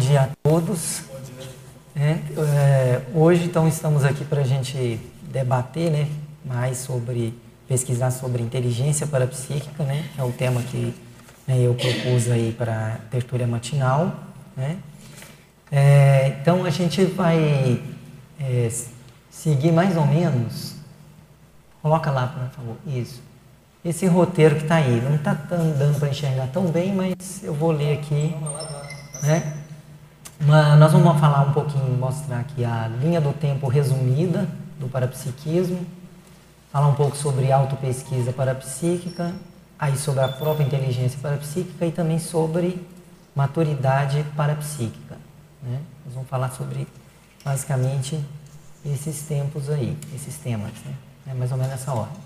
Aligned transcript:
dia 0.00 0.22
a 0.22 0.28
todos. 0.42 1.02
É, 1.94 2.18
é, 2.56 3.02
hoje, 3.14 3.44
então, 3.44 3.68
estamos 3.68 4.04
aqui 4.04 4.24
para 4.24 4.40
a 4.40 4.44
gente 4.44 4.98
debater 5.22 5.90
né, 5.90 6.08
mais 6.44 6.78
sobre, 6.78 7.34
pesquisar 7.68 8.10
sobre 8.10 8.42
inteligência 8.42 9.06
parapsíquica, 9.06 9.84
né, 9.84 10.08
que 10.14 10.20
é 10.20 10.24
o 10.24 10.32
tema 10.32 10.62
que 10.62 10.94
né, 11.46 11.58
eu 11.60 11.74
propus 11.74 12.30
aí 12.30 12.54
para 12.56 12.94
a 12.94 13.10
tertúlia 13.10 13.46
matinal. 13.46 14.14
Né. 14.56 14.78
É, 15.70 16.38
então, 16.40 16.64
a 16.64 16.70
gente 16.70 17.04
vai 17.04 17.80
é, 18.40 18.70
seguir 19.30 19.70
mais 19.70 19.96
ou 19.96 20.06
menos, 20.06 20.76
coloca 21.82 22.10
lá, 22.10 22.26
por 22.26 22.56
favor, 22.56 22.76
isso, 22.86 23.20
esse 23.84 24.06
roteiro 24.06 24.56
que 24.56 24.62
está 24.62 24.76
aí. 24.76 25.00
Não 25.02 25.16
está 25.16 25.34
dando 25.34 25.98
para 25.98 26.08
enxergar 26.08 26.46
tão 26.48 26.64
bem, 26.66 26.94
mas 26.94 27.42
eu 27.42 27.54
vou 27.54 27.70
ler 27.70 27.98
aqui. 27.98 28.34
Né? 29.22 29.59
Mas 30.42 30.78
nós 30.78 30.90
vamos 30.90 31.20
falar 31.20 31.42
um 31.42 31.52
pouquinho, 31.52 31.98
mostrar 31.98 32.40
aqui 32.40 32.64
a 32.64 32.88
linha 32.88 33.20
do 33.20 33.30
tempo 33.30 33.68
resumida 33.68 34.48
do 34.78 34.88
parapsiquismo, 34.88 35.84
falar 36.72 36.88
um 36.88 36.94
pouco 36.94 37.14
sobre 37.14 37.52
autopesquisa 37.52 38.32
parapsíquica, 38.32 39.34
aí 39.78 39.98
sobre 39.98 40.24
a 40.24 40.28
própria 40.28 40.64
inteligência 40.64 41.18
parapsíquica 41.20 41.84
e 41.84 41.92
também 41.92 42.18
sobre 42.18 42.86
maturidade 43.36 44.24
parapsíquica. 44.34 45.18
Né? 45.62 45.78
Nós 46.06 46.14
vamos 46.14 46.28
falar 46.30 46.50
sobre 46.52 46.88
basicamente 47.44 48.18
esses 48.82 49.20
tempos 49.22 49.68
aí, 49.68 49.94
esses 50.14 50.36
temas, 50.38 50.72
né? 50.86 50.94
é 51.26 51.34
mais 51.34 51.52
ou 51.52 51.58
menos 51.58 51.72
nessa 51.72 51.92
ordem. 51.92 52.16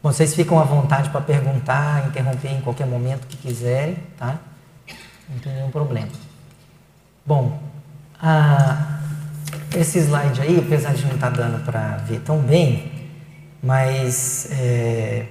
Vocês 0.00 0.36
ficam 0.36 0.60
à 0.60 0.64
vontade 0.64 1.10
para 1.10 1.20
perguntar, 1.20 2.06
interromper 2.06 2.52
em 2.52 2.60
qualquer 2.60 2.86
momento 2.86 3.26
que 3.26 3.36
quiserem, 3.36 3.96
tá? 4.16 4.38
Não 5.28 5.38
tem 5.38 5.52
nenhum 5.52 5.70
problema. 5.70 6.12
Bom, 7.26 7.58
a, 8.20 8.98
esse 9.74 9.98
slide 9.98 10.42
aí, 10.42 10.58
apesar 10.58 10.92
de 10.92 11.06
não 11.06 11.14
estar 11.14 11.30
tá 11.30 11.36
dando 11.36 11.64
para 11.64 11.96
ver 12.06 12.20
tão 12.20 12.38
bem, 12.38 12.92
mas 13.62 14.48
é, 14.52 15.24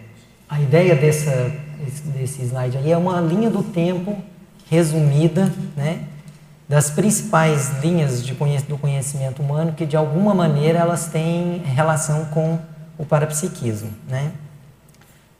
a 0.50 0.60
ideia 0.60 0.96
dessa, 0.96 1.52
desse 2.16 2.42
slide 2.42 2.78
aí 2.78 2.92
é 2.92 2.98
uma 2.98 3.22
linha 3.22 3.52
do 3.52 3.62
tempo 3.62 4.18
resumida, 4.72 5.54
né, 5.78 6.06
das 6.68 6.90
principais 6.90 7.80
linhas 7.84 8.26
de 8.26 8.34
do 8.68 8.78
conhecimento 8.80 9.44
humano 9.44 9.74
que 9.74 9.86
de 9.86 9.96
alguma 9.96 10.34
maneira 10.34 10.80
elas 10.80 11.06
têm 11.08 11.62
relação 11.64 12.26
com 12.26 12.58
o 12.98 13.06
parapsiquismo, 13.06 13.92
né? 14.10 14.32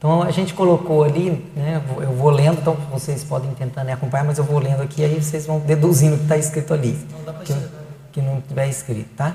Então 0.04 0.22
a 0.22 0.32
gente 0.32 0.54
colocou 0.54 1.02
ali, 1.02 1.30
né, 1.56 1.82
eu 2.02 2.12
vou 2.12 2.30
lendo, 2.30 2.60
então 2.60 2.76
vocês 2.92 3.24
podem 3.24 3.52
tentar 3.52 3.86
né, 3.86 3.94
acompanhar, 3.94 4.26
mas 4.26 4.38
eu 4.38 4.44
vou 4.44 4.60
lendo 4.60 4.82
aqui, 4.82 5.02
aí 5.02 5.24
vocês 5.24 5.46
vão 5.46 5.62
deduzindo 5.62 6.16
o 6.16 6.18
que 6.18 6.24
está 6.24 6.36
escrito 6.36 6.74
ali. 6.74 7.08
Não 7.10 7.24
dá 7.24 7.40
que, 7.40 7.56
que 8.12 8.22
não 8.22 8.42
tiver 8.42 8.68
escrito, 8.68 9.08
tá? 9.16 9.34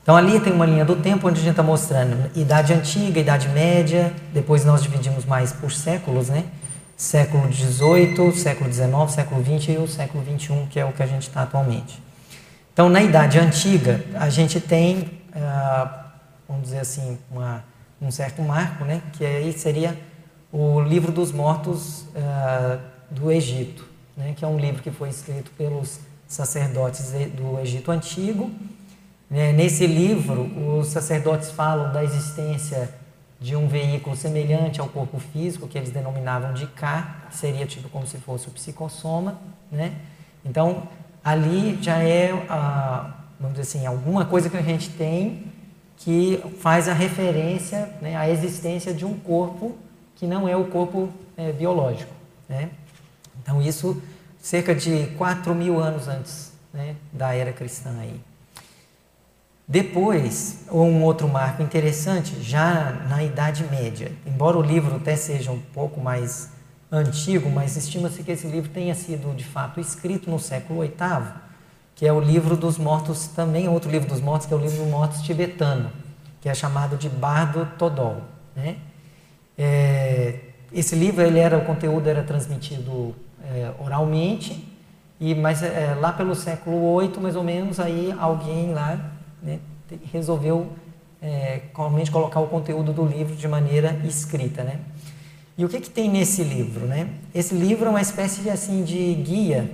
Então 0.00 0.16
ali 0.16 0.38
tem 0.38 0.52
uma 0.52 0.64
linha 0.64 0.84
do 0.84 0.94
tempo 0.94 1.26
onde 1.26 1.40
a 1.40 1.42
gente 1.42 1.50
está 1.50 1.64
mostrando 1.64 2.30
idade 2.36 2.72
antiga, 2.72 3.18
idade 3.18 3.48
média, 3.48 4.14
depois 4.32 4.64
nós 4.64 4.84
dividimos 4.84 5.24
mais 5.24 5.52
por 5.52 5.72
séculos, 5.72 6.28
né? 6.28 6.44
Século 6.96 7.52
XVIII, 7.52 8.32
século 8.36 8.72
XIX, 8.72 8.88
século 9.08 9.42
XX 9.42 9.68
e 9.70 9.78
o 9.78 9.88
século 9.88 10.22
XXI, 10.22 10.66
que 10.70 10.78
é 10.78 10.84
o 10.84 10.92
que 10.92 11.02
a 11.02 11.06
gente 11.06 11.22
está 11.22 11.42
atualmente. 11.42 12.00
Então 12.72 12.88
na 12.88 13.02
idade 13.02 13.36
antiga 13.36 14.04
a 14.14 14.30
gente 14.30 14.60
tem, 14.60 15.10
ah, 15.34 16.04
vamos 16.46 16.62
dizer 16.62 16.78
assim, 16.78 17.18
uma 17.32 17.64
um 18.00 18.10
certo 18.10 18.42
marco, 18.42 18.84
né, 18.84 19.02
que 19.12 19.24
aí 19.24 19.52
seria 19.52 19.98
o 20.52 20.80
livro 20.80 21.12
dos 21.12 21.32
mortos 21.32 22.02
uh, 22.14 22.78
do 23.10 23.30
Egito, 23.30 23.86
né, 24.16 24.34
que 24.36 24.44
é 24.44 24.48
um 24.48 24.58
livro 24.58 24.82
que 24.82 24.90
foi 24.90 25.08
escrito 25.08 25.50
pelos 25.58 26.00
sacerdotes 26.26 27.10
do 27.34 27.58
Egito 27.60 27.90
Antigo. 27.90 28.50
É, 29.30 29.52
nesse 29.52 29.86
livro, 29.86 30.42
os 30.78 30.88
sacerdotes 30.88 31.50
falam 31.50 31.92
da 31.92 32.02
existência 32.02 32.90
de 33.40 33.54
um 33.54 33.68
veículo 33.68 34.16
semelhante 34.16 34.80
ao 34.80 34.88
corpo 34.88 35.18
físico, 35.18 35.68
que 35.68 35.78
eles 35.78 35.90
denominavam 35.90 36.52
de 36.54 36.66
Ka, 36.66 37.26
que 37.28 37.36
seria 37.36 37.66
tipo 37.66 37.88
como 37.88 38.06
se 38.06 38.16
fosse 38.18 38.48
o 38.48 38.50
psicossoma. 38.50 39.38
Né? 39.70 39.92
Então, 40.44 40.88
ali 41.22 41.78
já 41.80 41.98
é, 41.98 42.32
vamos 43.38 43.56
dizer 43.56 43.62
assim, 43.62 43.86
alguma 43.86 44.24
coisa 44.24 44.48
que 44.50 44.56
a 44.56 44.62
gente 44.62 44.90
tem 44.90 45.47
que 45.98 46.42
faz 46.60 46.88
a 46.88 46.92
referência 46.92 47.92
né, 48.00 48.16
à 48.16 48.28
existência 48.28 48.94
de 48.94 49.04
um 49.04 49.18
corpo 49.18 49.76
que 50.14 50.26
não 50.26 50.48
é 50.48 50.56
o 50.56 50.66
corpo 50.66 51.10
é, 51.36 51.52
biológico. 51.52 52.12
Né? 52.48 52.70
Então, 53.42 53.60
isso 53.60 54.00
cerca 54.40 54.74
de 54.74 55.08
4 55.18 55.54
mil 55.54 55.78
anos 55.78 56.08
antes 56.08 56.52
né, 56.72 56.96
da 57.12 57.34
era 57.34 57.52
cristã. 57.52 57.94
Aí. 58.00 58.20
Depois, 59.66 60.64
um 60.70 61.02
outro 61.02 61.28
marco 61.28 61.62
interessante, 61.62 62.40
já 62.40 62.90
na 63.08 63.22
Idade 63.22 63.64
Média, 63.64 64.12
embora 64.24 64.56
o 64.56 64.62
livro 64.62 64.96
até 64.96 65.14
seja 65.16 65.50
um 65.50 65.60
pouco 65.60 66.00
mais 66.00 66.50
antigo, 66.90 67.50
mas 67.50 67.76
estima-se 67.76 68.22
que 68.22 68.32
esse 68.32 68.46
livro 68.46 68.70
tenha 68.70 68.94
sido 68.94 69.34
de 69.36 69.44
fato 69.44 69.78
escrito 69.78 70.30
no 70.30 70.38
século 70.38 70.80
VIII 70.80 71.47
que 71.98 72.06
é 72.06 72.12
o 72.12 72.20
livro 72.20 72.56
dos 72.56 72.78
mortos, 72.78 73.26
também 73.26 73.68
outro 73.68 73.90
livro 73.90 74.08
dos 74.08 74.20
mortos, 74.20 74.46
que 74.46 74.54
é 74.54 74.56
o 74.56 74.60
livro 74.60 74.78
dos 74.78 74.86
mortos 74.86 75.20
tibetano, 75.20 75.90
que 76.40 76.48
é 76.48 76.54
chamado 76.54 76.96
de 76.96 77.08
Bardo 77.08 77.66
Todol. 77.76 78.22
Né? 78.54 78.76
É, 79.58 80.38
esse 80.72 80.94
livro, 80.94 81.20
ele 81.22 81.40
era, 81.40 81.58
o 81.58 81.64
conteúdo 81.64 82.08
era 82.08 82.22
transmitido 82.22 83.16
é, 83.42 83.72
oralmente, 83.80 84.64
e 85.18 85.34
mas 85.34 85.60
é, 85.60 85.96
lá 86.00 86.12
pelo 86.12 86.36
século 86.36 87.00
VIII, 87.00 87.18
mais 87.20 87.34
ou 87.34 87.42
menos, 87.42 87.80
aí 87.80 88.14
alguém 88.16 88.72
lá 88.72 89.10
né, 89.42 89.58
resolveu 90.12 90.70
é, 91.20 91.62
colocar 92.12 92.38
o 92.38 92.46
conteúdo 92.46 92.92
do 92.92 93.04
livro 93.04 93.34
de 93.34 93.48
maneira 93.48 94.00
escrita, 94.04 94.62
né? 94.62 94.78
E 95.56 95.64
o 95.64 95.68
que, 95.68 95.80
que 95.80 95.90
tem 95.90 96.08
nesse 96.08 96.44
livro, 96.44 96.86
né? 96.86 97.08
Esse 97.34 97.56
livro 97.56 97.86
é 97.86 97.90
uma 97.90 98.00
espécie 98.00 98.42
de, 98.42 98.50
assim, 98.50 98.84
de 98.84 99.14
guia, 99.14 99.68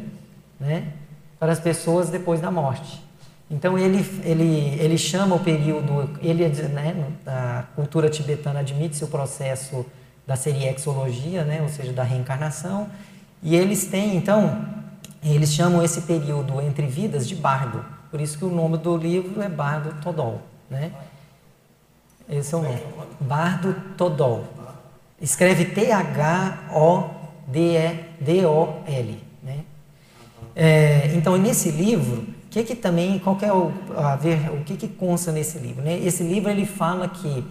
né? 0.58 0.94
Para 1.44 1.52
as 1.52 1.60
pessoas 1.60 2.08
depois 2.08 2.40
da 2.40 2.50
morte. 2.50 3.04
Então 3.50 3.78
ele, 3.78 3.98
ele, 4.24 4.78
ele 4.80 4.96
chama 4.96 5.36
o 5.36 5.40
período, 5.40 6.08
ele 6.22 6.48
né, 6.68 6.96
a 7.26 7.64
cultura 7.76 8.08
tibetana 8.08 8.60
admite-se 8.60 9.04
o 9.04 9.08
processo 9.08 9.84
da 10.26 10.36
seriexologia, 10.36 11.44
né, 11.44 11.60
ou 11.60 11.68
seja, 11.68 11.92
da 11.92 12.02
reencarnação, 12.02 12.88
e 13.42 13.54
eles 13.54 13.84
têm, 13.84 14.16
então, 14.16 14.64
eles 15.22 15.52
chamam 15.52 15.82
esse 15.82 16.00
período 16.00 16.62
entre 16.62 16.86
vidas 16.86 17.28
de 17.28 17.34
bardo, 17.34 17.84
por 18.10 18.22
isso 18.22 18.38
que 18.38 18.44
o 18.46 18.50
nome 18.50 18.78
do 18.78 18.96
livro 18.96 19.42
é 19.42 19.48
Bardo 19.50 20.00
Todol, 20.00 20.40
né? 20.70 20.92
Esse 22.26 22.54
é 22.54 22.56
o 22.56 22.62
nome, 22.62 22.78
Bardo 23.20 23.76
Todol. 23.98 24.46
Escreve 25.20 25.66
T-H-O-D-E-D-O-L? 25.66 26.64
É, 30.56 31.10
então, 31.14 31.36
nesse 31.36 31.70
livro, 31.70 32.22
o 32.22 32.48
que, 32.50 32.62
que 32.62 32.74
também, 32.74 33.18
qual 33.18 33.36
que 33.36 33.44
é 33.44 33.52
o, 33.52 33.72
a 33.96 34.14
ver, 34.16 34.50
o 34.52 34.62
que, 34.62 34.76
que 34.76 34.88
consta 34.88 35.32
nesse 35.32 35.58
livro? 35.58 35.82
Né? 35.82 35.98
Esse 35.98 36.22
livro 36.22 36.50
ele 36.50 36.64
fala 36.64 37.08
que 37.08 37.44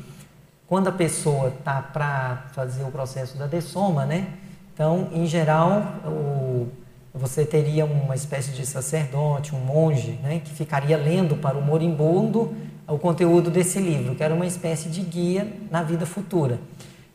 quando 0.68 0.88
a 0.88 0.92
pessoa 0.92 1.50
está 1.50 1.82
para 1.82 2.46
fazer 2.54 2.84
o 2.84 2.92
processo 2.92 3.38
da 3.38 3.46
dessoma, 3.46 4.06
né? 4.06 4.28
Então, 4.74 5.10
em 5.12 5.28
geral, 5.28 5.84
o, 6.06 6.68
você 7.14 7.46
teria 7.46 7.86
uma 7.86 8.16
espécie 8.16 8.52
de 8.52 8.66
sacerdote, 8.66 9.54
um 9.54 9.60
monge, 9.60 10.20
né? 10.24 10.42
Que 10.44 10.52
ficaria 10.52 10.98
lendo 10.98 11.36
para 11.36 11.58
o 11.58 11.62
moribundo 11.62 12.56
o 12.88 12.98
conteúdo 12.98 13.52
desse 13.52 13.80
livro, 13.80 14.16
que 14.16 14.24
era 14.24 14.34
uma 14.34 14.46
espécie 14.46 14.90
de 14.90 15.02
guia 15.02 15.48
na 15.70 15.84
vida 15.84 16.06
futura. 16.06 16.60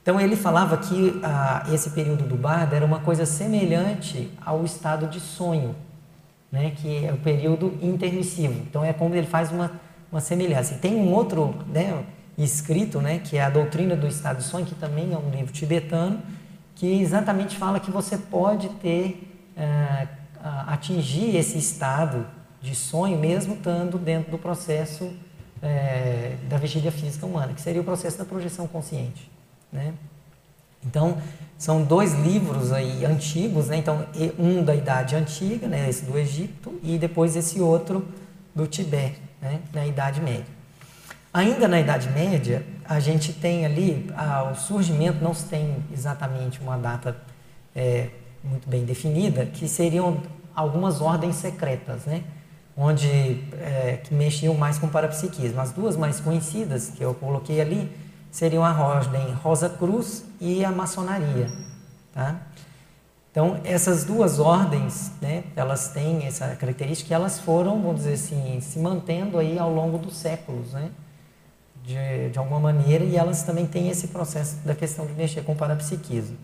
Então 0.09 0.19
ele 0.19 0.37
falava 0.37 0.79
que 0.79 1.21
ah, 1.23 1.67
esse 1.71 1.91
período 1.91 2.25
do 2.25 2.35
bardo 2.35 2.75
era 2.75 2.83
uma 2.83 2.99
coisa 2.99 3.27
semelhante 3.27 4.33
ao 4.43 4.65
estado 4.65 5.07
de 5.07 5.21
sonho, 5.21 5.77
né, 6.51 6.72
que 6.75 7.05
é 7.05 7.13
o 7.13 7.19
período 7.19 7.78
intermissivo. 7.83 8.55
Então 8.55 8.83
é 8.83 8.95
como 8.95 9.15
ele 9.15 9.27
faz 9.27 9.53
uma, 9.53 9.71
uma 10.10 10.22
semelhança. 10.22 10.77
E 10.77 10.78
tem 10.78 10.97
um 10.97 11.13
outro 11.13 11.55
né, 11.66 12.07
escrito, 12.39 13.03
né, 13.03 13.19
que 13.19 13.37
é 13.37 13.45
a 13.45 13.51
doutrina 13.51 13.95
do 13.95 14.07
estado 14.07 14.39
de 14.39 14.45
sonho, 14.45 14.65
que 14.65 14.75
também 14.75 15.13
é 15.13 15.19
um 15.19 15.28
livro 15.28 15.53
tibetano, 15.53 16.22
que 16.75 17.03
exatamente 17.03 17.59
fala 17.59 17.78
que 17.78 17.91
você 17.91 18.16
pode 18.16 18.71
ter 18.81 19.31
ah, 19.59 20.07
atingir 20.69 21.37
esse 21.37 21.59
estado 21.59 22.27
de 22.63 22.75
sonho 22.75 23.19
mesmo 23.19 23.57
estando 23.57 23.99
dentro 23.99 24.31
do 24.31 24.39
processo 24.39 25.13
eh, 25.61 26.37
da 26.49 26.57
vigília 26.57 26.91
física 26.91 27.27
humana, 27.27 27.53
que 27.53 27.61
seria 27.61 27.83
o 27.83 27.84
processo 27.84 28.16
da 28.16 28.25
projeção 28.25 28.66
consciente. 28.66 29.37
Né? 29.72 29.94
Então, 30.84 31.18
são 31.56 31.82
dois 31.82 32.15
livros 32.15 32.72
aí 32.72 33.04
antigos, 33.04 33.68
né? 33.68 33.76
então 33.76 34.06
um 34.38 34.62
da 34.62 34.74
Idade 34.74 35.16
Antiga, 35.16 35.66
né? 35.66 35.88
esse 35.88 36.04
do 36.04 36.16
Egito, 36.16 36.78
e 36.82 36.98
depois 36.98 37.36
esse 37.36 37.60
outro 37.60 38.06
do 38.54 38.66
Tibete, 38.66 39.20
né? 39.41 39.60
na 39.72 39.86
Idade 39.86 40.20
Média. 40.20 40.47
Ainda 41.32 41.68
na 41.68 41.80
Idade 41.80 42.09
Média, 42.10 42.65
a 42.84 43.00
gente 43.00 43.32
tem 43.32 43.66
ali, 43.66 44.10
ah, 44.16 44.50
o 44.53 44.54
surgimento 44.56 45.22
não 45.22 45.34
se 45.34 45.44
tem 45.44 45.76
exatamente 45.92 46.60
uma 46.60 46.78
data 46.78 47.16
é, 47.76 48.09
muito 48.42 48.68
bem 48.68 48.84
definida, 48.84 49.44
que 49.47 49.68
seriam 49.68 50.22
algumas 50.54 51.00
ordens 51.00 51.36
secretas, 51.36 52.04
né? 52.06 52.24
onde 52.76 53.09
é, 53.09 53.98
que 54.04 54.15
mexiam 54.15 54.54
mais 54.54 54.78
com 54.78 54.86
o 54.86 54.91
parapsiquismo. 54.91 55.60
As 55.60 55.72
duas 55.72 55.97
mais 55.97 56.20
conhecidas 56.20 56.88
que 56.88 57.03
eu 57.03 57.12
coloquei 57.12 57.60
ali 57.60 57.91
seriam 58.30 58.65
a 58.65 58.72
ordem 58.72 59.33
Rosa 59.42 59.69
Cruz 59.69 60.25
e 60.41 60.65
a 60.65 60.71
maçonaria. 60.71 61.51
Tá? 62.13 62.36
Então, 63.30 63.60
essas 63.63 64.04
duas 64.04 64.39
ordens, 64.39 65.13
né, 65.21 65.45
elas 65.54 65.89
têm 65.89 66.27
essa 66.27 66.57
característica 66.57 67.09
que 67.09 67.15
elas 67.15 67.39
foram, 67.39 67.80
vamos 67.80 67.97
dizer 67.97 68.15
assim, 68.15 68.59
se 68.60 68.78
mantendo 68.78 69.39
aí 69.39 69.59
ao 69.59 69.72
longo 69.72 69.98
dos 69.98 70.16
séculos, 70.16 70.72
né, 70.72 70.91
de, 71.84 72.30
de 72.30 72.39
alguma 72.39 72.59
maneira, 72.59 73.04
e 73.04 73.16
elas 73.16 73.42
também 73.42 73.66
têm 73.66 73.91
esse 73.91 74.09
processo 74.09 74.57
da 74.65 74.75
questão 74.75 75.07
de 75.07 75.13
mexer 75.13 75.42
com 75.42 75.53
o 75.53 75.57
parapsiquismo. 75.57 76.36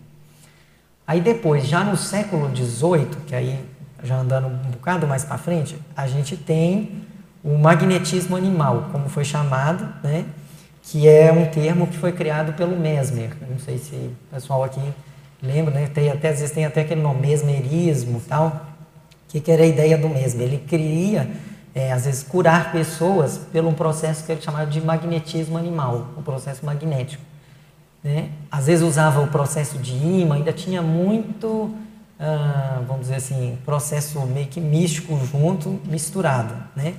Aí 1.05 1.19
depois, 1.19 1.67
já 1.67 1.83
no 1.83 1.97
século 1.97 2.49
XVIII, 2.55 3.07
que 3.27 3.35
aí 3.35 3.63
já 4.03 4.17
andando 4.17 4.47
um 4.47 4.71
bocado 4.71 5.05
mais 5.07 5.25
para 5.25 5.37
frente, 5.37 5.77
a 5.95 6.07
gente 6.07 6.37
tem 6.37 7.03
o 7.43 7.57
magnetismo 7.57 8.35
animal, 8.35 8.89
como 8.91 9.09
foi 9.09 9.25
chamado, 9.25 9.87
né? 10.03 10.25
Que 10.85 11.07
é 11.07 11.31
um 11.31 11.45
termo 11.45 11.87
que 11.87 11.97
foi 11.97 12.11
criado 12.11 12.53
pelo 12.53 12.77
Mesmer. 12.77 13.31
Não 13.49 13.59
sei 13.59 13.77
se 13.77 13.95
o 13.95 14.15
pessoal 14.33 14.63
aqui 14.63 14.81
lembra, 15.41 15.73
né? 15.73 15.87
tem 15.87 16.09
até, 16.11 16.29
às 16.29 16.39
vezes 16.39 16.51
tem 16.51 16.65
até 16.65 16.81
aquele 16.81 17.01
nome, 17.01 17.21
mesmerismo 17.21 18.21
tal. 18.27 18.67
Que, 19.27 19.39
que 19.39 19.51
era 19.51 19.63
a 19.63 19.65
ideia 19.65 19.97
do 19.97 20.07
Mesmer? 20.07 20.47
Ele 20.47 20.57
queria, 20.57 21.29
é, 21.73 21.91
às 21.91 22.05
vezes, 22.05 22.23
curar 22.23 22.71
pessoas 22.71 23.37
pelo 23.51 23.73
processo 23.73 24.23
que 24.25 24.31
ele 24.31 24.41
chamava 24.41 24.67
de 24.67 24.79
magnetismo 24.79 25.57
animal, 25.57 26.09
o 26.15 26.21
processo 26.21 26.65
magnético. 26.65 27.23
Né? 28.03 28.29
Às 28.51 28.67
vezes 28.67 28.85
usava 28.85 29.21
o 29.21 29.27
processo 29.27 29.79
de 29.79 29.93
imã, 29.93 30.35
ainda 30.35 30.53
tinha 30.53 30.81
muito 30.81 31.75
ah, 32.19 32.81
vamos 32.87 33.03
dizer 33.03 33.15
assim, 33.15 33.57
processo 33.65 34.19
meio 34.25 34.47
que 34.47 34.61
místico 34.61 35.19
junto, 35.25 35.81
misturado, 35.85 36.55
né? 36.75 36.95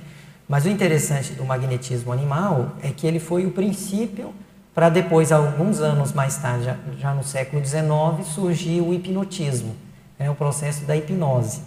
Mas 0.47 0.65
o 0.65 0.69
interessante 0.69 1.33
do 1.33 1.43
magnetismo 1.43 2.11
animal 2.11 2.71
é 2.81 2.89
que 2.89 3.05
ele 3.05 3.19
foi 3.19 3.45
o 3.45 3.51
princípio 3.51 4.33
para 4.77 4.89
depois, 4.89 5.31
alguns 5.31 5.81
anos 5.81 6.13
mais 6.13 6.37
tarde, 6.37 6.65
já, 6.65 6.77
já 6.99 7.11
no 7.11 7.23
século 7.23 7.65
XIX, 7.65 8.27
surgir 8.31 8.79
o 8.79 8.93
hipnotismo, 8.93 9.75
né? 10.19 10.29
o 10.29 10.35
processo 10.35 10.85
da 10.85 10.95
hipnose. 10.95 11.61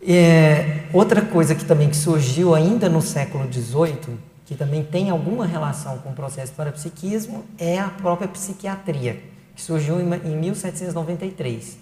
É, 0.00 0.84
outra 0.94 1.20
coisa 1.20 1.54
que 1.54 1.62
também 1.62 1.90
que 1.90 1.96
surgiu 1.96 2.54
ainda 2.54 2.88
no 2.88 3.02
século 3.02 3.46
XVIII, 3.52 4.18
que 4.46 4.54
também 4.54 4.82
tem 4.82 5.10
alguma 5.10 5.44
relação 5.44 5.98
com 5.98 6.08
o 6.08 6.14
processo 6.14 6.54
parapsiquismo, 6.54 7.44
é 7.58 7.78
a 7.78 7.88
própria 7.88 8.28
psiquiatria, 8.28 9.22
que 9.54 9.60
surgiu 9.60 10.00
em 10.00 10.36
1793. 10.36 11.81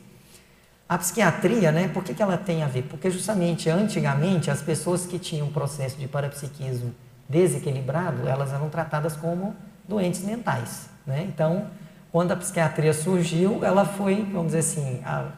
A 0.91 0.99
psiquiatria, 0.99 1.71
né, 1.71 1.87
por 1.87 2.03
que, 2.03 2.13
que 2.13 2.21
ela 2.21 2.37
tem 2.37 2.65
a 2.65 2.67
ver? 2.67 2.83
Porque 2.83 3.13
justamente 3.13 3.71
antigamente 3.71 4.51
as 4.51 4.61
pessoas 4.61 5.07
que 5.07 5.21
tinham 5.21 5.47
um 5.47 5.53
processo 5.53 5.97
de 5.97 6.09
parapsiquismo 6.09 6.93
desequilibrado, 7.29 8.27
elas 8.27 8.53
eram 8.53 8.69
tratadas 8.69 9.17
como 9.17 9.55
doentes 9.87 10.21
mentais. 10.25 10.91
Né? 11.07 11.25
Então, 11.33 11.69
quando 12.11 12.33
a 12.33 12.37
psiquiatria 12.37 12.93
surgiu, 12.93 13.65
ela 13.65 13.85
foi, 13.85 14.17
vamos 14.33 14.47
dizer 14.47 14.59
assim, 14.59 15.01
a, 15.05 15.29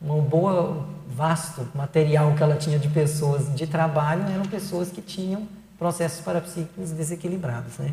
um 0.00 0.20
boa, 0.20 0.86
vasto 1.08 1.66
material 1.74 2.32
que 2.36 2.42
ela 2.44 2.54
tinha 2.54 2.78
de 2.78 2.88
pessoas 2.88 3.52
de 3.52 3.66
trabalho 3.66 4.22
eram 4.32 4.44
pessoas 4.44 4.90
que 4.92 5.02
tinham 5.02 5.48
processos 5.76 6.20
parapsíquicos 6.20 6.92
desequilibrados. 6.92 7.78
Né? 7.78 7.92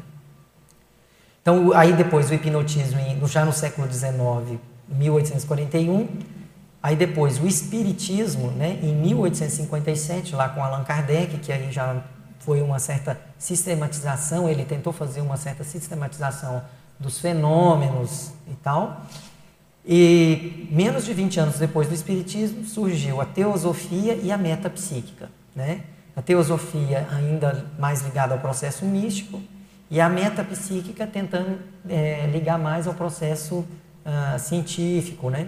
Então, 1.42 1.74
aí 1.74 1.94
depois 1.94 2.30
o 2.30 2.34
hipnotismo, 2.36 3.00
já 3.28 3.44
no 3.44 3.52
século 3.52 3.92
XIX, 3.92 4.60
1841, 4.88 6.37
Aí 6.82 6.96
depois 6.96 7.40
o 7.40 7.48
Espiritismo, 7.48 8.52
né, 8.52 8.80
em 8.82 8.94
1857, 8.96 10.36
lá 10.36 10.50
com 10.50 10.64
Allan 10.64 10.84
Kardec, 10.84 11.38
que 11.40 11.52
aí 11.52 11.72
já 11.72 12.02
foi 12.40 12.62
uma 12.62 12.80
certa 12.80 13.20
sistematização, 13.38 14.48
ele 14.48 14.64
tentou 14.64 14.94
fazer 14.94 15.22
uma 15.22 15.38
certa 15.38 15.64
sistematização 15.64 16.64
dos 17.00 17.20
fenômenos 17.20 18.32
e 18.48 18.56
tal. 18.56 19.02
E 19.86 20.68
menos 20.72 21.06
de 21.06 21.14
20 21.14 21.40
anos 21.40 21.60
depois 21.60 21.88
do 21.88 21.94
Espiritismo 21.94 22.64
surgiu 22.66 23.22
a 23.22 23.26
teosofia 23.26 24.16
e 24.16 24.32
a 24.32 24.38
metapsíquica. 24.38 25.30
Né? 25.56 25.82
A 26.16 26.22
teosofia 26.22 27.08
ainda 27.12 27.66
mais 27.80 28.02
ligada 28.02 28.34
ao 28.34 28.40
processo 28.40 28.86
místico 28.86 29.42
e 29.90 30.02
a 30.02 30.10
metapsíquica 30.10 31.08
tentando 31.08 31.60
é, 31.88 32.28
ligar 32.32 32.60
mais 32.60 32.88
ao 32.88 32.94
processo 32.94 33.66
uh, 34.06 34.40
científico, 34.40 35.30
né? 35.30 35.48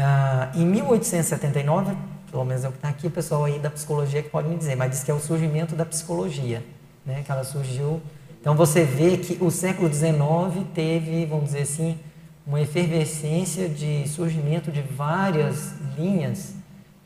Ah, 0.00 0.52
em 0.54 0.64
1879, 0.64 1.96
pelo 2.30 2.44
menos 2.44 2.64
é 2.64 2.68
o 2.68 2.70
que 2.70 2.78
está 2.78 2.88
aqui, 2.88 3.06
o 3.06 3.10
pessoal 3.10 3.44
aí 3.44 3.58
da 3.58 3.68
psicologia 3.68 4.22
que 4.22 4.28
pode 4.28 4.48
me 4.48 4.56
dizer, 4.56 4.76
mas 4.76 4.90
diz 4.90 5.02
que 5.02 5.10
é 5.10 5.14
o 5.14 5.18
surgimento 5.18 5.74
da 5.74 5.84
psicologia, 5.84 6.62
né? 7.04 7.22
que 7.24 7.32
ela 7.32 7.42
surgiu. 7.42 8.00
Então 8.40 8.54
você 8.54 8.84
vê 8.84 9.16
que 9.16 9.42
o 9.42 9.50
século 9.50 9.92
XIX 9.92 10.16
teve, 10.72 11.26
vamos 11.26 11.46
dizer 11.46 11.62
assim, 11.62 11.98
uma 12.46 12.60
efervescência 12.60 13.68
de 13.68 14.08
surgimento 14.08 14.70
de 14.70 14.82
várias 14.82 15.74
linhas 15.96 16.54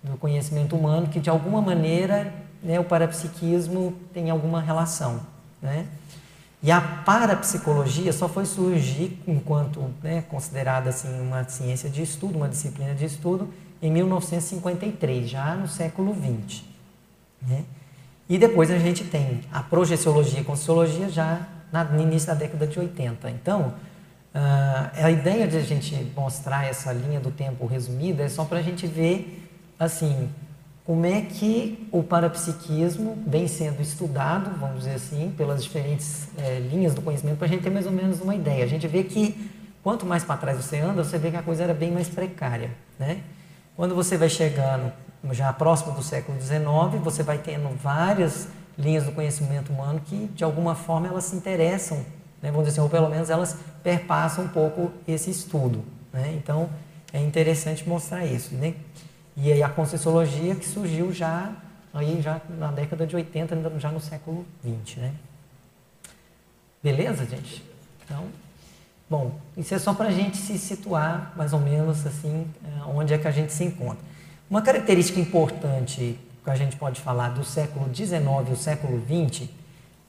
do 0.03 0.17
conhecimento 0.19 0.77
humano 0.77 1.09
que 1.09 1.19
de 1.19 1.31
alguma 1.31 1.62
maneira 1.62 2.33
né, 2.62 2.79
o 2.79 2.85
parapsiquismo 2.85 3.95
tem 4.12 4.29
alguma 4.29 4.61
relação. 4.61 5.21
Né? 5.61 5.87
E 6.62 6.70
a 6.70 6.81
parapsicologia 6.81 8.12
só 8.12 8.29
foi 8.29 8.47
surgir 8.47 9.19
enquanto 9.26 9.91
né, 10.03 10.23
considerada 10.29 10.91
assim 10.91 11.20
uma 11.20 11.43
ciência 11.49 11.91
de 11.91 12.03
estudo, 12.03 12.37
uma 12.37 12.49
disciplina 12.49 12.94
de 12.94 13.05
estudo, 13.05 13.53
em 13.82 13.91
1953, 13.91 15.29
já 15.29 15.56
no 15.56 15.67
século 15.67 16.14
XX. 16.14 16.62
Né? 17.43 17.64
E 18.29 18.38
depois 18.38 18.70
a 18.70 18.79
gente 18.79 19.03
tem 19.05 19.41
a 19.53 19.61
projeciologia 19.61 20.41
e 20.41 20.44
conscienciologia 20.44 21.09
já 21.09 21.49
no 21.93 22.00
início 22.00 22.29
da 22.29 22.35
década 22.35 22.64
de 22.64 22.79
80. 22.79 23.29
Então, 23.31 23.75
uh, 24.32 25.05
a 25.05 25.11
ideia 25.11 25.49
de 25.49 25.56
a 25.56 25.62
gente 25.62 26.12
mostrar 26.14 26.64
essa 26.64 26.93
linha 26.93 27.19
do 27.19 27.32
tempo 27.32 27.67
resumida 27.67 28.23
é 28.23 28.29
só 28.29 28.44
para 28.44 28.59
a 28.59 28.62
gente 28.62 28.87
ver 28.87 29.50
assim 29.79 30.31
como 30.84 31.06
é 31.06 31.20
que 31.20 31.88
o 31.93 32.02
parapsiquismo 32.02 33.23
vem 33.26 33.46
sendo 33.46 33.81
estudado, 33.81 34.50
vamos 34.58 34.81
dizer 34.81 34.94
assim, 34.94 35.32
pelas 35.37 35.62
diferentes 35.62 36.29
é, 36.37 36.58
linhas 36.58 36.93
do 36.93 37.00
conhecimento, 37.00 37.38
para 37.38 37.46
a 37.46 37.50
gente 37.50 37.62
ter 37.62 37.70
mais 37.70 37.87
ou 37.87 37.93
menos 37.93 38.20
uma 38.20 38.34
ideia. 38.34 38.64
A 38.64 38.69
gente 38.69 38.87
vê 38.88 39.05
que 39.05 39.50
quanto 39.82 40.05
mais 40.05 40.25
para 40.25 40.37
trás 40.37 40.56
você 40.56 40.79
anda, 40.79 41.05
você 41.05 41.19
vê 41.19 41.31
que 41.31 41.37
a 41.37 41.43
coisa 41.43 41.62
era 41.62 41.73
bem 41.73 41.93
mais 41.93 42.08
precária. 42.08 42.70
Né? 42.99 43.20
Quando 43.76 43.94
você 43.94 44.17
vai 44.17 44.29
chegando 44.29 44.93
já 45.31 45.52
próximo 45.52 45.93
do 45.94 46.02
século 46.02 46.40
XIX, 46.40 47.00
você 47.02 47.23
vai 47.23 47.38
tendo 47.38 47.68
várias 47.76 48.49
linhas 48.76 49.04
do 49.04 49.12
conhecimento 49.12 49.73
humano 49.73 50.00
que, 50.04 50.26
de 50.35 50.42
alguma 50.42 50.75
forma, 50.75 51.07
elas 51.07 51.25
se 51.25 51.37
interessam, 51.37 51.99
né? 52.42 52.50
vamos 52.50 52.66
dizer 52.66 52.71
assim, 52.71 52.80
ou 52.80 52.88
pelo 52.88 53.09
menos 53.09 53.30
elas 53.30 53.57
perpassam 53.85 54.47
um 54.47 54.49
pouco 54.49 54.90
esse 55.07 55.30
estudo. 55.30 55.85
Né? 56.12 56.35
Então, 56.37 56.68
é 57.12 57.21
interessante 57.21 57.88
mostrar 57.88 58.25
isso. 58.26 58.52
Né? 58.54 58.75
E 59.37 59.53
aí 59.53 59.62
a 59.62 59.69
Conscienciologia 59.69 60.55
que 60.55 60.67
surgiu 60.67 61.12
já, 61.12 61.53
aí 61.93 62.21
já 62.21 62.41
na 62.59 62.71
década 62.71 63.07
de 63.07 63.17
80, 63.17 63.79
já 63.79 63.91
no 63.91 64.01
século 64.01 64.45
20, 64.62 65.01
né? 65.01 65.12
Beleza, 66.83 67.25
gente? 67.25 67.65
Então, 68.05 68.25
bom, 69.09 69.39
isso 69.57 69.75
é 69.75 69.79
só 69.79 69.95
para 69.95 70.09
a 70.09 70.12
gente 70.12 70.37
se 70.37 70.59
situar 70.59 71.33
mais 71.37 71.53
ou 71.53 71.61
menos 71.61 72.05
assim, 72.07 72.47
é, 72.65 72.85
onde 72.85 73.15
é 73.15 73.19
que 73.19 73.29
a 73.29 73.31
gente 73.31 73.53
se 73.53 73.65
encontra. 73.65 74.05
Uma 74.51 74.61
característica 74.61 75.19
importante 75.19 76.19
que 76.45 76.51
a 76.51 76.57
gente 76.57 76.77
pode 76.77 77.01
falar 77.01 77.31
do 77.31 77.45
século 77.45 77.89
XIX 77.95 78.19
o 78.51 78.57
século 78.57 79.01
XX 79.01 79.49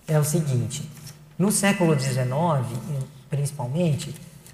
é 0.08 0.20
o 0.20 0.24
seguinte: 0.24 0.90
no 1.38 1.52
século 1.52 1.98
XIX, 1.98 2.26
principalmente, 3.30 4.14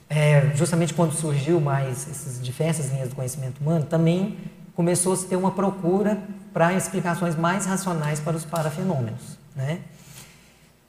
é, 0.09 0.51
justamente 0.55 0.93
quando 0.93 1.13
surgiu 1.13 1.59
mais 1.61 2.07
essas 2.09 2.43
diversas 2.43 2.91
linhas 2.91 3.09
do 3.09 3.15
conhecimento 3.15 3.59
humano, 3.61 3.85
também 3.85 4.37
começou 4.79 5.11
a 5.11 5.17
se 5.17 5.25
ter 5.25 5.35
uma 5.35 5.51
procura 5.51 6.17
para 6.53 6.73
explicações 6.73 7.35
mais 7.35 7.65
racionais 7.65 8.21
para 8.21 8.37
os 8.37 8.45
parafenômenos. 8.45 9.37
Né? 9.53 9.79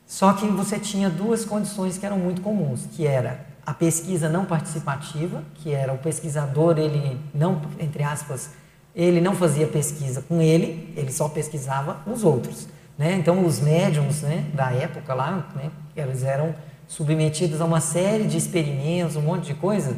Só 0.06 0.32
que 0.32 0.46
você 0.46 0.78
tinha 0.78 1.10
duas 1.10 1.44
condições 1.44 1.98
que 1.98 2.06
eram 2.06 2.16
muito 2.16 2.40
comuns, 2.40 2.86
que 2.92 3.04
era 3.04 3.44
a 3.66 3.74
pesquisa 3.74 4.28
não 4.28 4.44
participativa, 4.44 5.42
que 5.56 5.72
era 5.72 5.92
o 5.92 5.98
pesquisador, 5.98 6.78
ele 6.78 7.20
não, 7.34 7.60
entre 7.80 8.04
aspas, 8.04 8.50
ele 8.94 9.20
não 9.20 9.34
fazia 9.34 9.66
pesquisa 9.66 10.22
com 10.22 10.40
ele, 10.40 10.94
ele 10.96 11.10
só 11.10 11.28
pesquisava 11.28 11.98
os 12.06 12.22
outros. 12.22 12.68
Né? 12.96 13.14
Então, 13.14 13.44
os 13.44 13.58
médiums 13.58 14.22
né, 14.22 14.46
da 14.54 14.70
época 14.70 15.12
lá, 15.14 15.48
né, 15.56 15.68
eles 15.96 16.22
eram 16.22 16.54
submetidos 16.86 17.60
a 17.60 17.64
uma 17.64 17.80
série 17.80 18.22
de 18.22 18.36
experimentos, 18.36 19.16
um 19.16 19.22
monte 19.22 19.46
de 19.46 19.54
coisa, 19.54 19.96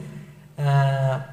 ah, 0.57 1.33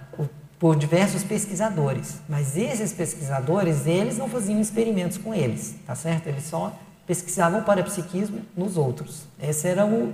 por 0.60 0.76
diversos 0.76 1.24
pesquisadores, 1.24 2.20
mas 2.28 2.58
esses 2.58 2.92
pesquisadores, 2.92 3.88
eles 3.88 4.18
não 4.18 4.28
faziam 4.28 4.60
experimentos 4.60 5.18
com 5.18 5.34
eles, 5.34 5.76
tá 5.88 5.96
certo? 5.96 6.28
Eles 6.28 6.44
só 6.44 6.78
pesquisavam 7.08 7.64
para 7.64 7.82
psiquismo 7.82 8.42
nos 8.56 8.76
outros. 8.76 9.24
Essa 9.40 9.70
era 9.70 9.86
o, 9.86 10.10
uh, 10.10 10.14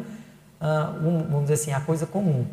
um, 1.03 1.23
vamos 1.23 1.41
dizer 1.41 1.55
assim, 1.55 1.73
a 1.73 1.81
coisa 1.81 2.05
comum. 2.05 2.45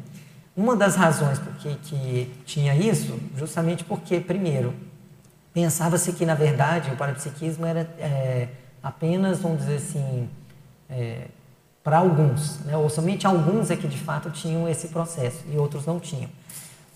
Uma 0.56 0.75
das 0.75 0.96
razões 0.96 1.38
por 1.38 1.54
que, 1.54 2.30
tinha 2.46 2.75
isso, 2.75 3.18
justamente 3.37 3.84
porque, 3.84 4.20
primeiro, 4.20 4.75
pensava-se 5.52 6.12
que, 6.14 6.25
na 6.25 6.34
verdade, 6.34 6.90
o 6.90 6.96
parapsiquismo 6.96 7.66
era 7.66 7.80
é, 7.99 8.49
apenas, 8.82 9.40
vamos 9.40 9.58
dizer 9.61 9.76
assim, 9.76 10.28
é, 10.88 11.26
para 11.84 11.99
alguns, 11.99 12.61
né? 12.61 12.76
ou 12.76 12.88
somente 12.88 13.26
alguns 13.26 13.70
é 13.70 13.76
que 13.76 13.88
de 13.88 13.99
fato 13.99 14.30
tinham 14.30 14.68
esse 14.68 14.88
processo 14.88 15.44
e 15.52 15.56
outros 15.56 15.84
não 15.84 16.00
tinham. 16.00 16.30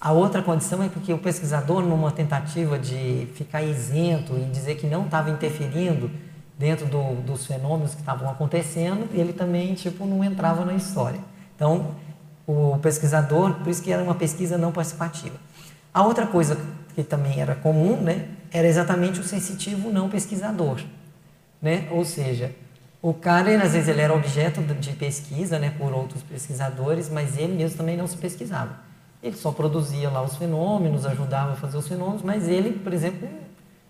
A 0.06 0.12
outra 0.12 0.40
condição 0.40 0.80
é 0.84 0.88
porque 0.88 1.12
o 1.12 1.18
pesquisador, 1.18 1.82
numa 1.82 2.12
tentativa 2.12 2.78
de 2.78 3.26
ficar 3.34 3.60
isento 3.64 4.38
e 4.38 4.44
dizer 4.44 4.76
que 4.76 4.86
não 4.86 5.06
estava 5.06 5.30
interferindo 5.30 6.08
dentro 6.56 6.86
do, 6.86 7.16
dos 7.22 7.44
fenômenos 7.44 7.92
que 7.92 8.02
estavam 8.02 8.30
acontecendo, 8.30 9.08
ele 9.12 9.32
também 9.32 9.74
tipo 9.74 10.06
não 10.06 10.22
entrava 10.22 10.64
na 10.64 10.74
história. 10.74 11.18
Então, 11.56 11.96
o 12.46 12.78
pesquisador, 12.80 13.54
por 13.54 13.68
isso 13.68 13.82
que 13.82 13.92
era 13.92 14.00
uma 14.00 14.14
pesquisa 14.14 14.56
não 14.56 14.70
participativa. 14.70 15.34
A 15.92 16.04
outra 16.04 16.24
coisa 16.24 16.56
que 16.94 17.02
também 17.02 17.40
era 17.40 17.56
comum, 17.56 18.00
né, 18.00 18.28
era 18.52 18.68
exatamente 18.68 19.18
o 19.18 19.24
sensitivo 19.24 19.90
não 19.90 20.08
pesquisador, 20.08 20.84
né? 21.60 21.88
Ou 21.90 22.04
seja, 22.04 22.54
o 23.02 23.12
cara, 23.12 23.60
às 23.60 23.72
vezes, 23.72 23.88
ele 23.88 24.02
era 24.02 24.14
objeto 24.14 24.60
de 24.62 24.92
pesquisa, 24.92 25.58
né, 25.58 25.74
por 25.76 25.92
outros 25.92 26.22
pesquisadores, 26.22 27.10
mas 27.10 27.36
ele 27.36 27.54
mesmo 27.54 27.76
também 27.76 27.96
não 27.96 28.06
se 28.06 28.16
pesquisava. 28.16 28.85
Ele 29.22 29.36
só 29.36 29.50
produzia 29.50 30.10
lá 30.10 30.22
os 30.22 30.36
fenômenos, 30.36 31.06
ajudava 31.06 31.52
a 31.52 31.56
fazer 31.56 31.76
os 31.76 31.88
fenômenos, 31.88 32.22
mas 32.22 32.48
ele, 32.48 32.78
por 32.78 32.92
exemplo, 32.92 33.28
não 33.28 33.40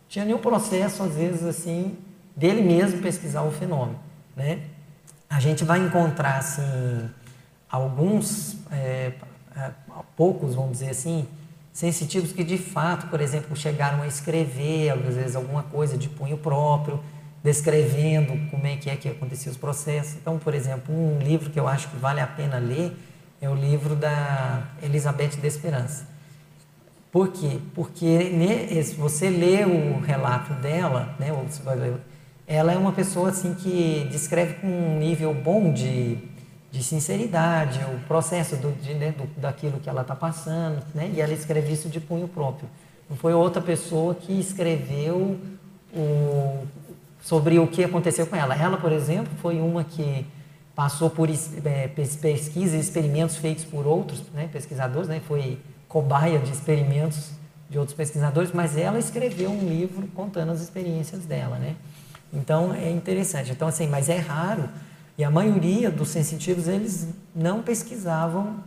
tinha 0.08 0.24
nenhum 0.24 0.38
processo, 0.38 1.02
às 1.02 1.14
vezes, 1.14 1.44
assim, 1.44 1.96
dele 2.34 2.62
mesmo 2.62 3.00
pesquisar 3.02 3.42
o 3.42 3.50
fenômeno, 3.50 3.98
né? 4.34 4.60
A 5.28 5.40
gente 5.40 5.64
vai 5.64 5.80
encontrar, 5.80 6.38
assim, 6.38 7.10
alguns, 7.68 8.56
é, 8.70 9.12
poucos, 10.16 10.54
vamos 10.54 10.72
dizer 10.72 10.90
assim, 10.90 11.26
sensitivos 11.72 12.32
que 12.32 12.44
de 12.44 12.56
fato, 12.56 13.08
por 13.08 13.20
exemplo, 13.20 13.54
chegaram 13.56 14.02
a 14.02 14.06
escrever, 14.06 14.90
às 14.90 15.14
vezes, 15.14 15.36
alguma 15.36 15.64
coisa 15.64 15.98
de 15.98 16.08
punho 16.08 16.38
próprio, 16.38 17.02
descrevendo 17.42 18.50
como 18.50 18.66
é 18.66 18.76
que 18.76 18.88
é 18.88 18.96
que 18.96 19.08
acontecia 19.08 19.50
os 19.52 19.58
processos. 19.58 20.14
Então, 20.14 20.38
por 20.38 20.54
exemplo, 20.54 20.94
um 20.94 21.18
livro 21.18 21.50
que 21.50 21.60
eu 21.60 21.68
acho 21.68 21.88
que 21.88 21.96
vale 21.96 22.20
a 22.20 22.26
pena 22.26 22.58
ler 22.58 22.96
é 23.40 23.48
o 23.48 23.54
livro 23.54 23.94
da 23.94 24.62
Elizabeth 24.82 25.36
de 25.40 25.46
Esperança. 25.46 26.06
Por 27.12 27.28
quê? 27.28 27.58
Porque 27.74 28.30
se 28.82 28.94
você 28.94 29.30
lê 29.30 29.64
o 29.64 30.00
relato 30.00 30.52
dela, 30.54 31.14
né, 31.18 31.28
ela 32.46 32.72
é 32.72 32.76
uma 32.76 32.92
pessoa 32.92 33.30
assim 33.30 33.54
que 33.54 34.06
descreve 34.10 34.54
com 34.54 34.66
um 34.66 34.98
nível 34.98 35.32
bom 35.32 35.72
de 35.72 36.18
de 36.76 36.82
sinceridade, 36.82 37.80
o 37.94 38.06
processo 38.06 38.56
do, 38.56 38.70
de, 38.82 38.92
né, 38.94 39.12
do, 39.12 39.26
daquilo 39.40 39.80
que 39.80 39.88
ela 39.88 40.02
está 40.02 40.14
passando, 40.14 40.82
né? 40.94 41.10
e 41.14 41.20
ela 41.20 41.32
escreve 41.32 41.72
isso 41.72 41.88
de 41.88 41.98
punho 41.98 42.28
próprio. 42.28 42.68
Não 43.08 43.16
foi 43.16 43.32
outra 43.32 43.62
pessoa 43.62 44.14
que 44.14 44.38
escreveu 44.38 45.38
o, 45.94 46.66
sobre 47.22 47.58
o 47.58 47.66
que 47.66 47.82
aconteceu 47.82 48.26
com 48.26 48.36
ela. 48.36 48.54
Ela, 48.54 48.76
por 48.76 48.92
exemplo, 48.92 49.32
foi 49.40 49.58
uma 49.58 49.84
que 49.84 50.26
passou 50.76 51.08
por 51.10 51.28
é, 51.30 51.88
pesquisas 51.88 52.74
e 52.74 52.78
experimentos 52.78 53.36
feitos 53.36 53.64
por 53.64 53.86
outros 53.86 54.22
né, 54.34 54.48
pesquisadores, 54.52 55.08
né, 55.08 55.20
foi 55.26 55.58
cobaia 55.88 56.38
de 56.38 56.52
experimentos 56.52 57.30
de 57.70 57.78
outros 57.78 57.96
pesquisadores, 57.96 58.52
mas 58.52 58.76
ela 58.76 58.98
escreveu 58.98 59.50
um 59.50 59.66
livro 59.66 60.06
contando 60.08 60.52
as 60.52 60.60
experiências 60.60 61.24
dela, 61.24 61.58
né? 61.58 61.74
Então 62.32 62.72
é 62.72 62.90
interessante. 62.90 63.50
Então 63.50 63.66
assim, 63.66 63.88
mas 63.88 64.08
é 64.08 64.18
raro 64.18 64.68
e 65.18 65.24
a 65.24 65.30
maioria 65.30 65.90
dos 65.90 66.08
sensitivos, 66.08 66.68
eles 66.68 67.08
não 67.34 67.62
pesquisavam 67.62 68.62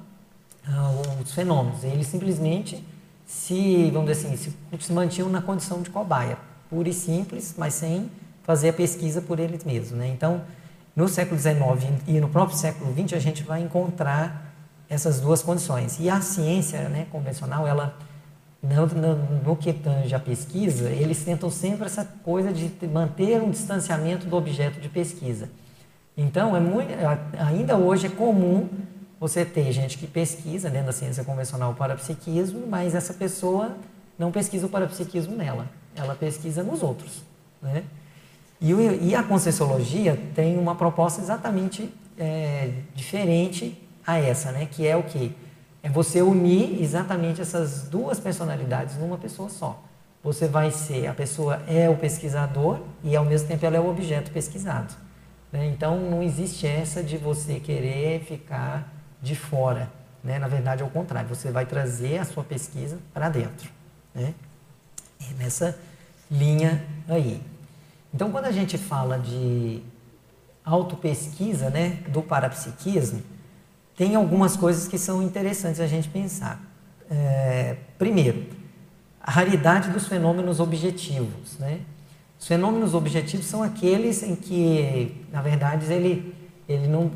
uh, 0.68 1.22
os 1.24 1.32
fenômenos, 1.32 1.84
eles 1.84 2.08
simplesmente 2.08 2.84
se, 3.26 3.92
vamos 3.94 4.10
dizer 4.10 4.28
assim, 4.28 4.36
se, 4.36 4.54
se 4.80 4.92
mantinham 4.92 5.30
na 5.30 5.44
condição 5.44 5.84
de 5.84 5.92
cobaia, 5.92 6.40
pura 6.70 6.90
e 6.90 6.94
simples, 6.94 7.54
mas 7.56 7.76
sem 7.76 8.10
fazer 8.42 8.70
a 8.70 8.74
pesquisa 8.74 9.22
por 9.22 9.40
eles 9.40 9.64
mesmos. 9.64 9.92
Né? 9.92 10.08
Então, 10.08 10.42
no 11.00 11.08
século 11.08 11.40
XIX 11.40 11.58
e 12.06 12.20
no 12.20 12.28
próprio 12.28 12.58
século 12.58 12.94
XX, 12.94 13.14
a 13.14 13.20
gente 13.20 13.42
vai 13.42 13.62
encontrar 13.62 14.54
essas 14.90 15.22
duas 15.22 15.42
condições. 15.42 15.98
E 15.98 16.10
a 16.10 16.20
ciência 16.20 16.90
né, 16.90 17.08
convencional, 17.10 17.66
ela, 17.66 17.98
no, 18.62 18.86
no, 18.86 19.16
no 19.42 19.56
que 19.56 19.72
tange 19.72 20.14
a 20.14 20.20
pesquisa, 20.20 20.90
eles 20.90 21.24
tentam 21.24 21.50
sempre 21.50 21.86
essa 21.86 22.04
coisa 22.22 22.52
de 22.52 22.70
manter 22.86 23.42
um 23.42 23.50
distanciamento 23.50 24.28
do 24.28 24.36
objeto 24.36 24.82
de 24.82 24.90
pesquisa. 24.90 25.50
Então, 26.18 26.54
é 26.54 26.60
muito, 26.60 26.92
ainda 27.40 27.78
hoje 27.78 28.08
é 28.08 28.10
comum 28.10 28.68
você 29.22 29.46
ter 29.46 29.72
gente 29.72 29.98
que 29.98 30.06
pesquisa 30.06 30.70
dentro 30.70 30.88
da 30.88 30.92
ciência 30.92 31.24
convencional 31.24 31.72
o 31.72 31.76
parapsiquismo, 31.76 32.68
mas 32.68 32.94
essa 32.94 33.14
pessoa 33.14 33.78
não 34.18 34.34
pesquisa 34.34 34.66
o 34.66 34.70
parapsiquismo 34.70 35.34
nela, 35.34 35.66
ela 35.96 36.14
pesquisa 36.14 36.62
nos 36.62 36.84
outros. 36.84 37.24
Né? 37.62 37.86
E, 38.62 38.72
e 38.74 39.16
a 39.16 39.24
Conscienciologia 39.24 40.20
tem 40.36 40.58
uma 40.58 40.76
proposta 40.76 41.22
exatamente 41.22 41.94
é, 42.18 42.72
diferente 42.94 43.82
a 44.06 44.18
essa, 44.18 44.52
né? 44.52 44.68
que 44.70 44.86
é 44.86 44.96
o 44.98 45.04
que? 45.04 45.36
É 45.82 45.90
você 45.90 46.22
unir 46.22 46.82
exatamente 46.82 47.40
essas 47.40 47.84
duas 47.84 48.20
personalidades 48.20 48.98
numa 48.98 49.18
pessoa 49.18 49.50
só. 49.50 49.82
Você 50.22 50.48
vai 50.48 50.72
ser, 50.72 51.08
a 51.08 51.14
pessoa 51.14 51.62
é 51.68 51.90
o 51.90 51.96
pesquisador 51.96 52.82
e 53.02 53.16
ao 53.16 53.24
mesmo 53.24 53.48
tempo 53.48 53.66
ela 53.66 53.78
é 53.78 53.80
o 53.80 53.90
objeto 53.90 54.32
pesquisado. 54.32 54.94
Né? 55.52 55.68
Então, 55.68 55.98
não 55.98 56.22
existe 56.22 56.68
essa 56.68 57.02
de 57.02 57.18
você 57.18 57.60
querer 57.60 58.22
ficar 58.26 58.94
de 59.22 59.36
fora. 59.36 59.90
Né? 60.22 60.38
Na 60.38 60.50
verdade, 60.50 60.82
é 60.84 60.86
o 60.86 60.90
contrário, 60.90 61.30
você 61.30 61.50
vai 61.52 61.66
trazer 61.66 62.18
a 62.18 62.26
sua 62.26 62.44
pesquisa 62.44 63.00
para 63.14 63.30
dentro. 63.30 63.72
Né? 64.14 64.34
É 65.22 65.34
nessa 65.36 65.78
linha 66.30 66.84
aí. 67.08 67.42
Então, 68.14 68.32
quando 68.32 68.46
a 68.46 68.52
gente 68.52 68.78
fala 68.78 69.18
de 69.18 69.82
autopesquisa 70.64 71.70
né, 71.70 72.00
do 72.10 72.22
parapsiquismo, 72.22 73.22
tem 73.96 74.16
algumas 74.16 74.56
coisas 74.56 74.88
que 74.88 74.98
são 74.98 75.22
interessantes 75.22 75.80
a 75.80 75.88
gente 75.88 76.08
pensar. 76.10 76.62
É, 77.10 77.76
primeiro, 77.98 78.46
a 79.22 79.32
raridade 79.32 79.90
dos 79.90 80.08
fenômenos 80.08 80.60
objetivos. 80.60 81.58
Né? 81.60 81.82
Os 82.40 82.48
fenômenos 82.48 82.94
objetivos 82.94 83.46
são 83.46 83.62
aqueles 83.62 84.24
em 84.24 84.36
que, 84.36 85.26
na 85.32 85.42
verdade, 85.42 85.92
ele, 85.92 86.34
ele 86.68 86.88
não, 86.88 87.12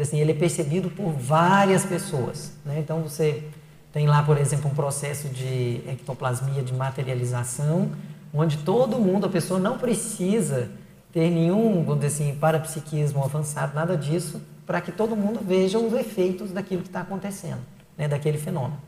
assim, 0.00 0.18
ele 0.18 0.32
é 0.32 0.34
percebido 0.34 0.90
por 0.90 1.12
várias 1.12 1.84
pessoas. 1.84 2.52
Né? 2.64 2.80
Então 2.80 3.02
você 3.02 3.44
tem 3.92 4.06
lá, 4.08 4.22
por 4.22 4.36
exemplo, 4.36 4.68
um 4.68 4.74
processo 4.74 5.28
de 5.28 5.80
ectoplasmia 5.86 6.62
de 6.62 6.74
materialização, 6.74 7.92
onde 8.34 8.58
todo 8.58 8.98
mundo, 8.98 9.26
a 9.26 9.28
pessoa 9.28 9.60
não 9.60 9.78
precisa 9.78 10.70
ter 11.12 11.30
nenhum, 11.30 11.84
vamos 11.84 12.04
dizer 12.04 12.24
assim, 12.24 12.38
parapsiquismo 12.38 13.22
avançado, 13.22 13.74
nada 13.74 13.96
disso, 13.96 14.42
para 14.66 14.80
que 14.80 14.90
todo 14.90 15.14
mundo 15.14 15.40
veja 15.40 15.78
os 15.78 15.92
efeitos 15.92 16.50
daquilo 16.50 16.82
que 16.82 16.88
está 16.88 17.02
acontecendo, 17.02 17.60
né, 17.96 18.08
daquele 18.08 18.36
fenômeno. 18.36 18.80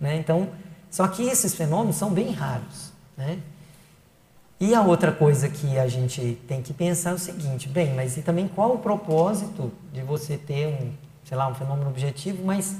Né? 0.00 0.16
Então, 0.16 0.48
só 0.90 1.06
que 1.06 1.22
esses 1.22 1.54
fenômenos 1.54 1.96
são 1.96 2.10
bem 2.10 2.30
raros. 2.30 2.92
Né? 3.16 3.38
E 4.58 4.74
a 4.74 4.80
outra 4.80 5.12
coisa 5.12 5.48
que 5.48 5.78
a 5.78 5.86
gente 5.86 6.38
tem 6.48 6.62
que 6.62 6.72
pensar 6.72 7.10
é 7.10 7.14
o 7.14 7.18
seguinte, 7.18 7.68
bem, 7.68 7.92
mas 7.94 8.16
e 8.16 8.22
também 8.22 8.48
qual 8.48 8.74
o 8.74 8.78
propósito 8.78 9.70
de 9.92 10.00
você 10.00 10.38
ter 10.38 10.68
um, 10.68 10.92
sei 11.24 11.36
lá, 11.36 11.48
um 11.48 11.54
fenômeno 11.54 11.90
objetivo, 11.90 12.42
mas 12.44 12.76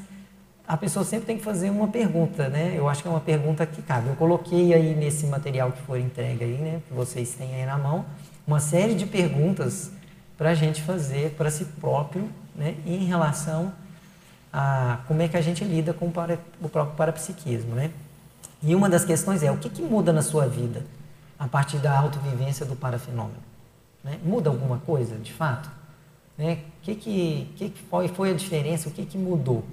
a 0.66 0.76
pessoa 0.76 1.04
sempre 1.04 1.26
tem 1.26 1.36
que 1.36 1.44
fazer 1.44 1.70
uma 1.70 1.88
pergunta, 1.88 2.48
né? 2.48 2.74
Eu 2.76 2.88
acho 2.88 3.02
que 3.02 3.08
é 3.08 3.10
uma 3.10 3.20
pergunta 3.20 3.66
que 3.66 3.82
cabe. 3.82 4.08
Eu 4.08 4.16
coloquei 4.16 4.72
aí 4.72 4.94
nesse 4.94 5.26
material 5.26 5.72
que 5.72 5.82
for 5.82 5.98
entregue 5.98 6.44
aí, 6.44 6.58
né, 6.58 6.80
que 6.88 6.94
vocês 6.94 7.34
têm 7.34 7.54
aí 7.54 7.66
na 7.66 7.76
mão, 7.76 8.04
uma 8.46 8.60
série 8.60 8.94
de 8.94 9.06
perguntas 9.06 9.90
para 10.36 10.50
a 10.50 10.54
gente 10.54 10.82
fazer 10.82 11.30
para 11.36 11.50
si 11.50 11.64
próprio, 11.80 12.28
né, 12.54 12.76
em 12.86 13.04
relação 13.04 13.72
a 14.52 15.00
como 15.06 15.20
é 15.22 15.28
que 15.28 15.36
a 15.36 15.40
gente 15.40 15.64
lida 15.64 15.92
com 15.92 16.06
o, 16.06 16.10
para, 16.10 16.38
o 16.60 16.68
próprio 16.68 16.96
parapsiquismo, 16.96 17.74
né? 17.74 17.90
E 18.62 18.74
uma 18.74 18.88
das 18.88 19.04
questões 19.04 19.42
é 19.42 19.50
o 19.50 19.58
que, 19.58 19.68
que 19.68 19.82
muda 19.82 20.12
na 20.12 20.22
sua 20.22 20.46
vida? 20.46 20.82
a 21.38 21.48
partir 21.48 21.78
da 21.78 21.98
autovivência 21.98 22.64
do 22.64 22.76
parafenômeno. 22.76 23.42
Né? 24.02 24.18
Muda 24.24 24.50
alguma 24.50 24.78
coisa, 24.78 25.16
de 25.16 25.32
fato? 25.32 25.70
Né? 26.36 26.58
O 26.80 26.82
que, 26.82 26.94
que, 26.94 27.52
que 27.56 27.82
foi, 27.90 28.08
foi 28.08 28.30
a 28.30 28.34
diferença? 28.34 28.88
O 28.88 28.92
que, 28.92 29.04
que 29.04 29.18
mudou? 29.18 29.64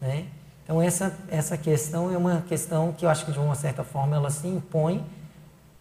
Né? 0.00 0.26
Então, 0.64 0.82
essa, 0.82 1.16
essa 1.28 1.56
questão 1.56 2.12
é 2.12 2.16
uma 2.16 2.42
questão 2.42 2.92
que 2.92 3.04
eu 3.04 3.08
acho 3.08 3.24
que, 3.24 3.32
de 3.32 3.38
uma 3.38 3.54
certa 3.54 3.84
forma, 3.84 4.16
ela 4.16 4.30
se 4.30 4.46
impõe 4.48 5.04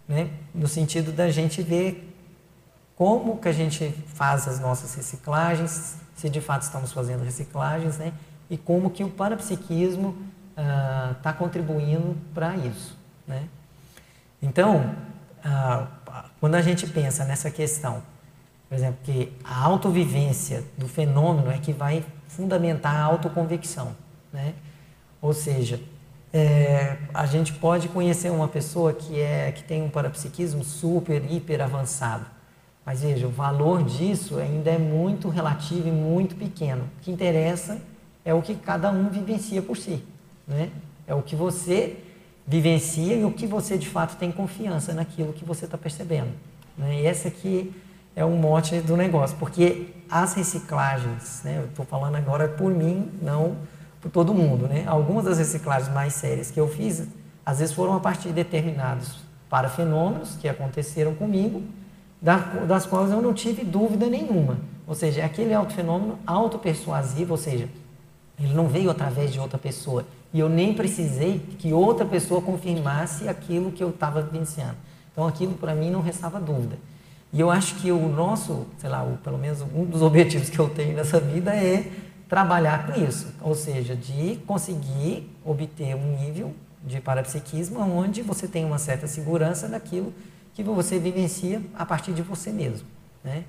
né? 0.07 0.29
no 0.53 0.67
sentido 0.67 1.11
da 1.11 1.29
gente 1.29 1.61
ver 1.61 2.13
como 2.95 3.37
que 3.37 3.47
a 3.47 3.51
gente 3.51 3.91
faz 4.13 4.47
as 4.47 4.59
nossas 4.59 4.93
reciclagens, 4.93 5.95
se 6.15 6.29
de 6.29 6.39
fato 6.39 6.61
estamos 6.61 6.93
fazendo 6.93 7.23
reciclagens, 7.23 7.97
né? 7.97 8.13
e 8.49 8.57
como 8.57 8.89
que 8.89 9.03
o 9.03 9.09
parapsiquismo 9.09 10.15
está 10.51 11.31
ah, 11.31 11.33
contribuindo 11.33 12.15
para 12.33 12.55
isso. 12.55 12.97
Né? 13.27 13.47
Então, 14.41 14.95
ah, 15.43 15.87
quando 16.39 16.55
a 16.55 16.61
gente 16.61 16.87
pensa 16.87 17.25
nessa 17.25 17.51
questão, 17.51 18.01
por 18.69 18.75
exemplo, 18.75 18.99
que 19.03 19.33
a 19.43 19.63
autovivência 19.63 20.63
do 20.77 20.87
fenômeno 20.87 21.51
é 21.51 21.57
que 21.57 21.73
vai 21.73 22.05
fundamentar 22.27 22.95
a 22.95 23.03
autoconvicção, 23.03 23.95
né? 24.35 24.53
Ou 25.21 25.33
seja, 25.33 25.79
é, 26.31 26.97
a 27.13 27.25
gente 27.25 27.53
pode 27.53 27.87
conhecer 27.87 28.29
uma 28.29 28.47
pessoa 28.47 28.93
que, 28.93 29.19
é, 29.19 29.51
que 29.53 29.63
tem 29.63 29.81
um 29.81 29.89
parapsiquismo 29.89 30.63
super, 30.63 31.23
hiper 31.31 31.61
avançado. 31.61 32.25
Mas 32.85 33.01
veja, 33.01 33.25
o 33.25 33.31
valor 33.31 33.83
disso 33.83 34.37
ainda 34.37 34.69
é 34.69 34.77
muito 34.77 35.29
relativo 35.29 35.87
e 35.87 35.91
muito 35.91 36.35
pequeno. 36.35 36.83
O 36.99 37.03
que 37.03 37.09
interessa 37.09 37.81
é 38.23 38.33
o 38.33 38.41
que 38.41 38.53
cada 38.53 38.91
um 38.91 39.09
vivencia 39.09 39.61
por 39.61 39.77
si. 39.77 40.03
Né? 40.47 40.69
É 41.07 41.15
o 41.15 41.21
que 41.21 41.35
você 41.35 41.97
vivencia 42.45 43.15
e 43.15 43.23
o 43.23 43.31
que 43.31 43.47
você 43.47 43.77
de 43.77 43.87
fato 43.87 44.17
tem 44.17 44.31
confiança 44.31 44.93
naquilo 44.93 45.33
que 45.33 45.43
você 45.43 45.65
está 45.65 45.77
percebendo. 45.77 46.29
Né? 46.77 47.01
E 47.01 47.07
esse 47.07 47.27
aqui 47.27 47.73
é 48.15 48.23
o 48.23 48.31
mote 48.31 48.79
do 48.81 48.95
negócio, 48.95 49.35
porque 49.37 49.87
as 50.09 50.33
reciclagens, 50.33 51.41
né? 51.43 51.59
eu 51.59 51.65
estou 51.65 51.85
falando 51.85 52.15
agora 52.15 52.47
por 52.47 52.71
mim, 52.71 53.09
não 53.21 53.55
por 54.05 54.11
todo 54.11 54.35
mundo, 54.35 54.67
né? 54.67 54.83
algumas 54.85 55.25
das 55.25 55.39
reciclagens 55.39 55.91
mais 55.91 56.13
sérias 56.13 56.51
que 56.51 56.59
eu 56.59 56.67
fiz, 56.67 57.07
às 57.43 57.57
vezes 57.57 57.73
foram 57.73 57.95
a 57.95 57.99
partir 57.99 58.27
de 58.27 58.35
determinados 58.35 59.17
parafenômenos 59.49 60.35
que 60.39 60.47
aconteceram 60.47 61.15
comigo, 61.15 61.63
das 62.21 62.85
quais 62.85 63.11
eu 63.11 63.19
não 63.19 63.33
tive 63.33 63.63
dúvida 63.63 64.05
nenhuma. 64.05 64.59
Ou 64.85 64.93
seja, 64.93 65.21
é 65.21 65.23
aquele 65.23 65.55
autofenômeno 65.55 66.19
autopersuasivo, 66.25 67.31
ou 67.31 67.37
seja, 67.37 67.67
ele 68.39 68.53
não 68.53 68.67
veio 68.67 68.91
através 68.91 69.33
de 69.33 69.39
outra 69.39 69.57
pessoa. 69.57 70.05
E 70.31 70.39
eu 70.39 70.49
nem 70.49 70.75
precisei 70.75 71.39
que 71.57 71.73
outra 71.73 72.05
pessoa 72.05 72.41
confirmasse 72.41 73.27
aquilo 73.27 73.71
que 73.71 73.83
eu 73.83 73.89
estava 73.89 74.21
vivenciando. 74.21 74.75
Então 75.11 75.25
aquilo 75.25 75.53
para 75.53 75.73
mim 75.73 75.89
não 75.89 76.01
restava 76.01 76.39
dúvida. 76.39 76.77
E 77.33 77.39
eu 77.39 77.49
acho 77.49 77.75
que 77.75 77.91
o 77.91 78.07
nosso, 78.07 78.67
sei 78.77 78.89
lá, 78.89 79.03
o, 79.03 79.17
pelo 79.17 79.37
menos 79.37 79.61
um 79.61 79.83
dos 79.83 80.01
objetivos 80.03 80.49
que 80.49 80.59
eu 80.59 80.69
tenho 80.69 80.95
nessa 80.95 81.19
vida 81.19 81.55
é 81.55 81.91
trabalhar 82.27 82.87
com 82.87 83.03
isso. 83.03 83.33
Ou 83.41 83.55
seja, 83.55 83.95
de 83.95 84.37
conseguir 84.47 85.29
obter 85.43 85.95
um 85.95 86.17
nível 86.17 86.53
de 86.83 86.99
parapsiquismo 87.01 87.79
onde 87.79 88.21
você 88.21 88.47
tem 88.47 88.63
uma 88.65 88.77
certa 88.77 89.07
segurança 89.07 89.67
daquilo 89.67 90.13
que 90.53 90.63
você 90.63 90.99
vivencia 90.99 91.61
a 91.75 91.85
partir 91.85 92.13
de 92.13 92.21
você 92.21 92.51
mesmo. 92.51 92.87
Né? 93.23 93.43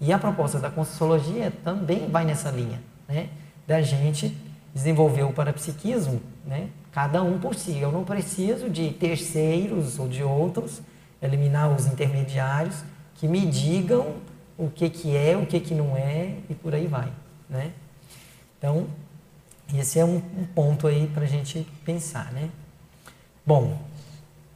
E 0.00 0.12
a 0.12 0.18
proposta 0.18 0.58
da 0.58 0.70
Conscienciologia 0.70 1.52
também 1.64 2.08
vai 2.08 2.24
nessa 2.24 2.50
linha. 2.50 2.80
Né? 3.08 3.28
da 3.66 3.82
gente 3.82 4.36
desenvolver 4.74 5.24
o 5.24 5.32
parapsiquismo, 5.32 6.20
né? 6.44 6.68
cada 6.92 7.22
um 7.22 7.38
por 7.38 7.54
si. 7.54 7.76
Eu 7.78 7.90
não 7.90 8.04
preciso 8.04 8.70
de 8.70 8.90
terceiros 8.92 9.98
ou 9.98 10.06
de 10.06 10.22
outros, 10.22 10.80
eliminar 11.20 11.74
os 11.74 11.86
intermediários 11.86 12.84
que 13.14 13.26
me 13.26 13.44
digam 13.46 14.14
o 14.56 14.70
que, 14.70 14.88
que 14.88 15.16
é, 15.16 15.36
o 15.36 15.44
que, 15.44 15.60
que 15.60 15.74
não 15.74 15.96
é 15.96 16.36
e 16.48 16.54
por 16.54 16.74
aí 16.74 16.86
vai. 16.86 17.10
Né? 17.48 17.72
Então, 18.66 18.84
esse 19.78 20.00
é 20.00 20.04
um, 20.04 20.16
um 20.16 20.44
ponto 20.44 20.88
aí 20.88 21.06
para 21.06 21.22
a 21.22 21.28
gente 21.28 21.64
pensar. 21.84 22.32
Né? 22.32 22.50
Bom, 23.46 23.78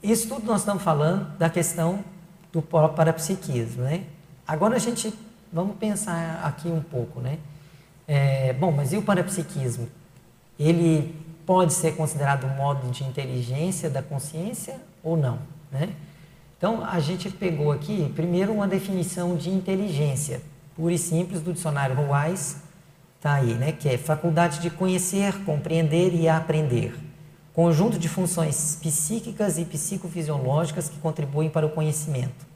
isso 0.02 0.26
tudo 0.26 0.44
nós 0.46 0.62
estamos 0.62 0.82
falando 0.82 1.38
da 1.38 1.48
questão 1.48 2.04
do 2.52 2.60
parapsiquismo. 2.60 3.84
Né? 3.84 4.02
Agora 4.48 4.74
a 4.74 4.78
gente, 4.80 5.14
vamos 5.52 5.76
pensar 5.76 6.40
aqui 6.42 6.66
um 6.66 6.80
pouco, 6.80 7.20
né? 7.20 7.38
É, 8.08 8.52
bom, 8.54 8.72
mas 8.72 8.92
e 8.92 8.96
o 8.96 9.02
parapsiquismo? 9.02 9.88
Ele 10.58 11.14
pode 11.46 11.72
ser 11.72 11.94
considerado 11.94 12.44
um 12.48 12.56
modo 12.56 12.90
de 12.90 13.04
inteligência 13.04 13.88
da 13.88 14.02
consciência 14.02 14.80
ou 15.04 15.16
não? 15.16 15.38
Né? 15.70 15.94
Então, 16.58 16.84
a 16.84 16.98
gente 16.98 17.30
pegou 17.30 17.70
aqui, 17.70 18.12
primeiro, 18.16 18.52
uma 18.52 18.66
definição 18.66 19.36
de 19.36 19.50
inteligência, 19.50 20.42
pura 20.74 20.92
e 20.92 20.98
simples, 20.98 21.40
do 21.40 21.52
dicionário 21.52 21.94
Ruais, 21.94 22.56
está 23.20 23.34
aí, 23.34 23.52
né? 23.52 23.70
que 23.70 23.86
é 23.86 23.98
faculdade 23.98 24.60
de 24.60 24.70
conhecer, 24.70 25.44
compreender 25.44 26.14
e 26.14 26.26
aprender. 26.26 26.98
Conjunto 27.52 27.98
de 27.98 28.08
funções 28.08 28.78
psíquicas 28.80 29.58
e 29.58 29.64
psicofisiológicas 29.66 30.88
que 30.88 30.98
contribuem 31.00 31.50
para 31.50 31.66
o 31.66 31.68
conhecimento. 31.68 32.46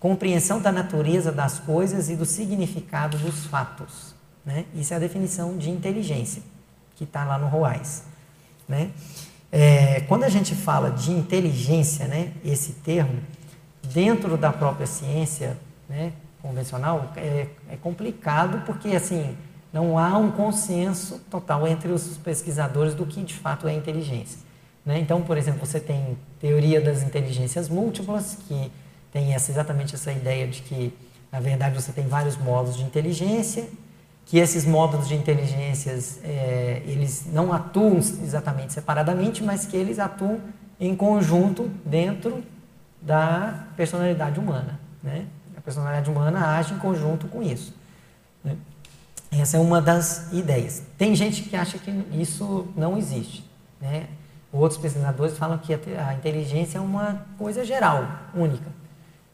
Compreensão 0.00 0.60
da 0.60 0.72
natureza 0.72 1.30
das 1.30 1.60
coisas 1.60 2.10
e 2.10 2.16
do 2.16 2.24
significado 2.24 3.16
dos 3.18 3.46
fatos. 3.46 4.16
Né? 4.44 4.64
Isso 4.74 4.92
é 4.92 4.96
a 4.96 4.98
definição 4.98 5.56
de 5.56 5.70
inteligência, 5.70 6.42
que 6.96 7.04
está 7.04 7.24
lá 7.24 7.38
no 7.38 7.46
ROAS. 7.46 8.02
Né? 8.68 8.90
É, 9.52 10.00
quando 10.08 10.24
a 10.24 10.28
gente 10.28 10.56
fala 10.56 10.90
de 10.90 11.12
inteligência, 11.12 12.08
né, 12.08 12.32
esse 12.44 12.72
termo, 12.72 13.22
dentro 13.92 14.36
da 14.36 14.52
própria 14.52 14.88
ciência 14.88 15.56
né, 15.88 16.12
convencional, 16.42 17.12
é, 17.16 17.46
é 17.70 17.76
complicado 17.76 18.64
porque 18.66 18.88
assim 18.88 19.36
não 19.74 19.98
há 19.98 20.16
um 20.16 20.30
consenso 20.30 21.20
total 21.28 21.66
entre 21.66 21.90
os 21.90 22.16
pesquisadores 22.18 22.94
do 22.94 23.04
que 23.04 23.20
de 23.24 23.34
fato 23.34 23.66
é 23.66 23.74
inteligência. 23.74 24.38
Né? 24.86 25.00
Então, 25.00 25.20
por 25.20 25.36
exemplo, 25.36 25.66
você 25.66 25.80
tem 25.80 26.16
teoria 26.40 26.80
das 26.80 27.02
inteligências 27.02 27.68
múltiplas, 27.68 28.38
que 28.46 28.70
tem 29.12 29.34
essa, 29.34 29.50
exatamente 29.50 29.96
essa 29.96 30.12
ideia 30.12 30.46
de 30.46 30.62
que, 30.62 30.96
na 31.32 31.40
verdade, 31.40 31.74
você 31.74 31.90
tem 31.90 32.06
vários 32.06 32.36
modos 32.36 32.76
de 32.76 32.84
inteligência 32.84 33.66
que 34.26 34.38
esses 34.38 34.64
módulos 34.64 35.08
de 35.08 35.16
inteligências 35.16 36.20
é, 36.22 36.80
eles 36.86 37.26
não 37.32 37.52
atuam 37.52 37.98
exatamente 37.98 38.72
separadamente, 38.72 39.42
mas 39.42 39.66
que 39.66 39.76
eles 39.76 39.98
atuam 39.98 40.40
em 40.78 40.94
conjunto 40.94 41.68
dentro 41.84 42.44
da 43.02 43.66
personalidade 43.76 44.38
humana. 44.38 44.78
Né? 45.02 45.26
A 45.56 45.60
personalidade 45.60 46.08
humana 46.08 46.56
age 46.56 46.74
em 46.74 46.78
conjunto 46.78 47.26
com 47.26 47.42
isso. 47.42 47.74
Essa 49.40 49.56
é 49.56 49.60
uma 49.60 49.80
das 49.80 50.32
ideias. 50.32 50.82
Tem 50.96 51.14
gente 51.14 51.42
que 51.42 51.56
acha 51.56 51.78
que 51.78 51.90
isso 52.12 52.68
não 52.76 52.96
existe. 52.96 53.44
Né? 53.80 54.06
Outros 54.52 54.80
pesquisadores 54.80 55.36
falam 55.36 55.58
que 55.58 55.74
a 55.74 56.14
inteligência 56.14 56.78
é 56.78 56.80
uma 56.80 57.26
coisa 57.36 57.64
geral, 57.64 58.06
única. 58.34 58.70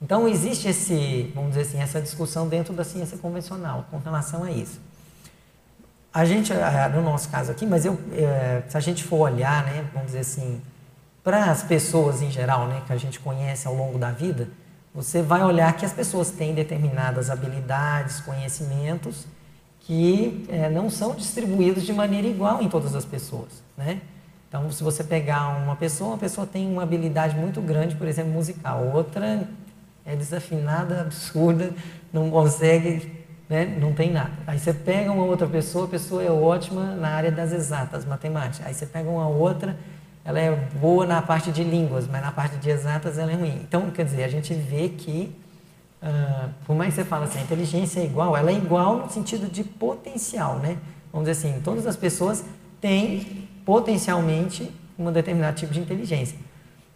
Então 0.00 0.26
existe 0.26 0.68
esse, 0.68 1.30
vamos 1.34 1.50
dizer 1.50 1.62
assim, 1.62 1.78
essa 1.78 2.00
discussão 2.00 2.48
dentro 2.48 2.72
da 2.72 2.84
ciência 2.84 3.18
convencional 3.18 3.86
com 3.90 3.98
relação 3.98 4.42
a 4.42 4.50
isso. 4.50 4.80
A 6.12 6.24
gente, 6.24 6.52
no 6.94 7.02
nosso 7.02 7.28
caso 7.28 7.52
aqui, 7.52 7.66
mas 7.66 7.84
eu, 7.84 8.00
é, 8.12 8.62
se 8.66 8.76
a 8.76 8.80
gente 8.80 9.04
for 9.04 9.18
olhar, 9.18 9.64
né, 9.64 9.84
vamos 9.92 10.06
dizer 10.06 10.20
assim, 10.20 10.60
para 11.22 11.50
as 11.50 11.62
pessoas 11.62 12.22
em 12.22 12.30
geral, 12.30 12.66
né, 12.66 12.82
que 12.86 12.92
a 12.92 12.96
gente 12.96 13.20
conhece 13.20 13.68
ao 13.68 13.74
longo 13.74 13.98
da 13.98 14.10
vida, 14.10 14.48
você 14.94 15.20
vai 15.22 15.44
olhar 15.44 15.72
que 15.76 15.84
as 15.84 15.92
pessoas 15.92 16.30
têm 16.30 16.54
determinadas 16.54 17.28
habilidades, 17.28 18.20
conhecimentos 18.20 19.26
que 19.90 20.46
é, 20.48 20.70
não 20.70 20.88
são 20.88 21.16
distribuídos 21.16 21.82
de 21.82 21.92
maneira 21.92 22.28
igual 22.28 22.62
em 22.62 22.68
todas 22.68 22.94
as 22.94 23.04
pessoas, 23.04 23.60
né? 23.76 24.00
Então, 24.48 24.70
se 24.70 24.84
você 24.84 25.02
pegar 25.02 25.48
uma 25.64 25.74
pessoa, 25.74 26.10
uma 26.10 26.18
pessoa 26.18 26.46
tem 26.46 26.70
uma 26.70 26.84
habilidade 26.84 27.36
muito 27.36 27.60
grande, 27.60 27.96
por 27.96 28.06
exemplo, 28.06 28.30
musical, 28.30 28.88
outra 28.94 29.48
é 30.06 30.14
desafinada, 30.14 31.00
absurda, 31.00 31.74
não 32.12 32.30
consegue, 32.30 33.24
né? 33.48 33.64
não 33.80 33.92
tem 33.92 34.12
nada. 34.12 34.30
Aí 34.46 34.60
você 34.60 34.72
pega 34.72 35.10
uma 35.10 35.24
outra 35.24 35.48
pessoa, 35.48 35.86
a 35.86 35.88
pessoa 35.88 36.22
é 36.22 36.30
ótima 36.30 36.94
na 36.94 37.08
área 37.08 37.32
das 37.32 37.50
exatas, 37.50 38.04
matemática. 38.04 38.68
Aí 38.68 38.74
você 38.74 38.86
pega 38.86 39.10
uma 39.10 39.26
outra, 39.26 39.76
ela 40.24 40.38
é 40.38 40.54
boa 40.80 41.04
na 41.04 41.20
parte 41.20 41.50
de 41.50 41.64
línguas, 41.64 42.06
mas 42.06 42.22
na 42.22 42.30
parte 42.30 42.58
de 42.58 42.70
exatas 42.70 43.18
ela 43.18 43.32
é 43.32 43.34
ruim. 43.34 43.58
Então, 43.66 43.90
quer 43.90 44.04
dizer, 44.04 44.22
a 44.22 44.28
gente 44.28 44.54
vê 44.54 44.88
que, 44.88 45.34
uh, 46.02 46.50
por 46.66 46.74
mais 46.76 46.94
que 46.94 47.00
você 47.00 47.06
fale 47.06 47.24
assim, 47.24 47.38
a 47.38 47.42
inteligência 47.42 48.00
é 48.00 48.04
igual, 48.04 48.36
ela 48.36 48.50
é 48.50 48.54
igual 48.54 48.98
no 48.98 49.10
sentido 49.10 49.50
de 49.50 49.64
potencial, 49.64 50.58
né? 50.58 50.78
Vamos 51.12 51.28
dizer 51.28 51.48
assim, 51.48 51.60
todas 51.60 51.86
as 51.86 51.96
pessoas 51.96 52.44
têm 52.80 53.48
potencialmente 53.64 54.70
um 54.98 55.10
determinado 55.10 55.56
tipo 55.56 55.72
de 55.72 55.80
inteligência. 55.80 56.36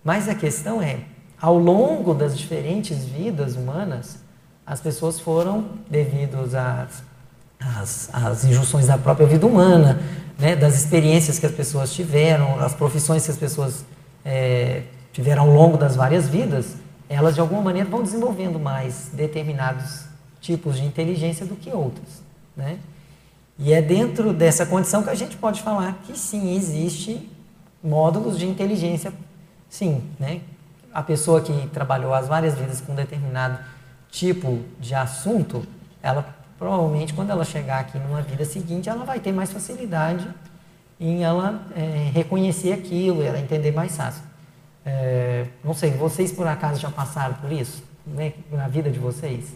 Mas 0.02 0.28
a 0.28 0.34
questão 0.34 0.82
é, 0.82 1.00
ao 1.40 1.58
longo 1.58 2.14
das 2.14 2.36
diferentes 2.36 3.04
vidas 3.04 3.56
humanas, 3.56 4.18
as 4.66 4.80
pessoas 4.80 5.20
foram, 5.20 5.66
devido 5.90 6.38
às, 6.38 7.02
às, 7.60 8.10
às 8.14 8.44
injunções 8.44 8.86
da 8.86 8.96
própria 8.96 9.26
vida 9.26 9.46
humana, 9.46 10.00
né, 10.38 10.56
das 10.56 10.74
experiências 10.74 11.38
que 11.38 11.46
as 11.46 11.52
pessoas 11.52 11.92
tiveram, 11.92 12.58
as 12.60 12.74
profissões 12.74 13.24
que 13.24 13.30
as 13.30 13.36
pessoas 13.36 13.84
é, 14.24 14.82
tiveram 15.12 15.44
ao 15.44 15.50
longo 15.50 15.76
das 15.76 15.96
várias 15.96 16.28
vidas, 16.28 16.76
elas 17.08 17.34
de 17.34 17.40
alguma 17.40 17.62
maneira 17.62 17.88
vão 17.88 18.02
desenvolvendo 18.02 18.58
mais 18.58 19.10
determinados 19.12 20.04
tipos 20.40 20.76
de 20.76 20.84
inteligência 20.84 21.46
do 21.46 21.56
que 21.56 21.70
outros. 21.70 22.22
Né? 22.56 22.78
E 23.58 23.72
é 23.72 23.80
dentro 23.80 24.32
dessa 24.32 24.66
condição 24.66 25.02
que 25.02 25.10
a 25.10 25.14
gente 25.14 25.36
pode 25.36 25.62
falar 25.62 26.00
que 26.04 26.18
sim, 26.18 26.56
existe 26.56 27.30
módulos 27.82 28.38
de 28.38 28.46
inteligência, 28.46 29.12
sim, 29.68 30.02
né? 30.18 30.40
a 30.92 31.02
pessoa 31.02 31.40
que 31.40 31.52
trabalhou 31.68 32.14
as 32.14 32.28
várias 32.28 32.54
vidas 32.54 32.80
com 32.80 32.92
um 32.92 32.96
determinado 32.96 33.58
tipo 34.10 34.60
de 34.78 34.94
assunto, 34.94 35.66
ela 36.02 36.34
provavelmente 36.58 37.12
quando 37.12 37.30
ela 37.30 37.44
chegar 37.44 37.80
aqui 37.80 37.98
numa 37.98 38.22
vida 38.22 38.44
seguinte, 38.44 38.88
ela 38.88 39.04
vai 39.04 39.18
ter 39.18 39.32
mais 39.32 39.52
facilidade 39.52 40.26
em 41.00 41.24
ela 41.24 41.62
é, 41.76 42.10
reconhecer 42.14 42.72
aquilo, 42.72 43.22
ela 43.22 43.40
entender 43.40 43.72
mais 43.72 43.96
fácil. 43.96 44.22
É, 44.84 45.46
não 45.64 45.72
sei, 45.72 45.92
vocês 45.92 46.30
por 46.30 46.46
acaso 46.46 46.80
já 46.80 46.90
passaram 46.90 47.34
por 47.36 47.50
isso 47.50 47.82
né, 48.06 48.34
na 48.50 48.68
vida 48.68 48.90
de 48.90 48.98
vocês? 48.98 49.54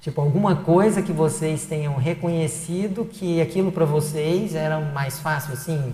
Tipo, 0.00 0.20
alguma 0.20 0.54
coisa 0.56 1.02
que 1.02 1.12
vocês 1.12 1.66
tenham 1.66 1.96
reconhecido 1.96 3.04
que 3.04 3.40
aquilo 3.40 3.72
para 3.72 3.84
vocês 3.84 4.54
era 4.54 4.78
mais 4.78 5.18
fácil, 5.18 5.54
assim, 5.54 5.92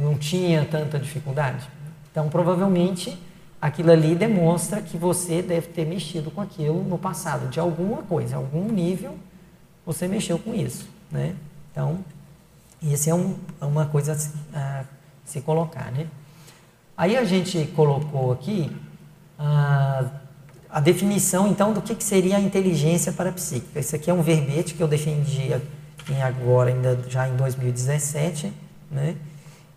não 0.00 0.16
tinha 0.16 0.66
tanta 0.66 0.98
dificuldade. 0.98 1.66
Então, 2.10 2.28
provavelmente, 2.28 3.18
aquilo 3.60 3.90
ali 3.90 4.14
demonstra 4.14 4.82
que 4.82 4.98
você 4.98 5.40
deve 5.40 5.68
ter 5.68 5.86
mexido 5.86 6.30
com 6.30 6.42
aquilo 6.42 6.84
no 6.84 6.98
passado, 6.98 7.48
de 7.48 7.58
alguma 7.58 8.02
coisa, 8.02 8.36
algum 8.36 8.70
nível, 8.70 9.16
você 9.84 10.06
mexeu 10.06 10.38
com 10.38 10.54
isso, 10.54 10.86
né? 11.10 11.34
Então, 11.70 12.04
esse 12.82 13.08
é 13.08 13.14
um, 13.14 13.34
uma 13.60 13.86
coisa 13.86 14.16
a, 14.52 14.80
a 14.80 14.84
se 15.24 15.40
colocar, 15.40 15.90
né? 15.90 16.06
Aí 17.02 17.16
a 17.16 17.24
gente 17.24 17.66
colocou 17.74 18.30
aqui 18.30 18.70
a, 19.36 20.04
a 20.70 20.78
definição, 20.78 21.48
então, 21.48 21.72
do 21.72 21.82
que, 21.82 21.96
que 21.96 22.04
seria 22.04 22.36
a 22.36 22.40
inteligência 22.40 23.10
parapsíquica. 23.10 23.80
Esse 23.80 23.96
aqui 23.96 24.08
é 24.08 24.14
um 24.14 24.22
verbete 24.22 24.74
que 24.74 24.80
eu 24.80 24.86
defendi 24.86 25.52
em 26.08 26.22
agora, 26.22 26.70
ainda 26.70 26.96
já 27.08 27.28
em 27.28 27.34
2017, 27.34 28.52
né? 28.88 29.16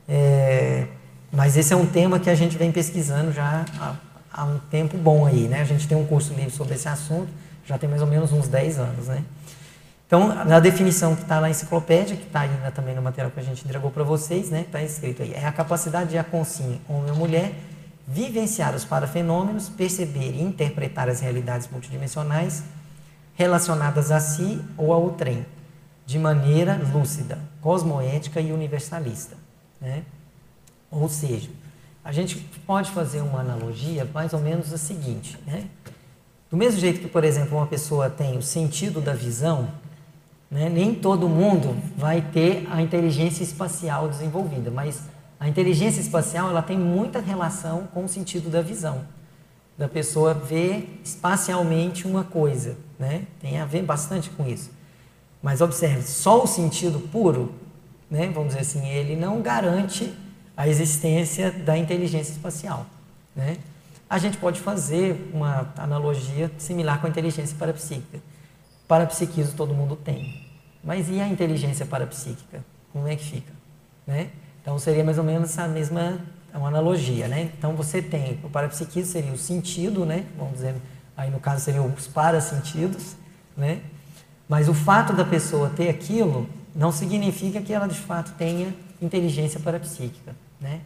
É, 0.07 0.85
mas 1.31 1.57
esse 1.57 1.73
é 1.73 1.75
um 1.75 1.87
tema 1.87 2.19
que 2.19 2.29
a 2.29 2.35
gente 2.35 2.59
vem 2.59 2.71
pesquisando 2.71 3.31
já 3.31 3.65
há, 3.79 3.95
há, 4.31 4.45
um 4.45 4.59
tempo 4.69 4.95
bom 4.95 5.25
aí, 5.25 5.47
né? 5.47 5.61
A 5.61 5.65
gente 5.65 5.87
tem 5.87 5.97
um 5.97 6.05
curso 6.05 6.31
livre 6.31 6.51
sobre 6.51 6.75
esse 6.75 6.87
assunto, 6.87 7.29
já 7.65 7.75
tem 7.75 7.89
mais 7.89 8.03
ou 8.03 8.07
menos 8.07 8.31
uns 8.31 8.47
10 8.47 8.77
anos, 8.77 9.07
né? 9.07 9.23
Então, 10.07 10.45
na 10.45 10.59
definição 10.59 11.15
que 11.15 11.23
está 11.23 11.41
na 11.41 11.49
enciclopédia, 11.49 12.15
que 12.15 12.27
está 12.27 12.41
ainda 12.41 12.69
também 12.71 12.93
no 12.93 13.01
material 13.01 13.31
que 13.31 13.39
a 13.39 13.43
gente 13.43 13.65
entregou 13.65 13.89
para 13.89 14.03
vocês, 14.03 14.51
né? 14.51 14.61
Está 14.61 14.81
escrito 14.83 15.23
aí, 15.23 15.33
é 15.33 15.45
a 15.45 15.51
capacidade 15.51 16.11
de 16.11 16.17
a 16.17 16.23
consciência, 16.23 16.79
homem 16.87 17.09
ou 17.09 17.17
mulher, 17.17 17.53
vivenciar 18.07 18.75
os 18.75 18.85
parafenômenos, 18.85 19.67
perceber 19.67 20.31
e 20.31 20.41
interpretar 20.41 21.09
as 21.09 21.21
realidades 21.21 21.67
multidimensionais 21.71 22.63
relacionadas 23.33 24.11
a 24.11 24.19
si 24.19 24.61
ou 24.77 24.93
ao 24.93 25.09
trem, 25.11 25.45
de 26.05 26.19
maneira 26.19 26.79
lúcida, 26.93 27.39
cosmoética 27.59 28.39
e 28.39 28.51
universalista. 28.51 29.35
Né? 29.81 30.03
Ou 30.91 31.09
seja, 31.09 31.49
a 32.03 32.11
gente 32.11 32.37
pode 32.65 32.91
fazer 32.91 33.21
uma 33.21 33.39
analogia 33.39 34.07
mais 34.13 34.33
ou 34.33 34.39
menos 34.39 34.71
a 34.71 34.77
seguinte. 34.77 35.37
Né? 35.47 35.65
Do 36.49 36.55
mesmo 36.55 36.79
jeito 36.79 37.01
que, 37.01 37.07
por 37.07 37.23
exemplo, 37.23 37.57
uma 37.57 37.65
pessoa 37.65 38.07
tem 38.07 38.37
o 38.37 38.41
sentido 38.41 39.01
da 39.01 39.13
visão, 39.13 39.67
né? 40.49 40.69
nem 40.69 40.93
todo 40.93 41.27
mundo 41.27 41.75
vai 41.97 42.21
ter 42.21 42.67
a 42.71 42.81
inteligência 42.81 43.43
espacial 43.43 44.07
desenvolvida, 44.07 44.71
mas 44.71 45.01
a 45.39 45.47
inteligência 45.47 46.01
espacial 46.01 46.49
ela 46.49 46.61
tem 46.61 46.77
muita 46.77 47.19
relação 47.19 47.87
com 47.93 48.05
o 48.05 48.09
sentido 48.09 48.49
da 48.49 48.61
visão, 48.61 49.01
da 49.77 49.87
pessoa 49.87 50.33
ver 50.33 51.01
espacialmente 51.03 52.07
uma 52.07 52.23
coisa, 52.23 52.77
né? 52.97 53.23
tem 53.39 53.59
a 53.59 53.65
ver 53.65 53.83
bastante 53.83 54.29
com 54.29 54.47
isso. 54.47 54.71
Mas 55.41 55.61
observe, 55.61 56.01
só 56.03 56.43
o 56.43 56.47
sentido 56.47 56.99
puro 57.11 57.53
né, 58.09 58.31
vamos 58.33 58.49
dizer 58.49 58.61
assim, 58.61 58.87
ele 58.87 59.15
não 59.15 59.41
garante 59.41 60.13
a 60.55 60.67
existência 60.67 61.51
da 61.51 61.77
inteligência 61.77 62.31
espacial. 62.31 62.85
Né? 63.35 63.57
A 64.09 64.17
gente 64.17 64.37
pode 64.37 64.59
fazer 64.59 65.29
uma 65.33 65.73
analogia 65.77 66.51
similar 66.57 67.01
com 67.01 67.07
a 67.07 67.09
inteligência 67.09 67.55
parapsíquica. 67.57 68.19
Parapsiquismo 68.87 69.55
todo 69.55 69.73
mundo 69.73 69.95
tem. 69.95 70.45
Mas 70.83 71.09
e 71.09 71.19
a 71.19 71.27
inteligência 71.27 71.85
parapsíquica? 71.85 72.63
Como 72.93 73.07
é 73.07 73.15
que 73.15 73.23
fica? 73.23 73.51
Né? 74.05 74.29
Então 74.61 74.77
seria 74.77 75.03
mais 75.03 75.17
ou 75.17 75.23
menos 75.23 75.57
a 75.57 75.67
mesma 75.67 76.19
uma 76.57 76.69
analogia. 76.69 77.27
Né? 77.27 77.51
Então 77.57 77.75
você 77.75 78.01
tem, 78.01 78.39
o 78.43 78.49
parapsiquismo 78.49 79.11
seria 79.11 79.31
o 79.31 79.37
sentido, 79.37 80.05
né? 80.05 80.25
vamos 80.37 80.55
dizer, 80.55 80.75
aí 81.15 81.29
no 81.29 81.39
caso 81.39 81.63
seriam 81.63 81.85
os 81.87 82.07
parasentidos, 82.07 83.15
né? 83.57 83.81
mas 84.47 84.69
o 84.69 84.73
fato 84.73 85.13
da 85.13 85.25
pessoa 85.25 85.69
ter 85.69 85.89
aquilo 85.89 86.49
não 86.73 86.91
significa 86.91 87.61
que 87.61 87.73
ela 87.73 87.87
de 87.87 87.99
fato 87.99 88.33
tenha 88.37 88.73
inteligência 89.01 89.59
parapsíquica, 89.59 90.35
né? 90.59 90.81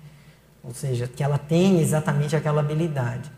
Ou 0.63 0.73
seja, 0.73 1.07
que 1.07 1.23
ela 1.23 1.37
tenha 1.37 1.81
exatamente 1.81 2.35
aquela 2.35 2.61
habilidade. 2.61 3.31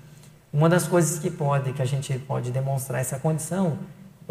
Uma 0.52 0.68
das 0.68 0.88
coisas 0.88 1.20
que 1.20 1.30
pode, 1.30 1.72
que 1.72 1.82
a 1.82 1.86
gente 1.86 2.18
pode 2.20 2.52
demonstrar 2.52 3.00
essa 3.00 3.18
condição, 3.20 3.78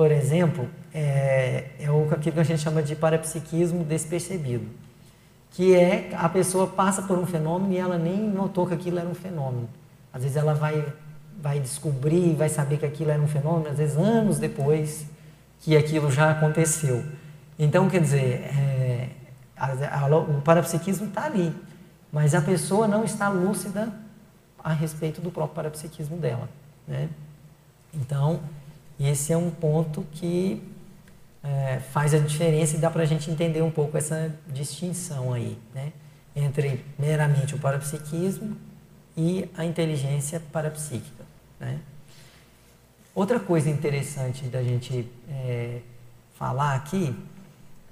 por 0.00 0.10
exemplo, 0.10 0.66
é, 0.94 1.72
é 1.78 1.90
o 1.90 2.08
aquilo 2.10 2.32
que 2.32 2.40
a 2.40 2.42
gente 2.42 2.62
chama 2.62 2.82
de 2.82 2.96
parapsiquismo 2.96 3.84
despercebido, 3.84 4.66
que 5.50 5.76
é 5.76 6.08
a 6.14 6.26
pessoa 6.26 6.66
passa 6.66 7.02
por 7.02 7.18
um 7.18 7.26
fenômeno 7.26 7.74
e 7.74 7.76
ela 7.76 7.98
nem 7.98 8.16
notou 8.16 8.66
que 8.66 8.72
aquilo 8.72 8.98
era 8.98 9.06
um 9.06 9.14
fenômeno. 9.14 9.68
Às 10.10 10.22
vezes 10.22 10.38
ela 10.38 10.54
vai 10.54 10.90
vai 11.38 11.60
descobrir, 11.60 12.34
vai 12.34 12.48
saber 12.48 12.78
que 12.78 12.86
aquilo 12.86 13.10
era 13.10 13.20
um 13.20 13.28
fenômeno, 13.28 13.68
às 13.68 13.76
vezes 13.76 13.94
anos 13.98 14.38
depois 14.38 15.04
que 15.60 15.76
aquilo 15.76 16.10
já 16.10 16.30
aconteceu. 16.30 17.04
Então, 17.58 17.86
quer 17.90 18.00
dizer, 18.00 18.48
é, 18.56 19.10
a, 19.54 20.06
a, 20.06 20.16
o 20.16 20.40
parapsiquismo 20.40 21.08
está 21.08 21.26
ali, 21.26 21.54
mas 22.10 22.34
a 22.34 22.40
pessoa 22.40 22.88
não 22.88 23.04
está 23.04 23.28
lúcida 23.28 23.92
a 24.64 24.72
respeito 24.72 25.20
do 25.20 25.30
próprio 25.30 25.56
parapsiquismo 25.56 26.16
dela. 26.16 26.48
Né? 26.88 27.10
Então, 27.92 28.40
esse 29.06 29.32
é 29.32 29.36
um 29.36 29.50
ponto 29.50 30.06
que 30.12 30.62
é, 31.42 31.80
faz 31.92 32.12
a 32.14 32.18
diferença 32.18 32.76
e 32.76 32.78
dá 32.78 32.90
para 32.90 33.02
a 33.02 33.06
gente 33.06 33.30
entender 33.30 33.62
um 33.62 33.70
pouco 33.70 33.96
essa 33.96 34.34
distinção 34.48 35.32
aí, 35.32 35.58
né? 35.74 35.92
entre 36.34 36.84
meramente 36.98 37.54
o 37.54 37.58
parapsiquismo 37.58 38.56
e 39.16 39.48
a 39.56 39.64
inteligência 39.64 40.40
parapsíquica. 40.52 41.24
Né? 41.58 41.80
Outra 43.14 43.40
coisa 43.40 43.68
interessante 43.68 44.44
da 44.44 44.62
gente 44.62 45.10
é, 45.28 45.80
falar 46.38 46.74
aqui 46.74 47.14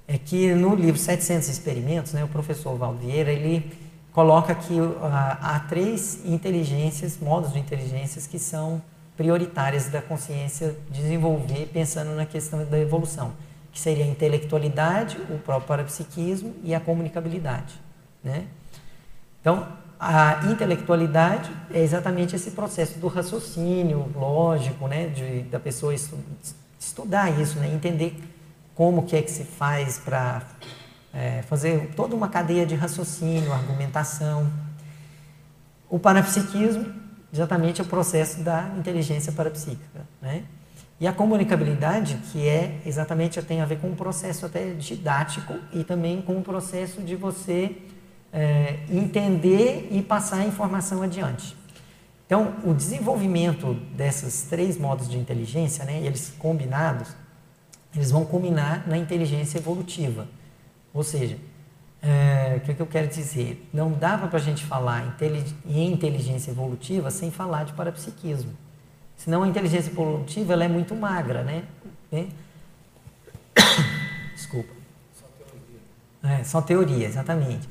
é 0.07 0.17
que 0.17 0.55
no 0.55 0.75
livro 0.75 0.99
700 0.99 1.49
Experimentos, 1.49 2.13
né, 2.13 2.25
o 2.25 2.29
professor 2.29 2.77
Valvieira, 2.77 3.31
ele 3.31 3.71
coloca 4.13 4.55
que 4.55 4.81
uh, 4.81 4.99
há 5.03 5.61
três 5.69 6.25
inteligências, 6.25 7.19
modos 7.19 7.53
de 7.53 7.59
inteligências 7.59 8.27
que 8.27 8.39
são 8.39 8.81
prioritárias 9.19 9.89
da 9.89 10.01
consciência 10.01 10.77
desenvolver 10.91 11.69
pensando 11.73 12.15
na 12.15 12.25
questão 12.25 12.65
da 12.65 12.79
evolução, 12.79 13.33
que 13.73 13.81
seria 13.81 14.05
a 14.05 14.07
intelectualidade, 14.07 15.19
o 15.29 15.39
próprio 15.41 15.67
parapsiquismo 15.67 16.55
e 16.63 16.73
a 16.73 16.79
comunicabilidade, 16.79 17.75
né? 18.23 18.47
Então, 19.41 19.67
a 19.99 20.47
intelectualidade 20.49 21.51
é 21.75 21.81
exatamente 21.81 22.37
esse 22.37 22.53
processo 22.53 23.01
do 23.01 23.09
raciocínio 23.09 24.09
lógico, 24.15 24.87
né, 24.87 25.09
de, 25.09 25.43
da 25.43 25.59
pessoa 25.59 25.93
estudar 26.79 27.41
isso, 27.41 27.59
né, 27.59 27.69
entender 27.75 28.17
como 28.77 29.03
que 29.03 29.17
é 29.17 29.23
que 29.23 29.31
se 29.31 29.43
faz 29.43 29.99
para 29.99 30.43
é, 31.13 31.43
fazer 31.43 31.91
toda 31.97 32.15
uma 32.15 32.29
cadeia 32.29 32.65
de 32.65 32.77
raciocínio, 32.77 33.53
argumentação. 33.53 34.49
O 35.91 35.99
parapsiquismo, 35.99 37.08
exatamente, 37.33 37.83
o 37.83 37.85
processo 37.85 38.41
da 38.41 38.71
inteligência 38.79 39.33
parapsíquica. 39.33 40.07
Né? 40.21 40.45
E 41.01 41.07
a 41.07 41.13
comunicabilidade, 41.13 42.19
que 42.33 42.47
é 42.47 42.81
exatamente 42.85 43.41
tem 43.43 43.61
a 43.61 43.65
ver 43.65 43.79
com 43.79 43.89
um 43.89 43.95
processo 43.95 44.47
até 44.47 44.73
didático 44.73 45.55
e 45.73 45.85
também 45.85 46.21
com 46.21 46.35
o 46.35 46.39
um 46.39 46.43
processo 46.43 47.03
de 47.03 47.15
você 47.15 47.77
é, 48.33 48.81
entender 48.91 49.89
e 49.91 50.03
passar 50.03 50.39
a 50.39 50.45
informação 50.45 51.03
adiante. 51.03 51.57
Então, 52.27 52.57
o 52.65 52.75
desenvolvimento 52.75 53.75
desses 53.95 54.43
três 54.43 54.77
modos 54.77 55.09
de 55.09 55.17
inteligência, 55.17 55.85
né, 55.85 56.03
eles 56.05 56.35
combinados, 56.39 57.09
eles 57.95 58.11
vão 58.11 58.25
culminar 58.25 58.87
na 58.87 58.99
inteligência 58.99 59.59
evolutiva. 59.59 60.29
Ou 60.93 61.03
seja, 61.03 61.39
é, 62.01 62.55
o 62.57 62.61
que, 62.61 62.71
é 62.71 62.75
que 62.75 62.83
eu 62.83 62.87
quero 62.87 63.09
dizer? 63.09 63.69
Não 63.73 63.93
dava 63.93 64.29
para 64.29 64.39
a 64.39 64.43
gente 64.43 64.65
falar 64.65 65.17
em 65.67 65.93
inteligência 65.93 66.51
evolutiva 66.51 67.11
sem 67.11 67.31
falar 67.31 67.65
de 67.65 67.73
parapsiquismo. 67.73 68.53
Senão 69.17 69.43
a 69.43 69.49
inteligência 69.49 69.91
evolutiva 69.91 70.53
ela 70.53 70.65
é 70.65 70.69
muito 70.69 70.95
magra, 70.95 71.43
né? 71.43 71.65
né? 72.11 72.29
Desculpa. 74.35 74.73
Só 75.13 75.27
teoria. 75.37 76.41
É, 76.41 76.45
só 76.45 76.63
teoria, 76.63 77.07
exatamente. 77.07 77.69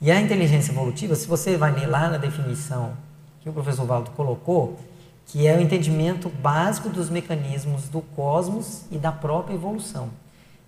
E 0.00 0.10
a 0.10 0.20
inteligência 0.20 0.72
evolutiva, 0.72 1.14
se 1.14 1.26
você 1.26 1.56
vai 1.56 1.72
ler 1.72 1.86
lá 1.86 2.08
na 2.08 2.16
definição 2.16 2.96
que 3.40 3.48
o 3.48 3.52
professor 3.52 3.86
Valdo 3.86 4.10
colocou, 4.12 4.78
que 5.26 5.46
é 5.46 5.56
o 5.56 5.60
entendimento 5.60 6.28
básico 6.28 6.88
dos 6.88 7.10
mecanismos 7.10 7.88
do 7.88 8.00
cosmos 8.00 8.84
e 8.90 8.96
da 8.96 9.12
própria 9.12 9.54
evolução. 9.54 10.10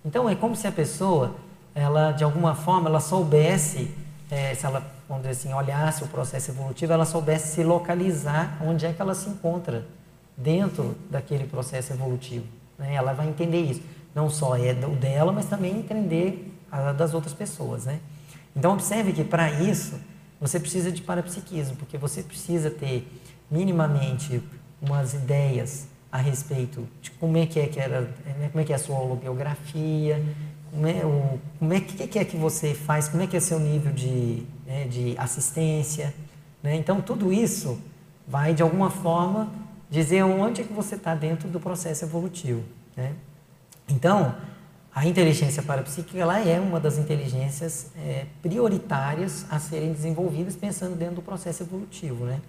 Então 0.05 0.29
é 0.29 0.35
como 0.35 0.55
se 0.55 0.67
a 0.67 0.71
pessoa, 0.71 1.35
ela 1.73 2.11
de 2.11 2.23
alguma 2.23 2.55
forma, 2.55 2.89
ela 2.89 2.99
soubesse, 2.99 3.91
é, 4.29 4.53
se 4.55 4.65
ela, 4.65 4.83
dizer 5.17 5.29
assim, 5.29 5.53
olhasse 5.53 6.03
o 6.03 6.07
processo 6.07 6.51
evolutivo, 6.51 6.93
ela 6.93 7.05
soubesse 7.05 7.55
se 7.55 7.63
localizar 7.63 8.57
onde 8.61 8.85
é 8.85 8.93
que 8.93 9.01
ela 9.01 9.15
se 9.15 9.29
encontra 9.29 9.85
dentro 10.35 10.95
daquele 11.09 11.45
processo 11.45 11.93
evolutivo. 11.93 12.45
Né? 12.77 12.95
Ela 12.95 13.13
vai 13.13 13.27
entender 13.27 13.61
isso. 13.61 13.81
Não 14.13 14.29
só 14.29 14.55
é 14.55 14.71
o 14.71 14.95
dela, 14.95 15.31
mas 15.31 15.45
também 15.45 15.77
entender 15.77 16.55
a 16.71 16.91
das 16.91 17.13
outras 17.13 17.33
pessoas. 17.33 17.85
Né? 17.85 17.99
Então 18.55 18.73
observe 18.73 19.13
que 19.13 19.23
para 19.23 19.51
isso 19.51 19.99
você 20.39 20.59
precisa 20.59 20.91
de 20.91 21.01
parapsiquismo, 21.01 21.75
porque 21.75 21.97
você 21.97 22.23
precisa 22.23 22.71
ter 22.71 23.07
minimamente 23.51 24.41
umas 24.81 25.13
ideias 25.13 25.87
a 26.11 26.17
respeito 26.17 26.87
de 27.01 27.11
como 27.11 27.37
é 27.37 27.45
que 27.45 27.59
é 27.59 27.67
que 27.67 27.79
era, 27.79 28.01
né, 28.01 28.49
como 28.51 28.61
é 28.61 28.63
que 28.63 28.71
é 28.71 28.75
a 28.75 28.79
sua 28.79 28.97
holobiografia, 28.97 30.23
como 30.71 30.87
é, 30.87 31.05
o, 31.05 31.39
como 31.57 31.73
é 31.73 31.79
que, 31.79 32.07
que 32.07 32.19
é 32.19 32.25
que 32.25 32.37
você 32.37 32.73
faz, 32.73 33.07
como 33.07 33.23
é 33.23 33.27
que 33.27 33.35
é 33.35 33.39
seu 33.39 33.59
nível 33.59 33.91
de, 33.91 34.43
né, 34.65 34.85
de 34.85 35.15
assistência, 35.17 36.13
né? 36.61 36.75
Então 36.75 37.01
tudo 37.01 37.31
isso 37.33 37.79
vai 38.27 38.53
de 38.53 38.61
alguma 38.61 38.89
forma 38.89 39.51
dizer 39.89 40.23
onde 40.23 40.61
é 40.61 40.63
que 40.63 40.73
você 40.73 40.95
está 40.95 41.15
dentro 41.15 41.49
do 41.49 41.59
processo 41.59 42.05
evolutivo, 42.05 42.63
né? 42.95 43.13
Então 43.87 44.35
a 44.93 45.05
inteligência 45.05 45.63
parapsíquica 45.63 46.17
ela 46.17 46.39
é 46.39 46.59
uma 46.59 46.79
das 46.79 46.97
inteligências 46.97 47.91
é, 47.95 48.25
prioritárias 48.41 49.45
a 49.49 49.59
serem 49.59 49.91
desenvolvidas 49.91 50.55
pensando 50.55 50.95
dentro 50.95 51.15
do 51.15 51.21
processo 51.21 51.63
evolutivo, 51.63 52.25
né? 52.25 52.39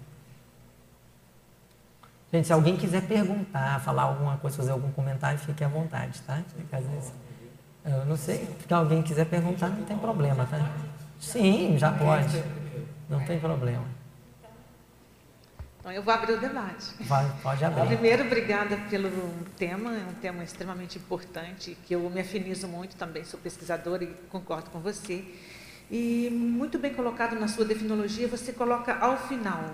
Gente, 2.33 2.47
se 2.47 2.53
alguém 2.53 2.77
quiser 2.77 3.01
perguntar, 3.01 3.81
falar 3.81 4.03
alguma 4.03 4.37
coisa, 4.37 4.55
fazer 4.55 4.71
algum 4.71 4.89
comentário, 4.91 5.37
fique 5.37 5.63
à 5.63 5.67
vontade, 5.67 6.21
tá? 6.21 6.41
Às 6.71 6.85
vezes, 6.85 7.13
eu 7.83 8.05
não 8.05 8.15
sei, 8.15 8.47
se 8.67 8.73
alguém 8.73 9.01
quiser 9.01 9.25
perguntar, 9.25 9.69
não 9.69 9.83
tem 9.83 9.97
problema, 9.97 10.45
tá? 10.45 10.71
Sim, 11.19 11.77
já 11.77 11.91
pode. 11.91 12.43
Não 13.09 13.19
tem 13.25 13.39
problema. 13.39 13.85
Então, 15.79 15.91
eu 15.91 16.03
vou 16.03 16.13
abrir 16.13 16.33
o 16.33 16.39
debate. 16.39 16.93
Vai, 17.01 17.27
pode 17.41 17.65
abrir. 17.65 17.87
Primeiro, 17.87 18.23
obrigada 18.23 18.77
pelo 18.89 19.09
tema, 19.57 19.91
é 19.95 20.05
um 20.09 20.13
tema 20.13 20.43
extremamente 20.43 20.99
importante, 20.99 21.75
que 21.85 21.95
eu 21.95 22.07
me 22.07 22.21
afinizo 22.21 22.67
muito 22.67 22.95
também, 22.95 23.23
sou 23.23 23.39
pesquisadora 23.39 24.03
e 24.03 24.07
concordo 24.29 24.69
com 24.69 24.79
você. 24.79 25.25
E 25.89 26.29
muito 26.31 26.77
bem 26.77 26.93
colocado 26.93 27.37
na 27.39 27.47
sua 27.47 27.65
definição, 27.65 27.97
você 28.29 28.53
coloca 28.53 28.95
ao 28.95 29.17
final 29.17 29.71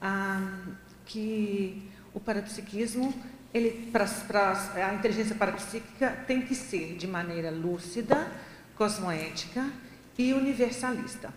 ah, 0.00 0.60
que 1.04 1.90
o 2.14 2.20
parapsiquismo, 2.20 3.12
ele, 3.52 3.90
pra, 3.92 4.06
pra, 4.26 4.88
a 4.88 4.94
inteligência 4.94 5.34
parapsíquica 5.34 6.24
tem 6.26 6.42
que 6.42 6.54
ser 6.54 6.96
de 6.96 7.06
maneira 7.06 7.50
lúcida, 7.50 8.30
cosmoética 8.76 9.70
e 10.18 10.32
universalista. 10.32 11.32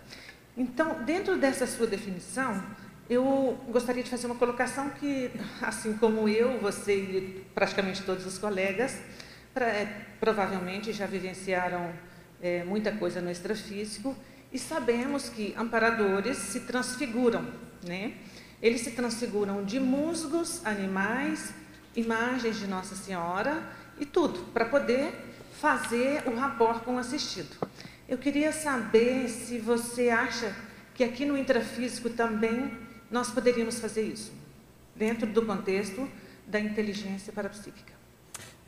Então, 0.56 1.04
dentro 1.04 1.36
dessa 1.36 1.66
sua 1.66 1.86
definição, 1.86 2.62
eu 3.08 3.58
gostaria 3.68 4.02
de 4.02 4.10
fazer 4.10 4.26
uma 4.26 4.34
colocação 4.36 4.90
que, 4.90 5.30
assim 5.60 5.96
como 5.96 6.28
eu, 6.28 6.58
você 6.58 6.96
e 6.96 7.44
praticamente 7.54 8.02
todos 8.02 8.24
os 8.26 8.38
colegas, 8.38 8.96
pra, 9.52 9.66
é, 9.66 10.06
provavelmente 10.18 10.92
já 10.92 11.06
vivenciaram 11.06 11.92
é, 12.42 12.64
muita 12.64 12.92
coisa 12.92 13.20
no 13.20 13.30
extrafísico 13.30 14.16
e 14.52 14.58
sabemos 14.58 15.28
que 15.28 15.54
amparadores 15.56 16.38
se 16.38 16.60
transfiguram, 16.60 17.46
né? 17.86 18.14
Eles 18.62 18.80
se 18.80 18.92
transfiguram 18.92 19.64
de 19.64 19.78
musgos, 19.78 20.64
animais, 20.64 21.52
imagens 21.96 22.58
de 22.58 22.66
Nossa 22.66 22.94
Senhora 22.94 23.62
e 23.98 24.04
tudo, 24.04 24.38
para 24.52 24.66
poder 24.66 25.12
fazer 25.60 26.22
o 26.26 26.36
rapport 26.36 26.84
com 26.84 26.96
o 26.96 26.98
assistido. 26.98 27.56
Eu 28.08 28.18
queria 28.18 28.52
saber 28.52 29.28
se 29.28 29.58
você 29.58 30.10
acha 30.10 30.54
que 30.94 31.02
aqui 31.02 31.24
no 31.24 31.36
intrafísico 31.36 32.10
também 32.10 32.72
nós 33.10 33.30
poderíamos 33.30 33.80
fazer 33.80 34.02
isso, 34.02 34.32
dentro 34.94 35.26
do 35.26 35.44
contexto 35.44 36.08
da 36.46 36.60
inteligência 36.60 37.32
parapsíquica. 37.32 37.94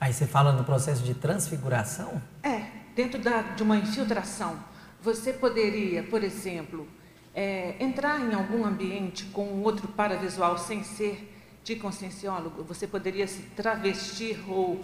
Aí 0.00 0.12
você 0.12 0.26
fala 0.26 0.52
no 0.52 0.64
processo 0.64 1.02
de 1.02 1.14
transfiguração? 1.14 2.22
É, 2.42 2.66
dentro 2.94 3.20
da, 3.20 3.42
de 3.42 3.62
uma 3.62 3.76
infiltração. 3.76 4.58
Você 5.02 5.32
poderia, 5.32 6.02
por 6.02 6.24
exemplo, 6.24 6.88
é, 7.34 7.76
entrar 7.78 8.20
em 8.20 8.34
algum 8.34 8.64
ambiente 8.64 9.24
com 9.26 9.62
outro 9.62 9.88
paravisual 9.88 10.58
sem 10.58 10.82
ser 10.82 11.37
de 11.68 11.76
conscienciólogo, 11.76 12.64
você 12.64 12.86
poderia 12.86 13.26
se 13.26 13.42
travestir 13.54 14.42
ou 14.48 14.80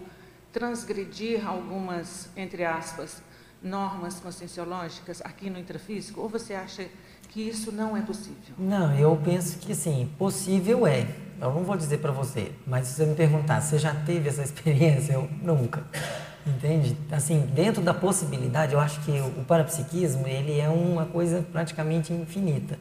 transgredir 0.52 1.46
algumas, 1.48 2.28
entre 2.36 2.62
aspas, 2.62 3.22
normas 3.62 4.20
conscienciológicas 4.20 5.22
aqui 5.24 5.48
no 5.48 5.58
intrafísico? 5.58 6.20
Ou 6.20 6.28
você 6.28 6.52
acha 6.52 6.86
que 7.30 7.40
isso 7.40 7.72
não 7.72 7.96
é 7.96 8.02
possível? 8.02 8.54
Não, 8.58 8.94
eu 8.98 9.18
penso 9.24 9.58
que 9.58 9.74
sim, 9.74 10.10
possível 10.18 10.86
é. 10.86 11.08
Eu 11.40 11.54
não 11.54 11.64
vou 11.64 11.74
dizer 11.74 11.98
para 11.98 12.12
você, 12.12 12.52
mas 12.66 12.86
se 12.86 12.94
você 12.94 13.06
me 13.06 13.14
perguntar, 13.14 13.62
você 13.62 13.78
já 13.78 13.94
teve 13.94 14.28
essa 14.28 14.42
experiência? 14.44 15.14
Eu 15.14 15.28
nunca. 15.42 15.82
Entende? 16.46 16.94
Assim, 17.10 17.40
dentro 17.54 17.80
da 17.80 17.94
possibilidade, 17.94 18.74
eu 18.74 18.80
acho 18.80 19.00
que 19.00 19.10
o 19.38 19.44
parapsiquismo, 19.46 20.28
ele 20.28 20.60
é 20.60 20.68
uma 20.68 21.06
coisa 21.06 21.42
praticamente 21.50 22.12
infinita. 22.12 22.78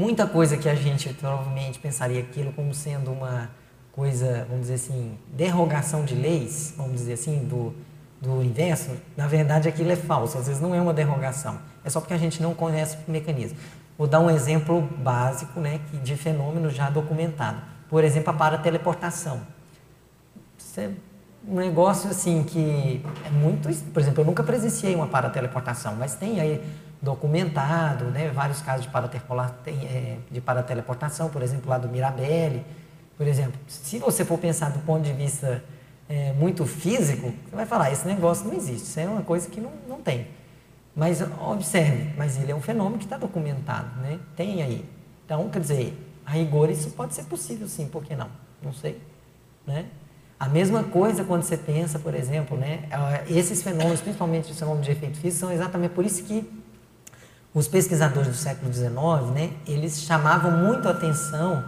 Muita 0.00 0.26
coisa 0.26 0.56
que 0.56 0.66
a 0.66 0.74
gente 0.74 1.12
provavelmente 1.12 1.78
pensaria 1.78 2.20
aquilo 2.20 2.54
como 2.54 2.72
sendo 2.72 3.12
uma 3.12 3.50
coisa, 3.92 4.46
vamos 4.48 4.62
dizer 4.62 4.76
assim, 4.76 5.18
derrogação 5.28 6.06
de 6.06 6.14
leis, 6.14 6.72
vamos 6.74 6.94
dizer 6.94 7.12
assim, 7.12 7.44
do, 7.44 7.74
do 8.18 8.32
universo, 8.32 8.92
na 9.14 9.26
verdade 9.26 9.68
aquilo 9.68 9.92
é 9.92 9.96
falso, 9.96 10.38
às 10.38 10.46
vezes 10.46 10.62
não 10.62 10.74
é 10.74 10.80
uma 10.80 10.94
derrogação, 10.94 11.58
é 11.84 11.90
só 11.90 12.00
porque 12.00 12.14
a 12.14 12.16
gente 12.16 12.42
não 12.42 12.54
conhece 12.54 12.96
o 13.06 13.10
mecanismo. 13.10 13.58
Vou 13.98 14.06
dar 14.06 14.20
um 14.20 14.30
exemplo 14.30 14.80
básico 14.80 15.60
né, 15.60 15.82
de 16.02 16.16
fenômeno 16.16 16.70
já 16.70 16.88
documentado. 16.88 17.60
Por 17.86 18.02
exemplo, 18.02 18.30
a 18.30 18.32
parateleportação. 18.32 19.42
Você 20.56 20.92
um 21.46 21.56
negócio 21.56 22.08
assim 22.08 22.42
que 22.42 23.02
é 23.26 23.30
muito. 23.30 23.68
Por 23.92 24.00
exemplo, 24.00 24.22
eu 24.22 24.26
nunca 24.26 24.42
presenciei 24.42 24.94
uma 24.94 25.06
parateleportação, 25.06 25.94
mas 25.96 26.14
tem 26.14 26.40
aí 26.40 26.62
documentado 27.02 28.06
né, 28.06 28.30
vários 28.30 28.60
casos 28.60 28.86
de, 28.86 29.70
é, 29.70 30.18
de 30.30 30.40
parateleportação, 30.40 31.30
por 31.30 31.42
exemplo, 31.42 31.70
lá 31.70 31.78
do 31.78 31.88
Mirabelli. 31.88 32.64
Por 33.16 33.26
exemplo, 33.26 33.58
se 33.66 33.98
você 33.98 34.24
for 34.24 34.38
pensar 34.38 34.70
do 34.70 34.80
ponto 34.80 35.02
de 35.02 35.12
vista 35.12 35.62
é, 36.08 36.32
muito 36.32 36.66
físico, 36.66 37.32
você 37.48 37.56
vai 37.56 37.66
falar: 37.66 37.90
esse 37.90 38.06
negócio 38.06 38.46
não 38.46 38.54
existe, 38.54 38.86
isso 38.86 39.00
é 39.00 39.06
uma 39.06 39.22
coisa 39.22 39.48
que 39.48 39.60
não, 39.60 39.70
não 39.88 40.00
tem. 40.00 40.28
Mas 40.94 41.22
observe, 41.22 42.12
mas 42.16 42.36
ele 42.36 42.50
é 42.50 42.54
um 42.54 42.60
fenômeno 42.60 42.98
que 42.98 43.04
está 43.04 43.16
documentado, 43.16 44.00
né? 44.00 44.18
tem 44.36 44.62
aí. 44.62 44.84
Então, 45.24 45.48
quer 45.48 45.60
dizer, 45.60 45.96
a 46.26 46.32
rigor 46.32 46.68
isso 46.68 46.90
pode 46.90 47.14
ser 47.14 47.24
possível 47.24 47.68
sim, 47.68 47.86
por 47.86 48.02
que 48.02 48.16
não? 48.16 48.28
Não 48.60 48.72
sei. 48.72 49.00
Né? 49.64 49.86
A 50.38 50.48
mesma 50.48 50.82
coisa 50.82 51.22
quando 51.22 51.42
você 51.42 51.56
pensa, 51.56 51.98
por 51.98 52.14
exemplo, 52.14 52.56
né, 52.56 52.88
esses 53.28 53.62
fenômenos, 53.62 54.00
principalmente 54.00 54.50
os 54.50 54.58
fenômenos 54.58 54.86
de 54.86 54.92
efeito 54.92 55.18
físico, 55.18 55.40
são 55.40 55.52
exatamente 55.52 55.92
por 55.92 56.04
isso 56.04 56.24
que 56.24 56.50
os 57.52 57.66
pesquisadores 57.66 58.28
do 58.28 58.34
século 58.34 58.72
XIX, 58.72 58.90
né, 59.34 59.52
eles 59.66 60.02
chamavam 60.02 60.52
muito 60.52 60.86
a 60.86 60.92
atenção, 60.92 61.64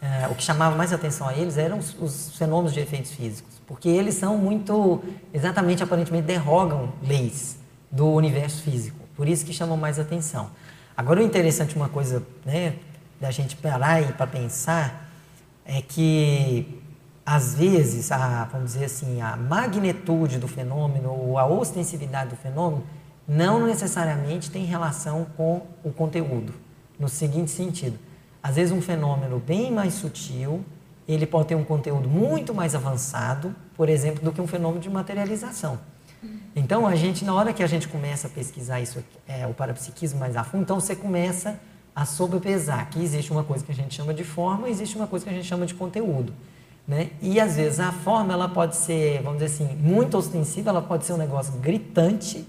eh, 0.00 0.26
o 0.28 0.34
que 0.34 0.42
chamava 0.42 0.74
mais 0.74 0.92
atenção 0.92 1.28
a 1.28 1.34
eles 1.34 1.56
eram 1.56 1.78
os, 1.78 1.96
os, 2.00 2.36
fenômenos 2.36 2.72
de 2.72 2.80
efeitos 2.80 3.12
físicos, 3.12 3.60
porque 3.66 3.88
eles 3.88 4.16
são 4.16 4.36
muito, 4.36 5.02
exatamente, 5.32 5.82
aparentemente, 5.82 6.26
derrogam 6.26 6.92
leis 7.02 7.56
do 7.90 8.08
universo 8.08 8.62
físico, 8.62 8.98
por 9.16 9.28
isso 9.28 9.44
que 9.44 9.52
chamam 9.52 9.76
mais 9.76 9.98
atenção. 9.98 10.50
Agora, 10.96 11.20
o 11.20 11.22
interessante, 11.22 11.76
uma 11.76 11.88
coisa, 11.88 12.22
né, 12.44 12.74
da 13.20 13.30
gente 13.30 13.54
parar 13.56 14.02
e 14.02 14.12
para 14.12 14.26
pensar, 14.26 15.08
é 15.64 15.80
que 15.80 16.82
às 17.24 17.54
vezes, 17.54 18.10
a, 18.10 18.48
vamos 18.50 18.72
dizer 18.72 18.86
assim, 18.86 19.20
a 19.20 19.36
magnitude 19.36 20.38
do 20.38 20.48
fenômeno 20.48 21.10
ou 21.10 21.38
a 21.38 21.46
ostensividade 21.46 22.30
do 22.30 22.36
fenômeno 22.36 22.84
não 23.32 23.66
necessariamente 23.66 24.50
tem 24.50 24.64
relação 24.64 25.26
com 25.36 25.62
o 25.82 25.90
conteúdo, 25.90 26.52
no 26.98 27.08
seguinte 27.08 27.50
sentido. 27.50 27.98
Às 28.42 28.56
vezes 28.56 28.72
um 28.72 28.82
fenômeno 28.82 29.38
bem 29.38 29.72
mais 29.72 29.94
sutil, 29.94 30.64
ele 31.08 31.26
pode 31.26 31.48
ter 31.48 31.54
um 31.54 31.64
conteúdo 31.64 32.08
muito 32.08 32.54
mais 32.54 32.74
avançado, 32.74 33.54
por 33.76 33.88
exemplo, 33.88 34.22
do 34.22 34.32
que 34.32 34.40
um 34.40 34.46
fenômeno 34.46 34.80
de 34.80 34.90
materialização. 34.90 35.78
Então, 36.54 36.86
a 36.86 36.94
gente, 36.94 37.24
na 37.24 37.34
hora 37.34 37.52
que 37.52 37.62
a 37.62 37.66
gente 37.66 37.88
começa 37.88 38.26
a 38.26 38.30
pesquisar 38.30 38.80
isso, 38.80 39.02
é, 39.26 39.46
o 39.46 39.54
parapsiquismo 39.54 40.20
mais 40.20 40.36
a 40.36 40.44
fundo, 40.44 40.62
então 40.62 40.78
você 40.78 40.94
começa 40.94 41.58
a 41.94 42.04
sobrepesar 42.04 42.88
que 42.90 43.02
existe 43.02 43.32
uma 43.32 43.42
coisa 43.42 43.64
que 43.64 43.72
a 43.72 43.74
gente 43.74 43.94
chama 43.94 44.14
de 44.14 44.24
forma 44.24 44.68
existe 44.68 44.96
uma 44.96 45.06
coisa 45.06 45.24
que 45.24 45.30
a 45.30 45.34
gente 45.34 45.46
chama 45.46 45.66
de 45.66 45.74
conteúdo. 45.74 46.32
Né? 46.86 47.10
E 47.20 47.38
às 47.38 47.56
vezes 47.56 47.80
a 47.80 47.92
forma 47.92 48.32
ela 48.32 48.48
pode 48.48 48.76
ser, 48.76 49.22
vamos 49.22 49.40
dizer 49.42 49.64
assim, 49.64 49.76
muito 49.76 50.16
ostensiva, 50.16 50.70
ela 50.70 50.82
pode 50.82 51.04
ser 51.04 51.12
um 51.12 51.16
negócio 51.16 51.52
gritante, 51.54 52.46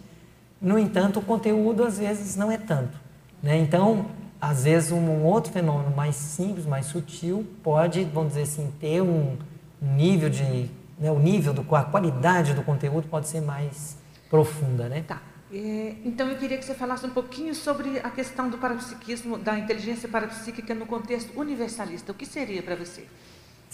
no 0.64 0.80
entanto, 0.80 1.20
o 1.20 1.22
conteúdo 1.22 1.84
às 1.84 2.00
vezes 2.00 2.36
não 2.36 2.52
é 2.52 2.58
tanto. 2.58 2.98
Né? 3.42 3.58
Então, 3.58 4.08
às 4.40 4.64
vezes 4.64 4.92
um 4.92 5.24
outro 5.24 5.52
fenômeno 5.52 5.96
mais 5.96 6.16
simples, 6.16 6.66
mais 6.66 6.86
sutil, 6.86 7.46
pode, 7.62 8.06
vamos 8.06 8.30
dizer 8.30 8.44
assim, 8.44 8.74
ter 8.80 9.02
um 9.02 9.38
nível 9.82 10.30
de, 10.30 10.70
né, 10.98 11.12
o 11.12 11.20
nível 11.20 11.54
do 11.54 11.76
a 11.76 11.84
qualidade 11.84 12.54
do 12.54 12.64
conteúdo 12.64 13.08
pode 13.10 13.28
ser 13.28 13.42
mais 13.42 13.98
profunda, 14.30 14.88
né? 14.88 15.04
Tá. 15.06 15.22
É, 15.52 15.94
então 16.04 16.28
eu 16.30 16.38
queria 16.38 16.58
que 16.58 16.66
você 16.66 16.74
falasse 16.74 17.06
um 17.06 17.12
pouquinho 17.12 17.54
sobre 17.54 18.00
a 18.00 18.10
questão 18.10 18.50
do 18.50 18.58
parapsiquismo, 18.58 19.38
da 19.38 19.60
inteligência 19.60 20.10
parapsíquica 20.10 20.74
no 20.74 20.88
contexto 20.88 21.38
universalista. 21.40 22.12
O 22.12 22.16
que 22.16 22.26
seria 22.26 22.64
para 22.64 22.76
você? 22.76 23.06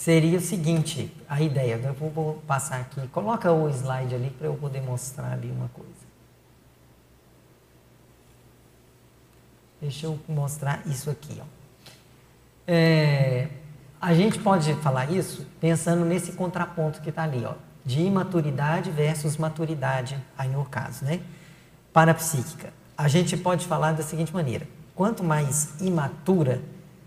seria 0.00 0.38
o 0.38 0.40
seguinte, 0.40 1.14
a 1.28 1.42
ideia, 1.42 1.78
eu 1.84 1.92
vou, 1.92 2.08
vou 2.08 2.34
passar 2.46 2.80
aqui, 2.80 3.06
coloca 3.08 3.52
o 3.52 3.68
slide 3.68 4.14
ali 4.14 4.30
para 4.30 4.46
eu 4.46 4.54
poder 4.54 4.80
mostrar 4.80 5.32
ali 5.32 5.50
uma 5.50 5.68
coisa. 5.68 5.99
Deixa 9.80 10.06
eu 10.06 10.18
mostrar 10.28 10.82
isso 10.86 11.10
aqui. 11.10 11.40
Ó. 11.40 11.44
É, 12.66 13.48
a 14.00 14.14
gente 14.14 14.38
pode 14.38 14.74
falar 14.74 15.10
isso 15.10 15.46
pensando 15.60 16.04
nesse 16.04 16.32
contraponto 16.32 17.00
que 17.00 17.10
está 17.10 17.22
ali. 17.22 17.44
Ó. 17.44 17.54
de 17.84 18.02
imaturidade 18.02 18.90
versus 18.90 19.36
maturidade, 19.36 20.16
aí 20.36 20.48
no 20.48 20.64
caso, 20.64 21.04
né? 21.04 21.20
Parapsíquica. 21.92 22.72
A 22.96 23.08
gente 23.08 23.36
pode 23.36 23.66
falar 23.66 23.92
da 23.92 24.02
seguinte 24.02 24.32
maneira: 24.32 24.68
quanto 24.94 25.24
mais 25.24 25.80
imatura 25.80 26.60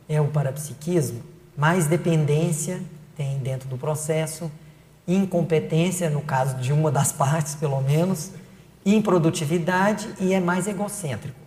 é 0.10 0.20
o 0.20 0.28
parapsiquismo, 0.28 1.22
mais 1.56 1.86
dependência 1.86 2.82
tem 3.16 3.38
dentro 3.38 3.70
do 3.70 3.78
processo, 3.78 4.52
incompetência, 5.08 6.10
no 6.10 6.22
caso 6.22 6.58
de 6.58 6.74
uma 6.74 6.92
das 6.92 7.12
partes, 7.14 7.56
pelo 7.56 7.80
menos, 7.82 8.32
improdutividade 8.86 10.10
e 10.20 10.34
é 10.34 10.40
mais 10.40 10.68
egocêntrico. 10.68 11.40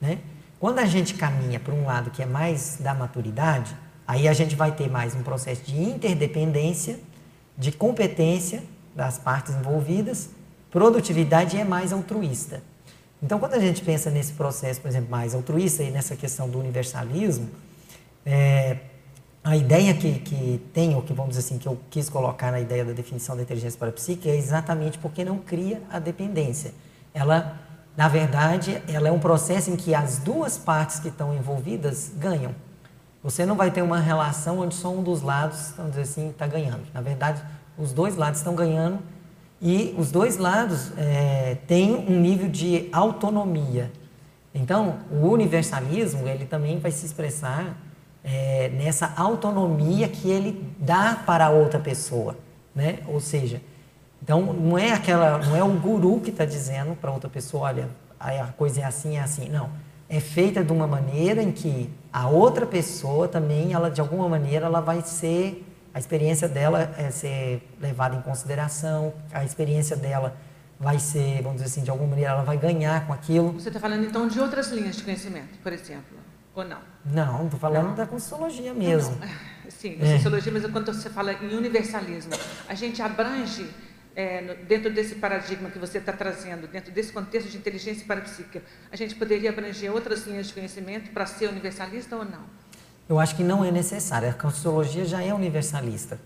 Né? 0.00 0.18
Quando 0.60 0.80
a 0.80 0.86
gente 0.86 1.14
caminha 1.14 1.60
para 1.60 1.72
um 1.72 1.84
lado 1.84 2.10
que 2.10 2.22
é 2.22 2.26
mais 2.26 2.78
da 2.80 2.92
maturidade, 2.92 3.76
aí 4.06 4.26
a 4.26 4.32
gente 4.32 4.56
vai 4.56 4.72
ter 4.72 4.90
mais 4.90 5.14
um 5.14 5.22
processo 5.22 5.62
de 5.62 5.80
interdependência, 5.80 6.98
de 7.56 7.70
competência 7.70 8.62
das 8.94 9.18
partes 9.18 9.54
envolvidas, 9.54 10.30
produtividade 10.70 11.56
é 11.56 11.64
mais 11.64 11.92
altruísta. 11.92 12.60
Então, 13.22 13.38
quando 13.38 13.54
a 13.54 13.60
gente 13.60 13.82
pensa 13.82 14.10
nesse 14.10 14.32
processo, 14.32 14.80
por 14.80 14.88
exemplo, 14.88 15.10
mais 15.10 15.34
altruísta 15.34 15.82
e 15.82 15.90
nessa 15.90 16.16
questão 16.16 16.48
do 16.48 16.58
universalismo, 16.58 17.48
é, 18.26 18.78
a 19.42 19.56
ideia 19.56 19.94
que, 19.94 20.18
que 20.18 20.60
tem, 20.72 20.94
ou 20.94 21.02
que 21.02 21.12
vamos 21.12 21.36
dizer 21.36 21.46
assim, 21.46 21.58
que 21.58 21.66
eu 21.66 21.78
quis 21.88 22.08
colocar 22.08 22.50
na 22.50 22.60
ideia 22.60 22.84
da 22.84 22.92
definição 22.92 23.36
da 23.36 23.42
inteligência 23.42 23.78
parapsíquica 23.78 24.28
é 24.28 24.36
exatamente 24.36 24.98
porque 24.98 25.24
não 25.24 25.38
cria 25.38 25.80
a 25.90 25.98
dependência. 25.98 26.72
Ela, 27.14 27.58
na 27.98 28.06
verdade, 28.06 28.80
ela 28.86 29.08
é 29.08 29.10
um 29.10 29.18
processo 29.18 29.72
em 29.72 29.74
que 29.74 29.92
as 29.92 30.18
duas 30.18 30.56
partes 30.56 31.00
que 31.00 31.08
estão 31.08 31.34
envolvidas 31.34 32.12
ganham. 32.16 32.54
Você 33.24 33.44
não 33.44 33.56
vai 33.56 33.72
ter 33.72 33.82
uma 33.82 33.98
relação 33.98 34.60
onde 34.60 34.76
só 34.76 34.88
um 34.88 35.02
dos 35.02 35.20
lados, 35.20 35.72
vamos 35.76 35.90
dizer 35.90 36.02
assim, 36.02 36.30
está 36.30 36.46
ganhando. 36.46 36.82
Na 36.94 37.00
verdade, 37.00 37.42
os 37.76 37.92
dois 37.92 38.14
lados 38.14 38.38
estão 38.38 38.54
ganhando 38.54 39.00
e 39.60 39.96
os 39.98 40.12
dois 40.12 40.36
lados 40.36 40.92
é, 40.96 41.56
têm 41.66 41.96
um 41.96 42.20
nível 42.20 42.48
de 42.48 42.88
autonomia. 42.92 43.90
Então, 44.54 45.00
o 45.10 45.26
universalismo, 45.26 46.28
ele 46.28 46.44
também 46.44 46.78
vai 46.78 46.92
se 46.92 47.04
expressar 47.04 47.76
é, 48.22 48.68
nessa 48.68 49.12
autonomia 49.16 50.06
que 50.06 50.30
ele 50.30 50.72
dá 50.78 51.20
para 51.26 51.46
a 51.46 51.50
outra 51.50 51.80
pessoa, 51.80 52.36
né? 52.72 53.00
Ou 53.08 53.18
seja, 53.18 53.60
então 54.28 54.52
não 54.52 54.76
é 54.76 54.92
aquela, 54.92 55.38
não 55.38 55.56
é 55.56 55.64
o 55.64 55.70
guru 55.70 56.20
que 56.20 56.28
está 56.28 56.44
dizendo 56.44 56.94
para 56.94 57.10
outra 57.10 57.30
pessoa, 57.30 57.62
olha, 57.62 57.88
a 58.20 58.52
coisa 58.58 58.82
é 58.82 58.84
assim, 58.84 59.16
é 59.16 59.22
assim, 59.22 59.48
não. 59.48 59.70
É 60.06 60.20
feita 60.20 60.62
de 60.62 60.70
uma 60.70 60.86
maneira 60.86 61.42
em 61.42 61.50
que 61.50 61.88
a 62.12 62.28
outra 62.28 62.66
pessoa 62.66 63.26
também, 63.26 63.72
ela 63.72 63.90
de 63.90 64.02
alguma 64.02 64.28
maneira, 64.28 64.66
ela 64.66 64.82
vai 64.82 65.00
ser 65.00 65.64
a 65.94 65.98
experiência 65.98 66.46
dela 66.46 66.94
é 66.98 67.10
ser 67.10 67.66
levada 67.80 68.16
em 68.16 68.20
consideração, 68.20 69.14
a 69.32 69.46
experiência 69.46 69.96
dela 69.96 70.36
vai 70.78 70.98
ser, 70.98 71.40
vamos 71.40 71.62
dizer 71.62 71.64
assim, 71.64 71.82
de 71.82 71.90
alguma 71.90 72.10
maneira 72.10 72.32
ela 72.32 72.44
vai 72.44 72.58
ganhar 72.58 73.06
com 73.06 73.14
aquilo. 73.14 73.52
Você 73.52 73.68
está 73.68 73.80
falando 73.80 74.04
então 74.04 74.28
de 74.28 74.38
outras 74.38 74.68
linhas 74.68 74.96
de 74.96 75.04
conhecimento, 75.04 75.58
por 75.62 75.72
exemplo? 75.72 76.18
Ou 76.54 76.66
não? 76.66 76.80
Não, 77.02 77.46
estou 77.46 77.58
falando 77.58 77.88
não. 77.88 77.94
da 77.94 78.06
Consciologia 78.06 78.74
mesmo. 78.74 79.16
Não, 79.18 79.26
não. 79.26 79.34
Sim, 79.70 79.96
da 79.96 80.04
Consciologia, 80.04 80.52
mas 80.52 80.66
quando 80.70 80.92
você 80.92 81.08
fala 81.08 81.32
em 81.32 81.56
universalismo, 81.56 82.32
a 82.68 82.74
gente 82.74 83.00
abrange, 83.00 83.66
é, 84.18 84.56
dentro 84.66 84.92
desse 84.92 85.14
paradigma 85.14 85.70
que 85.70 85.78
você 85.78 85.98
está 85.98 86.12
trazendo, 86.12 86.66
dentro 86.66 86.90
desse 86.90 87.12
contexto 87.12 87.48
de 87.48 87.56
inteligência 87.56 88.04
parapsíquica, 88.04 88.60
a 88.90 88.96
gente 88.96 89.14
poderia 89.14 89.50
abranger 89.50 89.92
outras 89.92 90.26
linhas 90.26 90.48
de 90.48 90.54
conhecimento 90.54 91.12
para 91.12 91.24
ser 91.24 91.48
universalista 91.48 92.16
ou 92.16 92.24
não? 92.24 92.42
Eu 93.08 93.20
acho 93.20 93.36
que 93.36 93.44
não 93.44 93.64
é 93.64 93.70
necessário. 93.70 94.28
A 94.28 94.32
Consciologia 94.32 95.04
já 95.04 95.22
é 95.22 95.32
universalista. 95.32 96.18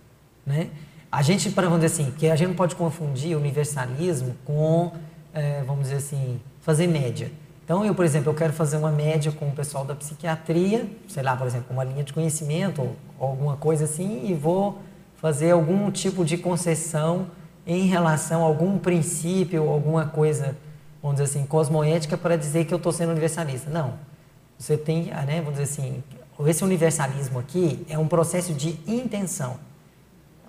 Né? 0.47 0.71
A 1.11 1.21
gente, 1.21 1.51
para 1.51 1.69
vamos 1.69 1.85
dizer 1.85 2.03
assim, 2.03 2.13
que 2.13 2.31
a 2.31 2.35
gente 2.35 2.49
não 2.49 2.55
pode 2.55 2.75
confundir 2.77 3.37
universalismo 3.37 4.39
com, 4.43 4.95
é, 5.35 5.63
vamos 5.63 5.83
dizer 5.83 5.97
assim, 5.97 6.41
fazer 6.63 6.87
média. 6.87 7.31
Então, 7.63 7.85
eu, 7.85 7.95
por 7.95 8.07
exemplo, 8.07 8.31
eu 8.31 8.35
quero 8.35 8.55
fazer 8.55 8.79
uma 8.79 8.91
média 8.91 9.31
com 9.31 9.49
o 9.49 9.53
pessoal 9.53 9.85
da 9.85 9.95
psiquiatria, 9.95 10.89
sei 11.09 11.23
lá, 11.23 11.37
por 11.37 11.47
exemplo, 11.47 11.67
uma 11.69 11.85
linha 11.85 12.03
de 12.03 12.15
conhecimento 12.15 12.81
ou, 12.81 12.97
alguma 13.19 13.59
coisa 13.59 13.85
assim, 13.85 14.31
e 14.31 14.33
vou 14.33 14.81
fazer 15.17 15.51
algum 15.51 15.91
tipo 15.91 16.25
de 16.25 16.39
concessão 16.39 17.31
em 17.67 17.87
relação 17.87 18.43
a 18.43 18.47
algum 18.47 18.79
princípio, 18.79 19.69
alguma 19.69 20.07
coisa, 20.07 20.57
vamos 21.03 21.21
dizer 21.21 21.39
assim, 21.39 21.47
cosmoética 21.47 22.17
para 22.17 22.37
dizer 22.37 22.65
que 22.65 22.75
eu 22.75 22.79
estou 22.79 22.93
sendo 22.93 23.11
universalista. 23.11 23.71
Não. 23.71 23.95
Você 24.59 24.77
tem, 24.77 25.05
né, 25.05 25.41
vamos 25.41 25.59
dizer 25.59 25.65
assim, 25.65 26.03
esse 26.47 26.65
universalismo 26.65 27.39
aqui 27.39 27.85
é 27.89 27.99
um 27.99 28.09
processo 28.09 28.53
de 28.53 28.79
intenção. 28.87 29.57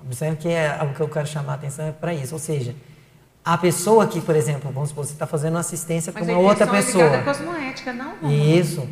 Observe 0.06 0.38
que 0.38 0.50
é 0.50 0.80
o 0.84 0.94
que 0.94 1.02
eu 1.02 1.08
quero 1.08 1.28
chamar 1.28 1.54
a 1.54 1.56
atenção 1.56 1.88
é 1.88 1.92
para 1.92 2.14
isso. 2.14 2.34
Ou 2.34 2.40
seja, 2.40 2.76
a 3.44 3.58
pessoa 3.58 4.08
que, 4.08 4.20
por 4.20 4.36
exemplo, 4.36 4.72
vamos 4.72 4.90
supor, 4.90 5.06
você 5.06 5.14
está 5.14 5.28
fazendo 5.28 5.58
assistência 5.58 6.12
para 6.12 6.24
uma 6.24 6.38
outra 6.38 6.68
pessoa. 6.68 7.10
Mas 7.10 7.20
a 7.20 7.24
cosmoética, 7.24 7.94
não? 7.94 8.32
Isso. 8.32 8.88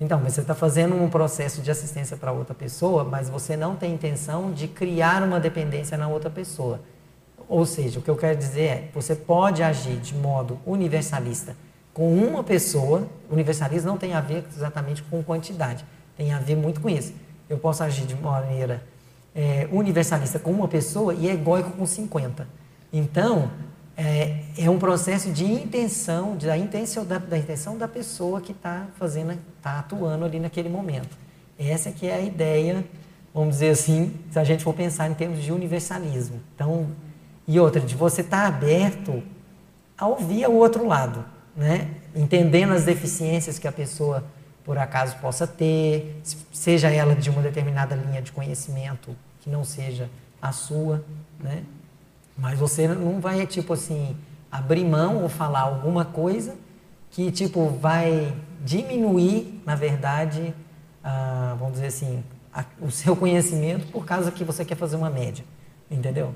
Então, 0.00 0.18
você 0.20 0.40
está 0.40 0.54
fazendo 0.54 0.94
um 0.94 1.08
processo 1.08 1.62
de 1.62 1.70
assistência 1.70 2.16
para 2.16 2.30
outra 2.30 2.54
pessoa, 2.54 3.02
mas 3.02 3.30
você 3.30 3.56
não 3.56 3.76
tem 3.76 3.94
intenção 3.94 4.52
de 4.52 4.68
criar 4.68 5.22
uma 5.22 5.40
dependência 5.40 5.96
na 5.96 6.06
outra 6.08 6.28
pessoa. 6.28 6.80
Ou 7.48 7.64
seja, 7.64 7.98
o 7.98 8.02
que 8.02 8.10
eu 8.10 8.16
quero 8.16 8.36
dizer 8.36 8.62
é, 8.62 8.90
você 8.92 9.14
pode 9.14 9.62
agir 9.62 9.96
de 9.96 10.14
modo 10.14 10.58
universalista 10.66 11.56
com 11.94 12.14
uma 12.14 12.42
pessoa. 12.42 13.08
Universalismo 13.30 13.88
não 13.88 13.98
tem 13.98 14.14
a 14.14 14.20
ver 14.20 14.44
exatamente 14.54 15.02
com 15.04 15.22
quantidade, 15.22 15.84
tem 16.16 16.32
a 16.32 16.38
ver 16.38 16.56
muito 16.56 16.80
com 16.80 16.90
isso. 16.90 17.14
Eu 17.48 17.58
posso 17.58 17.82
agir 17.82 18.04
de 18.04 18.16
maneira 18.16 18.82
é, 19.34 19.68
universalista 19.70 20.38
com 20.38 20.50
uma 20.50 20.66
pessoa 20.66 21.14
e 21.14 21.28
egóico 21.28 21.70
com 21.70 21.86
50. 21.86 22.48
Então, 22.92 23.50
é, 23.96 24.40
é 24.58 24.68
um 24.68 24.78
processo 24.78 25.30
de 25.30 25.44
intenção, 25.44 26.36
da 26.36 26.56
intenção 26.56 27.04
da, 27.04 27.18
da 27.18 27.38
intenção 27.38 27.78
da 27.78 27.88
pessoa 27.88 28.40
que 28.40 28.52
está 28.52 28.86
fazendo, 28.98 29.38
está 29.56 29.78
atuando 29.78 30.24
ali 30.24 30.40
naquele 30.40 30.68
momento. 30.68 31.16
Essa 31.58 31.90
que 31.90 32.06
é 32.06 32.14
a 32.14 32.20
ideia, 32.20 32.84
vamos 33.32 33.54
dizer 33.54 33.70
assim, 33.70 34.12
se 34.30 34.38
a 34.38 34.44
gente 34.44 34.62
for 34.62 34.74
pensar 34.74 35.08
em 35.08 35.14
termos 35.14 35.42
de 35.42 35.50
universalismo. 35.52 36.40
Então, 36.54 36.88
e 37.46 37.60
outra, 37.60 37.80
de 37.80 37.94
você 37.94 38.20
estar 38.20 38.42
tá 38.42 38.48
aberto 38.48 39.22
a 39.96 40.06
ouvir 40.06 40.46
o 40.46 40.54
outro 40.54 40.86
lado, 40.86 41.24
né? 41.56 41.88
entendendo 42.14 42.72
as 42.72 42.84
deficiências 42.84 43.58
que 43.58 43.68
a 43.68 43.72
pessoa 43.72 44.24
por 44.64 44.78
acaso 44.78 45.16
possa 45.18 45.46
ter, 45.46 46.20
seja 46.52 46.90
ela 46.90 47.14
de 47.14 47.30
uma 47.30 47.40
determinada 47.40 47.94
linha 47.94 48.20
de 48.20 48.32
conhecimento 48.32 49.14
que 49.40 49.48
não 49.48 49.62
seja 49.62 50.10
a 50.42 50.50
sua, 50.50 51.04
né? 51.38 51.62
Mas 52.36 52.58
você 52.58 52.88
não 52.88 53.20
vai, 53.20 53.46
tipo 53.46 53.72
assim, 53.72 54.16
abrir 54.50 54.84
mão 54.84 55.22
ou 55.22 55.28
falar 55.28 55.60
alguma 55.60 56.04
coisa 56.04 56.56
que, 57.12 57.30
tipo, 57.30 57.68
vai 57.68 58.34
diminuir, 58.64 59.62
na 59.64 59.76
verdade, 59.76 60.52
vamos 61.58 61.74
dizer 61.74 61.86
assim, 61.86 62.24
a, 62.52 62.64
o 62.80 62.90
seu 62.90 63.14
conhecimento 63.14 63.86
por 63.92 64.04
causa 64.04 64.32
que 64.32 64.42
você 64.42 64.64
quer 64.64 64.76
fazer 64.76 64.96
uma 64.96 65.08
média. 65.08 65.44
Entendeu? 65.88 66.34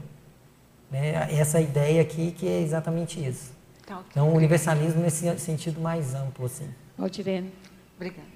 É 0.92 1.36
essa 1.36 1.60
ideia 1.60 2.02
aqui 2.02 2.32
que 2.32 2.48
é 2.48 2.60
exatamente 2.60 3.24
isso. 3.24 3.52
Tá, 3.86 3.98
okay. 3.98 4.08
Então, 4.10 4.28
o 4.28 4.36
universalismo 4.36 5.00
nesse 5.00 5.38
sentido 5.38 5.80
mais 5.80 6.14
amplo, 6.14 6.46
assim. 6.46 6.68
Aldirene. 6.98 7.52
Obrigada. 7.96 8.28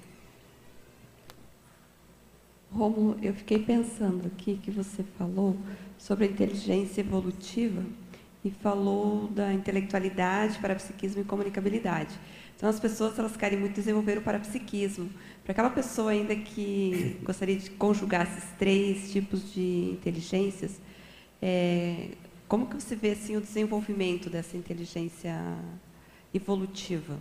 Romulo, 2.70 3.16
eu 3.22 3.32
fiquei 3.34 3.60
pensando 3.60 4.26
aqui 4.26 4.58
que 4.62 4.70
você 4.70 5.04
falou 5.16 5.56
sobre 5.96 6.24
a 6.24 6.28
inteligência 6.28 7.00
evolutiva 7.00 7.84
e 8.44 8.50
falou 8.50 9.28
da 9.28 9.52
intelectualidade, 9.52 10.58
parapsiquismo 10.58 11.22
e 11.22 11.24
comunicabilidade. 11.24 12.18
Então, 12.56 12.68
as 12.68 12.80
pessoas 12.80 13.18
elas 13.18 13.36
querem 13.36 13.58
muito 13.58 13.74
desenvolver 13.74 14.18
o 14.18 14.22
parapsiquismo. 14.22 15.08
Para 15.44 15.52
aquela 15.52 15.70
pessoa 15.70 16.10
ainda 16.10 16.34
que 16.34 17.18
gostaria 17.22 17.56
de 17.56 17.70
conjugar 17.70 18.26
esses 18.26 18.50
três 18.58 19.12
tipos 19.12 19.52
de 19.52 19.90
inteligências, 19.92 20.80
é, 21.40 22.08
como 22.48 22.66
que 22.66 22.74
você 22.74 22.94
vê 22.94 23.10
assim 23.12 23.36
o 23.36 23.40
desenvolvimento 23.40 24.28
dessa 24.28 24.56
inteligência 24.56 25.34
evolutiva? 26.32 27.18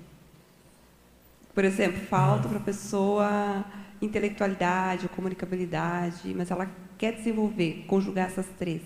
Por 1.54 1.64
exemplo, 1.64 2.02
falta 2.08 2.50
para 2.50 2.58
a 2.58 2.62
pessoa 2.62 3.64
intelectualidade, 4.02 5.08
comunicabilidade, 5.10 6.34
mas 6.36 6.52
ela 6.52 6.70
quer 6.98 7.14
desenvolver, 7.14 7.86
conjugar 7.88 8.28
essas 8.28 8.48
três. 8.58 8.82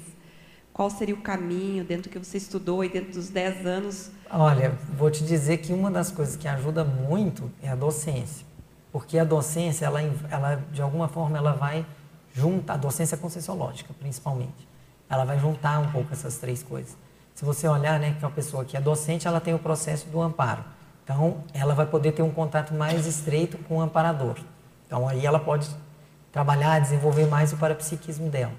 Qual 0.74 0.90
seria 0.92 1.16
o 1.16 1.22
caminho 1.22 1.84
dentro 1.84 2.04
do 2.04 2.10
que 2.10 2.20
você 2.20 2.38
estudou 2.38 2.84
e 2.84 2.90
dentro 2.90 3.14
dos 3.14 3.30
10 3.30 3.66
anos? 3.66 4.12
Olha, 4.30 4.78
vou 4.96 5.10
te 5.10 5.24
dizer 5.24 5.58
que 5.58 5.74
uma 5.74 5.90
das 5.90 6.12
coisas 6.12 6.36
que 6.36 6.48
ajuda 6.48 6.84
muito 6.84 7.52
é 7.64 7.70
a 7.70 7.76
docência. 7.76 8.46
Porque 8.92 9.18
a 9.18 9.24
docência, 9.24 9.86
ela, 9.86 10.02
ela 10.30 10.56
de 10.72 10.82
alguma 10.82 11.08
forma, 11.08 11.36
ela 11.38 11.54
vai 11.54 11.84
juntar, 12.34 12.76
a 12.76 12.78
docência 12.78 13.18
conscienciológica, 13.18 13.92
principalmente. 14.00 14.68
Ela 15.10 15.26
vai 15.26 15.40
juntar 15.40 15.80
um 15.80 15.92
pouco 15.92 16.12
essas 16.12 16.38
três 16.38 16.62
coisas. 16.64 16.96
Se 17.34 17.46
você 17.46 17.68
olhar, 17.68 18.00
né, 18.00 18.16
que 18.20 18.26
a 18.26 18.30
pessoa 18.30 18.66
que 18.66 18.76
é 18.76 18.82
docente, 18.82 19.28
ela 19.28 19.40
tem 19.40 19.54
o 19.54 19.60
processo 19.60 20.08
do 20.08 20.22
amparo. 20.22 20.64
Então, 21.04 21.44
ela 21.54 21.74
vai 21.74 21.86
poder 21.86 22.12
ter 22.12 22.22
um 22.22 22.32
contato 22.32 22.74
mais 22.74 23.06
estreito 23.06 23.58
com 23.60 23.78
o 23.78 23.82
amparador. 23.82 24.38
Então 24.88 25.08
aí 25.08 25.26
ela 25.26 25.38
pode 25.38 25.70
trabalhar, 26.32 26.80
desenvolver 26.80 27.28
mais 27.28 27.52
o 27.52 27.58
parapsiquismo 27.58 28.30
dela. 28.30 28.54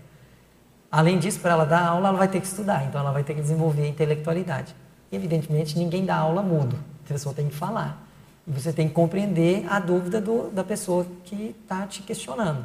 Além 0.91 1.19
disso, 1.19 1.41
para 1.41 1.53
ela 1.53 1.65
dar 1.65 1.87
aula, 1.87 2.09
ela 2.09 2.19
vai 2.19 2.29
ter 2.29 2.41
que 2.41 2.47
estudar, 2.47 2.85
então 2.85 3.01
ela 3.01 3.13
vai 3.13 3.25
ter 3.25 3.35
que 3.35 3.41
desenvolver 3.41 3.83
a 3.83 3.89
intelectualidade. 3.89 4.75
E, 5.11 5.17
evidentemente, 5.17 5.79
ninguém 5.79 6.05
dá 6.05 6.17
aula 6.17 6.43
mudo, 6.43 6.79
a 7.05 7.09
pessoa 7.09 7.35
tem 7.35 7.49
que 7.49 7.55
falar. 7.55 8.07
E 8.47 8.51
você 8.51 8.73
tem 8.73 8.89
que 8.89 8.95
compreender 8.95 9.67
a 9.69 9.79
dúvida 9.79 10.21
do, 10.21 10.51
da 10.51 10.65
pessoa 10.65 11.07
que 11.25 11.55
está 11.61 11.87
te 11.87 12.03
questionando. 12.03 12.65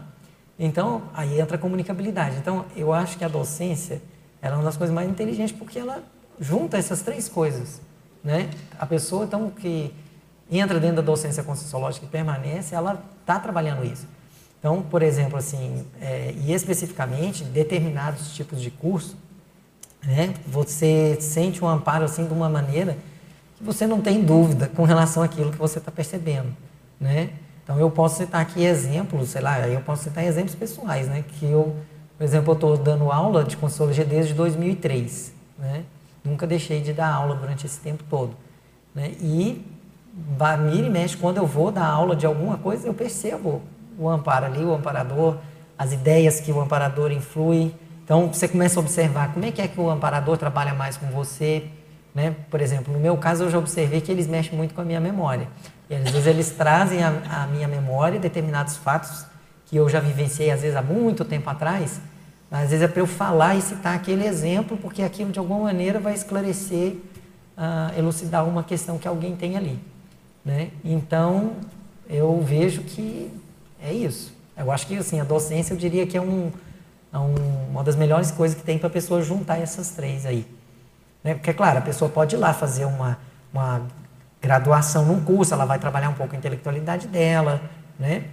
Então, 0.57 1.03
aí 1.13 1.39
entra 1.39 1.55
a 1.57 1.59
comunicabilidade. 1.59 2.37
Então, 2.37 2.65
eu 2.75 2.93
acho 2.93 3.17
que 3.17 3.23
a 3.23 3.27
docência 3.27 4.01
ela 4.41 4.55
é 4.55 4.57
uma 4.57 4.65
das 4.65 4.77
coisas 4.77 4.93
mais 4.93 5.09
inteligentes 5.09 5.55
porque 5.55 5.79
ela 5.79 6.03
junta 6.39 6.77
essas 6.77 7.01
três 7.01 7.29
coisas. 7.29 7.81
Né? 8.23 8.49
A 8.77 8.85
pessoa, 8.85 9.25
então, 9.25 9.49
que 9.49 9.93
entra 10.51 10.79
dentro 10.79 10.97
da 10.97 11.01
docência 11.01 11.43
conscienciológica 11.43 12.05
e 12.05 12.09
permanece, 12.09 12.75
ela 12.75 13.03
está 13.21 13.39
trabalhando 13.39 13.85
isso. 13.85 14.07
Então, 14.59 14.81
por 14.81 15.01
exemplo, 15.01 15.37
assim, 15.37 15.85
é, 15.99 16.33
e 16.37 16.53
especificamente, 16.53 17.43
determinados 17.43 18.33
tipos 18.33 18.61
de 18.61 18.69
curso, 18.69 19.17
né, 20.01 20.33
você 20.47 21.17
sente 21.19 21.63
um 21.63 21.67
amparo 21.67 22.05
assim 22.05 22.25
de 22.25 22.33
uma 22.33 22.49
maneira 22.49 22.97
que 23.57 23.63
você 23.63 23.87
não 23.87 24.01
tem 24.01 24.23
dúvida 24.23 24.67
com 24.67 24.83
relação 24.83 25.23
àquilo 25.23 25.51
que 25.51 25.57
você 25.57 25.79
está 25.79 25.91
percebendo, 25.91 26.55
né? 26.99 27.29
Então, 27.63 27.79
eu 27.79 27.89
posso 27.89 28.17
citar 28.17 28.41
aqui 28.41 28.63
exemplos, 28.63 29.29
sei 29.29 29.41
lá, 29.41 29.67
eu 29.67 29.81
posso 29.81 30.03
citar 30.03 30.23
exemplos 30.23 30.53
pessoais, 30.53 31.07
né? 31.07 31.23
Que 31.27 31.45
eu, 31.45 31.75
por 32.17 32.23
exemplo, 32.23 32.51
eu 32.51 32.55
estou 32.55 32.77
dando 32.77 33.11
aula 33.11 33.43
de 33.43 33.55
Consciologia 33.55 34.03
desde 34.03 34.33
2003, 34.33 35.33
né? 35.57 35.83
Nunca 36.23 36.45
deixei 36.45 36.81
de 36.81 36.93
dar 36.93 37.13
aula 37.13 37.35
durante 37.35 37.65
esse 37.65 37.79
tempo 37.79 38.03
todo, 38.09 38.35
né? 38.93 39.11
E 39.19 39.65
mira 40.71 40.87
e 40.87 40.89
mexe, 40.89 41.17
quando 41.17 41.37
eu 41.37 41.47
vou 41.47 41.71
dar 41.71 41.85
aula 41.85 42.15
de 42.15 42.25
alguma 42.25 42.57
coisa, 42.57 42.87
eu 42.87 42.93
percebo 42.93 43.61
o 43.97 44.07
amparo 44.07 44.45
ali, 44.45 44.63
o 44.63 44.73
amparador, 44.73 45.37
as 45.77 45.91
ideias 45.91 46.39
que 46.39 46.51
o 46.51 46.59
amparador 46.59 47.11
influi. 47.11 47.73
Então, 48.03 48.27
você 48.27 48.47
começa 48.47 48.79
a 48.79 48.81
observar 48.81 49.33
como 49.33 49.45
é 49.45 49.51
que 49.51 49.61
é 49.61 49.67
que 49.67 49.79
o 49.79 49.89
amparador 49.89 50.37
trabalha 50.37 50.73
mais 50.73 50.97
com 50.97 51.07
você. 51.07 51.65
Né? 52.13 52.35
Por 52.51 52.61
exemplo, 52.61 52.93
no 52.93 52.99
meu 52.99 53.17
caso, 53.17 53.45
eu 53.45 53.49
já 53.49 53.57
observei 53.57 54.01
que 54.01 54.11
eles 54.11 54.27
mexem 54.27 54.55
muito 54.55 54.75
com 54.75 54.81
a 54.81 54.85
minha 54.85 54.99
memória. 54.99 55.47
Às 55.95 56.11
vezes 56.11 56.27
eles 56.27 56.51
trazem 56.51 57.03
à 57.03 57.47
minha 57.51 57.67
memória 57.67 58.19
determinados 58.19 58.77
fatos 58.77 59.25
que 59.65 59.77
eu 59.77 59.89
já 59.89 59.99
vivenciei, 59.99 60.51
às 60.51 60.61
vezes 60.61 60.75
há 60.75 60.81
muito 60.81 61.25
tempo 61.25 61.49
atrás. 61.49 61.99
Às 62.51 62.69
vezes 62.69 62.83
é 62.83 62.87
para 62.87 63.01
eu 63.01 63.07
falar 63.07 63.55
e 63.55 63.61
citar 63.61 63.95
aquele 63.95 64.25
exemplo, 64.27 64.77
porque 64.77 65.01
aquilo 65.01 65.31
de 65.31 65.39
alguma 65.39 65.61
maneira 65.61 65.99
vai 65.99 66.13
esclarecer, 66.13 66.97
uh, 67.57 67.97
elucidar 67.97 68.47
uma 68.47 68.63
questão 68.63 68.99
que 68.99 69.07
alguém 69.07 69.35
tem 69.35 69.57
ali. 69.57 69.79
Né? 70.45 70.69
Então, 70.85 71.53
eu 72.07 72.39
vejo 72.41 72.83
que 72.83 73.31
é 73.81 73.91
isso. 73.91 74.31
Eu 74.55 74.71
acho 74.71 74.85
que 74.85 74.95
assim, 74.95 75.19
a 75.19 75.23
docência 75.23 75.73
eu 75.73 75.77
diria 75.77 76.05
que 76.05 76.15
é, 76.15 76.21
um, 76.21 76.51
é 77.11 77.17
um, 77.17 77.33
uma 77.71 77.83
das 77.83 77.95
melhores 77.95 78.29
coisas 78.29 78.55
que 78.55 78.63
tem 78.63 78.77
para 78.77 78.87
a 78.87 78.91
pessoa 78.91 79.21
juntar 79.23 79.57
essas 79.57 79.89
três 79.89 80.25
aí. 80.25 80.45
Né? 81.23 81.33
Porque, 81.33 81.53
claro, 81.53 81.79
a 81.79 81.81
pessoa 81.81 82.09
pode 82.09 82.35
ir 82.35 82.39
lá 82.39 82.53
fazer 82.53 82.85
uma, 82.85 83.17
uma 83.51 83.81
graduação 84.43 85.05
num 85.05 85.23
curso, 85.23 85.53
ela 85.53 85.63
vai 85.63 85.79
trabalhar 85.79 86.09
um 86.09 86.15
pouco 86.15 86.35
a 86.35 86.37
intelectualidade 86.37 87.07
dela, 87.07 87.61
né? 87.97 88.25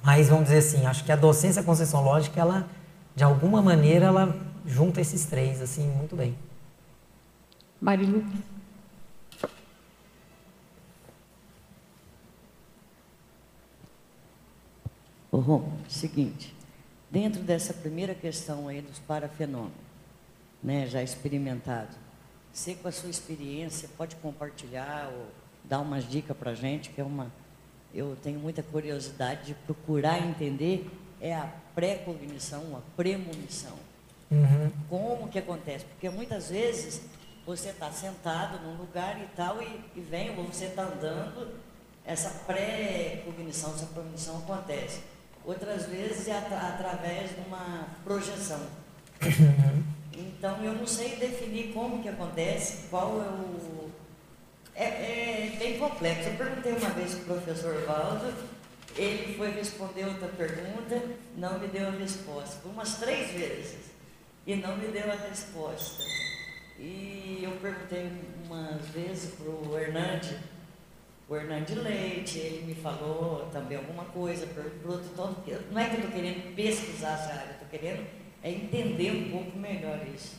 Mas 0.00 0.28
vamos 0.28 0.44
dizer 0.44 0.58
assim, 0.58 0.86
acho 0.86 1.04
que 1.04 1.10
a 1.10 1.16
docência 1.16 1.60
lógica 2.00 2.40
ela, 2.40 2.68
de 3.16 3.24
alguma 3.24 3.60
maneira, 3.60 4.06
ela 4.06 4.32
junta 4.64 5.00
esses 5.00 5.24
três, 5.24 5.60
assim, 5.60 5.88
muito 5.88 6.14
bem. 6.14 6.38
Marilu. 7.80 8.24
Rom, 15.32 15.72
seguinte, 15.88 16.54
dentro 17.10 17.42
dessa 17.42 17.72
primeira 17.72 18.14
questão 18.14 18.68
aí 18.68 18.80
dos 18.80 18.98
parafenômenos, 18.98 19.72
né, 20.62 20.86
já 20.86 21.02
experimentado, 21.02 21.96
você 22.58 22.74
com 22.74 22.88
a 22.88 22.92
sua 22.92 23.08
experiência 23.08 23.88
pode 23.96 24.16
compartilhar 24.16 25.10
ou 25.14 25.26
dar 25.62 25.78
umas 25.78 26.08
dicas 26.08 26.36
para 26.36 26.50
a 26.50 26.54
gente, 26.54 26.90
que 26.90 27.00
é 27.00 27.04
uma, 27.04 27.30
eu 27.94 28.16
tenho 28.20 28.40
muita 28.40 28.64
curiosidade 28.64 29.46
de 29.46 29.54
procurar 29.54 30.18
entender, 30.18 30.90
é 31.20 31.34
a 31.34 31.48
pré-cognição, 31.74 32.76
a 32.76 32.80
premonição. 32.96 33.78
Uhum. 34.30 34.70
Como 34.88 35.28
que 35.28 35.38
acontece? 35.38 35.84
Porque 35.84 36.10
muitas 36.10 36.50
vezes 36.50 37.02
você 37.46 37.68
está 37.68 37.92
sentado 37.92 38.60
num 38.64 38.76
lugar 38.76 39.20
e 39.22 39.26
tal, 39.36 39.62
e, 39.62 39.80
e 39.94 40.00
vem, 40.00 40.36
ou 40.36 40.44
você 40.44 40.64
está 40.66 40.82
andando, 40.82 41.54
essa 42.04 42.30
pré-cognição, 42.44 43.72
essa 43.74 43.86
premonição 43.86 44.38
acontece 44.38 45.00
outras 45.44 45.86
vezes 45.86 46.28
é 46.28 46.36
através 46.36 47.30
de 47.30 47.40
uma 47.46 47.88
projeção. 48.04 48.60
Então 50.12 50.62
eu 50.64 50.72
não 50.74 50.86
sei 50.86 51.16
definir 51.16 51.72
como 51.72 52.02
que 52.02 52.08
acontece, 52.08 52.88
qual 52.88 53.20
é 53.22 53.28
o. 53.28 53.90
É, 54.74 54.84
é 54.84 55.56
bem 55.58 55.78
complexo. 55.78 56.28
Eu 56.28 56.36
perguntei 56.36 56.72
uma 56.72 56.90
vez 56.90 57.14
para 57.14 57.34
o 57.34 57.40
professor 57.40 57.84
Valdo, 57.84 58.32
ele 58.96 59.34
foi 59.36 59.50
responder 59.50 60.04
outra 60.04 60.28
pergunta, 60.28 61.02
não 61.36 61.58
me 61.58 61.66
deu 61.68 61.88
a 61.88 61.92
resposta. 61.92 62.68
Umas 62.68 62.96
três 62.98 63.30
vezes. 63.32 63.88
E 64.46 64.56
não 64.56 64.76
me 64.76 64.88
deu 64.88 65.10
a 65.10 65.16
resposta. 65.28 66.02
E 66.78 67.40
eu 67.42 67.50
perguntei 67.60 68.10
umas 68.46 68.86
vezes 68.88 69.34
para 69.34 69.50
o 69.50 69.78
Hernandes 69.78 70.36
o 71.28 71.36
Hernandes 71.36 71.76
Leite, 71.76 72.38
ele 72.38 72.66
me 72.66 72.74
falou 72.74 73.50
também 73.52 73.76
alguma 73.76 74.06
coisa, 74.06 74.46
por 74.46 74.92
outro 74.92 75.10
todo, 75.14 75.36
não 75.70 75.78
é 75.78 75.84
que 75.84 75.96
eu 75.96 76.00
estou 76.00 76.10
querendo 76.10 76.54
pesquisar 76.56 77.12
essa 77.12 77.32
área, 77.32 77.52
estou 77.52 77.68
querendo 77.68 78.06
é 78.42 78.50
entender 78.50 79.12
um 79.12 79.30
pouco 79.30 79.58
melhor 79.58 80.00
isso. 80.14 80.36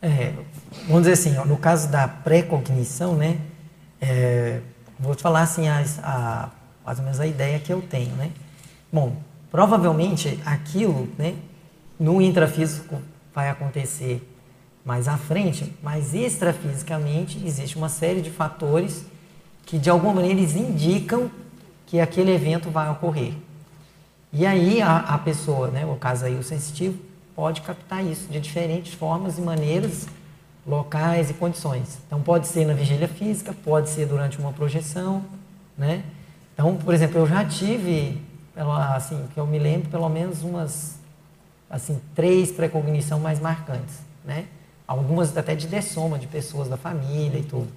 É, 0.00 0.34
vamos 0.86 1.02
dizer 1.02 1.12
assim, 1.12 1.38
ó, 1.38 1.44
no 1.44 1.56
caso 1.56 1.88
da 1.88 2.06
pré-cognição, 2.06 3.16
né, 3.16 3.38
é, 4.00 4.60
vou 4.98 5.14
te 5.14 5.22
falar 5.22 5.42
assim, 5.42 5.66
as, 5.66 5.98
a, 6.00 6.50
mais 6.84 6.98
ou 6.98 7.04
menos 7.04 7.20
a 7.20 7.26
ideia 7.26 7.58
que 7.58 7.72
eu 7.72 7.80
tenho, 7.80 8.14
né. 8.16 8.30
Bom, 8.92 9.16
provavelmente 9.50 10.38
aquilo, 10.44 11.08
né, 11.16 11.34
no 11.98 12.20
intrafísico 12.20 13.00
vai 13.34 13.48
acontecer 13.48 14.22
mais 14.84 15.08
à 15.08 15.16
frente, 15.16 15.72
mas 15.82 16.12
extrafisicamente 16.12 17.42
existe 17.44 17.76
uma 17.76 17.88
série 17.88 18.20
de 18.20 18.30
fatores 18.30 19.06
que 19.64 19.78
de 19.78 19.88
alguma 19.88 20.12
maneira 20.12 20.38
eles 20.38 20.54
indicam 20.54 21.30
que 21.86 21.98
aquele 21.98 22.30
evento 22.32 22.70
vai 22.70 22.90
ocorrer. 22.90 23.32
E 24.30 24.44
aí 24.44 24.82
a, 24.82 24.98
a 24.98 25.16
pessoa, 25.16 25.68
né, 25.68 25.86
o 25.86 25.96
caso 25.96 26.26
aí 26.26 26.34
o 26.34 26.42
sensitivo, 26.42 26.98
pode 27.34 27.60
captar 27.62 28.04
isso 28.04 28.28
de 28.28 28.40
diferentes 28.40 28.94
formas 28.94 29.38
e 29.38 29.40
maneiras, 29.40 30.06
locais 30.66 31.30
e 31.30 31.34
condições. 31.34 31.98
Então 32.06 32.20
pode 32.20 32.46
ser 32.46 32.64
na 32.64 32.72
vigília 32.72 33.08
física, 33.08 33.54
pode 33.64 33.88
ser 33.90 34.06
durante 34.06 34.38
uma 34.38 34.52
projeção, 34.52 35.24
né? 35.76 36.04
Então, 36.52 36.76
por 36.76 36.94
exemplo, 36.94 37.18
eu 37.18 37.26
já 37.26 37.44
tive, 37.44 38.22
assim, 38.94 39.26
que 39.34 39.38
eu 39.38 39.46
me 39.46 39.58
lembro, 39.58 39.90
pelo 39.90 40.08
menos 40.08 40.42
umas, 40.42 40.96
assim, 41.68 42.00
três 42.14 42.52
precognição 42.52 43.18
mais 43.18 43.40
marcantes, 43.40 43.96
né? 44.24 44.46
Algumas 44.86 45.36
até 45.36 45.54
de 45.54 45.66
dessoma 45.66 46.18
de 46.18 46.26
pessoas 46.28 46.68
da 46.68 46.76
família 46.76 47.38
e 47.38 47.42
tudo. 47.42 47.68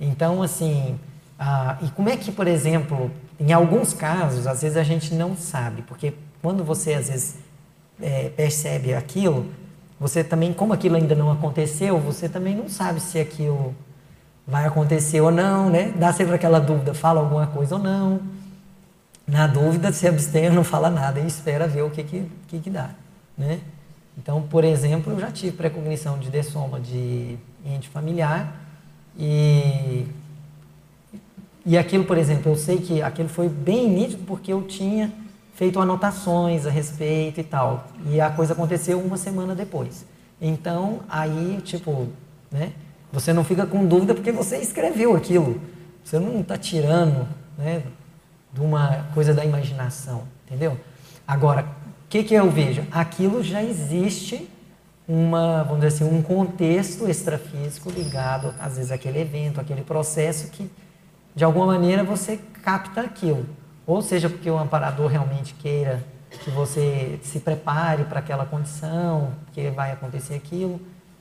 Então, 0.00 0.42
assim, 0.42 0.98
ah, 1.38 1.78
e 1.80 1.88
como 1.90 2.08
é 2.08 2.16
que, 2.16 2.32
por 2.32 2.48
exemplo, 2.48 3.10
em 3.38 3.52
alguns 3.52 3.92
casos, 3.92 4.46
às 4.46 4.62
vezes 4.62 4.76
a 4.76 4.82
gente 4.82 5.14
não 5.14 5.36
sabe, 5.36 5.82
porque 5.82 6.14
quando 6.42 6.64
você 6.64 6.94
às 6.94 7.08
vezes 7.08 7.36
é, 8.00 8.28
percebe 8.30 8.94
aquilo, 8.94 9.46
você 9.98 10.22
também, 10.22 10.52
como 10.52 10.72
aquilo 10.72 10.96
ainda 10.96 11.14
não 11.14 11.32
aconteceu, 11.32 11.98
você 11.98 12.28
também 12.28 12.54
não 12.54 12.68
sabe 12.68 13.00
se 13.00 13.18
aquilo 13.18 13.74
vai 14.46 14.66
acontecer 14.66 15.20
ou 15.20 15.30
não, 15.30 15.70
né? 15.70 15.92
Dá 15.96 16.12
sempre 16.12 16.34
aquela 16.34 16.60
dúvida, 16.60 16.92
fala 16.94 17.20
alguma 17.20 17.46
coisa 17.46 17.76
ou 17.76 17.82
não. 17.82 18.20
Na 19.26 19.46
dúvida, 19.46 19.90
se 19.92 20.06
abstém, 20.06 20.50
não 20.50 20.62
fala 20.62 20.90
nada 20.90 21.18
e 21.18 21.26
espera 21.26 21.66
ver 21.66 21.82
o 21.82 21.90
que 21.90 22.04
que, 22.04 22.30
que, 22.46 22.58
que 22.60 22.70
dá, 22.70 22.90
né? 23.36 23.60
Então, 24.16 24.42
por 24.42 24.64
exemplo, 24.64 25.12
eu 25.12 25.20
já 25.20 25.30
tive 25.30 25.56
precognição 25.56 26.18
de 26.18 26.30
dessoma 26.30 26.78
de 26.78 27.36
ente 27.64 27.88
familiar 27.88 28.54
e 29.18 30.06
e 31.68 31.76
aquilo, 31.76 32.04
por 32.04 32.16
exemplo, 32.16 32.52
eu 32.52 32.56
sei 32.56 32.78
que 32.78 33.02
aquilo 33.02 33.28
foi 33.28 33.48
bem 33.48 33.90
nítido 33.90 34.22
porque 34.24 34.52
eu 34.52 34.62
tinha 34.62 35.12
feito 35.56 35.80
anotações 35.80 36.66
a 36.66 36.70
respeito 36.70 37.40
e 37.40 37.44
tal. 37.44 37.88
E 38.10 38.20
a 38.20 38.30
coisa 38.30 38.52
aconteceu 38.52 39.00
uma 39.00 39.16
semana 39.16 39.54
depois. 39.54 40.04
Então, 40.40 41.00
aí, 41.08 41.60
tipo, 41.64 42.08
né? 42.52 42.72
Você 43.10 43.32
não 43.32 43.42
fica 43.42 43.66
com 43.66 43.86
dúvida 43.86 44.14
porque 44.14 44.30
você 44.30 44.58
escreveu 44.58 45.16
aquilo. 45.16 45.60
Você 46.04 46.18
não 46.18 46.40
está 46.40 46.58
tirando, 46.58 47.26
né? 47.56 47.82
De 48.52 48.60
uma 48.60 49.06
coisa 49.14 49.32
da 49.32 49.44
imaginação, 49.44 50.24
entendeu? 50.46 50.78
Agora, 51.26 51.62
o 51.62 52.08
que, 52.08 52.22
que 52.22 52.34
eu 52.34 52.50
vejo? 52.50 52.84
Aquilo 52.92 53.42
já 53.42 53.62
existe 53.62 54.48
uma, 55.08 55.62
vamos 55.62 55.80
dizer 55.80 56.04
assim, 56.04 56.16
um 56.16 56.20
contexto 56.20 57.08
extrafísico 57.08 57.90
ligado, 57.90 58.54
às 58.60 58.76
vezes, 58.76 58.92
àquele 58.92 59.20
evento, 59.20 59.58
àquele 59.58 59.82
processo 59.82 60.50
que 60.50 60.70
de 61.34 61.44
alguma 61.44 61.66
maneira 61.66 62.04
você 62.04 62.38
capta 62.62 63.00
aquilo. 63.00 63.46
Ou 63.86 64.02
seja, 64.02 64.28
porque 64.28 64.50
o 64.50 64.58
amparador 64.58 65.06
realmente 65.06 65.54
queira 65.54 66.04
que 66.42 66.50
você 66.50 67.20
se 67.22 67.38
prepare 67.38 68.04
para 68.04 68.18
aquela 68.18 68.44
condição, 68.44 69.32
que 69.52 69.70
vai 69.70 69.92
acontecer 69.92 70.34
aquilo, 70.34 70.80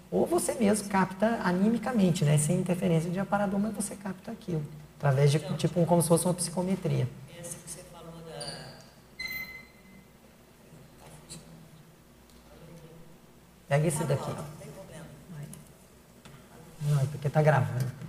ou 0.10 0.26
você 0.26 0.54
mesmo 0.56 0.90
capta 0.90 1.40
animicamente, 1.44 2.26
né? 2.26 2.38
Sem 2.38 2.58
interferência 2.58 3.10
de 3.10 3.20
aparador, 3.20 3.60
mas 3.60 3.74
você 3.76 3.96
capta 3.96 4.32
aquilo, 4.32 4.64
através 4.98 5.32
de 5.32 5.38
então, 5.38 5.56
tipo 5.56 5.86
como 5.86 6.02
se 6.02 6.08
fosse 6.08 6.26
uma 6.26 6.34
psicometria. 6.34 7.08
Essa 7.40 7.58
que 7.58 7.70
você 7.70 7.82
falou 7.92 8.14
da. 8.28 8.76
Pega 13.68 13.88
esse 13.88 14.04
daqui. 14.06 14.30
Não 14.30 14.44
tem 14.60 14.72
problema. 14.72 15.06
Não, 16.82 17.02
é 17.02 17.06
porque 17.06 17.28
está 17.28 17.42
gravando. 17.42 18.05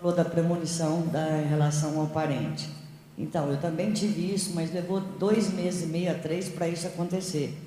Falou 0.00 0.14
da 0.14 0.24
premonição 0.24 1.06
da 1.08 1.26
relação 1.48 2.00
ao 2.00 2.06
parente. 2.06 2.68
Então, 3.16 3.50
eu 3.50 3.56
também 3.60 3.92
tive 3.92 4.32
isso, 4.32 4.52
mas 4.54 4.72
levou 4.72 5.00
dois 5.00 5.52
meses 5.52 5.82
e 5.82 5.86
meio 5.86 6.10
a 6.10 6.14
três 6.14 6.48
para 6.48 6.68
isso 6.68 6.86
acontecer. 6.86 7.58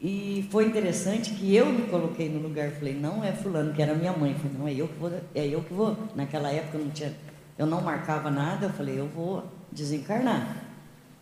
E 0.00 0.48
foi 0.50 0.66
interessante 0.66 1.30
que 1.30 1.54
eu 1.54 1.66
me 1.66 1.82
coloquei 1.86 2.28
no 2.28 2.40
lugar, 2.40 2.70
falei, 2.72 2.92
não 2.92 3.22
é 3.22 3.30
fulano, 3.32 3.72
que 3.72 3.80
era 3.80 3.94
minha 3.94 4.12
mãe, 4.12 4.34
falei, 4.34 4.56
não 4.58 4.68
é 4.68 4.74
eu 4.74 4.88
que 4.88 4.98
vou, 4.98 5.12
é 5.32 5.46
eu 5.46 5.62
que 5.62 5.72
vou. 5.72 5.96
Naquela 6.16 6.50
época 6.50 6.78
eu 6.78 6.84
não 6.84 6.90
tinha, 6.90 7.14
eu 7.56 7.66
não 7.66 7.80
marcava 7.80 8.28
nada, 8.28 8.66
eu 8.66 8.70
falei, 8.70 8.98
eu 8.98 9.06
vou 9.06 9.44
desencarnar. 9.70 10.56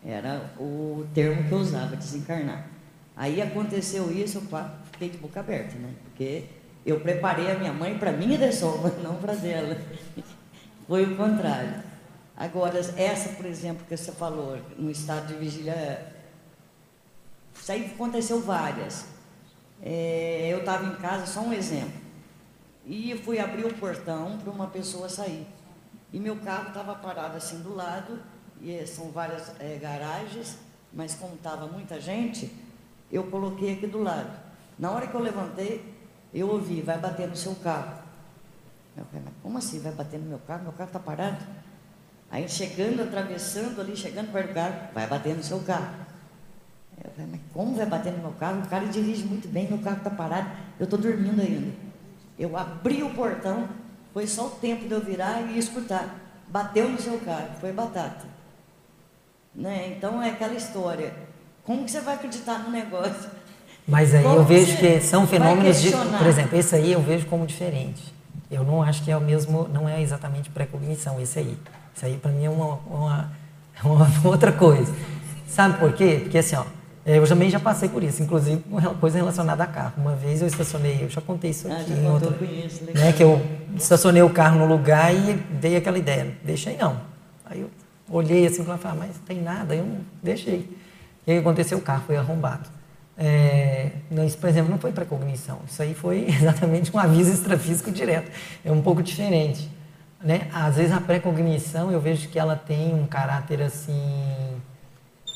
Era 0.05 0.51
o 0.59 1.05
termo 1.13 1.45
que 1.45 1.53
eu 1.53 1.59
usava, 1.59 1.95
desencarnar. 1.95 2.69
Aí 3.15 3.43
aconteceu 3.43 4.11
isso, 4.11 4.39
eu 4.39 4.61
fiquei 4.93 5.11
de 5.11 5.19
boca 5.19 5.41
aberta, 5.41 5.77
né? 5.79 5.93
Porque 6.05 6.45
eu 6.91 7.01
preparei 7.01 7.51
a 7.51 7.59
minha 7.59 7.73
mãe 7.73 7.99
para 7.99 8.13
minha 8.13 8.37
dessoma, 8.37 8.91
não 9.03 9.17
para 9.17 9.35
dela. 9.35 9.77
Foi 10.87 11.05
o 11.05 11.17
contrário. 11.17 11.83
Agora, 12.37 12.79
essa, 12.79 13.31
por 13.31 13.47
exemplo, 13.47 13.85
que 13.87 13.97
você 13.97 14.13
falou, 14.13 14.59
no 14.79 14.91
estado 14.91 15.29
de 15.29 15.35
vigília, 15.35 16.13
isso 17.55 17.71
aí 17.71 17.87
aconteceu 17.95 18.41
várias. 18.41 19.07
É, 19.83 20.49
eu 20.51 20.61
estava 20.61 20.85
em 20.87 20.95
casa, 20.97 21.27
só 21.27 21.41
um 21.41 21.53
exemplo, 21.53 22.01
e 22.87 23.15
fui 23.25 23.39
abrir 23.39 23.65
o 23.65 23.75
portão 23.75 24.39
para 24.39 24.51
uma 24.51 24.67
pessoa 24.67 25.09
sair. 25.09 25.47
E 26.13 26.19
meu 26.19 26.37
carro 26.37 26.69
estava 26.69 26.95
parado 26.95 27.37
assim 27.37 27.61
do 27.61 27.75
lado, 27.75 28.19
e 28.61 28.75
é, 28.75 28.85
são 28.85 29.11
várias 29.11 29.53
é, 29.61 29.79
garagens, 29.81 30.59
mas 30.93 31.15
como 31.15 31.35
estava 31.35 31.67
muita 31.67 32.01
gente, 32.01 32.53
eu 33.13 33.25
coloquei 33.25 33.75
aqui 33.75 33.87
do 33.87 34.03
lado. 34.03 34.31
Na 34.79 34.91
hora 34.91 35.07
que 35.07 35.15
eu 35.15 35.21
levantei, 35.21 36.00
eu 36.33 36.49
ouvi, 36.49 36.81
vai 36.81 36.99
bater 36.99 37.29
no 37.29 37.37
seu 37.37 37.55
carro. 37.57 37.99
Eu 38.97 39.05
falei, 39.07 39.25
como 39.43 39.59
assim 39.59 39.81
vai 39.81 39.93
bater 39.93 40.19
no 40.19 40.27
meu 40.27 40.39
carro? 40.41 40.65
Meu 40.65 40.73
carro 40.73 40.89
está 40.89 40.99
parado? 40.99 41.45
Aí 42.31 42.49
chegando, 42.49 43.03
atravessando 43.03 43.81
ali, 43.81 43.97
chegando 43.97 44.33
perto 44.33 44.49
do 44.49 44.55
carro, 44.55 44.75
vai 44.95 45.07
bater 45.07 45.37
no 45.37 45.43
seu 45.43 45.61
carro. 45.61 45.95
Eu 47.03 47.11
falei, 47.13 47.31
mas 47.33 47.41
como 47.53 47.75
vai 47.75 47.87
bater 47.87 48.13
no 48.13 48.19
meu 48.19 48.33
carro? 48.33 48.61
O 48.61 48.69
cara 48.69 48.87
dirige 48.87 49.25
muito 49.25 49.49
bem, 49.49 49.67
meu 49.67 49.79
carro 49.79 49.99
está 49.99 50.11
parado, 50.11 50.49
eu 50.79 50.85
estou 50.85 50.99
dormindo 50.99 51.41
ainda. 51.41 51.73
Eu 52.39 52.57
abri 52.57 53.03
o 53.03 53.15
portão, 53.15 53.69
foi 54.13 54.27
só 54.27 54.47
o 54.47 54.51
tempo 54.51 54.87
de 54.87 54.93
eu 54.93 55.01
virar 55.01 55.41
e 55.43 55.59
escutar. 55.59 56.15
Bateu 56.49 56.89
no 56.89 57.01
seu 57.01 57.19
carro, 57.21 57.51
foi 57.61 57.73
batata. 57.73 58.27
Né? 59.55 59.95
Então 59.97 60.23
é 60.23 60.31
aquela 60.31 60.55
história. 60.55 61.13
Como 61.65 61.85
que 61.85 61.91
você 61.91 62.01
vai 62.01 62.15
acreditar 62.15 62.61
no 62.61 62.71
negócio? 62.71 63.31
Mas 63.87 64.15
aí 64.15 64.23
como 64.23 64.37
eu 64.37 64.45
vejo 64.45 64.77
que 64.77 65.01
são 65.01 65.27
fenômenos 65.27 65.81
de. 65.81 65.91
Por 65.91 66.27
exemplo, 66.27 66.59
esse 66.59 66.75
aí 66.75 66.93
eu 66.93 67.03
vejo 67.03 67.27
como 67.27 67.47
diferente. 67.47 68.03
Eu 68.51 68.65
não 68.65 68.83
acho 68.83 69.03
que 69.05 69.11
é 69.11 69.17
o 69.17 69.21
mesmo, 69.21 69.69
não 69.73 69.89
é 69.89 70.03
exatamente 70.03 70.51
pré-cognição 70.51 71.21
esse 71.21 71.39
aí. 71.39 71.57
Isso 71.95 72.05
aí 72.05 72.17
para 72.17 72.31
mim 72.33 72.45
é 72.45 72.51
uma, 72.51 72.79
uma, 72.87 73.33
uma, 73.85 74.11
outra 74.25 74.53
coisa. 74.53 74.93
Sabe 75.47 75.79
por 75.79 75.93
quê? 75.93 76.21
Porque 76.23 76.39
assim, 76.39 76.57
ó, 76.57 76.65
eu 77.07 77.27
também 77.27 77.49
já 77.49 77.61
passei 77.61 77.89
por 77.89 78.03
isso, 78.03 78.23
inclusive 78.23 78.63
uma 78.69 78.95
coisa 78.95 79.19
relacionada 79.19 79.63
a 79.65 79.67
carro. 79.67 79.95
Uma 79.97 80.15
vez 80.15 80.41
eu 80.41 80.49
estacionei, 80.49 80.99
eu 81.03 81.09
já 81.09 81.21
contei 81.21 81.51
isso 81.51 81.69
ah, 81.69 81.77
aqui 81.77 81.93
ah, 81.93 81.97
em 81.97 82.11
outra, 82.11 82.33
conheço, 82.33 82.85
né, 82.85 83.13
que 83.13 83.23
eu 83.23 83.41
estacionei 83.77 84.23
o 84.23 84.31
carro 84.31 84.59
no 84.59 84.67
lugar 84.67 85.15
e 85.15 85.35
dei 85.35 85.77
aquela 85.77 85.99
ideia, 85.99 86.35
deixei 86.45 86.77
não. 86.77 87.01
Aí 87.45 87.61
eu 87.61 87.71
olhei 88.09 88.47
assim 88.47 88.63
e 88.63 88.65
falei, 88.65 88.81
ah, 88.85 88.95
mas 88.99 89.17
não 89.17 89.25
tem 89.27 89.43
nada, 89.43 89.75
eu 89.75 89.85
não 89.85 89.99
deixei. 90.23 90.77
E 91.27 91.33
aí 91.33 91.39
aconteceu, 91.39 91.79
o 91.79 91.81
carro 91.81 92.03
foi 92.07 92.17
arrombado. 92.17 92.69
É, 93.23 93.91
isso, 94.27 94.39
por 94.39 94.49
exemplo, 94.49 94.71
não 94.71 94.79
foi 94.79 94.93
para 94.93 95.05
cognição, 95.05 95.59
isso 95.69 95.83
aí 95.83 95.93
foi 95.93 96.25
exatamente 96.41 96.91
um 96.97 96.99
aviso 96.99 97.31
extrafísico 97.31 97.91
direto, 97.91 98.31
é 98.65 98.73
um 98.73 98.81
pouco 98.81 99.03
diferente. 99.03 99.71
Né? 100.23 100.49
Às 100.53 100.77
vezes 100.77 100.93
a 100.93 101.01
pré-cognição 101.01 101.93
eu 101.93 102.01
vejo 102.01 102.29
que 102.29 102.39
ela 102.39 102.57
tem 102.57 102.95
um 102.95 103.07
caráter 103.07 103.61
assim, 103.61 104.57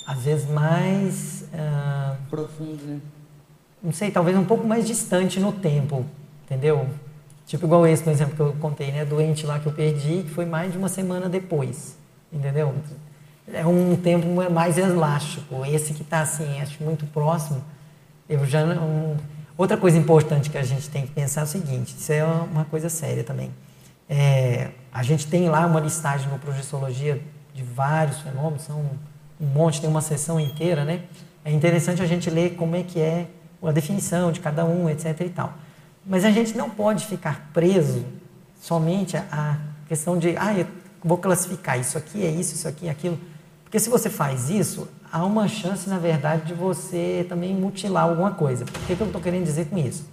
às 0.07 0.25
vezes 0.25 0.49
mais. 0.49 1.45
Ah, 1.53 2.17
Profundo, 2.31 2.83
né? 2.85 3.01
Não 3.83 3.93
sei, 3.93 4.11
talvez 4.11 4.35
um 4.37 4.45
pouco 4.45 4.67
mais 4.67 4.87
distante 4.87 5.39
no 5.39 5.53
tempo, 5.53 6.07
entendeu? 6.45 6.89
Tipo 7.47 7.67
igual 7.67 7.87
esse, 7.87 8.03
por 8.03 8.11
exemplo, 8.11 8.35
que 8.35 8.41
eu 8.41 8.53
contei, 8.55 8.93
né? 8.93 9.05
Doente 9.05 9.45
lá 9.45 9.59
que 9.59 9.67
eu 9.67 9.73
perdi, 9.73 10.23
que 10.23 10.31
foi 10.31 10.47
mais 10.47 10.73
de 10.73 10.79
uma 10.79 10.89
semana 10.89 11.29
depois, 11.29 11.99
entendeu? 12.33 12.75
É 13.53 13.67
um 13.67 13.95
tempo 13.95 14.27
mais 14.51 14.79
elástico. 14.79 15.67
Esse 15.67 15.93
que 15.93 16.01
está 16.01 16.23
assim, 16.23 16.61
acho 16.63 16.83
muito 16.83 17.05
próximo, 17.07 17.63
eu 18.29 18.45
já. 18.47 18.61
Outra 19.57 19.77
coisa 19.77 19.97
importante 19.97 20.51
que 20.51 20.59
a 20.59 20.63
gente 20.63 20.91
tem 20.91 21.07
que 21.07 21.13
pensar 21.13 21.43
é 21.43 21.45
o 21.45 21.47
seguinte: 21.47 21.95
isso 21.97 22.13
é 22.13 22.25
uma 22.25 22.65
coisa 22.65 22.89
séria 22.89 23.23
também 23.23 23.53
é, 24.09 24.71
a 24.93 25.03
gente 25.03 25.27
tem 25.27 25.49
lá 25.49 25.67
uma 25.67 25.81
listagem 25.81 26.29
no 26.29 26.39
Projeciologia 26.39 27.21
de 27.53 27.63
vários 27.63 28.21
fenômenos, 28.21 28.63
são 28.63 28.81
um 29.41 29.47
monte, 29.47 29.81
tem 29.81 29.89
uma 29.89 30.01
sessão 30.01 30.39
inteira, 30.39 30.85
né? 30.85 31.03
É 31.45 31.51
interessante 31.51 32.03
a 32.03 32.07
gente 32.07 32.31
ler 32.31 32.55
como 32.57 32.77
é 32.77 32.83
que 32.83 33.01
é 33.01 33.27
a 33.63 33.73
definição 33.73 34.31
de 34.31 34.41
cada 34.41 34.65
um, 34.65 34.89
etc 34.91 35.21
e 35.21 35.29
tal. 35.31 35.55
Mas 36.07 36.25
a 36.25 36.31
gente 36.31 36.57
não 36.57 36.69
pode 36.69 37.07
ficar 37.07 37.51
preso 37.53 38.05
somente 38.61 39.17
à 39.17 39.59
questão 39.89 40.19
de, 40.19 40.37
ah, 40.37 40.55
eu 40.59 40.67
vou 41.03 41.17
classificar, 41.19 41.79
isso 41.79 41.97
aqui 41.97 42.25
é 42.25 42.31
isso, 42.31 42.55
isso 42.55 42.69
aqui 42.69 42.89
é 42.89 42.91
aquilo. 42.91 43.19
Porque 43.63 43.79
se 43.79 43.89
você 43.89 44.11
faz 44.11 44.51
isso, 44.51 44.89
há 45.15 45.25
uma 45.25 45.47
chance, 45.47 45.89
na 45.89 45.99
verdade, 45.99 46.47
de 46.47 46.55
você 46.55 47.25
também 47.29 47.55
mutilar 47.55 48.03
alguma 48.05 48.33
coisa. 48.33 48.65
O 48.65 48.87
que, 48.87 48.97
que 48.97 49.01
eu 49.01 49.07
estou 49.07 49.23
querendo 49.23 49.45
dizer 49.45 49.67
com 49.67 49.79
isso? 49.79 50.13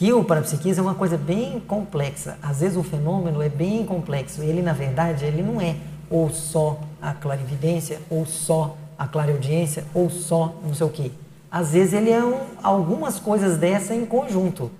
que 0.00 0.10
o 0.14 0.24
parapsiquismo 0.24 0.84
é 0.84 0.86
uma 0.86 0.94
coisa 0.94 1.18
bem 1.18 1.60
complexa. 1.60 2.38
Às 2.42 2.60
vezes 2.60 2.74
o 2.74 2.82
fenômeno 2.82 3.42
é 3.42 3.50
bem 3.50 3.84
complexo. 3.84 4.42
Ele, 4.42 4.62
na 4.62 4.72
verdade, 4.72 5.26
ele 5.26 5.42
não 5.42 5.60
é 5.60 5.76
ou 6.08 6.30
só 6.30 6.80
a 7.02 7.12
clarividência, 7.12 8.00
ou 8.08 8.24
só 8.24 8.78
a 8.98 9.06
clareaudiência, 9.06 9.84
ou 9.92 10.08
só 10.08 10.54
não 10.64 10.72
sei 10.72 10.86
o 10.86 10.88
quê. 10.88 11.10
Às 11.50 11.72
vezes 11.72 11.92
ele 11.92 12.10
é 12.10 12.24
um, 12.24 12.40
algumas 12.62 13.20
coisas 13.20 13.58
dessa 13.58 13.94
em 13.94 14.06
conjunto. 14.06 14.70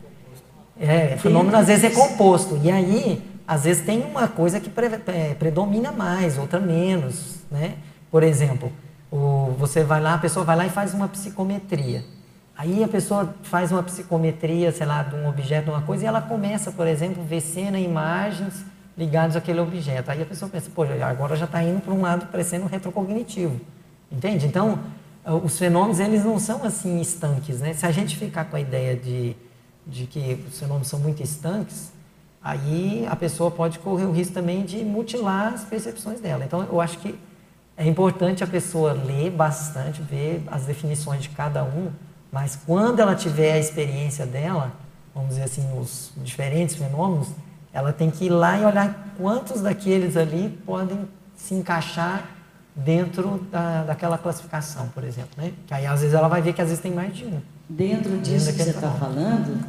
É, 0.80 1.16
o 1.16 1.18
fenômeno 1.18 1.54
às 1.54 1.66
vezes 1.66 1.84
é 1.84 1.90
composto. 1.90 2.58
E 2.62 2.70
aí, 2.70 3.22
às 3.46 3.64
vezes 3.64 3.84
tem 3.84 4.02
uma 4.02 4.26
coisa 4.26 4.58
que 4.58 4.70
pre, 4.70 4.86
é, 5.08 5.34
predomina 5.34 5.92
mais, 5.92 6.38
outra 6.38 6.58
menos. 6.58 7.40
Né? 7.50 7.74
Por 8.10 8.22
exemplo, 8.22 8.72
o, 9.10 9.54
você 9.58 9.84
vai 9.84 10.00
lá, 10.00 10.14
a 10.14 10.18
pessoa 10.18 10.44
vai 10.44 10.56
lá 10.56 10.66
e 10.66 10.70
faz 10.70 10.94
uma 10.94 11.08
psicometria. 11.08 12.04
Aí 12.56 12.84
a 12.84 12.88
pessoa 12.88 13.34
faz 13.42 13.72
uma 13.72 13.82
psicometria, 13.82 14.70
sei 14.70 14.86
lá, 14.86 15.02
de 15.02 15.14
um 15.14 15.26
objeto, 15.28 15.64
de 15.64 15.70
uma 15.70 15.82
coisa, 15.82 16.04
e 16.04 16.06
ela 16.06 16.20
começa, 16.20 16.70
por 16.70 16.86
exemplo, 16.86 17.22
ver 17.24 17.40
cena, 17.40 17.80
imagens 17.80 18.64
ligadas 18.98 19.34
àquele 19.34 19.60
objeto. 19.60 20.10
Aí 20.10 20.20
a 20.20 20.26
pessoa 20.26 20.50
pensa, 20.50 20.70
pô, 20.74 20.82
agora 20.82 21.34
já 21.36 21.46
está 21.46 21.62
indo 21.62 21.80
para 21.80 21.94
um 21.94 22.02
lado 22.02 22.26
parecendo 22.26 22.66
retrocognitivo. 22.66 23.58
Entende? 24.12 24.46
Então, 24.46 24.78
os 25.42 25.58
fenômenos, 25.58 26.00
eles 26.00 26.24
não 26.24 26.38
são 26.38 26.62
assim 26.64 27.00
estanques, 27.00 27.60
né? 27.60 27.72
Se 27.72 27.86
a 27.86 27.90
gente 27.90 28.16
ficar 28.16 28.44
com 28.44 28.56
a 28.56 28.60
ideia 28.60 28.94
de, 28.94 29.34
de 29.86 30.06
que 30.06 30.44
os 30.46 30.58
fenômenos 30.58 30.88
são 30.88 30.98
muito 30.98 31.22
estanques, 31.22 31.92
aí 32.42 33.06
a 33.08 33.16
pessoa 33.16 33.50
pode 33.50 33.78
correr 33.78 34.04
o 34.04 34.12
risco 34.12 34.34
também 34.34 34.64
de 34.64 34.84
mutilar 34.84 35.54
as 35.54 35.64
percepções 35.64 36.20
dela. 36.20 36.44
Então, 36.44 36.66
eu 36.70 36.80
acho 36.80 36.98
que 36.98 37.18
é 37.80 37.86
importante 37.86 38.44
a 38.44 38.46
pessoa 38.46 38.92
ler 38.92 39.30
bastante, 39.30 40.02
ver 40.02 40.42
as 40.48 40.64
definições 40.64 41.22
de 41.22 41.30
cada 41.30 41.64
um, 41.64 41.90
mas 42.30 42.54
quando 42.66 43.00
ela 43.00 43.14
tiver 43.14 43.52
a 43.52 43.58
experiência 43.58 44.26
dela, 44.26 44.70
vamos 45.14 45.30
dizer 45.30 45.44
assim, 45.44 45.66
os 45.80 46.12
diferentes 46.18 46.76
fenômenos, 46.76 47.28
ela 47.72 47.90
tem 47.90 48.10
que 48.10 48.26
ir 48.26 48.28
lá 48.28 48.58
e 48.58 48.66
olhar 48.66 49.14
quantos 49.16 49.62
daqueles 49.62 50.14
ali 50.14 50.50
podem 50.66 51.08
se 51.34 51.54
encaixar 51.54 52.28
dentro 52.76 53.46
da, 53.50 53.84
daquela 53.84 54.18
classificação, 54.18 54.88
por 54.88 55.02
exemplo. 55.02 55.30
Né? 55.38 55.54
Que 55.66 55.72
aí 55.72 55.86
às 55.86 56.02
vezes 56.02 56.14
ela 56.14 56.28
vai 56.28 56.42
ver 56.42 56.52
que 56.52 56.60
às 56.60 56.68
vezes 56.68 56.82
tem 56.82 56.92
mais 56.92 57.16
de 57.16 57.24
um. 57.24 57.40
Dentro 57.66 58.18
disso 58.18 58.52
que 58.52 58.62
você 58.62 58.70
está 58.70 58.90
falando, 58.90 59.64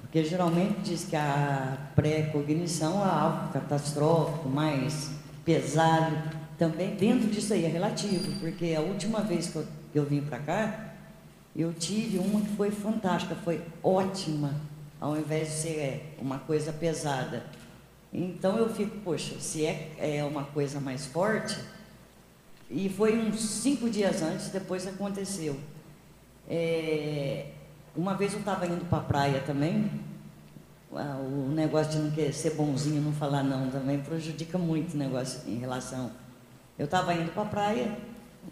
porque 0.00 0.24
geralmente 0.24 0.80
diz 0.82 1.04
que 1.04 1.14
a 1.14 1.76
pré-cognição 1.94 3.00
é 3.06 3.08
algo 3.08 3.52
catastrófico, 3.52 4.48
mais 4.48 5.12
pesado. 5.44 6.43
Também 6.58 6.94
dentro 6.94 7.28
disso 7.28 7.52
aí 7.52 7.64
é 7.64 7.68
relativo, 7.68 8.38
porque 8.40 8.74
a 8.76 8.80
última 8.80 9.20
vez 9.20 9.48
que 9.48 9.56
eu, 9.56 9.66
eu 9.94 10.04
vim 10.04 10.20
para 10.20 10.38
cá, 10.38 10.94
eu 11.56 11.72
tive 11.72 12.18
uma 12.18 12.40
que 12.40 12.56
foi 12.56 12.70
fantástica, 12.70 13.34
foi 13.34 13.60
ótima, 13.82 14.54
ao 15.00 15.16
invés 15.16 15.48
de 15.48 15.54
ser 15.54 15.78
é, 15.78 16.02
uma 16.18 16.38
coisa 16.38 16.72
pesada. 16.72 17.44
Então 18.12 18.56
eu 18.56 18.68
fico, 18.72 18.96
poxa, 19.00 19.38
se 19.40 19.66
é, 19.66 19.92
é 19.98 20.24
uma 20.24 20.44
coisa 20.44 20.80
mais 20.80 21.06
forte, 21.06 21.56
E 22.70 22.88
foi 22.88 23.18
uns 23.18 23.40
cinco 23.40 23.90
dias 23.90 24.22
antes, 24.22 24.48
depois 24.48 24.86
aconteceu. 24.86 25.58
É, 26.48 27.46
uma 27.94 28.14
vez 28.14 28.32
eu 28.32 28.40
estava 28.40 28.66
indo 28.66 28.88
para 28.88 28.98
a 28.98 29.02
praia 29.02 29.40
também, 29.40 29.90
o 30.90 31.52
negócio 31.52 31.92
de 31.92 31.98
não 31.98 32.10
querer 32.10 32.32
ser 32.32 32.54
bonzinho, 32.54 33.02
não 33.02 33.12
falar 33.12 33.42
não 33.42 33.70
também 33.70 33.98
prejudica 34.00 34.56
muito 34.58 34.94
o 34.94 34.96
negócio 34.96 35.40
em 35.46 35.58
relação. 35.58 36.10
Eu 36.78 36.86
estava 36.86 37.14
indo 37.14 37.32
para 37.32 37.42
a 37.42 37.46
praia, 37.46 37.98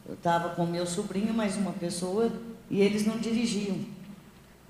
eu 0.09 0.15
estava 0.15 0.51
com 0.51 0.65
meu 0.65 0.87
sobrinho, 0.87 1.35
mais 1.35 1.57
uma 1.57 1.73
pessoa, 1.73 2.31
e 2.71 2.81
eles 2.81 3.05
não 3.05 3.19
dirigiam. 3.19 3.79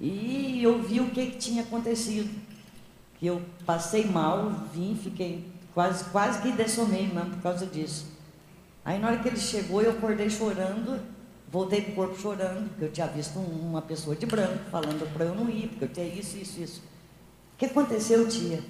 E 0.00 0.62
eu 0.62 0.82
vi 0.82 1.00
o 1.00 1.10
que, 1.10 1.26
que 1.26 1.38
tinha 1.38 1.62
acontecido. 1.62 2.30
Eu 3.22 3.40
passei 3.64 4.04
mal, 4.06 4.50
vim, 4.72 4.98
fiquei 5.00 5.46
quase, 5.74 6.04
quase 6.06 6.42
que 6.42 6.50
dessomei 6.52 7.06
mesmo 7.06 7.30
por 7.30 7.42
causa 7.42 7.66
disso. 7.66 8.06
Aí 8.84 8.98
na 8.98 9.08
hora 9.08 9.18
que 9.18 9.28
ele 9.28 9.36
chegou, 9.36 9.80
eu 9.80 9.92
acordei 9.92 10.28
chorando, 10.28 11.00
voltei 11.48 11.82
para 11.82 11.92
o 11.92 11.94
corpo 11.94 12.20
chorando, 12.20 12.68
porque 12.70 12.86
eu 12.86 12.90
tinha 12.90 13.06
visto 13.06 13.38
uma 13.38 13.80
pessoa 13.80 14.16
de 14.16 14.26
branco 14.26 14.58
falando 14.70 15.08
para 15.12 15.26
eu 15.26 15.34
não 15.34 15.48
ir, 15.48 15.68
porque 15.68 15.84
eu 15.84 15.88
tinha 15.88 16.06
isso, 16.06 16.36
isso, 16.36 16.60
isso. 16.60 16.82
O 17.54 17.58
que 17.58 17.66
aconteceu, 17.66 18.26
tia? 18.26 18.60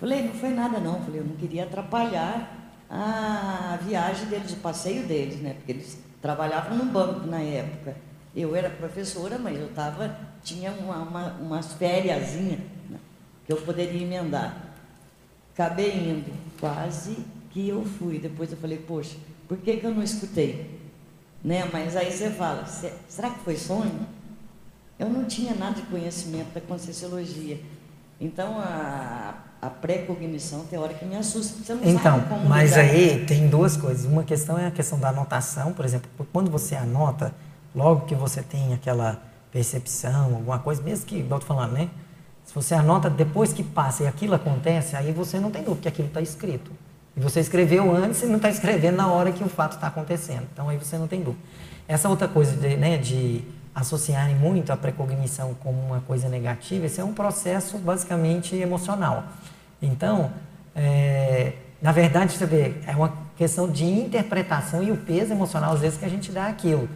Falei, 0.00 0.22
não 0.22 0.32
foi 0.32 0.50
nada 0.50 0.78
não. 0.78 1.02
Falei, 1.02 1.20
eu 1.20 1.24
não 1.24 1.36
queria 1.36 1.64
atrapalhar 1.64 2.57
a 2.90 3.78
viagem 3.82 4.26
deles, 4.26 4.52
o 4.52 4.56
passeio 4.56 5.06
deles, 5.06 5.40
né? 5.40 5.54
Porque 5.54 5.72
eles 5.72 5.98
trabalhavam 6.22 6.76
no 6.76 6.86
banco 6.86 7.26
na 7.26 7.40
época. 7.40 7.96
Eu 8.34 8.54
era 8.54 8.70
professora, 8.70 9.38
mas 9.38 9.58
eu 9.58 9.68
tava, 9.72 10.16
tinha 10.42 10.70
uma, 10.72 10.96
uma, 10.98 11.32
umas 11.34 11.72
férias 11.74 12.32
né, 12.32 12.58
que 13.46 13.52
eu 13.52 13.56
poderia 13.58 14.02
emendar. 14.02 14.74
Acabei 15.52 15.92
indo, 15.92 16.32
quase 16.60 17.16
que 17.50 17.68
eu 17.68 17.84
fui. 17.84 18.18
Depois 18.18 18.52
eu 18.52 18.58
falei, 18.58 18.78
poxa, 18.78 19.16
por 19.48 19.58
que, 19.58 19.76
que 19.76 19.84
eu 19.84 19.94
não 19.94 20.02
escutei? 20.02 20.78
Né? 21.42 21.68
Mas 21.72 21.96
aí 21.96 22.10
você 22.12 22.30
fala, 22.30 22.64
será 22.66 23.30
que 23.30 23.40
foi 23.40 23.56
sonho? 23.56 24.06
Eu 24.98 25.08
não 25.08 25.24
tinha 25.24 25.54
nada 25.54 25.76
de 25.76 25.82
conhecimento 25.82 26.52
da 26.52 26.60
Conscienciologia. 26.60 27.60
Então, 28.20 28.58
a, 28.58 29.34
a 29.60 29.68
pré-cognição 29.68 30.64
que 30.66 31.04
me 31.04 31.16
assusta. 31.16 31.62
Você 31.62 31.74
não 31.74 31.84
então, 31.84 32.18
sabe 32.18 32.28
como 32.28 32.48
mas 32.48 32.70
lidar. 32.70 32.82
aí 32.82 33.24
tem 33.26 33.48
duas 33.48 33.76
coisas. 33.76 34.04
Uma 34.04 34.22
questão 34.22 34.58
é 34.58 34.66
a 34.66 34.70
questão 34.70 34.98
da 34.98 35.08
anotação, 35.08 35.72
por 35.72 35.84
exemplo, 35.84 36.08
quando 36.32 36.50
você 36.50 36.76
anota, 36.76 37.34
logo 37.74 38.06
que 38.06 38.14
você 38.14 38.42
tem 38.42 38.72
aquela 38.72 39.20
percepção, 39.50 40.36
alguma 40.36 40.58
coisa, 40.58 40.82
mesmo 40.82 41.06
que, 41.06 41.16
igual 41.16 41.40
eu 41.40 41.46
falando, 41.46 41.72
né? 41.72 41.88
Se 42.44 42.54
você 42.54 42.74
anota 42.74 43.10
depois 43.10 43.52
que 43.52 43.62
passa 43.62 44.04
e 44.04 44.06
aquilo 44.06 44.34
acontece, 44.34 44.96
aí 44.96 45.12
você 45.12 45.38
não 45.38 45.50
tem 45.50 45.62
dúvida 45.62 45.82
que 45.82 45.88
aquilo 45.88 46.08
está 46.08 46.20
escrito. 46.20 46.70
E 47.16 47.20
você 47.20 47.40
escreveu 47.40 47.94
antes 47.94 48.22
e 48.22 48.26
não 48.26 48.36
está 48.36 48.48
escrevendo 48.48 48.96
na 48.96 49.08
hora 49.08 49.32
que 49.32 49.42
o 49.42 49.48
fato 49.48 49.72
está 49.72 49.88
acontecendo. 49.88 50.46
Então 50.52 50.68
aí 50.68 50.78
você 50.78 50.96
não 50.96 51.08
tem 51.08 51.20
dúvida. 51.20 51.42
Essa 51.86 52.08
outra 52.08 52.28
coisa 52.28 52.56
de, 52.56 52.76
né, 52.76 52.96
de 52.96 53.44
associarem 53.78 54.34
muito 54.34 54.72
a 54.72 54.76
precognição 54.76 55.54
como 55.54 55.80
uma 55.80 56.00
coisa 56.00 56.28
negativa, 56.28 56.86
esse 56.86 57.00
é 57.00 57.04
um 57.04 57.12
processo 57.12 57.78
basicamente 57.78 58.56
emocional. 58.56 59.24
Então, 59.80 60.32
é, 60.74 61.52
na 61.80 61.92
verdade, 61.92 62.32
você 62.32 62.46
vê, 62.46 62.74
é 62.86 62.94
uma 62.96 63.12
questão 63.36 63.70
de 63.70 63.84
interpretação 63.84 64.82
e 64.82 64.90
o 64.90 64.96
peso 64.96 65.32
emocional, 65.32 65.72
às 65.74 65.80
vezes, 65.80 65.98
que 65.98 66.04
a 66.04 66.08
gente 66.08 66.32
dá 66.32 66.46
aquilo. 66.46 66.88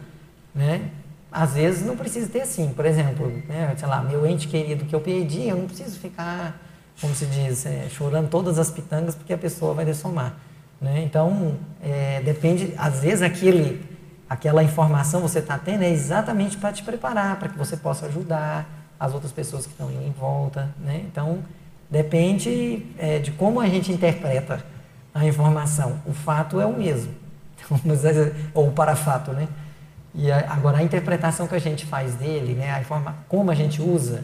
Né? 0.53 0.89
Às 1.31 1.53
vezes 1.53 1.85
não 1.85 1.95
precisa 1.95 2.27
ter 2.27 2.41
assim, 2.41 2.73
por 2.73 2.85
exemplo, 2.85 3.27
né, 3.47 3.73
sei 3.75 3.87
lá, 3.87 4.03
meu 4.03 4.25
ente 4.25 4.47
querido 4.47 4.85
que 4.85 4.93
eu 4.93 5.01
perdi, 5.01 5.47
eu 5.47 5.55
não 5.55 5.65
preciso 5.65 5.97
ficar 5.97 6.59
como 7.01 7.15
se 7.15 7.25
diz, 7.25 7.65
é, 7.65 7.87
chorando 7.89 8.29
todas 8.29 8.59
as 8.59 8.69
pitangas 8.69 9.15
porque 9.15 9.33
a 9.33 9.37
pessoa 9.37 9.73
vai 9.73 9.85
dessomar. 9.85 10.35
Né? 10.79 11.01
Então, 11.03 11.55
é, 11.81 12.21
depende, 12.21 12.73
às 12.77 12.99
vezes 12.99 13.21
aquele, 13.21 13.83
aquela 14.33 14.63
informação 14.63 15.21
que 15.21 15.29
você 15.29 15.39
está 15.39 15.59
tendo 15.59 15.83
é 15.83 15.89
exatamente 15.91 16.57
para 16.57 16.73
te 16.73 16.83
preparar, 16.83 17.37
para 17.37 17.49
que 17.49 17.57
você 17.57 17.77
possa 17.77 18.07
ajudar 18.07 18.67
as 18.99 19.13
outras 19.13 19.31
pessoas 19.31 19.65
que 19.65 19.71
estão 19.71 19.91
em 19.91 20.11
volta. 20.11 20.73
Né? 20.79 21.03
Então, 21.05 21.39
depende 21.89 22.87
é, 22.97 23.19
de 23.19 23.31
como 23.31 23.59
a 23.59 23.67
gente 23.67 23.91
interpreta 23.91 24.65
a 25.13 25.23
informação. 25.25 25.99
O 26.05 26.13
fato 26.13 26.59
é 26.59 26.65
o 26.65 26.75
mesmo, 26.75 27.13
ou 28.55 28.69
o 28.69 28.71
parafato, 28.71 29.31
né? 29.31 29.47
E 30.15 30.31
agora 30.31 30.77
a 30.77 30.83
interpretação 30.83 31.47
que 31.47 31.55
a 31.55 31.59
gente 31.59 31.85
faz 31.85 32.13
dele, 32.15 32.53
né, 32.53 32.71
a 32.71 32.79
informa, 32.79 33.15
como 33.27 33.49
a 33.49 33.55
gente 33.55 33.81
usa 33.81 34.23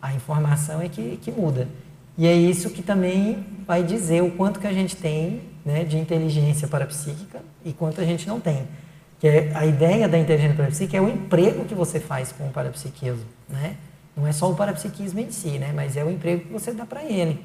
a 0.00 0.12
informação 0.12 0.82
é 0.82 0.88
que, 0.88 1.16
que 1.16 1.30
muda. 1.30 1.66
E 2.16 2.26
é 2.26 2.34
isso 2.34 2.68
que 2.70 2.82
também 2.82 3.46
vai 3.66 3.82
dizer 3.82 4.22
o 4.22 4.30
quanto 4.32 4.60
que 4.60 4.66
a 4.66 4.72
gente 4.72 4.96
tem 4.96 5.42
né, 5.64 5.84
de 5.84 5.96
inteligência 5.96 6.68
parapsíquica 6.68 7.40
e 7.64 7.72
quanto 7.72 8.02
a 8.02 8.04
gente 8.04 8.28
não 8.28 8.38
tem. 8.38 8.66
Que 9.20 9.28
é, 9.28 9.52
a 9.54 9.66
ideia 9.66 10.08
da 10.08 10.18
inteligência 10.18 10.56
parapsíquica 10.56 10.96
é 10.96 11.00
o 11.00 11.08
emprego 11.08 11.64
que 11.66 11.74
você 11.74 12.00
faz 12.00 12.32
com 12.32 12.48
o 12.48 12.50
parapsiquismo. 12.50 13.26
Né? 13.48 13.76
Não 14.16 14.26
é 14.26 14.32
só 14.32 14.50
o 14.50 14.56
parapsiquismo 14.56 15.20
em 15.20 15.30
si, 15.30 15.58
né? 15.58 15.72
mas 15.74 15.96
é 15.96 16.02
o 16.02 16.10
emprego 16.10 16.46
que 16.46 16.52
você 16.52 16.72
dá 16.72 16.86
para 16.86 17.04
ele. 17.04 17.44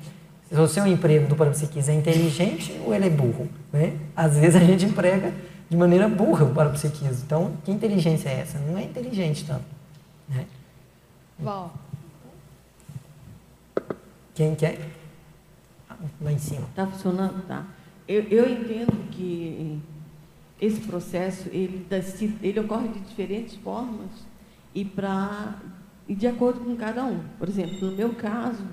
Se 0.49 0.55
o 0.55 0.67
seu 0.67 0.87
emprego 0.87 1.27
do 1.27 1.35
parapsiquismo 1.35 1.91
é 1.91 1.95
inteligente 1.95 2.79
ou 2.85 2.93
ele 2.93 3.07
é 3.07 3.09
burro. 3.09 3.49
Né? 3.73 3.97
Às 4.15 4.37
vezes 4.37 4.55
a 4.55 4.63
gente 4.63 4.85
emprega 4.85 5.33
de 5.69 5.75
maneira 5.75 6.07
burra 6.07 6.45
o 6.45 6.53
parapsiquismo. 6.53 7.23
Então, 7.25 7.51
que 7.63 7.71
inteligência 7.71 8.29
é 8.29 8.39
essa? 8.39 8.57
Não 8.59 8.77
é 8.77 8.83
inteligente 8.83 9.45
tanto. 9.45 9.65
Né? 10.29 10.45
Bom, 11.37 11.71
quem 14.33 14.55
quer? 14.55 14.79
Lá 16.21 16.31
em 16.31 16.37
cima. 16.37 16.67
Está 16.69 16.85
funcionando? 16.87 17.45
Tá. 17.47 17.65
Eu, 18.07 18.23
eu 18.23 18.49
entendo 18.49 19.09
que 19.11 19.79
esse 20.65 20.81
processo 20.81 21.49
ele, 21.51 21.85
ele 22.41 22.59
ocorre 22.59 22.87
de 22.89 22.99
diferentes 22.99 23.55
formas 23.55 24.09
e 24.73 24.83
para 24.83 25.59
de 26.07 26.27
acordo 26.27 26.59
com 26.59 26.75
cada 26.75 27.03
um. 27.03 27.19
Por 27.39 27.49
exemplo, 27.49 27.89
no 27.89 27.95
meu 27.95 28.13
caso, 28.13 28.63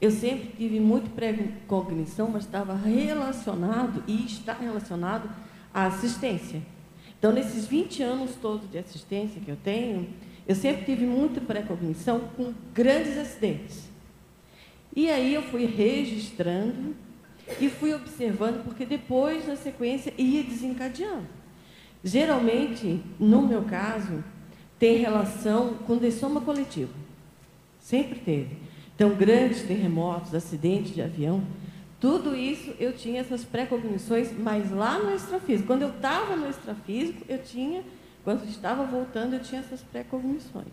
eu 0.00 0.10
sempre 0.10 0.50
tive 0.56 0.80
muito 0.80 1.10
pré-cognição, 1.10 2.28
mas 2.28 2.44
estava 2.44 2.74
relacionado 2.74 4.02
e 4.06 4.24
está 4.24 4.54
relacionado 4.54 5.28
à 5.72 5.86
assistência. 5.86 6.62
Então, 7.18 7.32
nesses 7.32 7.66
20 7.66 8.02
anos 8.02 8.34
todos 8.36 8.70
de 8.70 8.78
assistência 8.78 9.40
que 9.40 9.50
eu 9.50 9.56
tenho, 9.56 10.08
eu 10.46 10.54
sempre 10.54 10.84
tive 10.84 11.06
muita 11.06 11.40
pré-cognição 11.40 12.20
com 12.36 12.52
grandes 12.72 13.16
acidentes. 13.18 13.88
E 14.94 15.10
aí 15.10 15.34
eu 15.34 15.42
fui 15.42 15.66
registrando 15.66 16.94
e 17.60 17.68
fui 17.68 17.94
observando, 17.94 18.64
porque 18.64 18.84
depois, 18.86 19.46
na 19.46 19.56
sequência, 19.56 20.12
ia 20.16 20.42
desencadeando. 20.42 21.26
Geralmente, 22.02 23.00
no 23.18 23.42
meu 23.46 23.62
caso, 23.62 24.22
tem 24.78 24.98
relação 24.98 25.74
com 25.86 25.96
dessoma 25.96 26.40
coletivo. 26.40 26.92
Sempre 27.80 28.18
teve. 28.18 28.56
Então, 28.94 29.14
grandes 29.14 29.62
terremotos, 29.62 30.34
acidentes 30.34 30.94
de 30.94 31.02
avião, 31.02 31.42
tudo 32.00 32.36
isso 32.36 32.74
eu 32.78 32.92
tinha 32.92 33.20
essas 33.20 33.44
pré-cognições, 33.44 34.30
mas 34.38 34.70
lá 34.70 34.98
no 34.98 35.14
extrafísico. 35.14 35.66
Quando 35.66 35.82
eu 35.82 35.90
estava 35.90 36.36
no 36.36 36.48
extrafísico, 36.48 37.24
eu 37.28 37.42
tinha, 37.42 37.82
quando 38.22 38.46
estava 38.48 38.84
voltando, 38.84 39.34
eu 39.34 39.40
tinha 39.40 39.60
essas 39.60 39.80
pré-cognições. 39.80 40.68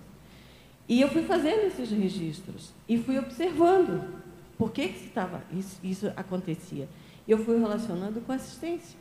E 0.90 1.00
eu 1.00 1.08
fui 1.08 1.24
fazendo 1.24 1.68
esses 1.68 1.90
registros 1.90 2.74
e 2.88 2.98
fui 2.98 3.18
observando 3.18 4.21
por 4.62 4.72
que, 4.72 4.90
que 4.90 5.08
estava, 5.08 5.42
isso, 5.52 5.80
isso 5.84 6.14
acontecia. 6.16 6.88
Eu 7.28 7.44
fui 7.44 7.58
relacionando 7.58 8.22
com 8.22 8.32
assistência. 8.32 8.96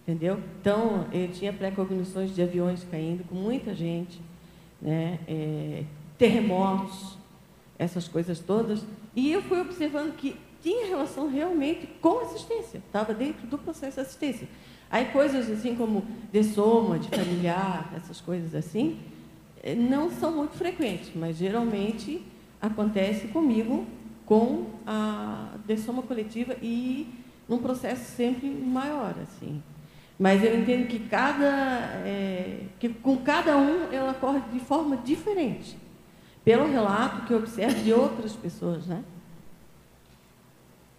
Entendeu? 0.00 0.40
Então, 0.58 1.06
eu 1.12 1.30
tinha 1.32 1.52
pré-cognições 1.52 2.34
de 2.34 2.40
aviões 2.40 2.82
caindo 2.90 3.24
com 3.24 3.34
muita 3.34 3.74
gente, 3.74 4.22
né? 4.80 5.18
É, 5.28 5.84
terremotos, 6.16 7.18
essas 7.78 8.08
coisas 8.08 8.38
todas. 8.38 8.82
E 9.14 9.30
eu 9.30 9.42
fui 9.42 9.60
observando 9.60 10.16
que 10.16 10.34
tinha 10.62 10.86
relação 10.86 11.28
realmente 11.28 11.86
com 12.00 12.20
assistência, 12.20 12.78
estava 12.78 13.12
dentro 13.12 13.46
do 13.46 13.58
processo 13.58 13.96
de 13.96 14.00
assistência. 14.00 14.48
Aí 14.90 15.04
coisas 15.12 15.50
assim 15.50 15.76
como 15.76 16.06
de 16.32 16.42
soma, 16.42 16.98
de 16.98 17.10
familiar, 17.10 17.92
essas 17.94 18.18
coisas 18.18 18.54
assim, 18.54 18.98
eh, 19.62 19.74
não 19.74 20.10
são 20.10 20.32
muito 20.32 20.56
frequentes, 20.56 21.10
mas 21.14 21.36
geralmente 21.36 22.24
acontece 22.62 23.28
comigo 23.28 23.86
com 24.26 24.66
a 24.86 25.50
dessoma 25.66 26.02
coletiva 26.02 26.56
e 26.62 27.08
num 27.48 27.58
processo 27.58 28.16
sempre 28.16 28.48
maior, 28.48 29.14
assim. 29.22 29.62
Mas 30.18 30.42
eu 30.44 30.58
entendo 30.58 30.86
que 30.86 31.00
cada, 31.00 32.02
é, 32.04 32.66
que 32.78 32.88
com 32.88 33.18
cada 33.18 33.56
um 33.56 33.92
ela 33.92 34.12
ocorre 34.12 34.40
de 34.52 34.60
forma 34.60 34.96
diferente, 34.96 35.76
pelo 36.44 36.70
relato 36.70 37.26
que 37.26 37.32
eu 37.32 37.38
observo 37.38 37.82
de 37.82 37.92
outras 37.92 38.32
pessoas, 38.34 38.86
né? 38.86 39.02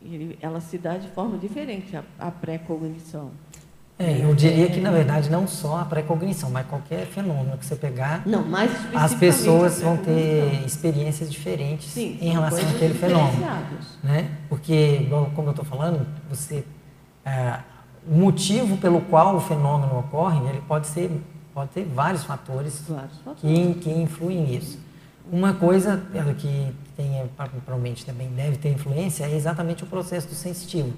E 0.01 0.37
ela 0.41 0.59
se 0.59 0.77
dá 0.77 0.97
de 0.97 1.07
forma 1.09 1.37
diferente 1.37 1.95
a, 1.95 2.03
a 2.19 2.29
pré-cognição. 2.29 3.31
É, 3.97 4.23
eu 4.23 4.35
diria 4.35 4.69
que, 4.69 4.81
na 4.81 4.91
verdade, 4.91 5.29
não 5.29 5.47
só 5.47 5.79
a 5.79 5.85
pré-cognição, 5.85 6.49
mas 6.49 6.67
qualquer 6.67 7.05
fenômeno 7.05 7.57
que 7.57 7.65
você 7.65 7.77
pegar, 7.77 8.23
não, 8.25 8.43
mais 8.43 8.69
as 8.93 9.13
pessoas 9.13 9.81
vão 9.81 9.95
ter 9.95 10.65
experiências 10.65 11.31
diferentes 11.31 11.91
Sim, 11.91 12.17
em 12.19 12.29
relação 12.29 12.67
àquele 12.69 12.93
fenômeno. 12.93 13.45
Né? 14.03 14.31
Porque, 14.49 15.07
como 15.33 15.47
eu 15.47 15.51
estou 15.51 15.63
falando, 15.63 16.05
você, 16.29 16.65
é, 17.25 17.59
o 18.05 18.17
motivo 18.17 18.75
pelo 18.77 18.99
qual 18.99 19.37
o 19.37 19.39
fenômeno 19.39 19.97
ocorre, 19.99 20.45
ele 20.49 20.61
pode 20.67 20.87
ser 20.87 21.09
pode 21.55 21.71
ter 21.71 21.85
vários 21.85 22.25
fatores, 22.25 22.83
vários 22.85 23.17
fatores. 23.19 23.41
Que, 23.41 23.73
que 23.75 23.89
influem 23.89 24.41
nisso. 24.41 24.77
Uma 25.31 25.53
coisa 25.53 26.03
que 26.37 26.75
tem, 26.97 27.29
provavelmente 27.65 28.05
também 28.05 28.27
deve 28.27 28.57
ter 28.57 28.69
influência 28.69 29.23
é 29.23 29.33
exatamente 29.33 29.83
o 29.83 29.87
processo 29.87 30.27
do 30.27 30.35
sensitivo. 30.35 30.93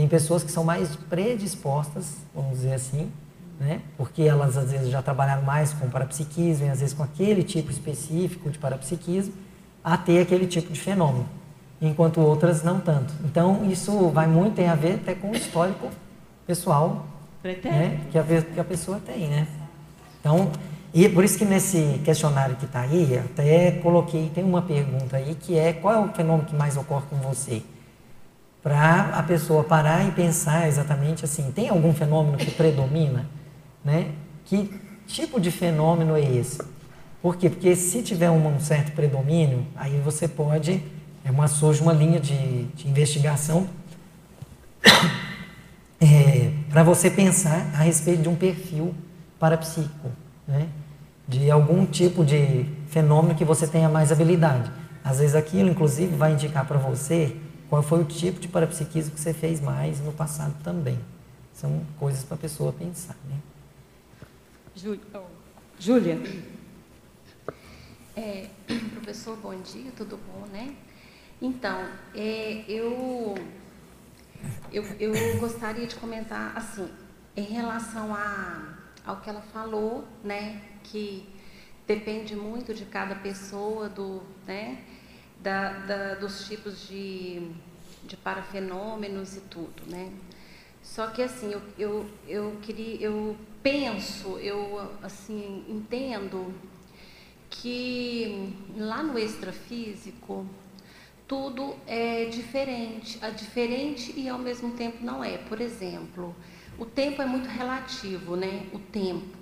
Tem 0.00 0.08
pessoas 0.08 0.42
que 0.42 0.50
são 0.50 0.64
mais 0.64 0.96
predispostas, 0.96 2.14
vamos 2.34 2.52
dizer 2.52 2.72
assim, 2.72 3.12
né? 3.60 3.82
porque 3.98 4.22
elas 4.22 4.56
às 4.56 4.72
vezes 4.72 4.88
já 4.88 5.02
trabalharam 5.02 5.42
mais 5.42 5.74
com 5.74 5.90
parapsiquismo, 5.90 6.64
e 6.64 6.70
às 6.70 6.80
vezes 6.80 6.94
com 6.94 7.02
aquele 7.02 7.42
tipo 7.42 7.70
específico 7.70 8.48
de 8.48 8.58
parapsiquismo, 8.58 9.34
a 9.84 9.98
ter 9.98 10.22
aquele 10.22 10.46
tipo 10.46 10.72
de 10.72 10.80
fenômeno, 10.80 11.26
enquanto 11.82 12.18
outras 12.18 12.62
não 12.62 12.80
tanto. 12.80 13.12
Então, 13.26 13.70
isso 13.70 14.08
vai 14.08 14.26
muito, 14.26 14.54
tem 14.54 14.70
a 14.70 14.74
ver 14.74 14.94
até 14.94 15.14
com 15.14 15.32
o 15.32 15.36
histórico 15.36 15.90
pessoal 16.46 17.04
né? 17.44 18.00
que, 18.10 18.18
a, 18.18 18.24
que 18.24 18.58
a 18.58 18.64
pessoa 18.64 18.98
tem. 19.04 19.28
Né? 19.28 19.46
Então, 20.18 20.50
e 20.94 21.06
por 21.10 21.24
isso 21.24 21.36
que 21.36 21.44
nesse 21.44 22.00
questionário 22.02 22.56
que 22.56 22.64
está 22.64 22.80
aí, 22.80 23.18
até 23.18 23.72
coloquei, 23.82 24.30
tem 24.34 24.44
uma 24.44 24.62
pergunta 24.62 25.18
aí 25.18 25.34
que 25.34 25.58
é 25.58 25.74
qual 25.74 25.94
é 25.94 25.98
o 25.98 26.08
fenômeno 26.08 26.48
que 26.48 26.56
mais 26.56 26.78
ocorre 26.78 27.04
com 27.10 27.16
você? 27.16 27.62
Para 28.62 29.10
a 29.14 29.22
pessoa 29.22 29.64
parar 29.64 30.06
e 30.06 30.10
pensar 30.10 30.68
exatamente 30.68 31.24
assim, 31.24 31.50
tem 31.50 31.68
algum 31.68 31.94
fenômeno 31.94 32.36
que 32.36 32.50
predomina? 32.50 33.26
Né? 33.84 34.12
Que 34.44 34.70
tipo 35.06 35.40
de 35.40 35.50
fenômeno 35.50 36.14
é 36.14 36.20
esse? 36.20 36.58
Por 37.22 37.36
quê? 37.36 37.48
Porque 37.48 37.74
se 37.74 38.02
tiver 38.02 38.30
um 38.30 38.60
certo 38.60 38.92
predomínio, 38.92 39.66
aí 39.76 39.98
você 40.04 40.28
pode, 40.28 40.82
é 41.24 41.30
uma, 41.30 41.48
surge 41.48 41.82
uma 41.82 41.92
linha 41.92 42.20
de, 42.20 42.64
de 42.64 42.88
investigação 42.88 43.66
é, 46.00 46.50
para 46.70 46.82
você 46.82 47.10
pensar 47.10 47.70
a 47.74 47.82
respeito 47.82 48.22
de 48.22 48.28
um 48.28 48.36
perfil 48.36 48.94
parapsíquico, 49.38 50.10
né? 50.46 50.68
de 51.30 51.50
algum 51.50 51.86
tipo 51.86 52.24
de 52.24 52.66
fenômeno 52.88 53.34
que 53.34 53.44
você 53.44 53.66
tenha 53.66 53.88
mais 53.88 54.10
habilidade. 54.10 54.70
Às 55.04 55.20
vezes 55.20 55.36
aquilo, 55.36 55.70
inclusive, 55.70 56.14
vai 56.16 56.32
indicar 56.32 56.66
para 56.66 56.76
você 56.76 57.36
qual 57.70 57.82
foi 57.82 58.00
o 58.00 58.04
tipo 58.04 58.40
de 58.40 58.48
parapsiquismo 58.48 59.14
que 59.14 59.20
você 59.20 59.32
fez 59.32 59.60
mais 59.60 60.00
no 60.00 60.12
passado 60.12 60.54
também. 60.64 60.98
São 61.54 61.86
coisas 61.98 62.24
para 62.24 62.34
a 62.34 62.38
pessoa 62.38 62.72
pensar. 62.72 63.16
Né? 63.28 63.36
Júlia. 65.78 66.18
É, 68.16 68.48
professor, 68.94 69.36
bom 69.36 69.58
dia, 69.62 69.92
tudo 69.96 70.18
bom, 70.18 70.46
né? 70.46 70.74
Então, 71.40 71.86
é, 72.14 72.64
eu, 72.68 73.34
eu, 74.72 74.82
eu 74.98 75.38
gostaria 75.38 75.86
de 75.86 75.94
comentar, 75.94 76.52
assim, 76.56 76.90
em 77.36 77.44
relação 77.44 78.12
a 78.12 78.78
ao 79.06 79.16
que 79.20 79.30
ela 79.30 79.40
falou, 79.40 80.06
né, 80.22 80.60
que 80.84 81.26
depende 81.86 82.36
muito 82.36 82.74
de 82.74 82.84
cada 82.84 83.14
pessoa, 83.14 83.88
do, 83.88 84.22
né, 84.46 84.84
da, 85.42 85.70
da, 85.80 86.14
dos 86.14 86.46
tipos 86.46 86.86
de, 86.88 87.50
de 88.04 88.16
parafenômenos 88.16 89.36
e 89.36 89.40
tudo, 89.40 89.82
né. 89.86 90.12
Só 90.82 91.08
que 91.08 91.22
assim, 91.22 91.52
eu, 91.52 91.62
eu, 91.78 92.10
eu 92.26 92.58
queria, 92.62 93.00
eu 93.00 93.36
penso, 93.62 94.38
eu 94.38 94.90
assim 95.02 95.64
entendo 95.68 96.54
que 97.50 98.54
lá 98.76 99.02
no 99.02 99.18
extrafísico 99.18 100.46
tudo 101.26 101.76
é 101.86 102.24
diferente, 102.24 103.18
é 103.22 103.30
diferente 103.30 104.12
e 104.16 104.28
ao 104.28 104.38
mesmo 104.38 104.72
tempo 104.72 105.04
não 105.04 105.22
é. 105.22 105.38
Por 105.38 105.60
exemplo, 105.60 106.34
o 106.78 106.84
tempo 106.84 107.22
é 107.22 107.26
muito 107.26 107.48
relativo, 107.48 108.34
né? 108.34 108.66
O 108.72 108.78
tempo. 108.78 109.38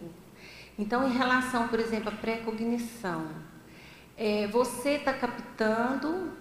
Então, 0.79 1.09
em 1.09 1.13
relação, 1.17 1.67
por 1.69 1.81
exemplo, 1.81 2.11
à 2.11 2.13
pré-cognição, 2.13 3.27
é, 4.19 4.49
você 4.49 4.97
está 4.97 5.13
captando 5.13 6.33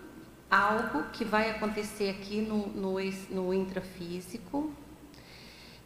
algo 0.49 1.03
que 1.13 1.23
vai 1.23 1.51
acontecer 1.51 2.09
aqui 2.09 2.41
no, 2.41 2.67
no, 2.69 2.95
no 3.29 3.53
intrafísico, 3.53 4.73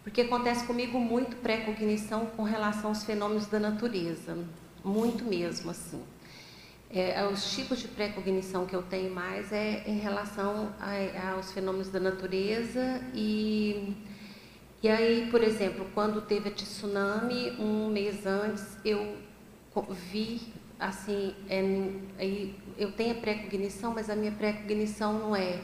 porque 0.02 0.22
acontece 0.22 0.66
comigo 0.66 0.98
muito 0.98 1.36
pré-cognição 1.38 2.26
com 2.26 2.44
relação 2.44 2.90
aos 2.90 3.04
fenômenos 3.04 3.46
da 3.48 3.60
natureza, 3.60 4.38
muito 4.84 5.26
mesmo 5.26 5.70
assim. 5.70 6.02
É, 6.90 7.26
os 7.28 7.54
tipos 7.54 7.80
de 7.80 7.88
pré-cognição 7.88 8.66
que 8.66 8.76
eu 8.76 8.84
tenho 8.84 9.14
mais 9.14 9.52
é 9.52 9.84
em 9.86 9.98
relação 9.98 10.74
a, 10.80 11.32
aos 11.34 11.52
fenômenos 11.52 11.90
da 11.90 12.00
natureza 12.00 13.02
e 13.14 13.96
e 14.84 14.90
aí, 14.90 15.28
por 15.30 15.44
exemplo, 15.44 15.86
quando 15.94 16.22
teve 16.22 16.50
a 16.50 16.52
tsunami, 16.52 17.52
um 17.60 17.88
mês 17.88 18.26
antes, 18.26 18.76
eu 18.84 19.16
vi, 20.12 20.42
assim, 20.82 21.36
é, 21.48 22.50
eu 22.78 22.92
tenho 22.92 23.12
a 23.12 23.22
pré-cognição, 23.22 23.94
mas 23.94 24.10
a 24.10 24.16
minha 24.16 24.32
pré-cognição 24.32 25.14
não 25.14 25.36
é. 25.36 25.62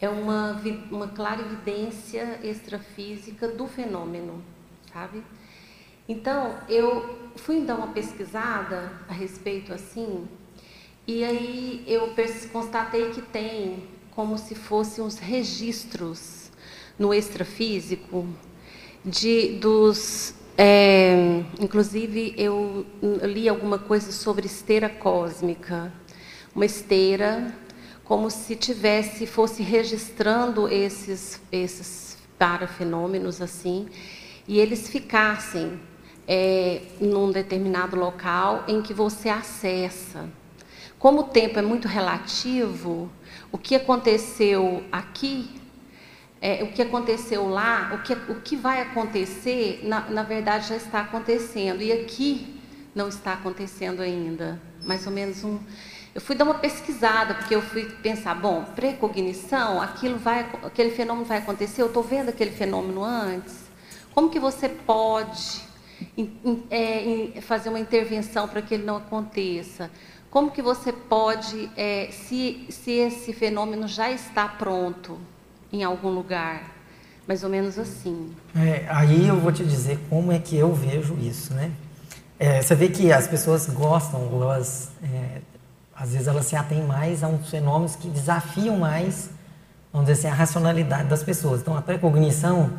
É 0.00 0.08
uma, 0.08 0.60
uma 0.90 1.08
clara 1.08 1.40
evidência 1.40 2.40
extrafísica 2.42 3.48
do 3.48 3.66
fenômeno, 3.66 4.42
sabe? 4.92 5.22
Então, 6.08 6.58
eu 6.68 7.30
fui 7.36 7.60
dar 7.62 7.76
uma 7.76 7.88
pesquisada 7.88 8.92
a 9.08 9.12
respeito 9.12 9.72
assim, 9.72 10.28
e 11.06 11.24
aí 11.24 11.84
eu 11.86 12.12
constatei 12.52 13.10
que 13.10 13.22
tem 13.22 13.88
como 14.10 14.36
se 14.36 14.54
fossem 14.54 15.02
uns 15.02 15.18
registros 15.18 16.50
no 16.98 17.14
extrafísico, 17.14 18.28
de, 19.04 19.58
dos, 19.58 20.34
é, 20.56 21.42
inclusive 21.58 22.34
eu 22.36 22.84
li 23.22 23.48
alguma 23.48 23.78
coisa 23.78 24.12
sobre 24.12 24.46
esteira 24.46 24.88
cósmica, 24.88 25.92
uma 26.54 26.66
esteira 26.66 27.54
como 28.04 28.30
se 28.30 28.54
tivesse 28.54 29.26
fosse 29.26 29.62
registrando 29.62 30.68
esses 30.68 31.40
esses 31.50 32.18
parafenômenos 32.38 33.40
assim 33.40 33.88
e 34.46 34.58
eles 34.58 34.88
ficassem 34.88 35.80
é, 36.28 36.82
num 37.00 37.30
determinado 37.30 37.96
local 37.96 38.64
em 38.68 38.82
que 38.82 38.92
você 38.92 39.28
acessa. 39.28 40.28
Como 40.98 41.20
o 41.20 41.24
tempo 41.24 41.58
é 41.58 41.62
muito 41.62 41.88
relativo, 41.88 43.10
o 43.50 43.58
que 43.58 43.74
aconteceu 43.74 44.84
aqui 44.92 45.61
é, 46.42 46.64
o 46.64 46.72
que 46.72 46.82
aconteceu 46.82 47.48
lá, 47.48 47.92
o 47.94 48.02
que, 48.02 48.12
o 48.12 48.40
que 48.40 48.56
vai 48.56 48.82
acontecer, 48.82 49.80
na, 49.84 50.00
na 50.10 50.22
verdade 50.24 50.68
já 50.68 50.76
está 50.76 51.00
acontecendo. 51.02 51.80
E 51.80 51.92
aqui 51.92 52.60
não 52.92 53.08
está 53.08 53.34
acontecendo 53.34 54.02
ainda. 54.02 54.60
Mais 54.82 55.06
ou 55.06 55.12
menos 55.12 55.44
um. 55.44 55.60
Eu 56.12 56.20
fui 56.20 56.34
dar 56.34 56.44
uma 56.44 56.54
pesquisada, 56.54 57.34
porque 57.34 57.54
eu 57.54 57.62
fui 57.62 57.84
pensar, 58.02 58.34
bom, 58.34 58.64
precognição, 58.74 59.80
aquilo 59.80 60.18
vai, 60.18 60.40
aquele 60.64 60.90
fenômeno 60.90 61.24
vai 61.24 61.38
acontecer, 61.38 61.80
eu 61.80 61.86
estou 61.86 62.02
vendo 62.02 62.28
aquele 62.30 62.50
fenômeno 62.50 63.04
antes. 63.04 63.62
Como 64.12 64.28
que 64.28 64.40
você 64.40 64.68
pode 64.68 65.62
é, 66.70 67.40
fazer 67.40 67.68
uma 67.68 67.78
intervenção 67.78 68.48
para 68.48 68.60
que 68.60 68.74
ele 68.74 68.84
não 68.84 68.96
aconteça? 68.96 69.90
Como 70.28 70.50
que 70.50 70.60
você 70.60 70.92
pode, 70.92 71.70
é, 71.76 72.08
se, 72.10 72.66
se 72.68 72.90
esse 72.90 73.32
fenômeno 73.32 73.86
já 73.86 74.10
está 74.10 74.48
pronto, 74.48 75.18
em 75.72 75.82
algum 75.82 76.10
lugar. 76.10 76.70
Mais 77.26 77.42
ou 77.42 77.48
menos 77.48 77.78
assim. 77.78 78.32
É, 78.54 78.84
aí 78.88 79.28
eu 79.28 79.38
vou 79.40 79.52
te 79.52 79.64
dizer 79.64 79.98
como 80.10 80.32
é 80.32 80.38
que 80.38 80.56
eu 80.56 80.74
vejo 80.74 81.16
isso, 81.18 81.54
né? 81.54 81.70
É, 82.38 82.60
você 82.60 82.74
vê 82.74 82.88
que 82.88 83.12
as 83.12 83.28
pessoas 83.28 83.68
gostam, 83.68 84.28
elas, 84.42 84.90
é, 85.02 85.40
às 85.94 86.12
vezes 86.12 86.26
elas 86.26 86.46
se 86.46 86.56
atêm 86.56 86.82
mais 86.82 87.22
a 87.22 87.28
uns 87.28 87.48
fenômenos 87.48 87.94
que 87.94 88.08
desafiam 88.08 88.76
mais, 88.76 89.30
vamos 89.92 90.08
dizer 90.08 90.26
assim, 90.26 90.34
a 90.34 90.36
racionalidade 90.36 91.08
das 91.08 91.22
pessoas. 91.22 91.60
Então, 91.60 91.76
a 91.76 91.80
precognição, 91.80 92.70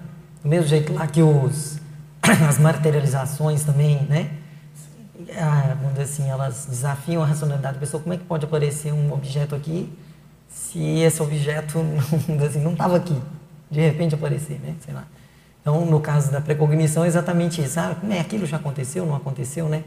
do 0.44 0.50
mesmo 0.50 0.68
jeito 0.68 0.94
lá 0.94 1.08
que 1.08 1.24
os, 1.24 1.80
as 2.48 2.60
materializações 2.60 3.64
também, 3.64 4.02
né? 4.10 4.30
Ah, 5.38 5.78
vamos 5.80 5.92
dizer 5.94 6.04
assim, 6.04 6.30
elas 6.30 6.66
desafiam 6.66 7.24
a 7.24 7.26
racionalidade 7.26 7.76
da 7.76 7.80
pessoa. 7.80 8.04
Como 8.04 8.14
é 8.14 8.18
que 8.18 8.26
pode 8.26 8.44
aparecer 8.44 8.92
um 8.92 9.14
objeto 9.14 9.56
aqui 9.56 9.90
se 10.54 11.00
esse 11.00 11.22
objeto 11.22 11.80
não 12.28 12.46
assim, 12.46 12.72
estava 12.72 12.98
aqui, 12.98 13.16
de 13.70 13.80
repente 13.80 14.16
aparecer, 14.16 14.60
né? 14.60 14.76
Sei 14.84 14.94
lá. 14.94 15.06
Então, 15.62 15.86
no 15.86 16.00
caso 16.00 16.32
da 16.32 16.42
precognição, 16.42 17.06
é 17.06 17.08
exatamente 17.08 17.62
isso. 17.62 17.80
Ah, 17.80 17.96
como 18.00 18.12
é 18.12 18.20
aquilo 18.20 18.46
já 18.46 18.58
aconteceu, 18.58 19.06
não 19.06 19.16
aconteceu, 19.16 19.70
né? 19.70 19.84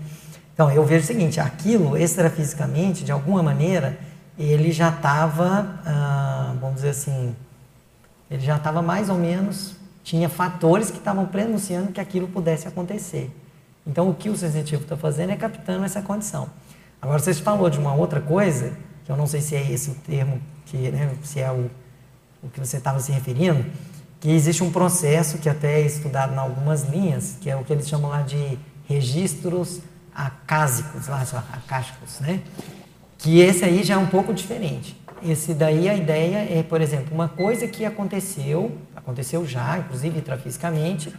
Então, 0.55 0.71
eu 0.71 0.85
vejo 0.85 1.05
o 1.05 1.07
seguinte, 1.07 1.39
aquilo, 1.39 1.97
extrafisicamente, 1.97 3.05
de 3.05 3.13
alguma 3.13 3.43
maneira, 3.43 3.99
ele 4.39 4.73
já 4.73 4.89
estava, 4.89 5.79
ah, 5.85 6.55
vamos 6.61 6.77
dizer 6.77 6.91
assim, 6.91 7.37
ele 8.31 8.43
já 8.43 8.57
estava 8.57 8.81
mais 8.81 9.11
ou 9.11 9.17
menos, 9.17 9.77
tinha 10.03 10.29
fatores 10.29 10.91
que 10.91 10.99
estavam 10.99 11.27
prenunciando 11.27 11.93
que 11.93 12.01
aquilo 12.01 12.27
pudesse 12.27 12.67
acontecer. 12.67 13.31
Então, 13.87 14.09
o 14.09 14.15
que 14.15 14.31
o 14.31 14.37
sensitivo 14.37 14.83
está 14.83 14.97
fazendo 14.97 15.31
é 15.31 15.37
captando 15.37 15.85
essa 15.85 16.01
condição. 16.01 16.49
Agora, 17.03 17.19
você 17.19 17.35
falou 17.35 17.69
de 17.69 17.79
uma 17.79 17.95
outra 17.95 18.21
coisa, 18.21 18.73
que 19.05 19.13
eu 19.13 19.17
não 19.17 19.27
sei 19.27 19.43
se 19.43 19.55
é 19.55 19.71
esse 19.71 19.91
o 19.91 19.95
termo 19.95 20.41
que, 20.67 20.77
né, 20.91 21.13
se 21.23 21.41
é 21.41 21.51
o, 21.51 21.71
o 22.43 22.49
que 22.51 22.61
você 22.61 22.77
estava 22.77 23.01
se 23.01 23.11
referindo, 23.11 23.65
que 24.21 24.31
existe 24.31 24.63
um 24.63 24.71
processo 24.71 25.39
que 25.39 25.49
até 25.49 25.81
é 25.81 25.87
estudado 25.87 26.35
em 26.35 26.39
algumas 26.39 26.83
linhas, 26.85 27.37
que 27.41 27.49
é 27.49 27.57
o 27.57 27.65
que 27.65 27.73
eles 27.73 27.89
chamam 27.89 28.11
lá 28.11 28.23
de 28.23 28.59
registros 28.89 29.81
acásicos, 30.15 31.09
lá, 31.09 31.23
acásicos, 31.53 32.21
né? 32.21 32.41
Que 33.19 33.41
esse 33.41 33.65
aí 33.65 33.83
já 33.83 33.95
é 33.95 33.99
um 33.99 34.07
pouco 34.07 34.33
diferente. 34.33 34.97
Esse 35.23 35.55
daí 35.55 35.89
a 35.89 35.95
ideia 35.95 36.47
é, 36.51 36.63
por 36.63 36.81
exemplo, 36.81 37.15
uma 37.15 37.29
coisa 37.29 37.67
que 37.67 37.85
aconteceu, 37.85 38.77
aconteceu 38.95 39.47
já, 39.47 39.79
inclusive 39.79 40.19
intrafisicamente, 40.19 41.13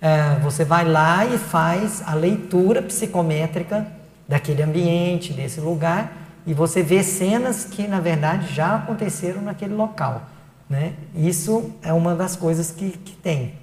é, 0.00 0.38
você 0.40 0.64
vai 0.64 0.84
lá 0.84 1.24
e 1.26 1.38
faz 1.38 2.02
a 2.06 2.14
leitura 2.14 2.82
psicométrica 2.82 3.86
daquele 4.26 4.62
ambiente, 4.62 5.32
desse 5.32 5.60
lugar, 5.60 6.12
e 6.48 6.54
você 6.54 6.82
vê 6.82 7.02
cenas 7.02 7.66
que, 7.66 7.86
na 7.86 8.00
verdade, 8.00 8.54
já 8.54 8.76
aconteceram 8.76 9.42
naquele 9.42 9.74
local. 9.74 10.22
Né? 10.66 10.94
Isso 11.14 11.74
é 11.82 11.92
uma 11.92 12.14
das 12.14 12.36
coisas 12.36 12.70
que, 12.70 12.92
que 12.92 13.14
tem. 13.14 13.56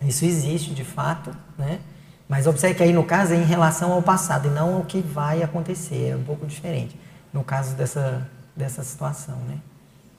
Isso 0.00 0.24
existe, 0.24 0.72
de 0.72 0.84
fato, 0.84 1.34
né? 1.58 1.80
mas 2.28 2.46
observe 2.46 2.76
que 2.76 2.84
aí, 2.84 2.92
no 2.92 3.02
caso, 3.02 3.34
é 3.34 3.36
em 3.36 3.42
relação 3.42 3.90
ao 3.90 4.00
passado 4.00 4.46
e 4.46 4.50
não 4.52 4.76
ao 4.76 4.84
que 4.84 5.00
vai 5.00 5.42
acontecer, 5.42 6.10
é 6.10 6.16
um 6.16 6.22
pouco 6.22 6.46
diferente, 6.46 6.96
no 7.32 7.42
caso 7.42 7.74
dessa, 7.74 8.24
dessa 8.54 8.84
situação. 8.84 9.34
Né? 9.48 9.58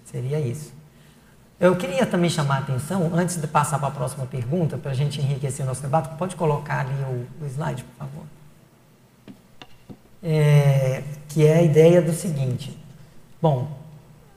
Seria 0.04 0.38
isso. 0.38 0.74
Eu 1.62 1.78
queria 1.78 2.06
também 2.06 2.30
chamar 2.30 2.56
a 2.56 2.60
atenção, 2.60 3.10
antes 3.14 3.40
de 3.40 3.48
passar 3.48 3.80
para 3.80 3.88
a 3.88 3.92
próxima 3.92 4.26
pergunta, 4.26 4.78
para 4.78 4.92
a 4.92 4.94
gente 4.94 5.22
enriquecer 5.22 5.64
o 5.64 5.68
nosso 5.70 5.82
debate, 5.82 6.14
pode 6.18 6.36
colocar 6.36 6.82
ali 6.82 7.04
o, 7.04 7.46
o 7.46 7.48
slide, 7.48 7.86
por 7.86 8.00
favor. 8.00 8.41
É, 10.24 11.02
que 11.30 11.46
é 11.46 11.58
a 11.58 11.62
ideia 11.62 12.02
do 12.02 12.14
seguinte. 12.14 12.78
Bom, 13.42 13.76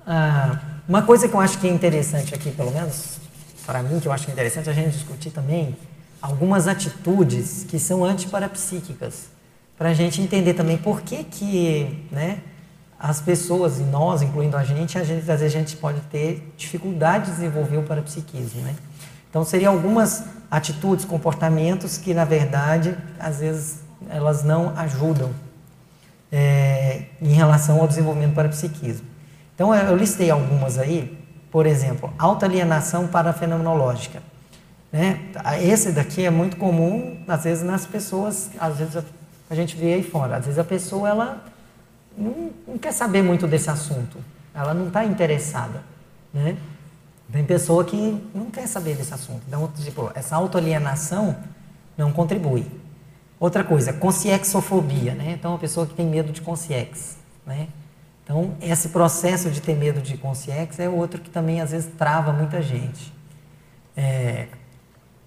ah, 0.07 0.59
uma 0.89 1.03
coisa 1.03 1.29
que 1.29 1.35
eu 1.35 1.41
acho 1.41 1.59
que 1.59 1.67
é 1.67 1.71
interessante 1.71 2.35
aqui, 2.35 2.51
pelo 2.51 2.71
menos 2.71 3.19
para 3.67 3.83
mim, 3.83 3.99
que 4.01 4.07
eu 4.07 4.13
acho 4.13 4.25
que 4.25 4.31
é 4.31 4.35
interessante 4.35 4.69
a 4.69 4.73
gente 4.73 4.91
discutir 4.91 5.31
também, 5.31 5.77
algumas 6.21 6.69
atitudes 6.69 7.65
que 7.69 7.79
são 7.79 8.05
antiparapsíquicas, 8.05 9.27
para 9.77 9.91
a 9.91 9.95
gente 9.95 10.21
entender 10.21 10.55
também 10.55 10.77
por 10.77 11.03
que 11.03 11.25
que, 11.25 12.07
né, 12.11 12.39
as 12.99 13.21
pessoas, 13.21 13.79
e 13.79 13.83
nós, 13.83 14.23
incluindo 14.23 14.57
a 14.57 14.65
gente, 14.65 14.99
às 14.99 15.09
vezes 15.09 15.29
a 15.29 15.49
gente 15.49 15.77
pode 15.77 16.01
ter 16.03 16.53
dificuldade 16.57 17.27
de 17.27 17.33
desenvolver 17.33 17.77
o 17.77 17.83
parapsiquismo, 17.83 18.63
né? 18.63 18.75
Então, 19.29 19.45
seriam 19.45 19.73
algumas 19.73 20.25
atitudes, 20.51 21.05
comportamentos 21.05 21.99
que, 21.99 22.15
na 22.15 22.25
verdade, 22.25 22.97
às 23.19 23.41
vezes 23.41 23.81
elas 24.09 24.45
não 24.45 24.73
ajudam 24.79 25.31
é, 26.37 27.03
em 27.23 27.33
relação 27.33 27.81
ao 27.81 27.87
desenvolvimento 27.87 28.31
do 28.31 28.35
parapsiquismo. 28.35 29.07
Então, 29.55 29.73
eu 29.73 29.97
listei 29.97 30.33
algumas 30.33 30.79
aí, 30.79 31.17
por 31.49 31.65
exemplo, 31.65 32.13
alta 32.19 32.45
alienação 32.45 33.07
parafenomenológica. 33.07 34.21
Né? 34.93 35.21
Esse 35.63 35.93
daqui 35.93 36.25
é 36.25 36.31
muito 36.31 36.57
comum, 36.57 37.23
às 37.29 37.45
vezes, 37.45 37.63
nas 37.63 37.87
pessoas, 37.87 38.51
às 38.59 38.77
vezes 38.79 39.05
a 39.49 39.55
gente 39.55 39.77
vê 39.77 39.95
aí 39.95 40.03
fora, 40.03 40.39
às 40.39 40.45
vezes 40.45 40.59
a 40.59 40.65
pessoa, 40.65 41.09
ela 41.09 41.45
não, 42.19 42.51
não 42.67 42.79
quer 42.79 42.93
saber 42.93 43.23
muito 43.23 43.47
desse 43.47 43.71
assunto. 43.71 44.19
Ela 44.53 44.75
não 44.75 44.89
está 44.89 45.05
interessada. 45.05 45.83
Né? 46.33 46.57
Tem 47.31 47.45
pessoa 47.45 47.85
que 47.85 48.21
não 48.35 48.51
quer 48.51 48.67
saber 48.67 48.97
desse 48.97 49.15
assunto. 49.15 49.43
Então, 49.47 49.71
tipo, 49.77 50.11
essa 50.17 50.35
autoalienação 50.35 51.37
não 51.97 52.13
contribui. 52.13 52.67
Outra 53.39 53.65
coisa, 53.65 53.93
consciexofobia, 53.93 55.15
né? 55.15 55.33
Então, 55.39 55.55
a 55.55 55.59
pessoa 55.59 55.87
que 55.87 55.95
tem 55.95 56.07
medo 56.07 56.33
de 56.33 56.41
consciex, 56.41 57.17
né? 57.47 57.69
Então, 58.23 58.55
esse 58.61 58.89
processo 58.89 59.51
de 59.51 59.61
ter 59.61 59.77
medo 59.77 60.01
de 60.01 60.17
consciex 60.17 60.79
é 60.79 60.89
outro 60.89 61.21
que 61.21 61.29
também, 61.29 61.61
às 61.61 61.73
vezes, 61.73 61.91
trava 61.99 62.33
muita 62.33 62.63
gente. 62.63 63.13
É... 63.97 64.47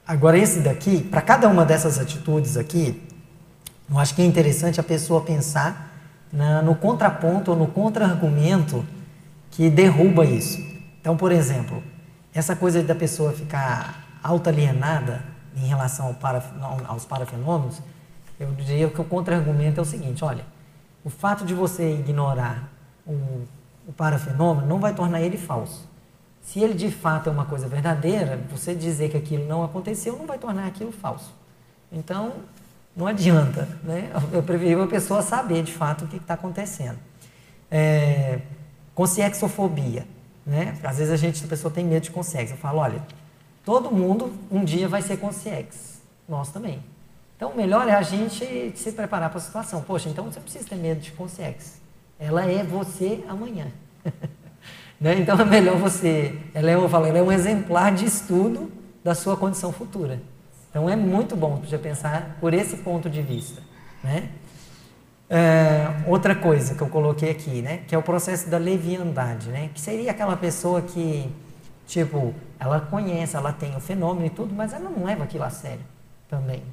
Agora, 0.07 0.37
esse 0.37 0.61
daqui, 0.61 1.03
para 1.03 1.21
cada 1.21 1.47
uma 1.47 1.65
dessas 1.65 1.99
atitudes 1.99 2.57
aqui, 2.57 3.01
eu 3.89 3.99
acho 3.99 4.15
que 4.15 4.21
é 4.21 4.25
interessante 4.25 4.79
a 4.79 4.83
pessoa 4.83 5.21
pensar 5.21 5.93
na, 6.31 6.61
no 6.61 6.75
contraponto 6.75 7.51
ou 7.51 7.57
no 7.57 7.67
contra-argumento 7.67 8.85
que 9.51 9.69
derruba 9.69 10.25
isso. 10.25 10.59
Então, 10.99 11.15
por 11.15 11.31
exemplo, 11.31 11.83
essa 12.33 12.55
coisa 12.55 12.81
da 12.81 12.95
pessoa 12.95 13.31
ficar 13.31 14.19
auto-alienada 14.23 15.23
em 15.55 15.67
relação 15.67 16.07
ao 16.07 16.13
para, 16.13 16.43
aos 16.87 17.05
parafenômenos, 17.05 17.81
eu 18.39 18.51
diria 18.53 18.89
que 18.89 19.01
o 19.01 19.03
contra-argumento 19.03 19.79
é 19.79 19.81
o 19.81 19.85
seguinte: 19.85 20.23
olha, 20.23 20.45
o 21.03 21.09
fato 21.09 21.45
de 21.45 21.53
você 21.53 21.93
ignorar 21.93 22.69
o, 23.05 23.45
o 23.87 23.93
parafenômeno 23.93 24.67
não 24.67 24.79
vai 24.79 24.93
tornar 24.93 25.21
ele 25.21 25.37
falso. 25.37 25.87
Se 26.41 26.59
ele 26.59 26.73
de 26.73 26.89
fato 26.91 27.29
é 27.29 27.31
uma 27.31 27.45
coisa 27.45 27.67
verdadeira, 27.67 28.39
você 28.49 28.73
dizer 28.73 29.09
que 29.09 29.17
aquilo 29.17 29.45
não 29.45 29.63
aconteceu 29.63 30.17
não 30.17 30.25
vai 30.25 30.37
tornar 30.37 30.65
aquilo 30.67 30.91
falso. 30.91 31.33
Então, 31.91 32.33
não 32.95 33.05
adianta, 33.05 33.67
né? 33.83 34.11
Eu 34.31 34.41
preferi 34.41 34.73
a 34.73 34.87
pessoa 34.87 35.21
saber 35.21 35.63
de 35.63 35.73
fato 35.73 36.05
o 36.05 36.07
que 36.07 36.17
está 36.17 36.35
acontecendo. 36.35 36.97
É, 37.69 38.39
consciexofobia, 38.95 40.07
né? 40.45 40.77
Às 40.83 40.97
vezes 40.97 41.13
a 41.13 41.17
gente, 41.17 41.43
a 41.43 41.47
pessoa 41.47 41.71
tem 41.71 41.85
medo 41.85 42.03
de 42.03 42.11
consciex. 42.11 42.51
Eu 42.51 42.57
falo, 42.57 42.79
olha, 42.79 43.01
todo 43.65 43.91
mundo 43.91 44.31
um 44.49 44.63
dia 44.63 44.87
vai 44.87 45.01
ser 45.01 45.17
consciex, 45.17 46.01
nós 46.27 46.49
também. 46.49 46.81
Então, 47.37 47.51
o 47.51 47.55
melhor 47.55 47.87
é 47.87 47.93
a 47.93 48.01
gente 48.01 48.73
se 48.75 48.91
preparar 48.91 49.29
para 49.29 49.37
a 49.37 49.41
situação. 49.41 49.81
Poxa, 49.81 50.09
então 50.09 50.25
você 50.25 50.39
precisa 50.39 50.67
ter 50.67 50.75
medo 50.75 50.99
de 50.99 51.11
consciex. 51.11 51.79
Ela 52.19 52.45
é 52.45 52.63
você 52.63 53.23
amanhã. 53.29 53.67
né? 54.99 55.19
Então, 55.19 55.39
é 55.39 55.45
melhor 55.45 55.77
você... 55.77 56.37
Ela 56.53 56.71
é, 56.71 56.75
eu 56.75 56.89
falo, 56.89 57.05
ela 57.05 57.19
é 57.19 57.21
um 57.21 57.31
exemplar 57.31 57.93
de 57.93 58.03
estudo 58.05 58.71
da 59.03 59.15
sua 59.15 59.37
condição 59.37 59.71
futura. 59.71 60.19
Então 60.69 60.89
é 60.89 60.95
muito 60.95 61.35
bom 61.35 61.55
você 61.55 61.77
pensar 61.77 62.37
por 62.41 62.53
esse 62.53 62.77
ponto 62.77 63.09
de 63.09 63.21
vista. 63.21 63.61
Né? 64.03 64.29
É, 65.29 65.87
outra 66.05 66.35
coisa 66.35 66.75
que 66.75 66.81
eu 66.81 66.89
coloquei 66.89 67.31
aqui, 67.31 67.61
né, 67.61 67.81
que 67.87 67.95
é 67.95 67.97
o 67.97 68.03
processo 68.03 68.49
da 68.49 68.57
leviandade, 68.57 69.49
né, 69.49 69.69
que 69.73 69.81
seria 69.81 70.11
aquela 70.11 70.37
pessoa 70.37 70.81
que, 70.81 71.29
tipo, 71.85 72.33
ela 72.59 72.79
conhece, 72.79 73.35
ela 73.35 73.51
tem 73.51 73.75
o 73.75 73.79
fenômeno 73.79 74.25
e 74.25 74.29
tudo, 74.29 74.53
mas 74.53 74.73
ela 74.73 74.89
não 74.89 75.03
leva 75.03 75.23
aquilo 75.23 75.43
a 75.43 75.49
sério 75.49 75.83
também. 76.29 76.63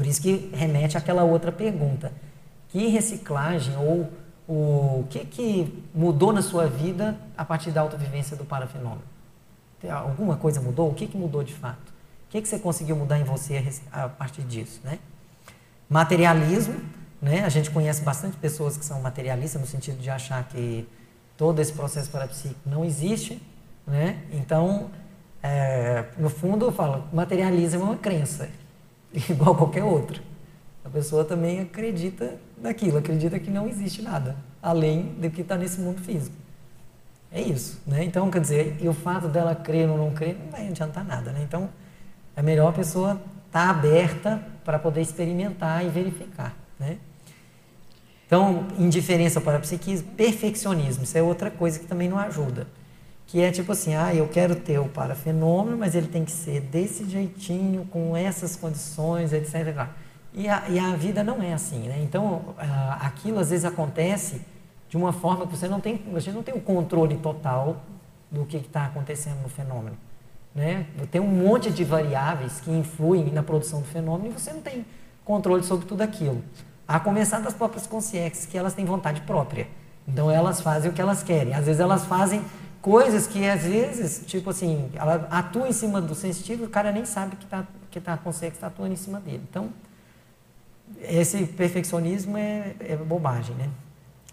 Por 0.00 0.06
isso 0.06 0.22
que 0.22 0.48
remete 0.54 0.96
àquela 0.96 1.24
outra 1.24 1.52
pergunta. 1.52 2.10
Que 2.70 2.86
reciclagem 2.86 3.76
ou 3.76 4.10
o 4.48 5.04
que, 5.10 5.26
que 5.26 5.84
mudou 5.94 6.32
na 6.32 6.40
sua 6.40 6.66
vida 6.66 7.18
a 7.36 7.44
partir 7.44 7.70
da 7.70 7.82
autovivência 7.82 8.34
do 8.34 8.42
parafenômeno? 8.42 9.02
Alguma 9.90 10.38
coisa 10.38 10.58
mudou? 10.58 10.88
O 10.88 10.94
que, 10.94 11.06
que 11.06 11.18
mudou 11.18 11.44
de 11.44 11.52
fato? 11.52 11.90
O 11.90 12.30
que, 12.30 12.40
que 12.40 12.48
você 12.48 12.58
conseguiu 12.58 12.96
mudar 12.96 13.18
em 13.18 13.24
você 13.24 13.62
a 13.92 14.08
partir 14.08 14.40
disso? 14.40 14.80
Né? 14.82 14.98
Materialismo, 15.86 16.80
né? 17.20 17.44
a 17.44 17.50
gente 17.50 17.70
conhece 17.70 18.00
bastante 18.00 18.38
pessoas 18.38 18.78
que 18.78 18.84
são 18.86 19.02
materialistas 19.02 19.60
no 19.60 19.66
sentido 19.66 20.00
de 20.00 20.08
achar 20.08 20.42
que 20.44 20.88
todo 21.36 21.60
esse 21.60 21.74
processo 21.74 22.08
parapsíquico 22.08 22.70
não 22.70 22.86
existe. 22.86 23.38
Né? 23.86 24.22
Então, 24.32 24.90
é, 25.42 26.06
no 26.16 26.30
fundo, 26.30 26.64
eu 26.64 26.72
falo, 26.72 27.04
materialismo 27.12 27.82
é 27.82 27.84
uma 27.84 27.96
crença, 27.98 28.48
igual 29.28 29.54
qualquer 29.54 29.84
outra. 29.84 30.20
A 30.84 30.88
pessoa 30.88 31.24
também 31.24 31.60
acredita 31.60 32.36
naquilo, 32.60 32.98
acredita 32.98 33.38
que 33.38 33.50
não 33.50 33.68
existe 33.68 34.02
nada 34.02 34.36
além 34.62 35.14
do 35.18 35.30
que 35.30 35.40
está 35.40 35.56
nesse 35.56 35.80
mundo 35.80 36.00
físico. 36.00 36.36
É 37.32 37.40
isso, 37.40 37.80
né? 37.86 38.04
Então, 38.04 38.30
quer 38.30 38.40
dizer, 38.40 38.76
e 38.80 38.88
o 38.88 38.92
fato 38.92 39.28
dela 39.28 39.54
crer 39.54 39.88
ou 39.88 39.96
não 39.96 40.10
crer 40.10 40.36
não 40.36 40.50
vai 40.50 40.68
adiantar 40.68 41.04
nada, 41.04 41.30
né? 41.30 41.40
Então, 41.46 41.68
é 42.34 42.42
melhor 42.42 42.68
a 42.68 42.72
pessoa 42.72 43.12
estar 43.46 43.66
tá 43.66 43.70
aberta 43.70 44.42
para 44.64 44.78
poder 44.78 45.00
experimentar 45.00 45.84
e 45.84 45.88
verificar. 45.88 46.54
Né? 46.78 46.98
Então, 48.26 48.66
indiferença 48.78 49.40
para 49.40 49.58
psiquismo, 49.58 50.08
perfeccionismo, 50.12 51.04
isso 51.04 51.16
é 51.16 51.22
outra 51.22 51.50
coisa 51.50 51.78
que 51.78 51.86
também 51.86 52.08
não 52.08 52.18
ajuda. 52.18 52.66
Que 53.30 53.40
é 53.42 53.52
tipo 53.52 53.70
assim, 53.70 53.94
ah, 53.94 54.12
eu 54.12 54.26
quero 54.26 54.56
ter 54.56 54.80
o 54.80 54.88
parafenômeno, 54.88 55.78
mas 55.78 55.94
ele 55.94 56.08
tem 56.08 56.24
que 56.24 56.32
ser 56.32 56.60
desse 56.62 57.08
jeitinho, 57.08 57.86
com 57.86 58.16
essas 58.16 58.56
condições, 58.56 59.32
etc. 59.32 59.86
E 60.34 60.48
a, 60.48 60.68
e 60.68 60.80
a 60.80 60.96
vida 60.96 61.22
não 61.22 61.40
é 61.40 61.52
assim, 61.52 61.86
né? 61.88 62.00
Então, 62.02 62.56
aquilo 63.00 63.38
às 63.38 63.50
vezes 63.50 63.64
acontece 63.64 64.40
de 64.88 64.96
uma 64.96 65.12
forma 65.12 65.46
que 65.46 65.56
você 65.56 65.68
não 65.68 65.80
tem, 65.80 66.02
você 66.12 66.32
não 66.32 66.42
tem 66.42 66.52
o 66.52 66.60
controle 66.60 67.18
total 67.18 67.76
do 68.28 68.44
que 68.44 68.56
está 68.56 68.86
acontecendo 68.86 69.40
no 69.42 69.48
fenômeno. 69.48 69.96
Né? 70.52 70.86
Tem 71.12 71.20
um 71.20 71.28
monte 71.28 71.70
de 71.70 71.84
variáveis 71.84 72.60
que 72.60 72.72
influem 72.72 73.30
na 73.30 73.44
produção 73.44 73.80
do 73.80 73.86
fenômeno 73.86 74.30
e 74.30 74.32
você 74.32 74.52
não 74.52 74.60
tem 74.60 74.84
controle 75.24 75.62
sobre 75.62 75.86
tudo 75.86 76.02
aquilo. 76.02 76.42
A 76.88 76.98
começar 76.98 77.38
das 77.38 77.54
próprias 77.54 77.86
consciências, 77.86 78.44
que 78.46 78.58
elas 78.58 78.74
têm 78.74 78.84
vontade 78.84 79.20
própria. 79.20 79.68
Então 80.08 80.28
elas 80.28 80.60
fazem 80.60 80.90
o 80.90 80.94
que 80.94 81.00
elas 81.00 81.22
querem. 81.22 81.54
Às 81.54 81.66
vezes 81.66 81.80
elas 81.80 82.04
fazem 82.04 82.42
coisas 82.80 83.26
que 83.26 83.48
às 83.48 83.62
vezes, 83.62 84.24
tipo 84.26 84.50
assim, 84.50 84.90
ela 84.94 85.28
atua 85.30 85.68
em 85.68 85.72
cima 85.72 86.00
do 86.00 86.14
sensitivo, 86.14 86.64
o 86.64 86.68
cara 86.68 86.92
nem 86.92 87.04
sabe 87.04 87.36
que, 87.36 87.46
tá, 87.46 87.66
que 87.90 88.00
tá, 88.00 88.14
a 88.14 88.18
consciência 88.18 88.56
está 88.56 88.66
atuando 88.66 88.92
em 88.92 88.96
cima 88.96 89.20
dele. 89.20 89.42
Então, 89.48 89.70
esse 91.02 91.44
perfeccionismo 91.46 92.36
é, 92.36 92.74
é 92.80 92.96
bobagem, 92.96 93.54
né? 93.56 93.68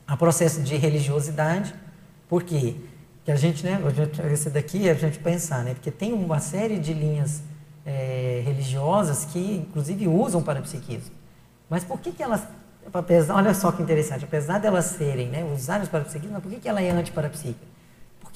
Há 0.08 0.16
processo 0.16 0.62
de 0.62 0.76
religiosidade, 0.76 1.76
por 2.30 2.44
quê? 2.44 2.76
que 3.28 3.32
a 3.34 3.36
gente, 3.36 3.62
né, 3.62 3.78
esse 4.32 4.50
daqui 4.50 4.88
é 4.88 4.92
a 4.92 4.94
gente 4.94 5.20
pensar, 5.20 5.62
né, 5.62 5.74
porque 5.74 5.92
tem 5.92 6.14
uma 6.14 6.40
série 6.40 6.80
de 6.80 6.94
linhas 6.94 7.44
é, 7.86 8.42
religiosas 8.46 9.26
que, 9.26 9.58
inclusive, 9.58 10.08
usam 10.08 10.42
parapsiquismo. 10.42 11.14
Mas 11.70 11.84
por 11.84 12.00
que, 12.00 12.14
que 12.14 12.24
elas, 12.24 12.48
apesar, 12.94 13.36
olha 13.36 13.54
só 13.54 13.70
que 13.70 13.84
interessante, 13.84 14.24
apesar 14.24 14.60
delas 14.60 14.86
serem, 14.86 15.28
né, 15.28 15.44
usarem 15.44 15.84
os 15.84 15.90
parapsiquismos, 15.90 16.42
por 16.42 16.50
que, 16.50 16.58
que 16.58 16.70
ela 16.70 16.82
é 16.82 16.90
antiparapsíquica? 16.90 17.66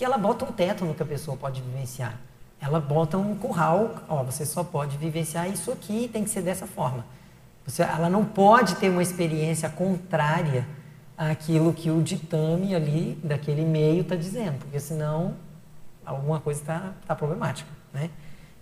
Porque 0.02 0.12
ela 0.12 0.18
bota 0.18 0.46
um 0.46 0.52
teto 0.52 0.84
no 0.84 0.96
que 0.96 1.04
a 1.04 1.06
pessoa 1.06 1.38
pode 1.38 1.62
vivenciar. 1.62 2.20
Ela 2.60 2.80
bota 2.80 3.20
um 3.20 3.36
curral, 3.36 3.98
ó, 4.10 4.24
você 4.24 4.48
só 4.48 4.64
pode 4.64 4.98
vivenciar 4.98 5.48
isso 5.48 5.72
aqui, 5.72 6.10
tem 6.12 6.24
que 6.24 6.30
ser 6.32 6.42
dessa 6.42 6.66
forma. 6.66 7.06
Você, 7.68 7.84
ela 7.84 8.10
não 8.10 8.26
pode 8.26 8.78
ter 8.78 8.90
uma 8.90 9.04
experiência 9.04 9.70
contrária 9.70 10.66
àquilo 11.16 11.72
que 11.72 11.92
o 11.92 12.02
ditame 12.02 12.74
ali 12.74 13.16
daquele 13.24 13.64
meio 13.64 14.02
está 14.02 14.16
dizendo, 14.16 14.58
porque 14.58 14.80
senão 14.80 15.36
alguma 16.04 16.40
coisa 16.40 16.60
está 16.60 16.94
tá 17.06 17.16
problemática, 17.16 17.70
né? 17.94 18.10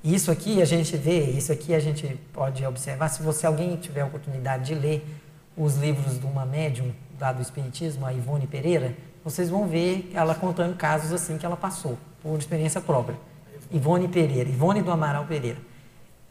Isso 0.04 0.30
aqui 0.32 0.62
a 0.62 0.66
gente 0.66 0.98
vê, 0.98 1.24
isso 1.24 1.54
aqui 1.54 1.74
a 1.74 1.80
gente 1.80 2.20
pode 2.34 2.66
observar. 2.66 3.08
Se 3.08 3.24
você 3.24 3.48
alguém 3.48 3.78
tiver 3.78 4.02
a 4.02 4.06
oportunidade 4.08 4.66
de 4.66 4.76
ler 4.76 5.08
os 5.56 5.78
livros 5.78 6.20
de 6.20 6.26
uma 6.26 6.46
médium 6.46 6.92
lá 7.18 7.32
do 7.32 7.42
Espiritismo, 7.42 8.06
a 8.06 8.14
Ivone 8.14 8.46
Pereira, 8.46 8.94
vocês 9.24 9.50
vão 9.50 9.68
ver 9.68 10.12
ela 10.14 10.34
contando 10.36 10.76
casos 10.76 11.12
assim 11.12 11.38
que 11.38 11.46
ela 11.46 11.58
passou, 11.58 11.98
por 12.22 12.38
experiência 12.38 12.82
própria. 12.82 13.18
Ivone 13.72 14.08
Pereira, 14.08 14.50
Ivone 14.50 14.82
do 14.82 14.92
Amaral 14.92 15.26
Pereira. 15.26 15.58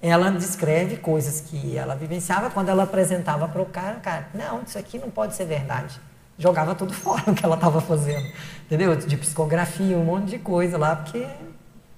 Ela 0.00 0.30
descreve 0.30 0.96
coisas 0.96 1.40
que 1.40 1.76
ela 1.76 1.94
vivenciava 1.94 2.50
quando 2.50 2.68
ela 2.68 2.84
apresentava 2.84 3.48
para 3.48 3.62
o 3.62 3.66
cara, 3.66 3.96
cara, 3.96 4.28
não, 4.32 4.62
isso 4.62 4.78
aqui 4.78 4.98
não 4.98 5.10
pode 5.10 5.34
ser 5.34 5.44
verdade. 5.44 6.00
Jogava 6.38 6.74
tudo 6.74 6.92
fora 6.94 7.30
o 7.30 7.34
que 7.34 7.44
ela 7.44 7.56
estava 7.56 7.80
fazendo, 7.80 8.26
entendeu? 8.66 8.94
De 8.94 9.16
psicografia, 9.16 9.96
um 9.96 10.04
monte 10.04 10.26
de 10.26 10.38
coisa 10.38 10.78
lá, 10.78 10.94
porque 10.96 11.26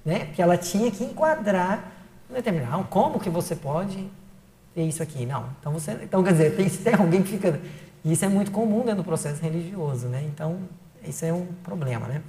né? 0.05 0.27
Porque 0.27 0.43
ela 0.43 0.57
tinha 0.57 0.91
que 0.91 1.05
enquadrar 1.05 1.93
determinado. 2.29 2.73
Não, 2.73 2.85
como 2.85 3.21
que 3.21 3.29
você 3.29 3.55
pode 3.55 4.09
ter 4.75 4.83
isso 4.83 5.03
aqui? 5.03 5.27
Não. 5.27 5.47
Então 5.61 5.73
você, 5.73 5.93
então 6.03 6.23
quer 6.23 6.33
dizer, 6.33 6.57
tem, 6.57 6.69
tem 6.69 6.95
alguém 6.95 7.23
que 7.23 7.31
fica. 7.31 7.61
Isso 8.05 8.25
é 8.25 8.29
muito 8.29 8.51
comum 8.51 8.81
dentro 8.81 8.97
do 8.97 9.05
processo 9.05 9.43
religioso, 9.43 10.09
né? 10.09 10.23
Então 10.33 10.59
isso 11.03 11.25
é 11.25 11.33
um 11.33 11.47
problema, 11.63 12.07
né? 12.07 12.23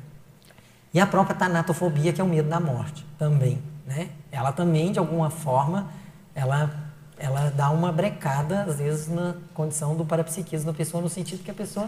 E 0.93 0.99
a 0.99 1.07
própria 1.07 1.35
tanatofobia, 1.35 2.11
que 2.11 2.19
é 2.19 2.23
o 2.23 2.27
medo 2.27 2.49
da 2.49 2.59
morte, 2.59 3.05
também, 3.17 3.61
né? 3.85 4.09
Ela 4.31 4.51
também, 4.51 4.91
de 4.91 4.99
alguma 4.99 5.29
forma, 5.29 5.89
ela 6.35 6.91
ela 7.21 7.51
dá 7.51 7.69
uma 7.69 7.91
brecada, 7.91 8.63
às 8.63 8.79
vezes, 8.79 9.07
na 9.07 9.35
condição 9.53 9.95
do 9.95 10.03
parapsiquismo 10.03 10.71
da 10.71 10.75
pessoa, 10.75 11.03
no 11.03 11.09
sentido 11.09 11.43
que 11.43 11.51
a 11.51 11.53
pessoa 11.53 11.87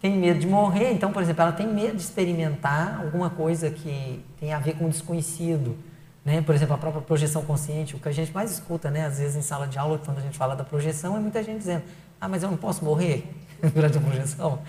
tem 0.00 0.16
medo 0.16 0.40
de 0.40 0.46
morrer, 0.46 0.92
então, 0.92 1.12
por 1.12 1.22
exemplo, 1.22 1.42
ela 1.42 1.52
tem 1.52 1.66
medo 1.66 1.96
de 1.96 2.02
experimentar 2.02 3.00
alguma 3.00 3.28
coisa 3.28 3.70
que 3.70 4.24
tem 4.40 4.54
a 4.54 4.58
ver 4.58 4.74
com 4.78 4.86
o 4.86 4.88
desconhecido. 4.88 5.76
Né? 6.24 6.40
Por 6.40 6.54
exemplo, 6.54 6.74
a 6.74 6.78
própria 6.78 7.02
projeção 7.02 7.42
consciente, 7.42 7.94
o 7.94 7.98
que 7.98 8.08
a 8.08 8.12
gente 8.12 8.32
mais 8.32 8.50
escuta, 8.50 8.90
né? 8.90 9.04
às 9.04 9.18
vezes 9.18 9.36
em 9.36 9.42
sala 9.42 9.66
de 9.66 9.78
aula, 9.78 10.00
quando 10.02 10.18
a 10.18 10.20
gente 10.22 10.36
fala 10.36 10.56
da 10.56 10.64
projeção, 10.64 11.16
é 11.16 11.20
muita 11.20 11.42
gente 11.42 11.58
dizendo: 11.58 11.82
Ah, 12.20 12.28
mas 12.28 12.42
eu 12.42 12.50
não 12.50 12.56
posso 12.56 12.84
morrer 12.84 13.30
durante 13.74 13.98
a 13.98 14.00
projeção. 14.00 14.60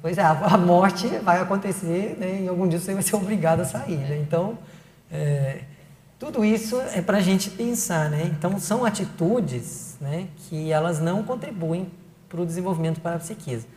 Pois 0.00 0.16
é, 0.16 0.22
a 0.22 0.56
morte 0.56 1.06
vai 1.18 1.40
acontecer 1.40 2.16
né? 2.18 2.42
e 2.42 2.48
algum 2.48 2.66
dia 2.66 2.78
você 2.78 2.94
vai 2.94 3.02
ser 3.02 3.16
obrigado 3.16 3.60
a 3.60 3.64
sair. 3.64 3.98
Né? 3.98 4.18
Então, 4.18 4.58
é, 5.10 5.64
tudo 6.18 6.44
isso 6.44 6.80
é 6.94 7.02
para 7.02 7.18
a 7.18 7.20
gente 7.20 7.50
pensar. 7.50 8.08
Né? 8.08 8.30
Então, 8.32 8.58
são 8.58 8.84
atitudes 8.84 9.96
né, 10.00 10.28
que 10.36 10.72
elas 10.72 10.98
não 10.98 11.22
contribuem 11.22 11.90
para 12.28 12.40
o 12.40 12.46
desenvolvimento 12.46 12.96
do 12.96 13.00
parapsiquismo 13.02 13.68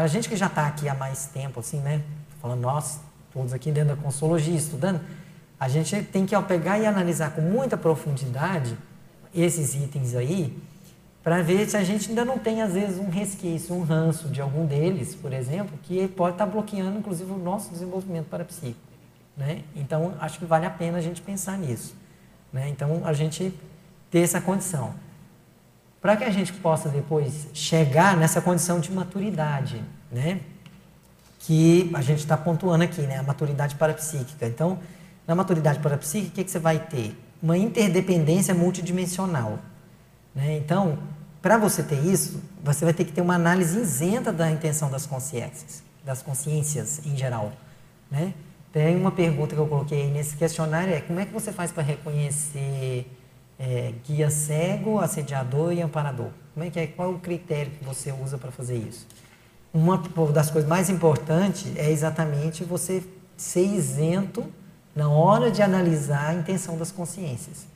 a 0.00 0.06
gente 0.06 0.28
que 0.28 0.36
já 0.36 0.46
está 0.46 0.66
aqui 0.66 0.88
há 0.88 0.94
mais 0.94 1.26
tempo, 1.26 1.60
assim, 1.60 1.78
né? 1.80 2.02
Falando 2.40 2.60
nós, 2.60 2.98
todos 3.30 3.52
aqui 3.52 3.70
dentro 3.70 3.94
da 3.94 4.02
consologia, 4.02 4.56
estudando, 4.56 5.00
a 5.60 5.68
gente 5.68 6.02
tem 6.04 6.24
que 6.24 6.34
ó, 6.34 6.40
pegar 6.40 6.78
e 6.78 6.86
analisar 6.86 7.32
com 7.32 7.42
muita 7.42 7.76
profundidade 7.76 8.76
esses 9.34 9.74
itens 9.74 10.14
aí, 10.14 10.58
para 11.22 11.40
ver 11.42 11.68
se 11.68 11.76
a 11.76 11.84
gente 11.84 12.08
ainda 12.08 12.24
não 12.24 12.38
tem, 12.38 12.62
às 12.62 12.72
vezes, 12.72 12.98
um 12.98 13.08
resquício, 13.08 13.74
um 13.74 13.82
ranço 13.82 14.28
de 14.28 14.40
algum 14.40 14.66
deles, 14.66 15.14
por 15.14 15.32
exemplo, 15.32 15.78
que 15.82 16.08
pode 16.08 16.34
estar 16.34 16.46
tá 16.46 16.50
bloqueando, 16.50 16.98
inclusive, 16.98 17.30
o 17.30 17.38
nosso 17.38 17.70
desenvolvimento 17.70 18.26
parapsíquico. 18.26 18.80
Né? 19.36 19.62
Então, 19.76 20.14
acho 20.20 20.38
que 20.38 20.44
vale 20.44 20.66
a 20.66 20.70
pena 20.70 20.98
a 20.98 21.00
gente 21.00 21.22
pensar 21.22 21.56
nisso. 21.56 21.94
Né? 22.52 22.68
Então, 22.68 23.02
a 23.04 23.12
gente 23.12 23.54
ter 24.10 24.20
essa 24.20 24.40
condição 24.40 24.94
para 26.02 26.16
que 26.16 26.24
a 26.24 26.30
gente 26.30 26.52
possa 26.52 26.88
depois 26.88 27.46
chegar 27.54 28.16
nessa 28.16 28.40
condição 28.40 28.80
de 28.80 28.90
maturidade, 28.90 29.80
né? 30.10 30.40
Que 31.38 31.88
a 31.94 32.02
gente 32.02 32.18
está 32.18 32.36
pontuando 32.36 32.82
aqui, 32.82 33.02
né? 33.02 33.18
A 33.18 33.22
maturidade 33.22 33.76
parapsíquica. 33.76 34.46
Então, 34.46 34.80
na 35.26 35.36
maturidade 35.36 35.78
parapsíquica, 35.78 36.32
o 36.32 36.34
que, 36.34 36.44
que 36.44 36.50
você 36.50 36.58
vai 36.58 36.80
ter? 36.80 37.16
Uma 37.40 37.56
interdependência 37.56 38.52
multidimensional. 38.52 39.60
Né? 40.34 40.56
Então, 40.56 40.98
para 41.40 41.58
você 41.58 41.82
ter 41.82 42.04
isso, 42.04 42.40
você 42.62 42.84
vai 42.84 42.94
ter 42.94 43.04
que 43.04 43.12
ter 43.12 43.20
uma 43.20 43.34
análise 43.34 43.78
isenta 43.78 44.32
da 44.32 44.50
intenção 44.50 44.90
das 44.90 45.06
consciências, 45.06 45.82
das 46.04 46.22
consciências 46.22 47.04
em 47.04 47.16
geral. 47.16 47.52
Né? 48.10 48.34
Tem 48.72 48.96
uma 48.96 49.10
pergunta 49.10 49.54
que 49.54 49.60
eu 49.60 49.66
coloquei 49.66 50.10
nesse 50.10 50.36
questionário, 50.36 50.94
é 50.94 51.00
como 51.00 51.20
é 51.20 51.26
que 51.26 51.32
você 51.32 51.52
faz 51.52 51.70
para 51.70 51.82
reconhecer 51.82 53.06
é, 53.58 53.92
guia 54.06 54.30
cego, 54.30 54.98
assediador 54.98 55.72
e 55.72 55.82
amparador? 55.82 56.30
Como 56.54 56.66
é 56.66 56.70
que 56.70 56.80
é? 56.80 56.86
Qual 56.86 57.12
o 57.12 57.18
critério 57.18 57.72
que 57.72 57.84
você 57.84 58.12
usa 58.12 58.38
para 58.38 58.50
fazer 58.50 58.76
isso? 58.76 59.06
Uma 59.72 59.98
das 60.32 60.50
coisas 60.50 60.68
mais 60.68 60.90
importantes 60.90 61.72
é 61.76 61.90
exatamente 61.90 62.64
você 62.64 63.02
ser 63.36 63.64
isento 63.64 64.44
na 64.94 65.08
hora 65.08 65.50
de 65.50 65.62
analisar 65.62 66.30
a 66.30 66.34
intenção 66.34 66.76
das 66.76 66.92
consciências. 66.92 67.66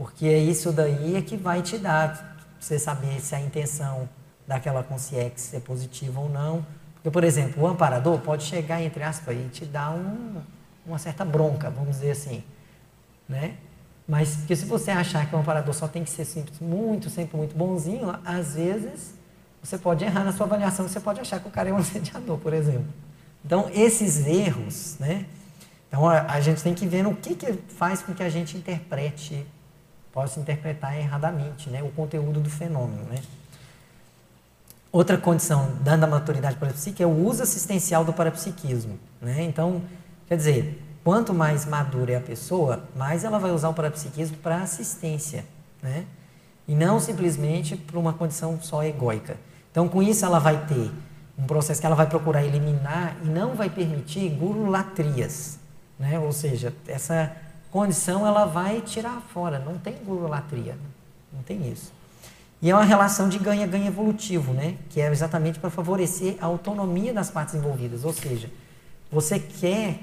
Porque 0.00 0.24
é 0.24 0.38
isso 0.38 0.72
daí 0.72 1.14
é 1.14 1.20
que 1.20 1.36
vai 1.36 1.60
te 1.60 1.76
dar 1.76 2.34
você 2.58 2.78
saber 2.78 3.20
se 3.20 3.34
a 3.34 3.40
intenção 3.40 4.08
daquela 4.46 4.82
consciência 4.82 5.58
é 5.58 5.60
positiva 5.60 6.18
ou 6.18 6.26
não. 6.26 6.64
Porque, 6.94 7.10
por 7.10 7.22
exemplo, 7.22 7.64
o 7.64 7.66
amparador 7.66 8.18
pode 8.20 8.44
chegar, 8.44 8.80
entre 8.80 9.02
aspas, 9.02 9.36
e 9.36 9.50
te 9.50 9.66
dar 9.66 9.90
um, 9.90 10.40
uma 10.86 10.96
certa 10.96 11.22
bronca, 11.22 11.68
vamos 11.68 11.96
dizer 11.96 12.12
assim. 12.12 12.42
Né? 13.28 13.56
Mas 14.08 14.36
que 14.46 14.56
se 14.56 14.64
você 14.64 14.90
achar 14.90 15.28
que 15.28 15.36
o 15.36 15.38
amparador 15.38 15.74
só 15.74 15.86
tem 15.86 16.02
que 16.02 16.08
ser 16.08 16.26
muito, 16.62 17.10
sempre 17.10 17.36
muito 17.36 17.54
bonzinho, 17.54 18.18
às 18.24 18.54
vezes 18.54 19.12
você 19.62 19.76
pode 19.76 20.02
errar 20.02 20.24
na 20.24 20.32
sua 20.32 20.46
avaliação, 20.46 20.88
você 20.88 20.98
pode 20.98 21.20
achar 21.20 21.40
que 21.40 21.48
o 21.48 21.50
cara 21.50 21.68
é 21.68 21.74
um 21.74 21.76
assediador, 21.76 22.38
por 22.38 22.54
exemplo. 22.54 22.88
Então, 23.44 23.70
esses 23.74 24.26
erros, 24.26 24.96
né? 24.98 25.26
Então, 25.88 26.08
a, 26.08 26.22
a 26.22 26.40
gente 26.40 26.62
tem 26.62 26.72
que 26.72 26.86
ver 26.86 27.06
o 27.06 27.14
que, 27.14 27.34
que 27.34 27.52
faz 27.52 28.00
com 28.00 28.14
que 28.14 28.22
a 28.22 28.30
gente 28.30 28.56
interprete, 28.56 29.46
possa 30.12 30.40
interpretar 30.40 30.96
erradamente, 30.96 31.70
né? 31.70 31.82
O 31.82 31.90
conteúdo 31.90 32.40
do 32.40 32.50
fenômeno, 32.50 33.04
né? 33.04 33.22
Outra 34.92 35.16
condição, 35.16 35.76
dando 35.82 36.04
a 36.04 36.06
maturidade 36.06 36.56
para 36.56 36.70
a 36.70 36.72
psique, 36.72 37.02
é 37.02 37.06
o 37.06 37.26
uso 37.26 37.42
assistencial 37.42 38.04
do 38.04 38.12
parapsiquismo, 38.12 38.98
né? 39.22 39.42
Então, 39.42 39.82
quer 40.26 40.36
dizer, 40.36 40.82
quanto 41.04 41.32
mais 41.32 41.64
madura 41.64 42.12
é 42.12 42.16
a 42.16 42.20
pessoa, 42.20 42.84
mais 42.96 43.22
ela 43.22 43.38
vai 43.38 43.52
usar 43.52 43.68
o 43.68 43.74
parapsiquismo 43.74 44.36
para 44.38 44.56
assistência, 44.56 45.44
né? 45.80 46.06
E 46.66 46.74
não 46.74 46.98
simplesmente 46.98 47.76
para 47.76 47.98
uma 47.98 48.12
condição 48.12 48.60
só 48.60 48.82
egóica. 48.82 49.36
Então, 49.70 49.88
com 49.88 50.02
isso, 50.02 50.24
ela 50.24 50.40
vai 50.40 50.66
ter 50.66 50.90
um 51.38 51.46
processo 51.46 51.80
que 51.80 51.86
ela 51.86 51.96
vai 51.96 52.06
procurar 52.06 52.44
eliminar 52.44 53.16
e 53.22 53.28
não 53.28 53.54
vai 53.54 53.70
permitir 53.70 54.28
gurulatrias, 54.30 55.58
né? 55.98 56.18
Ou 56.18 56.32
seja, 56.32 56.74
essa 56.88 57.34
condição 57.70 58.26
ela 58.26 58.44
vai 58.44 58.80
tirar 58.80 59.20
fora, 59.32 59.58
não 59.58 59.78
tem 59.78 59.94
gurulatria, 60.04 60.76
não 61.32 61.42
tem 61.42 61.70
isso. 61.70 61.92
E 62.62 62.70
é 62.70 62.74
uma 62.74 62.84
relação 62.84 63.28
de 63.28 63.38
ganha-ganha 63.38 63.86
evolutivo, 63.86 64.52
né? 64.52 64.76
Que 64.90 65.00
é 65.00 65.10
exatamente 65.10 65.58
para 65.58 65.70
favorecer 65.70 66.36
a 66.40 66.46
autonomia 66.46 67.12
das 67.12 67.30
partes 67.30 67.54
envolvidas, 67.54 68.04
ou 68.04 68.12
seja, 68.12 68.50
você 69.10 69.38
quer 69.38 70.00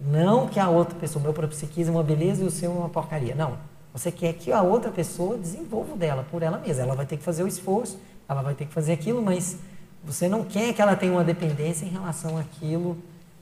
não 0.00 0.48
que 0.48 0.58
a 0.58 0.68
outra 0.68 0.98
pessoa, 0.98 1.20
o 1.20 1.24
meu 1.24 1.32
parapsiquismo 1.32 1.94
é 1.94 1.96
uma 1.98 2.02
beleza 2.02 2.42
e 2.42 2.46
o 2.46 2.50
seu 2.50 2.70
é 2.70 2.74
uma 2.74 2.88
porcaria. 2.88 3.34
Não. 3.34 3.58
Você 3.92 4.10
quer 4.10 4.32
que 4.32 4.50
a 4.50 4.62
outra 4.62 4.90
pessoa 4.90 5.36
desenvolva 5.36 5.96
dela 5.96 6.26
por 6.30 6.42
ela 6.42 6.58
mesma. 6.58 6.82
Ela 6.84 6.94
vai 6.94 7.06
ter 7.06 7.16
que 7.16 7.22
fazer 7.22 7.42
o 7.42 7.48
esforço, 7.48 7.98
ela 8.28 8.40
vai 8.40 8.54
ter 8.54 8.66
que 8.66 8.72
fazer 8.72 8.92
aquilo, 8.92 9.20
mas 9.20 9.58
você 10.02 10.28
não 10.28 10.44
quer 10.44 10.72
que 10.72 10.80
ela 10.80 10.96
tenha 10.96 11.12
uma 11.12 11.24
dependência 11.24 11.84
em 11.84 11.88
relação 11.88 12.38
àquilo 12.38 12.96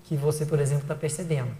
que 0.04 0.16
você, 0.16 0.44
por 0.44 0.58
exemplo, 0.58 0.82
está 0.82 0.94
percebendo. 0.94 1.50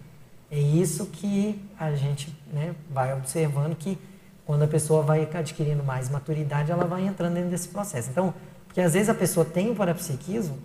É 0.51 0.57
isso 0.59 1.05
que 1.07 1.63
a 1.79 1.93
gente 1.93 2.35
né, 2.51 2.75
vai 2.89 3.13
observando 3.13 3.75
que 3.75 3.97
quando 4.45 4.63
a 4.63 4.67
pessoa 4.67 5.03
vai 5.03 5.29
adquirindo 5.31 5.83
mais 5.83 6.09
maturidade, 6.09 6.71
ela 6.71 6.85
vai 6.85 7.05
entrando 7.05 7.35
dentro 7.35 7.51
desse 7.51 7.67
processo. 7.67 8.09
Então, 8.09 8.33
porque 8.65 8.81
às 8.81 8.93
vezes 8.93 9.09
a 9.09 9.13
pessoa 9.13 9.45
tem 9.45 9.69
o 9.69 9.75
parapsiquismo, 9.75 10.57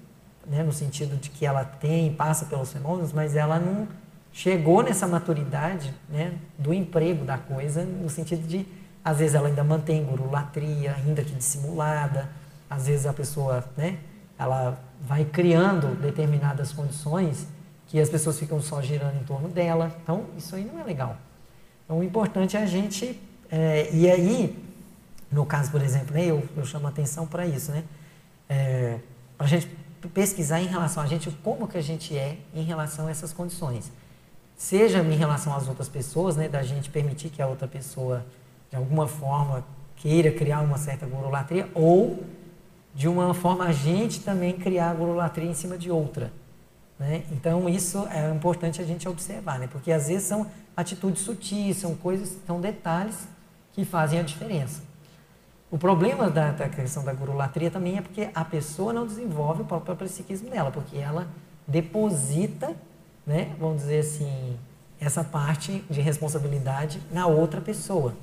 né, 0.47 0.62
no 0.62 0.72
sentido 0.72 1.16
de 1.16 1.28
que 1.28 1.45
ela 1.45 1.64
tem, 1.64 2.12
passa 2.14 2.47
pelos 2.47 2.72
fenômenos, 2.72 3.12
mas 3.12 3.37
ela 3.37 3.59
não 3.59 3.87
chegou 4.32 4.82
nessa 4.82 5.07
maturidade 5.07 5.95
né, 6.09 6.32
do 6.59 6.72
emprego 6.72 7.24
da 7.24 7.37
coisa, 7.37 7.85
no 7.85 8.09
sentido 8.09 8.47
de, 8.47 8.66
às 9.05 9.18
vezes, 9.18 9.35
ela 9.35 9.49
ainda 9.49 9.62
mantém 9.62 10.03
gurulatria, 10.03 10.97
ainda 10.97 11.22
que 11.22 11.35
dissimulada, 11.35 12.30
às 12.68 12.87
vezes 12.87 13.05
a 13.05 13.12
pessoa, 13.12 13.62
né, 13.76 13.99
ela 14.39 14.78
vai 15.03 15.24
criando 15.24 15.95
determinadas 16.01 16.72
condições 16.72 17.47
que 17.87 18.01
as 18.01 18.09
pessoas 18.09 18.39
ficam 18.39 18.61
só 18.61 18.80
girando 18.82 19.16
em 19.20 19.24
torno 19.24 19.49
dela. 19.49 19.95
Então, 20.03 20.24
isso 20.37 20.57
aí 20.57 20.64
não 20.64 20.80
é 20.80 20.85
legal. 20.85 21.16
Então, 21.85 21.99
o 21.99 22.05
importante 22.05 22.57
é 22.57 22.62
a 22.62 22.66
gente. 22.66 23.20
É, 23.51 23.91
e 23.93 24.11
aí, 24.11 24.59
no 25.30 25.45
caso, 25.45 25.70
por 25.70 25.82
exemplo, 25.82 26.14
né, 26.14 26.24
eu, 26.26 26.43
eu 26.57 26.64
chamo 26.64 26.87
atenção 26.87 27.26
para 27.26 27.47
isso, 27.47 27.72
né? 27.72 27.85
É, 28.49 28.99
para 29.37 29.47
a 29.47 29.49
gente 29.49 29.68
pesquisar 30.12 30.61
em 30.61 30.66
relação 30.66 31.03
a 31.03 31.07
gente, 31.07 31.30
como 31.43 31.66
que 31.66 31.78
a 31.78 31.82
gente 31.82 32.16
é 32.16 32.39
em 32.55 32.62
relação 32.62 33.07
a 33.07 33.11
essas 33.11 33.32
condições. 33.32 33.91
Seja 34.57 35.01
em 35.01 35.16
relação 35.16 35.55
às 35.55 35.68
outras 35.68 35.89
pessoas, 35.89 36.37
né, 36.37 36.49
da 36.49 36.62
gente 36.62 36.91
permitir 36.91 37.28
que 37.30 37.43
a 37.43 37.47
outra 37.47 37.66
pessoa, 37.66 38.24
de 38.70 38.76
alguma 38.76 39.09
forma, 39.09 39.64
queira 39.97 40.30
criar 40.30 40.61
uma 40.61 40.78
certa 40.78 41.07
gorolatria, 41.07 41.68
ou 41.74 42.22
de 42.95 43.09
uma 43.09 43.35
forma 43.35 43.64
a 43.64 43.72
gente 43.72 44.20
também 44.20 44.53
criar 44.53 44.91
a 44.91 44.95
gorolatria 44.95 45.49
em 45.49 45.55
cima 45.55 45.76
de 45.76 45.91
outra. 45.91 46.32
Né? 46.99 47.24
Então, 47.32 47.68
isso 47.68 48.07
é 48.09 48.30
importante 48.30 48.80
a 48.80 48.84
gente 48.84 49.09
observar, 49.09 49.59
né? 49.59 49.68
porque 49.70 49.90
às 49.90 50.09
vezes 50.09 50.26
são 50.26 50.47
atitudes 50.76 51.22
sutis, 51.22 51.76
são 51.76 51.95
coisas, 51.95 52.36
são 52.47 52.61
detalhes 52.61 53.26
que 53.72 53.84
fazem 53.84 54.20
a 54.20 54.22
diferença. 54.22 54.82
O 55.70 55.78
problema 55.78 56.30
da, 56.30 56.53
da 56.53 56.68
questão 56.68 57.05
da 57.05 57.12
gurulatria 57.12 57.70
também 57.70 57.99
é 57.99 58.01
porque 58.01 58.28
a 58.32 58.45
pessoa 58.45 58.92
não 58.92 59.07
desenvolve 59.07 59.62
o 59.62 59.64
próprio 59.64 59.97
psiquismo 59.97 60.49
dela, 60.49 60.70
porque 60.70 60.97
ela 60.97 61.26
deposita, 61.66 62.76
né, 63.26 63.55
vamos 63.59 63.78
dizer 63.82 64.01
assim, 64.01 64.57
essa 65.01 65.24
parte 65.24 65.84
de 65.90 66.01
responsabilidade 66.01 67.01
na 67.11 67.26
outra 67.26 67.61
pessoa. 67.61 68.14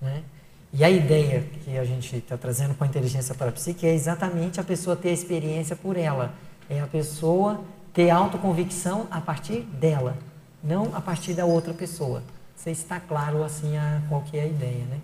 Né? 0.00 0.24
E 0.72 0.82
a 0.82 0.90
ideia 0.90 1.42
que 1.64 1.78
a 1.78 1.84
gente 1.84 2.16
está 2.16 2.36
trazendo 2.36 2.74
com 2.74 2.82
a 2.82 2.86
inteligência 2.86 3.34
para 3.34 3.50
a 3.50 3.52
psique 3.52 3.86
é 3.86 3.94
exatamente 3.94 4.58
a 4.58 4.64
pessoa 4.64 4.96
ter 4.96 5.10
a 5.10 5.12
experiência 5.12 5.76
por 5.76 5.96
ela. 5.96 6.34
É 6.68 6.80
a 6.80 6.86
pessoa 6.86 7.62
ter 7.92 8.10
autoconvicção 8.10 9.06
a 9.10 9.20
partir 9.20 9.60
dela, 9.62 10.16
não 10.62 10.94
a 10.94 11.00
partir 11.00 11.34
da 11.34 11.44
outra 11.44 11.74
pessoa. 11.74 12.22
Você 12.56 12.70
está 12.70 13.00
claro 13.00 13.42
assim 13.42 13.76
a 13.76 14.02
qual 14.08 14.22
que 14.22 14.38
é 14.38 14.42
a 14.42 14.46
ideia, 14.46 14.84
né? 14.84 15.00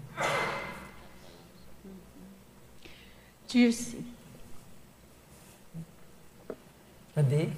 Dirce. 3.47 4.05
Cadê? 7.15 7.49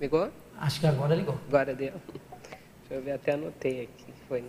Ligou? 0.00 0.30
Acho 0.58 0.80
que 0.80 0.86
agora 0.86 1.14
ligou. 1.14 1.38
Agora 1.48 1.74
deu. 1.74 1.92
Deixa 2.80 2.94
eu 2.94 3.02
ver, 3.02 3.12
até 3.12 3.32
anotei 3.32 3.82
aqui. 3.82 4.12
Foi. 4.28 4.44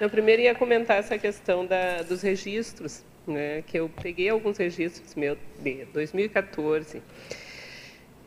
Eu 0.00 0.08
primeiro 0.08 0.42
ia 0.42 0.54
comentar 0.54 0.98
essa 0.98 1.18
questão 1.18 1.66
da, 1.66 2.02
dos 2.02 2.22
registros, 2.22 3.02
né, 3.26 3.62
que 3.62 3.78
eu 3.78 3.90
peguei 4.02 4.28
alguns 4.28 4.56
registros 4.58 5.14
meus 5.14 5.38
de 5.62 5.84
2014 5.86 7.02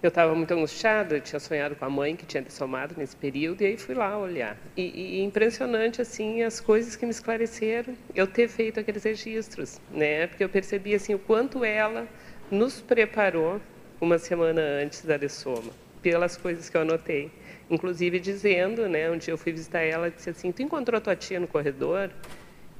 eu 0.03 0.09
estava 0.09 0.35
muito 0.35 0.53
angustiada, 0.53 1.21
tinha 1.21 1.39
sonhado 1.39 1.77
com 1.77 1.85
a 1.85 1.89
mãe 1.89 2.13
que 2.13 2.25
tinha 2.25 2.43
dessomado 2.43 2.93
nesse 2.97 3.15
período, 3.15 3.61
e 3.61 3.67
aí 3.67 3.77
fui 3.77 3.95
lá 3.95 4.17
olhar. 4.17 4.57
E, 4.75 4.81
e, 4.81 5.23
impressionante, 5.23 6.01
assim, 6.01 6.43
as 6.43 6.59
coisas 6.59 6.97
que 6.97 7.05
me 7.05 7.11
esclareceram, 7.11 7.95
eu 8.13 8.27
ter 8.27 8.49
feito 8.49 8.81
aqueles 8.81 9.01
registros, 9.01 9.79
né? 9.89 10.27
Porque 10.27 10.43
eu 10.43 10.49
percebi, 10.49 10.93
assim, 10.93 11.13
o 11.13 11.19
quanto 11.19 11.63
ela 11.63 12.05
nos 12.51 12.81
preparou 12.81 13.61
uma 14.01 14.17
semana 14.17 14.61
antes 14.61 15.05
da 15.05 15.15
dessoma, 15.15 15.71
pelas 16.01 16.35
coisas 16.35 16.69
que 16.69 16.75
eu 16.75 16.81
anotei. 16.81 17.31
Inclusive 17.69 18.19
dizendo, 18.19 18.89
né, 18.89 19.09
um 19.09 19.17
dia 19.17 19.33
eu 19.33 19.37
fui 19.37 19.53
visitar 19.53 19.83
ela, 19.83 20.11
disse 20.11 20.29
assim, 20.29 20.51
tu 20.51 20.61
encontrou 20.61 20.99
tua 20.99 21.15
tia 21.15 21.39
no 21.39 21.47
corredor? 21.47 22.11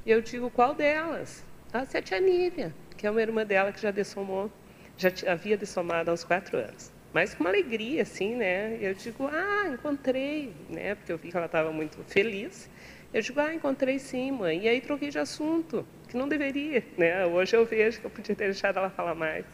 E 0.06 0.12
eu 0.12 0.20
digo, 0.22 0.50
qual 0.50 0.76
delas? 0.76 1.42
A 1.74 1.86
tia 1.86 2.20
Nívia, 2.20 2.74
que 2.96 3.08
é 3.08 3.12
uma 3.12 3.22
irmã 3.22 3.46
dela 3.46 3.72
que 3.72 3.82
já 3.82 3.92
dessomou, 3.92 4.52
já 4.96 5.12
havia 5.28 5.58
dessomado 5.58 6.12
há 6.12 6.14
uns 6.14 6.24
quatro 6.24 6.58
anos 6.58 6.94
mas 7.14 7.36
com 7.36 7.44
uma 7.44 7.52
alegria, 7.52 8.02
assim, 8.02 8.36
né? 8.36 8.76
Eu 8.82 8.96
digo, 8.96 9.30
ah, 9.32 9.70
encontrei, 9.72 10.52
né? 10.68 10.96
Porque 10.96 11.12
eu 11.12 11.18
vi 11.18 11.30
que 11.30 11.38
ela 11.38 11.46
estava 11.46 11.72
muito 11.72 12.04
feliz. 12.06 12.68
Eu 13.14 13.22
digo, 13.22 13.40
ah, 13.40 13.54
encontrei 13.54 14.00
sim, 14.00 14.32
mãe. 14.32 14.64
E 14.64 14.68
aí 14.68 14.82
troquei 14.82 15.10
de 15.10 15.20
assunto, 15.20 15.86
que 16.08 16.18
não 16.18 16.28
deveria, 16.28 16.84
né? 16.98 17.24
Hoje 17.28 17.56
eu 17.56 17.64
vejo 17.66 18.00
que 18.00 18.06
eu 18.06 18.10
podia 18.10 18.36
ter 18.36 18.46
deixado 18.46 18.78
ela 18.80 18.90
falar 18.90 19.14
mais. 19.14 19.46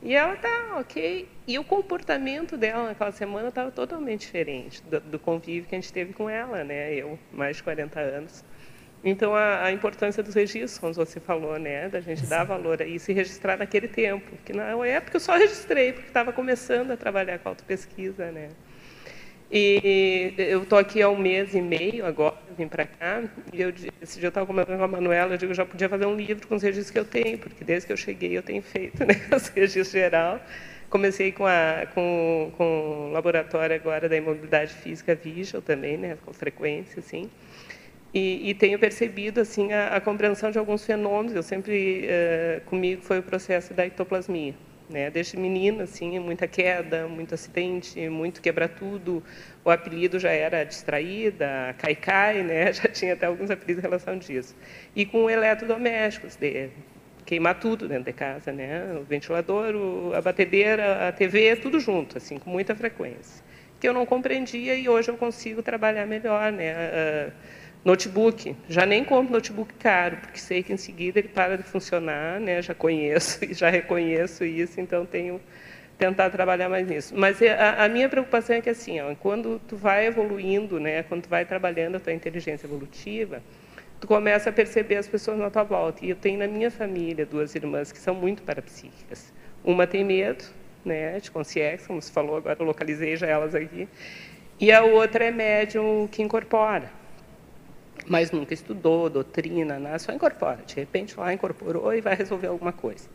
E 0.00 0.14
ela 0.14 0.36
tá 0.36 0.76
ok. 0.78 1.28
E 1.46 1.58
o 1.58 1.64
comportamento 1.64 2.56
dela 2.56 2.86
naquela 2.86 3.10
semana 3.10 3.48
estava 3.48 3.72
totalmente 3.72 4.20
diferente 4.20 4.80
do, 4.84 5.00
do, 5.00 5.18
convívio 5.18 5.68
que 5.68 5.74
a 5.74 5.80
gente 5.80 5.92
teve 5.92 6.12
com 6.12 6.30
ela, 6.30 6.62
né? 6.62 6.94
Eu, 6.94 7.18
mais 7.32 7.56
de 7.56 7.64
40 7.64 7.98
anos. 7.98 8.44
Então, 9.04 9.34
a, 9.34 9.64
a, 9.64 9.72
importância 9.72 10.22
dos 10.22 10.34
registros, 10.34 10.78
como 10.78 10.94
você 10.94 11.18
falou, 11.18 11.58
né, 11.58 11.88
da 11.88 12.00
gente 12.00 12.24
dar 12.26 12.44
valor 12.44 12.80
a 12.80 12.84
isso 12.84 13.10
e 13.10 13.14
registrar 13.14 13.56
naquele 13.56 13.88
tempo, 13.88 14.30
que 14.44 14.52
na 14.52 14.64
época 14.86 15.16
eu 15.16 15.20
só 15.20 15.36
registrei, 15.36 15.92
porque 15.92 16.06
estava 16.06 16.32
começando 16.32 16.92
a 16.92 16.96
trabalhar 16.96 17.38
com 17.40 17.48
autopesquisa, 17.48 18.30
né. 18.30 18.50
E 19.50 20.32
eu 20.38 20.62
estou 20.62 20.78
aqui 20.78 21.02
há 21.02 21.10
um 21.10 21.18
mês 21.18 21.54
e 21.54 21.60
meio 21.60 22.06
agora, 22.06 22.36
vim 22.56 22.68
para 22.68 22.86
cá, 22.86 23.22
e 23.52 23.60
eu, 23.60 23.70
esse 24.00 24.18
dia 24.18 24.28
eu 24.28 24.30
estava 24.30 24.46
comentando 24.46 24.78
com 24.78 24.84
a 24.84 24.88
Manuela, 24.88 25.34
eu 25.34 25.36
digo, 25.36 25.50
eu 25.50 25.56
já 25.56 25.66
podia 25.66 25.88
fazer 25.88 26.06
um 26.06 26.16
livro 26.16 26.46
com 26.46 26.54
os 26.54 26.62
registros 26.62 26.90
que 26.90 26.98
eu 26.98 27.04
tenho, 27.04 27.38
porque 27.38 27.62
desde 27.64 27.86
que 27.86 27.92
eu 27.92 27.96
cheguei 27.96 28.38
eu 28.38 28.42
tenho 28.42 28.62
feito 28.62 29.00
né, 29.04 29.14
os 29.34 29.48
registros 29.48 29.90
geral. 29.90 30.40
Comecei 30.88 31.32
com, 31.32 31.44
a, 31.44 31.86
com, 31.92 32.52
com 32.56 33.08
o 33.08 33.12
laboratório 33.12 33.74
agora 33.74 34.08
da 34.08 34.16
imobilidade 34.16 34.72
física 34.74 35.14
Visual 35.14 35.62
também, 35.62 35.98
né, 35.98 36.16
com 36.24 36.32
frequência, 36.32 37.00
assim. 37.00 37.28
E, 38.14 38.50
e, 38.50 38.54
tenho 38.54 38.78
percebido 38.78 39.40
assim 39.40 39.72
a, 39.72 39.96
a, 39.96 40.00
compreensão 40.00 40.50
de 40.50 40.58
alguns 40.58 40.84
fenômenos. 40.84 41.34
Eu 41.34 41.42
sempre 41.42 42.04
uh, 42.06 42.60
comigo 42.66 43.00
foi 43.02 43.20
o 43.20 43.22
processo 43.22 43.72
da 43.72 43.86
ectoplasmia, 43.86 44.54
né? 44.90 45.10
Desde 45.10 45.38
menina 45.38 45.84
assim, 45.84 46.18
muita 46.18 46.46
queda, 46.46 47.08
muito 47.08 47.34
acidente, 47.34 48.06
muito 48.10 48.42
quebrar 48.42 48.68
tudo. 48.68 49.22
O 49.64 49.70
apelido 49.70 50.18
já 50.18 50.30
era 50.30 50.62
distraída, 50.62 51.74
cai 51.78 51.94
cai, 51.94 52.42
né? 52.42 52.70
Já 52.74 52.88
tinha 52.88 53.14
até 53.14 53.24
alguns 53.24 53.50
apelidos 53.50 53.82
em 53.82 53.86
relação 53.86 54.18
disso. 54.18 54.54
E 54.94 55.06
com 55.06 55.30
eletrodomésticos, 55.30 56.36
de 56.36 56.68
queimar 57.24 57.58
tudo 57.60 57.88
dentro 57.88 58.04
de 58.04 58.12
casa, 58.12 58.52
né? 58.52 58.94
O 59.00 59.04
ventilador, 59.04 59.74
a 60.14 60.20
batedeira, 60.20 61.08
a 61.08 61.12
TV, 61.12 61.56
tudo 61.56 61.80
junto, 61.80 62.18
assim, 62.18 62.38
com 62.38 62.50
muita 62.50 62.74
frequência. 62.76 63.42
Que 63.80 63.88
eu 63.88 63.94
não 63.94 64.04
compreendia 64.04 64.74
e 64.74 64.88
hoje 64.88 65.10
eu 65.10 65.16
consigo 65.16 65.62
trabalhar 65.62 66.06
melhor, 66.06 66.52
né? 66.52 66.74
Uh, 66.74 67.32
Notebook, 67.84 68.54
já 68.68 68.86
nem 68.86 69.04
compro 69.04 69.32
notebook 69.32 69.74
caro, 69.74 70.16
porque 70.18 70.38
sei 70.38 70.62
que 70.62 70.72
em 70.72 70.76
seguida 70.76 71.18
ele 71.18 71.26
para 71.26 71.56
de 71.56 71.64
funcionar, 71.64 72.38
né? 72.38 72.62
já 72.62 72.74
conheço 72.74 73.42
e 73.44 73.52
já 73.52 73.68
reconheço 73.70 74.44
isso, 74.44 74.80
então 74.80 75.04
tenho 75.04 75.40
tentar 75.98 76.30
trabalhar 76.30 76.68
mais 76.68 76.86
nisso. 76.86 77.12
Mas 77.16 77.42
é, 77.42 77.52
a, 77.52 77.84
a, 77.84 77.88
minha 77.88 78.08
preocupação 78.08 78.56
é 78.56 78.60
que 78.60 78.70
assim, 78.70 79.00
ó, 79.00 79.14
quando 79.16 79.60
tu 79.66 79.76
vai 79.76 80.06
evoluindo, 80.06 80.78
né, 80.78 81.02
quando 81.02 81.22
tu 81.22 81.28
vai 81.28 81.44
trabalhando 81.44 81.96
a 81.96 82.00
tua 82.00 82.12
inteligência 82.12 82.66
evolutiva, 82.66 83.42
tu 84.00 84.06
começa 84.06 84.50
a 84.50 84.52
perceber 84.52 84.96
as 84.96 85.08
pessoas 85.08 85.38
na 85.38 85.50
tua 85.50 85.64
volta. 85.64 86.04
E 86.04 86.10
eu 86.10 86.16
tenho 86.16 86.38
na 86.38 86.46
minha 86.46 86.70
família 86.70 87.26
duas 87.26 87.54
irmãs 87.54 87.90
que 87.90 87.98
são 87.98 88.14
muito 88.14 88.42
parapsíquicas. 88.42 89.32
Uma 89.64 89.86
tem 89.86 90.04
medo, 90.04 90.44
né, 90.84 91.18
de 91.18 91.30
consciência, 91.32 91.86
como 91.86 92.00
você 92.00 92.12
falou 92.12 92.36
agora, 92.36 92.56
eu 92.58 92.66
localizei 92.66 93.16
já 93.16 93.26
elas 93.26 93.54
aqui. 93.54 93.88
E 94.60 94.70
a 94.70 94.82
outra 94.82 95.24
é 95.24 95.30
médium 95.32 96.08
que 96.10 96.22
incorpora 96.22 97.01
mas 98.06 98.30
nunca 98.30 98.52
estudou 98.54 99.08
doutrina, 99.08 99.78
né? 99.78 99.98
só 99.98 100.12
incorpora. 100.12 100.60
De 100.66 100.76
repente 100.76 101.18
lá 101.18 101.32
incorporou 101.32 101.94
e 101.94 102.00
vai 102.00 102.14
resolver 102.14 102.48
alguma 102.48 102.72
coisa. 102.72 103.08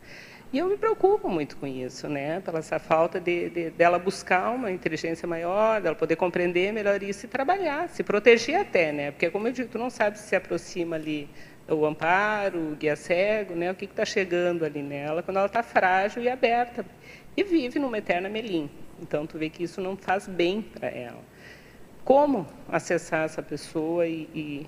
E 0.50 0.58
eu 0.58 0.66
me 0.66 0.78
preocupo 0.78 1.28
muito 1.28 1.58
com 1.58 1.66
isso, 1.66 2.08
né? 2.08 2.40
Pela 2.40 2.60
essa 2.60 2.78
falta 2.78 3.20
de, 3.20 3.50
de, 3.50 3.70
dela 3.70 3.98
buscar 3.98 4.50
uma 4.50 4.70
inteligência 4.70 5.28
maior, 5.28 5.78
dela 5.78 5.94
poder 5.94 6.16
compreender 6.16 6.72
melhor 6.72 7.02
isso 7.02 7.26
e 7.26 7.28
trabalhar, 7.28 7.86
se 7.90 8.02
proteger 8.02 8.56
até, 8.56 8.90
né? 8.90 9.10
Porque 9.10 9.28
como 9.28 9.46
eu 9.46 9.52
digo, 9.52 9.68
tu 9.68 9.78
não 9.78 9.90
sabe 9.90 10.18
se 10.18 10.28
se 10.28 10.34
aproxima 10.34 10.96
ali 10.96 11.28
o 11.68 11.84
amparo, 11.84 12.72
o 12.72 12.76
guia 12.76 12.96
cego, 12.96 13.54
né? 13.54 13.70
O 13.70 13.74
que 13.74 13.84
está 13.84 14.06
chegando 14.06 14.64
ali 14.64 14.82
nela 14.82 15.22
quando 15.22 15.36
ela 15.36 15.46
está 15.46 15.62
frágil 15.62 16.22
e 16.22 16.30
aberta 16.30 16.82
e 17.36 17.44
vive 17.44 17.78
numa 17.78 17.98
eterna 17.98 18.30
melim. 18.30 18.70
Então 19.02 19.26
tu 19.26 19.36
vê 19.36 19.50
que 19.50 19.62
isso 19.62 19.82
não 19.82 19.98
faz 19.98 20.26
bem 20.26 20.62
para 20.62 20.88
ela. 20.88 21.20
Como 22.06 22.46
acessar 22.70 23.26
essa 23.26 23.42
pessoa 23.42 24.06
e, 24.06 24.26
e 24.34 24.66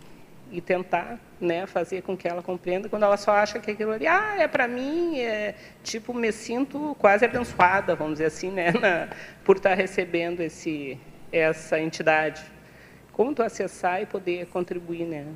e 0.50 0.60
tentar 0.60 1.18
né, 1.40 1.66
fazer 1.66 2.02
com 2.02 2.16
que 2.16 2.28
ela 2.28 2.42
compreenda 2.42 2.88
quando 2.88 3.04
ela 3.04 3.16
só 3.16 3.32
acha 3.32 3.58
que 3.58 3.70
aquilo 3.70 3.92
ali 3.92 4.06
ah, 4.06 4.36
é 4.38 4.48
para 4.48 4.66
mim, 4.66 5.18
é 5.18 5.54
tipo, 5.82 6.12
me 6.12 6.32
sinto 6.32 6.96
quase 6.98 7.24
abençoada, 7.24 7.94
vamos 7.94 8.14
dizer 8.14 8.26
assim, 8.26 8.50
né, 8.50 8.72
na, 8.80 9.08
por 9.44 9.56
estar 9.56 9.74
recebendo 9.74 10.40
esse, 10.40 10.98
essa 11.32 11.80
entidade. 11.80 12.42
Como 13.12 13.34
tu 13.34 13.42
acessar 13.42 14.02
e 14.02 14.06
poder 14.06 14.46
contribuir, 14.46 15.04
né? 15.04 15.26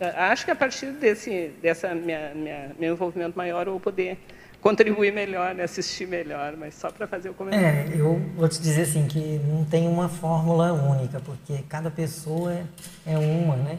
Acho 0.00 0.44
que 0.44 0.50
a 0.52 0.56
partir 0.56 0.92
desse 0.92 1.50
dessa 1.60 1.92
minha, 1.92 2.32
minha, 2.32 2.70
meu 2.78 2.94
envolvimento 2.94 3.36
maior 3.36 3.66
eu 3.66 3.72
vou 3.72 3.80
poder 3.80 4.16
contribuir 4.60 5.12
melhor, 5.12 5.54
né, 5.54 5.64
assistir 5.64 6.06
melhor, 6.06 6.56
mas 6.56 6.74
só 6.74 6.90
para 6.90 7.06
fazer 7.06 7.30
o 7.30 7.34
comentário. 7.34 7.92
É, 7.92 8.00
eu 8.00 8.20
vou 8.36 8.48
te 8.48 8.60
dizer 8.60 8.82
assim 8.82 9.06
que 9.06 9.40
não 9.46 9.64
tem 9.64 9.86
uma 9.86 10.08
fórmula 10.08 10.72
única, 10.72 11.20
porque 11.20 11.62
cada 11.68 11.90
pessoa 11.90 12.52
é, 12.52 12.64
é 13.06 13.18
uma, 13.18 13.56
né? 13.56 13.78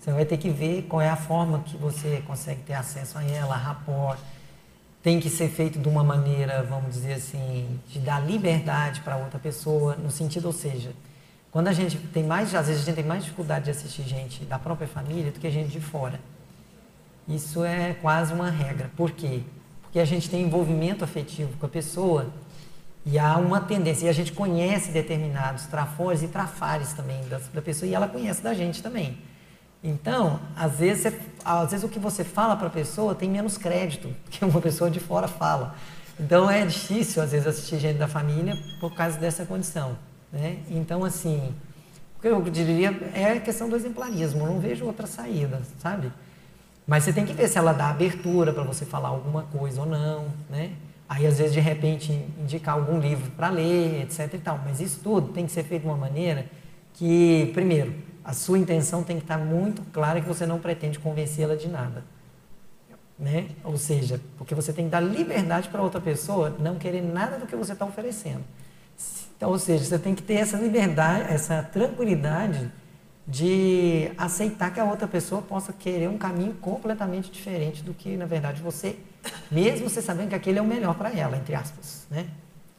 Você 0.00 0.12
vai 0.12 0.24
ter 0.24 0.38
que 0.38 0.48
ver 0.48 0.86
qual 0.88 1.02
é 1.02 1.10
a 1.10 1.16
forma 1.16 1.58
que 1.58 1.76
você 1.76 2.22
consegue 2.26 2.62
ter 2.62 2.72
acesso 2.72 3.18
a 3.18 3.22
ela, 3.22 3.54
a 3.54 3.58
rapport. 3.58 4.18
tem 5.02 5.20
que 5.20 5.28
ser 5.28 5.50
feito 5.50 5.78
de 5.78 5.88
uma 5.88 6.02
maneira, 6.02 6.62
vamos 6.62 6.94
dizer 6.94 7.14
assim, 7.14 7.78
de 7.86 7.98
dar 7.98 8.18
liberdade 8.20 9.02
para 9.02 9.18
outra 9.18 9.38
pessoa, 9.38 9.96
no 9.96 10.10
sentido, 10.10 10.46
ou 10.46 10.52
seja, 10.52 10.92
quando 11.50 11.68
a 11.68 11.72
gente 11.72 11.98
tem 11.98 12.24
mais, 12.24 12.54
às 12.54 12.66
vezes 12.66 12.82
a 12.82 12.84
gente 12.86 12.94
tem 12.94 13.04
mais 13.04 13.24
dificuldade 13.24 13.66
de 13.66 13.72
assistir 13.72 14.02
gente 14.04 14.44
da 14.46 14.58
própria 14.58 14.88
família 14.88 15.30
do 15.30 15.38
que 15.38 15.50
gente 15.50 15.68
de 15.68 15.80
fora. 15.80 16.18
Isso 17.28 17.62
é 17.62 17.94
quase 18.00 18.32
uma 18.32 18.50
regra. 18.50 18.90
Por 18.96 19.10
quê? 19.10 19.42
Porque 19.82 19.98
a 19.98 20.04
gente 20.06 20.30
tem 20.30 20.42
envolvimento 20.42 21.04
afetivo 21.04 21.56
com 21.58 21.66
a 21.66 21.68
pessoa 21.68 22.26
e 23.04 23.18
há 23.18 23.36
uma 23.36 23.60
tendência, 23.60 24.06
e 24.06 24.08
a 24.08 24.12
gente 24.14 24.32
conhece 24.32 24.92
determinados 24.92 25.66
trafores 25.66 26.22
e 26.22 26.28
trafares 26.28 26.94
também 26.94 27.20
da, 27.28 27.38
da 27.52 27.60
pessoa 27.60 27.88
e 27.88 27.94
ela 27.94 28.08
conhece 28.08 28.42
da 28.42 28.54
gente 28.54 28.82
também. 28.82 29.28
Então, 29.82 30.38
às 30.54 30.78
vezes, 30.78 31.02
você, 31.02 31.20
às 31.44 31.70
vezes 31.70 31.84
o 31.84 31.88
que 31.88 31.98
você 31.98 32.22
fala 32.22 32.54
para 32.54 32.66
a 32.66 32.70
pessoa 32.70 33.14
tem 33.14 33.30
menos 33.30 33.56
crédito 33.56 34.14
que 34.30 34.44
uma 34.44 34.60
pessoa 34.60 34.90
de 34.90 35.00
fora 35.00 35.26
fala. 35.26 35.74
Então 36.18 36.50
é 36.50 36.66
difícil, 36.66 37.22
às 37.22 37.32
vezes, 37.32 37.46
assistir 37.46 37.78
gente 37.78 37.96
da 37.96 38.06
família 38.06 38.54
por 38.78 38.94
causa 38.94 39.18
dessa 39.18 39.46
condição. 39.46 39.96
Né? 40.30 40.58
Então, 40.68 41.02
assim, 41.02 41.54
o 42.18 42.20
que 42.20 42.28
eu 42.28 42.42
diria 42.42 42.90
é 43.14 43.32
a 43.32 43.40
questão 43.40 43.70
do 43.70 43.76
exemplarismo. 43.76 44.44
Não 44.44 44.60
vejo 44.60 44.84
outra 44.84 45.06
saída, 45.06 45.62
sabe? 45.78 46.12
Mas 46.86 47.04
você 47.04 47.12
tem 47.12 47.24
que 47.24 47.32
ver 47.32 47.48
se 47.48 47.56
ela 47.56 47.72
dá 47.72 47.88
abertura 47.88 48.52
para 48.52 48.62
você 48.64 48.84
falar 48.84 49.08
alguma 49.08 49.44
coisa 49.44 49.80
ou 49.80 49.86
não, 49.86 50.26
né? 50.50 50.72
Aí, 51.08 51.26
às 51.26 51.38
vezes, 51.38 51.54
de 51.54 51.60
repente, 51.60 52.12
indicar 52.38 52.74
algum 52.74 53.00
livro 53.00 53.30
para 53.32 53.48
ler, 53.48 54.02
etc 54.02 54.34
e 54.34 54.38
tal. 54.38 54.60
Mas 54.64 54.80
isso 54.80 55.00
tudo 55.02 55.32
tem 55.32 55.46
que 55.46 55.52
ser 55.52 55.64
feito 55.64 55.82
de 55.82 55.88
uma 55.88 55.96
maneira 55.96 56.46
que, 56.94 57.50
primeiro, 57.54 57.94
a 58.24 58.32
sua 58.32 58.58
intenção 58.58 59.02
tem 59.02 59.16
que 59.16 59.24
estar 59.24 59.38
muito 59.38 59.82
clara 59.92 60.20
que 60.20 60.28
você 60.28 60.46
não 60.46 60.58
pretende 60.58 60.98
convencê-la 60.98 61.54
de 61.54 61.68
nada. 61.68 62.04
Né? 63.18 63.48
Ou 63.64 63.76
seja, 63.76 64.20
porque 64.38 64.54
você 64.54 64.72
tem 64.72 64.86
que 64.86 64.90
dar 64.90 65.00
liberdade 65.00 65.68
para 65.68 65.82
outra 65.82 66.00
pessoa 66.00 66.56
não 66.58 66.76
querer 66.76 67.02
nada 67.02 67.38
do 67.38 67.46
que 67.46 67.54
você 67.54 67.72
está 67.72 67.84
oferecendo. 67.84 68.42
Então, 69.36 69.50
ou 69.50 69.58
seja, 69.58 69.84
você 69.84 69.98
tem 69.98 70.14
que 70.14 70.22
ter 70.22 70.34
essa 70.34 70.56
liberdade, 70.56 71.32
essa 71.32 71.62
tranquilidade 71.62 72.70
de 73.26 74.10
aceitar 74.18 74.72
que 74.72 74.80
a 74.80 74.84
outra 74.84 75.06
pessoa 75.06 75.40
possa 75.40 75.72
querer 75.72 76.08
um 76.08 76.18
caminho 76.18 76.54
completamente 76.54 77.30
diferente 77.30 77.82
do 77.82 77.94
que, 77.94 78.16
na 78.16 78.26
verdade, 78.26 78.60
você, 78.60 78.98
mesmo 79.50 79.88
você 79.88 80.02
sabendo 80.02 80.30
que 80.30 80.34
aquele 80.34 80.58
é 80.58 80.62
o 80.62 80.66
melhor 80.66 80.94
para 80.94 81.12
ela, 81.16 81.36
entre 81.36 81.54
aspas, 81.54 82.06
né? 82.10 82.26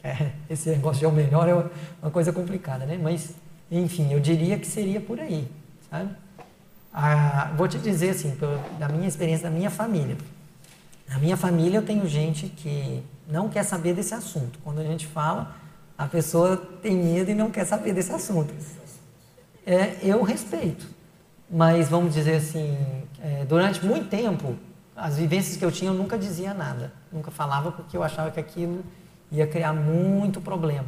É, 0.03 0.31
esse 0.49 0.69
negócio 0.69 0.99
de 0.99 1.05
é 1.05 1.07
o 1.07 1.11
melhor 1.11 1.47
é 1.47 1.53
uma 2.01 2.11
coisa 2.11 2.33
complicada, 2.33 2.85
né? 2.85 2.99
Mas 3.01 3.35
enfim, 3.71 4.11
eu 4.11 4.19
diria 4.19 4.59
que 4.59 4.67
seria 4.67 4.99
por 4.99 5.19
aí, 5.19 5.47
sabe? 5.89 6.13
Ah, 6.93 7.53
vou 7.55 7.67
te 7.69 7.77
dizer 7.77 8.09
assim, 8.09 8.37
da 8.77 8.89
minha 8.89 9.07
experiência, 9.07 9.49
da 9.49 9.55
minha 9.55 9.69
família. 9.69 10.17
Na 11.07 11.17
minha 11.17 11.37
família 11.37 11.77
eu 11.77 11.85
tenho 11.85 12.05
gente 12.05 12.47
que 12.47 13.01
não 13.27 13.47
quer 13.47 13.63
saber 13.63 13.93
desse 13.93 14.13
assunto. 14.13 14.59
Quando 14.63 14.79
a 14.79 14.83
gente 14.83 15.07
fala, 15.07 15.55
a 15.97 16.05
pessoa 16.05 16.57
tem 16.81 16.95
medo 16.97 17.31
e 17.31 17.33
não 17.33 17.49
quer 17.49 17.65
saber 17.65 17.93
desse 17.93 18.11
assunto. 18.11 18.53
É, 19.65 19.97
eu 20.01 20.21
respeito, 20.21 20.85
mas 21.49 21.87
vamos 21.87 22.13
dizer 22.13 22.35
assim, 22.35 22.77
é, 23.21 23.45
durante 23.45 23.85
muito 23.85 24.09
tempo, 24.09 24.55
as 24.95 25.17
vivências 25.17 25.55
que 25.55 25.63
eu 25.63 25.71
tinha, 25.71 25.91
eu 25.91 25.95
nunca 25.95 26.17
dizia 26.17 26.53
nada, 26.53 26.91
nunca 27.11 27.31
falava 27.31 27.71
porque 27.71 27.95
eu 27.95 28.03
achava 28.03 28.31
que 28.31 28.39
aquilo 28.39 28.83
ia 29.31 29.47
criar 29.47 29.73
muito 29.73 30.41
problema. 30.41 30.87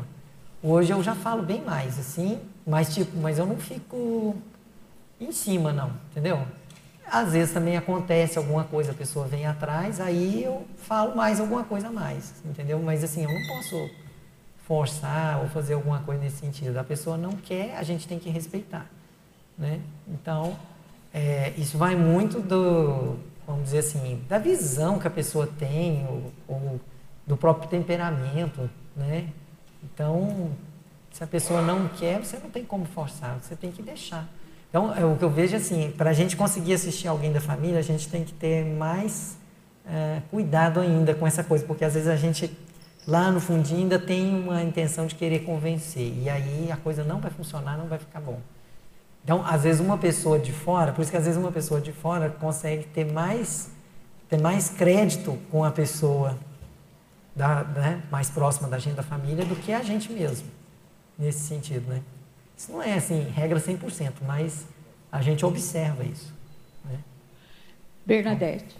Hoje 0.61 0.91
eu 0.91 1.01
já 1.01 1.15
falo 1.15 1.43
bem 1.43 1.61
mais, 1.61 1.99
assim, 1.99 2.39
mas, 2.65 2.94
tipo, 2.94 3.18
mas 3.18 3.38
eu 3.38 3.45
não 3.45 3.57
fico 3.57 4.35
em 5.19 5.31
cima, 5.31 5.72
não, 5.72 5.91
entendeu? 6.11 6.45
Às 7.06 7.34
vezes 7.34 7.53
também 7.53 7.77
acontece 7.77 8.38
alguma 8.38 8.64
coisa, 8.64 8.91
a 8.91 8.95
pessoa 8.95 9.27
vem 9.27 9.45
atrás, 9.45 9.99
aí 9.99 10.44
eu 10.44 10.65
falo 10.77 11.15
mais 11.15 11.40
alguma 11.40 11.64
coisa 11.64 11.90
a 11.90 11.91
mais, 11.91 12.34
entendeu? 12.45 12.80
Mas 12.80 13.03
assim, 13.03 13.23
eu 13.23 13.31
não 13.31 13.48
posso 13.48 13.90
forçar 14.65 15.41
ou 15.41 15.49
fazer 15.49 15.73
alguma 15.73 15.99
coisa 15.99 16.23
nesse 16.23 16.38
sentido. 16.38 16.77
A 16.77 16.84
pessoa 16.84 17.18
não 17.18 17.34
quer, 17.34 17.76
a 17.77 17.84
gente 17.84 18.07
tem 18.07 18.18
que 18.18 18.30
respeitar, 18.30 18.90
né? 19.57 19.81
Então, 20.07 20.57
é, 21.14 21.53
isso 21.57 21.77
vai 21.77 21.95
muito 21.95 22.40
do, 22.40 23.18
vamos 23.45 23.65
dizer 23.65 23.80
assim, 23.80 24.23
da 24.27 24.38
visão 24.38 24.98
que 24.98 25.07
a 25.07 25.11
pessoa 25.11 25.45
tem 25.45 26.07
ou, 26.07 26.31
ou 26.48 26.81
do 27.27 27.38
próprio 27.38 27.69
temperamento, 27.69 28.69
né? 28.95 29.27
Então, 29.84 30.52
se 31.24 31.26
a 31.26 31.28
pessoa 31.28 31.62
não 31.62 31.88
quer, 31.88 32.20
você 32.20 32.38
não 32.38 32.50
tem 32.50 32.66
como 32.66 32.84
forçar, 32.84 33.38
você 33.41 33.56
tem 33.56 33.72
que 33.72 33.82
deixar. 33.82 34.28
Então, 34.70 34.94
é, 34.94 35.06
o 35.06 35.16
que 35.16 35.24
eu 35.24 35.30
vejo 35.30 35.56
assim, 35.56 35.94
para 35.98 36.10
a 36.10 36.14
gente 36.14 36.36
conseguir 36.36 36.74
assistir 36.74 37.08
alguém 37.08 37.32
da 37.32 37.40
família, 37.40 37.80
a 37.80 37.84
gente 37.84 38.10
tem 38.10 38.26
que 38.26 38.34
ter 38.34 38.66
mais 38.66 39.38
é, 39.88 40.22
cuidado 40.30 40.82
ainda 40.82 41.16
com 41.16 41.26
essa 41.26 41.41
coisa, 41.41 41.64
porque 41.66 41.86
às 41.86 41.94
vezes 41.94 42.10
a 42.10 42.18
gente, 42.18 42.52
lá 43.08 43.32
no 43.32 43.40
fundinho, 43.40 43.84
ainda 43.84 43.98
tem 43.98 44.36
uma 44.36 44.62
intenção 44.62 45.06
de 45.06 45.16
querer 45.16 45.45
convencer, 45.45 46.14
e 46.22 46.30
aí 46.30 46.70
a 46.70 46.76
coisa 46.76 47.06
não 47.06 47.22
vai 47.22 47.32
funcionar, 47.32 47.78
não 47.78 47.88
vai 47.88 48.00
ficar 48.00 48.20
bom. 48.20 48.40
Então, 49.24 49.45
às 49.45 49.64
vezes 49.64 49.80
uma 49.80 49.98
pessoa 49.98 50.38
de 50.38 50.52
fora, 50.52 50.91
por 50.91 51.04
isso 51.04 51.12
que 51.12 51.18
às 51.18 51.24
vezes 51.24 51.40
uma 51.40 51.54
pessoa 51.54 51.80
de 51.80 51.94
fora 51.94 52.30
consegue 52.30 52.84
ter 52.88 53.10
mais, 53.10 53.70
ter 54.28 54.41
mais 54.41 54.70
crédito 54.70 55.40
com 55.50 55.64
a 55.64 55.72
pessoa 55.72 56.38
da, 57.34 57.64
né, 57.64 58.02
mais 58.12 58.30
próxima 58.30 58.68
da 58.68 58.78
gente, 58.78 58.95
da 58.95 59.04
família, 59.04 59.45
do 59.45 59.56
que 59.56 59.72
a 59.72 59.82
gente 59.82 60.12
mesmo 60.12 60.62
nesse 61.18 61.40
sentido, 61.40 61.88
né? 61.90 62.02
Isso 62.57 62.72
não 62.72 62.81
é 62.81 62.94
assim, 62.94 63.22
regra 63.30 63.60
100%, 63.60 64.14
mas 64.26 64.65
a 65.11 65.22
gente 65.22 65.45
observa 65.45 66.03
isso. 66.03 66.34
Né? 66.85 66.99
Bernadette. 68.06 68.76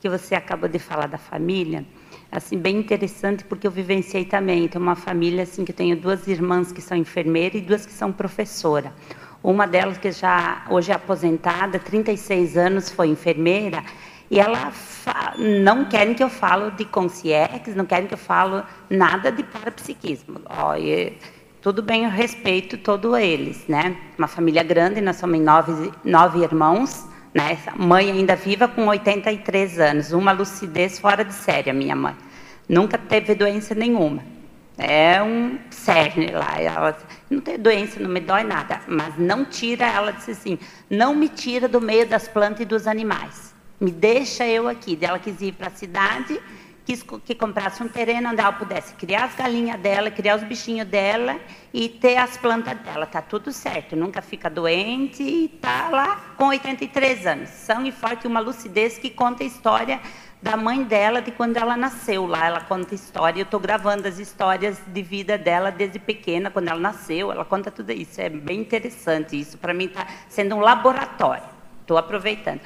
Que 0.00 0.08
você 0.08 0.34
acabou 0.34 0.68
de 0.68 0.78
falar 0.78 1.08
da 1.08 1.18
família, 1.18 1.84
assim 2.32 2.56
bem 2.56 2.78
interessante 2.78 3.44
porque 3.44 3.66
eu 3.66 3.70
vivenciei 3.70 4.24
também. 4.24 4.66
Tem 4.66 4.80
uma 4.80 4.96
família 4.96 5.42
assim 5.42 5.64
que 5.64 5.72
eu 5.72 5.76
tenho 5.76 5.96
duas 5.96 6.26
irmãs 6.26 6.72
que 6.72 6.80
são 6.80 6.96
enfermeiras 6.96 7.60
e 7.60 7.64
duas 7.64 7.84
que 7.84 7.92
são 7.92 8.10
professora. 8.10 8.94
Uma 9.42 9.66
delas 9.66 9.98
que 9.98 10.10
já 10.12 10.66
hoje 10.70 10.92
é 10.92 10.94
aposentada, 10.94 11.78
36 11.78 12.56
anos, 12.56 12.90
foi 12.90 13.08
enfermeira 13.08 13.82
e 14.30 14.38
ela 14.38 14.72
não 15.36 15.84
querem 15.86 16.14
que 16.14 16.22
eu 16.22 16.30
falo 16.30 16.70
de 16.70 16.84
consciência, 16.84 17.74
não 17.74 17.84
querem 17.84 18.06
que 18.06 18.14
eu 18.14 18.18
falo 18.18 18.62
nada 18.88 19.32
de 19.32 19.42
parapsiquismo. 19.42 20.40
Ó, 20.46 20.74
tudo 21.60 21.82
bem, 21.82 22.04
eu 22.04 22.10
respeito 22.10 22.78
todos 22.78 23.18
eles, 23.18 23.66
né? 23.66 23.96
Uma 24.16 24.28
família 24.28 24.62
grande, 24.62 25.00
nós 25.00 25.16
somos 25.16 25.40
nove, 25.40 25.90
nove 26.04 26.44
irmãos, 26.44 27.06
né? 27.34 27.58
Mãe 27.76 28.08
ainda 28.10 28.36
viva 28.36 28.68
com 28.68 28.86
83 28.86 29.80
anos, 29.80 30.12
uma 30.12 30.30
lucidez 30.30 31.00
fora 31.00 31.24
de 31.24 31.34
série, 31.34 31.68
a 31.68 31.74
minha 31.74 31.96
mãe. 31.96 32.14
Nunca 32.68 32.96
teve 32.96 33.34
doença 33.34 33.74
nenhuma. 33.74 34.22
É 34.78 35.20
um 35.20 35.58
cerne 35.70 36.30
lá. 36.30 36.54
Ela 36.56 36.96
não 37.28 37.40
tem 37.40 37.58
doença, 37.58 37.98
não 37.98 38.08
me 38.08 38.20
dói 38.20 38.44
nada, 38.44 38.80
mas 38.86 39.18
não 39.18 39.44
tira, 39.44 39.86
ela 39.86 40.12
disse 40.12 40.30
assim, 40.30 40.58
não 40.88 41.14
me 41.16 41.28
tira 41.28 41.66
do 41.66 41.80
meio 41.80 42.06
das 42.06 42.28
plantas 42.28 42.60
e 42.60 42.64
dos 42.64 42.86
animais 42.86 43.49
me 43.80 43.90
deixa 43.90 44.46
eu 44.46 44.68
aqui. 44.68 44.98
Ela 45.00 45.18
quis 45.18 45.40
ir 45.40 45.52
para 45.52 45.68
a 45.68 45.70
cidade, 45.70 46.40
quis 46.84 47.02
que 47.24 47.34
comprasse 47.34 47.82
um 47.82 47.88
terreno 47.88 48.30
onde 48.30 48.40
ela 48.40 48.52
pudesse 48.52 48.94
criar 48.94 49.24
as 49.24 49.34
galinhas 49.34 49.80
dela, 49.80 50.10
criar 50.10 50.36
os 50.36 50.42
bichinhos 50.42 50.86
dela 50.86 51.40
e 51.72 51.88
ter 51.88 52.16
as 52.16 52.36
plantas 52.36 52.78
dela. 52.80 53.06
Tá 53.06 53.22
tudo 53.22 53.50
certo, 53.52 53.96
nunca 53.96 54.20
fica 54.20 54.50
doente 54.50 55.22
e 55.22 55.48
tá 55.48 55.88
lá 55.88 56.34
com 56.36 56.48
83 56.48 57.26
anos. 57.26 57.48
São 57.48 57.86
e 57.86 57.90
forte, 57.90 58.26
uma 58.26 58.40
lucidez 58.40 58.98
que 58.98 59.08
conta 59.08 59.42
a 59.42 59.46
história 59.46 60.00
da 60.42 60.56
mãe 60.56 60.82
dela 60.82 61.20
de 61.20 61.30
quando 61.30 61.56
ela 61.56 61.76
nasceu 61.76 62.26
lá. 62.26 62.46
Ela 62.46 62.60
conta 62.60 62.94
história. 62.94 63.40
Eu 63.40 63.44
estou 63.44 63.60
gravando 63.60 64.06
as 64.06 64.18
histórias 64.18 64.78
de 64.86 65.02
vida 65.02 65.38
dela 65.38 65.70
desde 65.70 65.98
pequena, 65.98 66.50
quando 66.50 66.68
ela 66.68 66.80
nasceu. 66.80 67.32
Ela 67.32 67.44
conta 67.44 67.70
tudo 67.70 67.92
isso. 67.92 68.20
É 68.20 68.28
bem 68.28 68.60
interessante. 68.60 69.38
Isso 69.38 69.56
para 69.56 69.72
mim 69.72 69.86
está 69.86 70.06
sendo 70.28 70.54
um 70.54 70.60
laboratório. 70.60 71.44
Estou 71.82 71.98
aproveitando. 71.98 72.60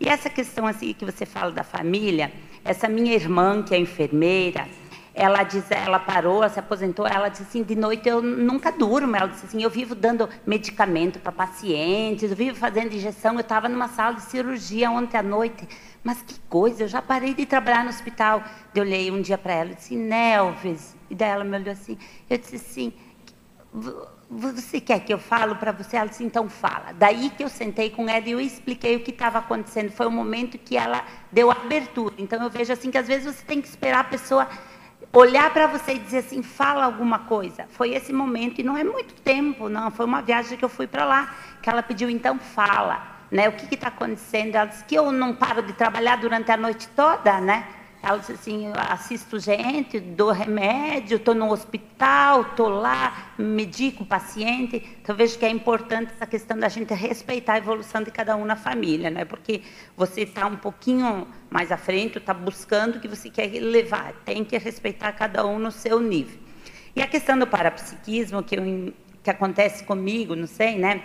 E 0.00 0.08
essa 0.08 0.30
questão 0.30 0.66
assim 0.66 0.92
que 0.92 1.04
você 1.04 1.26
fala 1.26 1.50
da 1.50 1.64
família, 1.64 2.32
essa 2.64 2.88
minha 2.88 3.14
irmã 3.14 3.62
que 3.62 3.74
é 3.74 3.78
enfermeira, 3.78 4.68
ela 5.18 5.42
diz, 5.42 5.68
ela 5.72 5.98
parou, 5.98 6.36
ela 6.36 6.48
se 6.48 6.60
aposentou, 6.60 7.04
ela 7.04 7.28
disse 7.28 7.42
assim, 7.42 7.64
de 7.64 7.74
noite 7.74 8.08
eu 8.08 8.22
nunca 8.22 8.70
durmo. 8.70 9.16
Ela 9.16 9.26
disse 9.26 9.46
assim, 9.46 9.60
eu 9.60 9.68
vivo 9.68 9.96
dando 9.96 10.28
medicamento 10.46 11.18
para 11.18 11.32
pacientes, 11.32 12.30
eu 12.30 12.36
vivo 12.36 12.56
fazendo 12.56 12.94
injeção. 12.94 13.34
Eu 13.34 13.40
estava 13.40 13.68
numa 13.68 13.88
sala 13.88 14.14
de 14.14 14.22
cirurgia 14.22 14.88
ontem 14.88 15.16
à 15.16 15.22
noite. 15.22 15.68
Mas 16.04 16.22
que 16.22 16.38
coisa, 16.48 16.84
eu 16.84 16.88
já 16.88 17.02
parei 17.02 17.34
de 17.34 17.44
trabalhar 17.44 17.82
no 17.82 17.90
hospital. 17.90 18.44
Eu 18.72 18.82
olhei 18.82 19.10
um 19.10 19.20
dia 19.20 19.36
para 19.36 19.54
ela 19.54 19.72
e 19.72 19.74
disse, 19.74 19.96
Nelves. 19.96 20.96
E 21.10 21.16
daí 21.16 21.30
ela 21.30 21.42
me 21.42 21.56
olhou 21.56 21.72
assim, 21.72 21.98
eu 22.30 22.38
disse 22.38 22.54
assim, 22.54 22.92
você 24.30 24.80
quer 24.80 25.00
que 25.00 25.12
eu 25.12 25.18
falo 25.18 25.56
para 25.56 25.72
você? 25.72 25.96
Ela 25.96 26.08
disse, 26.08 26.22
então 26.22 26.48
fala. 26.48 26.92
Daí 26.92 27.30
que 27.30 27.42
eu 27.42 27.48
sentei 27.48 27.88
com 27.88 28.08
ela 28.08 28.26
e 28.26 28.32
eu 28.32 28.40
expliquei 28.40 28.96
o 28.96 29.00
que 29.00 29.10
estava 29.10 29.38
acontecendo. 29.38 29.90
Foi 29.90 30.06
o 30.06 30.10
momento 30.10 30.58
que 30.58 30.76
ela 30.76 31.02
deu 31.32 31.50
abertura. 31.50 32.14
Então 32.18 32.42
eu 32.42 32.50
vejo 32.50 32.72
assim 32.72 32.90
que 32.90 32.98
às 32.98 33.06
vezes 33.06 33.34
você 33.34 33.44
tem 33.44 33.60
que 33.62 33.68
esperar 33.68 34.00
a 34.00 34.04
pessoa 34.04 34.46
olhar 35.12 35.50
para 35.52 35.66
você 35.66 35.94
e 35.94 35.98
dizer 35.98 36.18
assim, 36.18 36.42
fala 36.42 36.84
alguma 36.84 37.20
coisa. 37.20 37.66
Foi 37.70 37.94
esse 37.94 38.12
momento 38.12 38.60
e 38.60 38.62
não 38.64 38.76
é 38.76 38.84
muito 38.84 39.14
tempo, 39.22 39.68
não. 39.68 39.90
Foi 39.90 40.04
uma 40.04 40.20
viagem 40.20 40.58
que 40.58 40.64
eu 40.64 40.68
fui 40.68 40.86
para 40.86 41.06
lá 41.06 41.34
que 41.62 41.70
ela 41.70 41.82
pediu, 41.82 42.10
então 42.10 42.38
fala. 42.38 43.18
né? 43.30 43.48
O 43.48 43.52
que 43.52 43.74
está 43.74 43.88
acontecendo? 43.88 44.54
Ela 44.54 44.66
disse 44.66 44.84
que 44.84 44.94
eu 44.94 45.10
não 45.10 45.34
paro 45.34 45.62
de 45.62 45.72
trabalhar 45.72 46.16
durante 46.16 46.50
a 46.52 46.56
noite 46.56 46.86
toda, 46.88 47.40
né? 47.40 47.66
Ela 48.00 48.18
disse 48.18 48.32
assim, 48.32 48.70
assisto 48.74 49.40
gente, 49.40 49.98
dou 49.98 50.30
remédio, 50.30 51.16
estou 51.16 51.34
no 51.34 51.50
hospital, 51.50 52.42
estou 52.42 52.68
lá, 52.68 53.32
medico 53.36 54.04
o 54.04 54.06
paciente. 54.06 54.76
Então, 55.02 55.16
vejo 55.16 55.36
que 55.36 55.44
é 55.44 55.50
importante 55.50 56.12
essa 56.12 56.26
questão 56.26 56.56
da 56.56 56.68
gente 56.68 56.94
respeitar 56.94 57.54
a 57.54 57.58
evolução 57.58 58.02
de 58.02 58.12
cada 58.12 58.36
um 58.36 58.44
na 58.44 58.54
família, 58.54 59.10
né? 59.10 59.24
Porque 59.24 59.62
você 59.96 60.22
está 60.22 60.46
um 60.46 60.56
pouquinho 60.56 61.26
mais 61.50 61.72
à 61.72 61.76
frente, 61.76 62.18
está 62.18 62.32
buscando 62.32 62.96
o 62.96 63.00
que 63.00 63.08
você 63.08 63.28
quer 63.30 63.50
levar. 63.60 64.12
Tem 64.24 64.44
que 64.44 64.56
respeitar 64.56 65.12
cada 65.12 65.44
um 65.44 65.58
no 65.58 65.72
seu 65.72 65.98
nível. 65.98 66.38
E 66.94 67.02
a 67.02 67.06
questão 67.06 67.36
do 67.36 67.48
parapsiquismo, 67.48 68.44
que, 68.44 68.56
eu, 68.56 68.94
que 69.24 69.30
acontece 69.30 69.82
comigo, 69.82 70.36
não 70.36 70.46
sei, 70.46 70.78
né? 70.78 71.02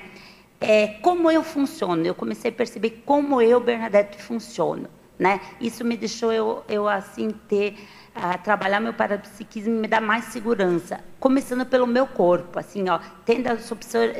É 0.61 0.87
como 1.01 1.31
eu 1.31 1.43
funciono. 1.43 2.05
Eu 2.05 2.13
comecei 2.13 2.51
a 2.51 2.53
perceber 2.53 3.01
como 3.03 3.41
eu, 3.41 3.59
Bernadette, 3.59 4.21
funciono 4.21 4.87
né? 5.23 5.39
Isso 5.61 5.85
me 5.85 5.95
deixou 5.95 6.33
eu, 6.33 6.65
eu 6.67 6.85
assim 6.85 7.29
ter 7.47 7.77
uh, 8.13 8.37
trabalhar 8.43 8.81
meu 8.81 8.93
parapsiquismo 8.93 9.73
me 9.73 9.87
dá 9.87 10.01
mais 10.01 10.25
segurança, 10.25 10.99
começando 11.17 11.65
pelo 11.65 11.87
meu 11.87 12.05
corpo, 12.05 12.59
assim, 12.59 12.89
ó, 12.89 12.99
tendo 13.23 13.47
a 13.47 13.55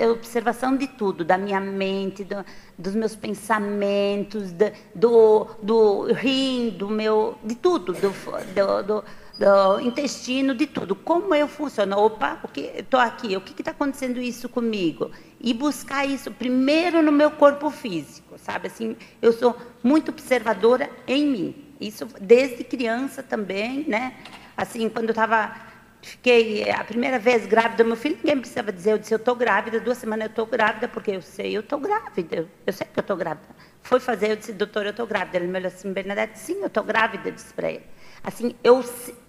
observação 0.10 0.78
de 0.78 0.88
tudo, 0.88 1.26
da 1.26 1.38
minha 1.38 1.60
mente, 1.60 2.24
do, 2.24 2.46
dos 2.78 2.96
meus 2.96 3.18
pensamentos, 3.18 4.54
do, 4.96 5.46
do 5.62 6.14
rim, 6.14 6.70
do 6.70 6.88
meu, 6.88 7.38
de 7.44 7.56
tudo, 7.56 7.92
do, 7.92 8.14
do, 8.54 8.84
do 8.84 9.04
do 9.44 9.82
intestino, 9.82 10.56
de 10.56 10.66
tudo. 10.66 10.96
Como 10.96 11.36
eu 11.36 11.50
funciono? 11.50 11.98
Opa, 11.98 12.40
o 12.44 12.48
que 12.48 12.72
estou 12.78 13.00
aqui? 13.00 13.36
O 13.36 13.42
que 13.42 13.62
está 13.62 13.72
acontecendo 13.72 14.22
isso 14.22 14.48
comigo? 14.48 15.12
E 15.42 15.54
buscar 15.54 16.06
isso 16.06 16.32
primeiro 16.32 17.02
no 17.02 17.12
meu 17.12 17.30
corpo 17.30 17.70
físico, 17.70 18.38
sabe? 18.38 18.68
Assim, 18.68 18.96
eu 19.22 19.34
sou 19.34 19.56
muito 19.84 20.12
observadora 20.12 20.90
em 21.06 21.28
mim. 21.28 21.56
Isso 21.82 22.08
desde 22.22 22.64
criança 22.64 23.22
também, 23.22 23.84
né? 23.86 24.16
Assim, 24.56 24.88
quando 24.88 25.10
eu 25.10 25.12
estava 25.12 25.54
fiquei 26.02 26.70
a 26.70 26.84
primeira 26.84 27.18
vez 27.18 27.46
grávida 27.46 27.84
do 27.84 27.88
meu 27.88 27.96
filho, 27.96 28.18
ninguém 28.18 28.38
precisava 28.38 28.74
dizer, 28.74 28.92
eu 28.92 28.98
disse, 28.98 29.14
eu 29.14 29.18
estou 29.18 29.36
grávida, 29.36 29.80
duas 29.80 29.98
semanas 29.98 30.26
eu 30.26 30.30
estou 30.30 30.46
grávida, 30.46 30.86
porque 30.86 31.12
eu 31.12 31.22
sei, 31.22 31.56
eu 31.56 31.62
estou 31.62 31.80
grávida, 31.80 32.48
eu 32.68 32.74
sei 32.74 32.88
que 32.88 33.00
eu 33.00 33.02
estou 33.02 33.16
grávida. 33.16 33.48
Foi 33.82 34.00
fazer, 34.00 34.32
eu 34.32 34.36
disse, 34.36 34.54
doutor, 34.54 34.86
eu 34.86 34.92
estou 34.92 35.08
grávida. 35.08 35.38
Ele 35.38 35.48
me 35.48 35.60
olhou 35.60 35.68
assim, 35.68 35.92
Bernadette, 35.92 36.40
sim, 36.40 36.60
eu 36.62 36.68
estou 36.68 36.84
grávida, 36.84 37.30
eu 37.30 37.34
disse 37.34 37.54
para 37.54 37.72
ele. 37.72 37.84
Assim, 38.24 38.56
eu, 38.64 38.84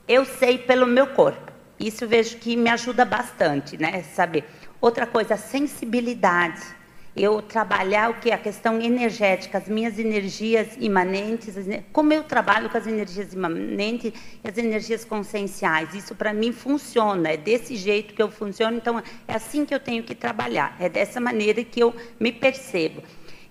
eu 0.07 0.25
sei 0.25 0.57
pelo 0.59 0.87
meu 0.87 1.09
corpo. 1.09 1.53
Isso 1.81 2.07
vejo 2.07 2.37
que 2.37 2.57
me 2.57 2.71
ajuda 2.71 3.05
bastante, 3.05 3.77
né? 3.77 4.03
Saber. 4.15 4.45
Outra 4.81 5.05
coisa, 5.07 5.37
sensibilidade. 5.37 6.63
Eu 7.17 7.43
trabalhar 7.43 8.11
o 8.11 8.15
que 8.15 8.31
a 8.31 8.39
questão 8.39 8.81
energética, 8.81 9.59
as 9.59 9.69
minhas 9.69 9.99
energias 9.99 10.77
imanentes, 10.79 11.55
como 11.93 12.13
eu 12.13 12.25
trabalho 12.25 12.69
com 12.69 12.77
as 12.77 12.87
energias 12.87 13.33
imanentes 13.33 14.13
e 14.43 14.49
as 14.49 14.59
energias 14.59 15.05
conscienciais. 15.05 15.95
Isso 15.95 16.15
para 16.15 16.33
mim 16.33 16.53
funciona, 16.53 17.31
é 17.31 17.37
desse 17.37 17.77
jeito 17.77 18.15
que 18.15 18.23
eu 18.23 18.31
funciono, 18.31 18.77
então 18.77 19.01
é 19.29 19.35
assim 19.35 19.65
que 19.65 19.73
eu 19.73 19.79
tenho 19.79 20.03
que 20.03 20.15
trabalhar, 20.15 20.77
é 20.81 20.89
dessa 20.89 21.21
maneira 21.21 21.63
que 21.63 21.79
eu 21.79 21.95
me 22.19 22.33
percebo. 22.33 23.01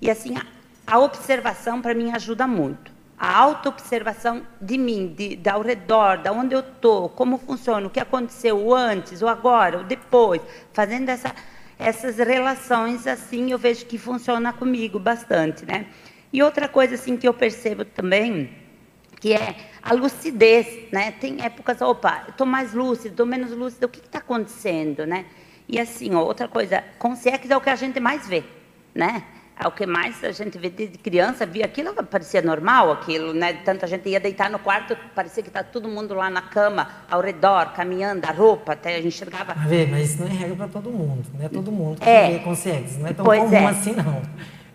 E 0.02 0.12
assim, 0.12 0.36
a, 0.36 0.46
a 0.86 1.00
observação 1.00 1.82
para 1.82 1.94
mim 1.94 2.12
ajuda 2.12 2.46
muito 2.46 2.93
a 3.24 3.38
autoobservação 3.38 4.46
de 4.60 4.78
mim, 4.78 5.16
de, 5.18 5.38
de 5.38 5.50
ao 5.50 5.62
redor, 5.62 6.18
da 6.18 6.34
onde 6.34 6.54
eu 6.54 6.60
estou, 6.60 7.08
como 7.08 7.38
funciona, 7.38 7.88
o 7.88 7.90
que 7.90 8.02
aconteceu 8.02 8.76
antes, 8.76 9.22
ou 9.22 9.30
agora, 9.30 9.78
ou 9.78 9.84
depois, 9.86 10.42
fazendo 10.74 11.08
essa, 11.08 11.34
essas 11.80 12.18
relações 12.18 13.08
assim, 13.08 13.50
eu 13.50 13.58
vejo 13.58 13.86
que 13.86 13.98
funciona 13.98 14.52
comigo 14.52 15.00
bastante, 15.00 15.66
né? 15.66 15.86
E 16.34 16.44
outra 16.44 16.68
coisa 16.68 16.96
assim 16.96 17.16
que 17.16 17.26
eu 17.26 17.34
percebo 17.34 17.86
também, 17.86 18.50
que 19.22 19.32
é 19.32 19.56
a 19.82 19.94
lucidez, 19.94 20.92
né? 20.92 21.12
Tem 21.14 21.42
épocas, 21.42 21.80
opa, 21.80 22.26
estou 22.28 22.46
mais 22.46 22.74
lúcido, 22.74 23.12
estou 23.12 23.26
menos 23.26 23.52
lúcido, 23.52 23.86
o 23.86 23.90
que 23.90 24.00
está 24.00 24.20
acontecendo, 24.20 25.06
né? 25.06 25.28
E 25.66 25.80
assim, 25.80 26.14
outra 26.14 26.50
coisa, 26.50 26.84
consciência 27.00 27.54
é 27.54 27.56
o 27.56 27.62
que 27.62 27.70
a 27.70 27.76
gente 27.76 28.02
mais 28.02 28.28
vê, 28.28 28.44
né? 28.94 29.24
É 29.60 29.68
o 29.68 29.72
que 29.72 29.86
mais 29.86 30.24
a 30.24 30.32
gente 30.32 30.58
vê 30.58 30.70
desde 30.70 30.98
criança, 30.98 31.46
via 31.46 31.66
aquilo, 31.66 31.94
parecia 32.06 32.42
normal 32.42 32.92
aquilo, 32.92 33.34
né? 33.34 33.54
Tanta 33.54 33.86
gente 33.86 34.10
ia 34.10 34.20
deitar 34.20 34.50
no 34.50 34.58
quarto, 34.58 34.98
parecia 35.14 35.44
que 35.44 35.50
está 35.50 35.64
todo 35.64 35.88
mundo 35.88 36.14
lá 36.16 36.30
na 36.30 36.42
cama, 36.42 36.88
ao 37.10 37.22
redor, 37.22 37.72
caminhando, 37.74 38.26
a 38.26 38.32
roupa, 38.32 38.74
até 38.74 38.96
a 38.96 39.02
gente 39.02 39.08
enxergava. 39.10 39.52
A 39.52 39.68
ver, 39.68 39.90
mas 39.90 40.12
isso 40.12 40.22
não 40.22 40.28
é 40.28 40.32
regra 40.32 40.56
para 40.56 40.68
todo 40.68 40.90
mundo, 40.90 41.24
não 41.34 41.46
é 41.46 41.50
todo 41.50 41.72
mundo 41.72 42.02
que 42.02 42.10
é. 42.10 42.40
consegue, 42.40 42.86
isso 42.86 43.00
não 43.00 43.08
é 43.08 43.14
tão 43.14 43.26
pois 43.26 43.40
comum 43.42 43.56
é. 43.56 43.66
assim 43.68 43.94
não. 43.94 44.22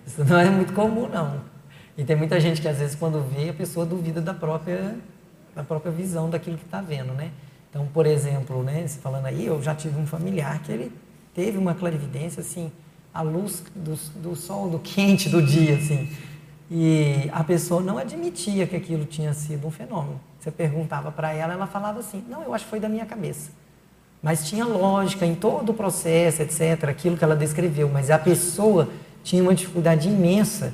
Isso 0.06 0.24
não 0.24 0.38
é 0.38 0.48
muito 0.48 0.72
comum 0.72 1.08
não. 1.08 1.40
E 1.96 2.04
tem 2.04 2.14
muita 2.14 2.38
gente 2.38 2.62
que 2.62 2.68
às 2.68 2.78
vezes 2.78 2.94
quando 2.94 3.20
vê, 3.28 3.50
a 3.50 3.52
pessoa 3.52 3.84
duvida 3.84 4.20
da 4.20 4.32
própria, 4.32 4.96
da 5.54 5.64
própria 5.64 5.90
visão 5.90 6.30
daquilo 6.30 6.56
que 6.56 6.64
está 6.64 6.80
vendo, 6.80 7.12
né? 7.12 7.30
Então, 7.68 7.86
por 7.86 8.06
exemplo, 8.06 8.62
né, 8.62 8.86
falando 8.88 9.26
aí, 9.26 9.44
eu 9.44 9.60
já 9.62 9.74
tive 9.74 10.00
um 10.00 10.06
familiar 10.06 10.62
que 10.62 10.72
ele 10.72 10.92
teve 11.34 11.58
uma 11.58 11.74
clarividência 11.74 12.40
assim, 12.40 12.72
a 13.18 13.22
luz 13.22 13.64
do, 13.74 13.98
do 14.22 14.36
sol, 14.36 14.70
do 14.70 14.78
quente 14.78 15.28
do 15.28 15.42
dia, 15.42 15.74
assim. 15.74 16.08
E 16.70 17.28
a 17.32 17.42
pessoa 17.42 17.82
não 17.82 17.98
admitia 17.98 18.64
que 18.64 18.76
aquilo 18.76 19.04
tinha 19.04 19.34
sido 19.34 19.66
um 19.66 19.72
fenômeno. 19.72 20.20
Você 20.38 20.52
perguntava 20.52 21.10
para 21.10 21.32
ela, 21.32 21.52
ela 21.52 21.66
falava 21.66 21.98
assim: 21.98 22.22
não, 22.28 22.44
eu 22.44 22.54
acho 22.54 22.64
que 22.64 22.70
foi 22.70 22.78
da 22.78 22.88
minha 22.88 23.04
cabeça. 23.04 23.50
Mas 24.22 24.48
tinha 24.48 24.64
lógica 24.64 25.26
em 25.26 25.34
todo 25.34 25.70
o 25.70 25.74
processo, 25.74 26.42
etc., 26.42 26.84
aquilo 26.84 27.16
que 27.16 27.24
ela 27.24 27.34
descreveu. 27.34 27.88
Mas 27.88 28.08
a 28.08 28.18
pessoa 28.20 28.88
tinha 29.24 29.42
uma 29.42 29.54
dificuldade 29.54 30.08
imensa 30.08 30.72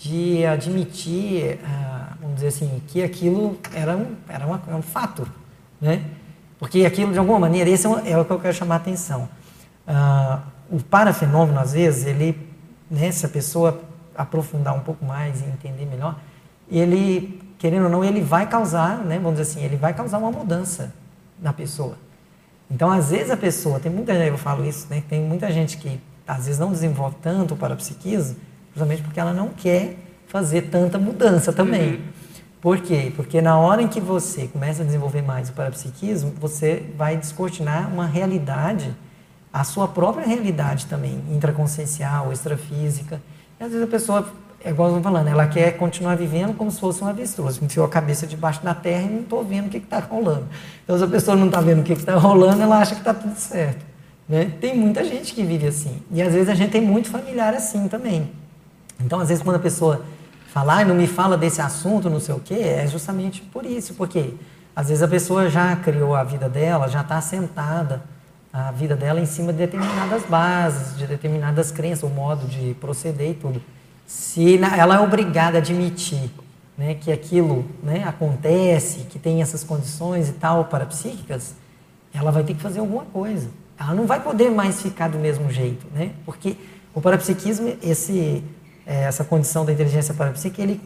de 0.00 0.46
admitir, 0.46 1.58
ah, 1.64 2.16
vamos 2.20 2.36
dizer 2.36 2.48
assim, 2.48 2.80
que 2.86 3.02
aquilo 3.02 3.58
era 3.74 3.96
um, 3.96 4.14
era 4.28 4.46
uma, 4.46 4.62
era 4.68 4.76
um 4.76 4.82
fato. 4.82 5.26
Né? 5.80 6.04
Porque 6.60 6.86
aquilo, 6.86 7.12
de 7.12 7.18
alguma 7.18 7.40
maneira, 7.40 7.68
esse 7.68 7.88
é, 7.88 8.12
é 8.12 8.18
o 8.18 8.24
que 8.24 8.30
eu 8.30 8.38
quero 8.38 8.54
chamar 8.54 8.76
a 8.76 8.78
atenção. 8.78 9.28
Ah, 9.84 10.42
o 10.72 10.82
parafenômeno, 10.82 11.60
às 11.60 11.74
vezes, 11.74 12.06
ele, 12.06 12.36
né, 12.90 13.12
se 13.12 13.26
a 13.26 13.28
pessoa 13.28 13.80
aprofundar 14.16 14.74
um 14.74 14.80
pouco 14.80 15.04
mais 15.04 15.42
e 15.42 15.44
entender 15.44 15.84
melhor, 15.84 16.18
ele, 16.70 17.40
querendo 17.58 17.84
ou 17.84 17.90
não, 17.90 18.02
ele 18.02 18.22
vai 18.22 18.48
causar, 18.48 18.98
né, 19.04 19.16
vamos 19.18 19.38
dizer 19.38 19.52
assim, 19.52 19.64
ele 19.64 19.76
vai 19.76 19.92
causar 19.92 20.16
uma 20.16 20.32
mudança 20.32 20.94
na 21.40 21.52
pessoa. 21.52 21.96
Então, 22.70 22.90
às 22.90 23.10
vezes 23.10 23.30
a 23.30 23.36
pessoa, 23.36 23.78
tem 23.78 23.92
muita 23.92 24.14
gente, 24.14 24.28
eu 24.28 24.38
falo 24.38 24.64
isso, 24.64 24.86
né, 24.88 25.02
tem 25.06 25.20
muita 25.20 25.52
gente 25.52 25.76
que 25.76 26.00
às 26.26 26.46
vezes 26.46 26.58
não 26.58 26.72
desenvolve 26.72 27.16
tanto 27.20 27.52
o 27.52 27.56
parapsiquismo, 27.56 28.36
justamente 28.70 29.02
porque 29.02 29.20
ela 29.20 29.34
não 29.34 29.50
quer 29.50 29.96
fazer 30.26 30.62
tanta 30.62 30.98
mudança 30.98 31.52
também. 31.52 31.96
Uhum. 31.96 32.00
Por 32.62 32.80
quê? 32.80 33.12
Porque 33.14 33.42
na 33.42 33.58
hora 33.58 33.82
em 33.82 33.88
que 33.88 34.00
você 34.00 34.46
começa 34.46 34.82
a 34.82 34.86
desenvolver 34.86 35.20
mais 35.20 35.50
o 35.50 35.52
parapsiquismo, 35.52 36.32
você 36.40 36.90
vai 36.96 37.16
descortinar 37.18 37.92
uma 37.92 38.06
realidade 38.06 38.94
a 39.52 39.64
sua 39.64 39.86
própria 39.86 40.26
realidade 40.26 40.86
também, 40.86 41.22
intraconsciencial, 41.30 42.32
extrafísica. 42.32 43.20
E 43.60 43.64
às 43.64 43.70
vezes 43.70 43.86
a 43.86 43.90
pessoa, 43.90 44.26
é 44.64 44.70
igual 44.70 44.94
eu 44.94 45.02
falando, 45.02 45.28
ela 45.28 45.46
quer 45.46 45.72
continuar 45.76 46.16
vivendo 46.16 46.56
como 46.56 46.70
se 46.70 46.80
fosse 46.80 47.04
um 47.04 47.06
avestruz. 47.06 47.60
Enfiou 47.60 47.84
a 47.84 47.88
cabeça 47.88 48.26
debaixo 48.26 48.64
da 48.64 48.74
terra 48.74 49.02
e 49.02 49.10
não 49.10 49.20
estou 49.20 49.44
vendo 49.44 49.66
o 49.66 49.68
que 49.68 49.76
está 49.76 49.98
rolando. 49.98 50.46
Então, 50.82 50.96
se 50.96 51.04
a 51.04 51.06
pessoa 51.06 51.36
não 51.36 51.46
está 51.46 51.60
vendo 51.60 51.80
o 51.80 51.82
que 51.82 51.92
está 51.92 52.14
rolando, 52.16 52.62
ela 52.62 52.78
acha 52.78 52.94
que 52.94 53.02
está 53.02 53.12
tudo 53.12 53.36
certo. 53.36 53.84
Né? 54.26 54.50
Tem 54.58 54.74
muita 54.74 55.04
gente 55.04 55.34
que 55.34 55.42
vive 55.42 55.66
assim. 55.66 56.00
E 56.10 56.22
às 56.22 56.32
vezes 56.32 56.48
a 56.48 56.54
gente 56.54 56.70
tem 56.70 56.80
muito 56.80 57.10
familiar 57.10 57.52
assim 57.52 57.88
também. 57.88 58.30
Então, 59.04 59.20
às 59.20 59.28
vezes, 59.28 59.42
quando 59.42 59.56
a 59.56 59.58
pessoa 59.58 60.02
fala, 60.46 60.80
ah, 60.80 60.84
não 60.84 60.94
me 60.94 61.06
fala 61.06 61.36
desse 61.36 61.60
assunto, 61.60 62.08
não 62.08 62.20
sei 62.20 62.34
o 62.34 62.40
quê, 62.40 62.54
é 62.54 62.86
justamente 62.86 63.42
por 63.42 63.66
isso. 63.66 63.92
Porque 63.94 64.32
às 64.74 64.88
vezes 64.88 65.02
a 65.02 65.08
pessoa 65.08 65.50
já 65.50 65.76
criou 65.76 66.14
a 66.14 66.24
vida 66.24 66.48
dela, 66.48 66.88
já 66.88 67.02
está 67.02 67.18
assentada 67.18 68.11
a 68.52 68.70
vida 68.70 68.94
dela 68.94 69.18
em 69.18 69.26
cima 69.26 69.52
de 69.52 69.58
determinadas 69.58 70.24
bases, 70.24 70.96
de 70.98 71.06
determinadas 71.06 71.70
crenças, 71.70 72.02
o 72.02 72.12
modo 72.12 72.46
de 72.46 72.74
proceder 72.74 73.30
e 73.30 73.34
tudo. 73.34 73.62
Se 74.06 74.58
ela 74.58 74.96
é 74.96 75.00
obrigada 75.00 75.56
a 75.56 75.60
admitir 75.60 76.30
né, 76.76 76.94
que 76.94 77.10
aquilo 77.10 77.64
né, 77.82 78.04
acontece, 78.04 79.06
que 79.10 79.18
tem 79.18 79.40
essas 79.40 79.64
condições 79.64 80.28
e 80.28 80.32
tal 80.32 80.66
parapsíquicas, 80.66 81.54
ela 82.12 82.30
vai 82.30 82.44
ter 82.44 82.54
que 82.54 82.60
fazer 82.60 82.80
alguma 82.80 83.04
coisa. 83.06 83.48
Ela 83.78 83.94
não 83.94 84.06
vai 84.06 84.20
poder 84.20 84.50
mais 84.50 84.82
ficar 84.82 85.08
do 85.08 85.18
mesmo 85.18 85.50
jeito, 85.50 85.86
né? 85.94 86.12
Porque 86.24 86.56
o 86.94 87.00
parapsiquismo, 87.00 87.76
esse, 87.82 88.44
é, 88.86 89.04
essa 89.04 89.24
condição 89.24 89.64
da 89.64 89.72
inteligência 89.72 90.12
parapsíquica, 90.12 90.62
ele 90.62 90.80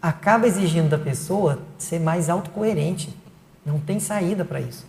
acaba 0.00 0.46
exigindo 0.46 0.88
da 0.88 0.98
pessoa 0.98 1.58
ser 1.76 1.98
mais 1.98 2.30
autocoerente. 2.30 3.14
Não 3.66 3.80
tem 3.80 3.98
saída 3.98 4.44
para 4.44 4.60
isso. 4.60 4.86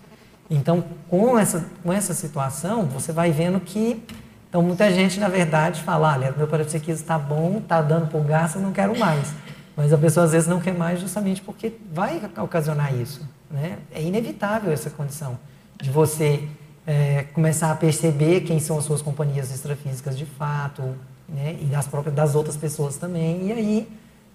Então, 0.49 0.83
com 1.07 1.37
essa, 1.37 1.65
com 1.83 1.93
essa 1.93 2.13
situação, 2.13 2.85
você 2.85 3.11
vai 3.11 3.31
vendo 3.31 3.59
que 3.59 4.03
então, 4.49 4.63
muita 4.63 4.91
gente, 4.91 5.19
na 5.19 5.27
verdade, 5.27 5.83
fala, 5.83 6.11
olha, 6.11 6.33
meu 6.35 6.47
parapsiquismo 6.47 7.01
está 7.03 7.19
bom, 7.19 7.59
está 7.59 7.83
dando 7.83 8.07
por 8.07 8.23
gasto, 8.23 8.57
não 8.57 8.71
quero 8.71 8.97
mais. 8.97 9.31
Mas 9.77 9.93
a 9.93 9.97
pessoa, 9.97 10.25
às 10.25 10.31
vezes, 10.31 10.47
não 10.47 10.59
quer 10.59 10.73
mais 10.73 10.99
justamente 10.99 11.39
porque 11.39 11.73
vai 11.93 12.19
ocasionar 12.41 12.93
isso. 12.95 13.21
Né? 13.49 13.77
É 13.91 14.01
inevitável 14.01 14.71
essa 14.71 14.89
condição 14.89 15.37
de 15.79 15.91
você 15.91 16.47
é, 16.85 17.23
começar 17.33 17.71
a 17.71 17.75
perceber 17.75 18.41
quem 18.41 18.59
são 18.59 18.79
as 18.79 18.85
suas 18.85 19.03
companhias 19.03 19.51
extrafísicas 19.51 20.17
de 20.17 20.25
fato, 20.25 20.95
né? 21.27 21.55
E 21.61 21.65
das 21.65 21.87
próprias 21.87 22.15
das 22.15 22.33
outras 22.33 22.57
pessoas 22.57 22.97
também. 22.97 23.47
E 23.47 23.51
aí 23.51 23.87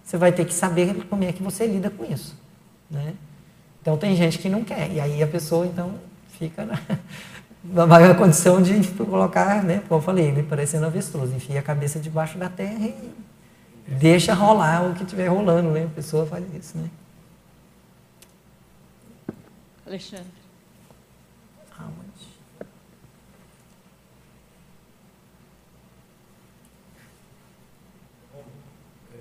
você 0.03 0.16
vai 0.16 0.31
ter 0.31 0.45
que 0.45 0.55
saber 0.55 0.95
como 1.11 1.24
é 1.24 1.32
que 1.32 1.43
você 1.43 1.66
lida 1.66 1.91
com 1.91 2.05
isso, 2.05 2.39
né? 2.89 3.15
Então 3.82 3.97
tem 3.97 4.15
gente 4.15 4.39
que 4.39 4.49
não 4.49 4.62
quer. 4.62 4.91
E 4.93 5.01
aí 5.01 5.23
a 5.23 5.27
pessoa 5.27 5.66
então 5.66 5.95
fica 6.39 6.65
na, 6.65 6.78
na 7.65 7.86
maior 7.86 8.16
condição 8.16 8.61
de 8.61 8.86
colocar, 8.89 9.62
né? 9.62 9.82
Como 9.89 10.01
eu 10.01 10.05
falei, 10.05 10.27
ele 10.27 10.43
parecendo 10.43 10.86
avestruz, 10.86 11.32
enfia 11.32 11.61
a 11.61 11.62
cabeça 11.62 11.98
debaixo 11.98 12.39
da 12.39 12.48
terra 12.48 12.86
e 12.86 13.12
deixa 13.86 14.35
rolar 14.35 14.89
o 14.89 14.94
que 14.94 15.02
estiver 15.02 15.28
rolando, 15.28 15.70
né? 15.70 15.85
A 15.85 15.94
pessoa 15.94 16.27
faz 16.27 16.44
isso, 16.55 16.77
né? 16.78 16.90
Alexandre. 19.86 20.44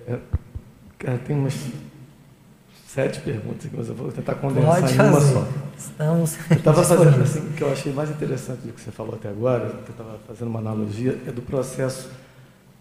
É, 0.06 0.18
é, 1.04 1.16
tem 1.18 1.36
umas 1.36 1.54
sete 2.86 3.20
perguntas 3.20 3.66
aqui, 3.66 3.76
mas 3.76 3.88
eu 3.88 3.94
vou 3.94 4.12
tentar 4.12 4.34
condensar 4.36 4.80
Pode 4.80 4.92
em 4.92 5.00
uma 5.00 5.12
fazer. 5.12 5.32
só. 5.32 5.63
Estamos 5.76 6.36
Eu 6.50 6.56
estava 6.56 6.82
fazendo 6.84 7.22
assim, 7.22 7.40
o 7.40 7.52
que 7.52 7.62
eu 7.62 7.72
achei 7.72 7.92
mais 7.92 8.10
interessante 8.10 8.60
do 8.60 8.72
que 8.72 8.80
você 8.80 8.90
falou 8.90 9.14
até 9.14 9.28
agora, 9.28 9.68
que 9.68 9.90
eu 9.90 9.92
estava 9.92 10.18
fazendo 10.26 10.48
uma 10.48 10.60
analogia, 10.60 11.18
é 11.26 11.32
do 11.32 11.42
processo 11.42 12.10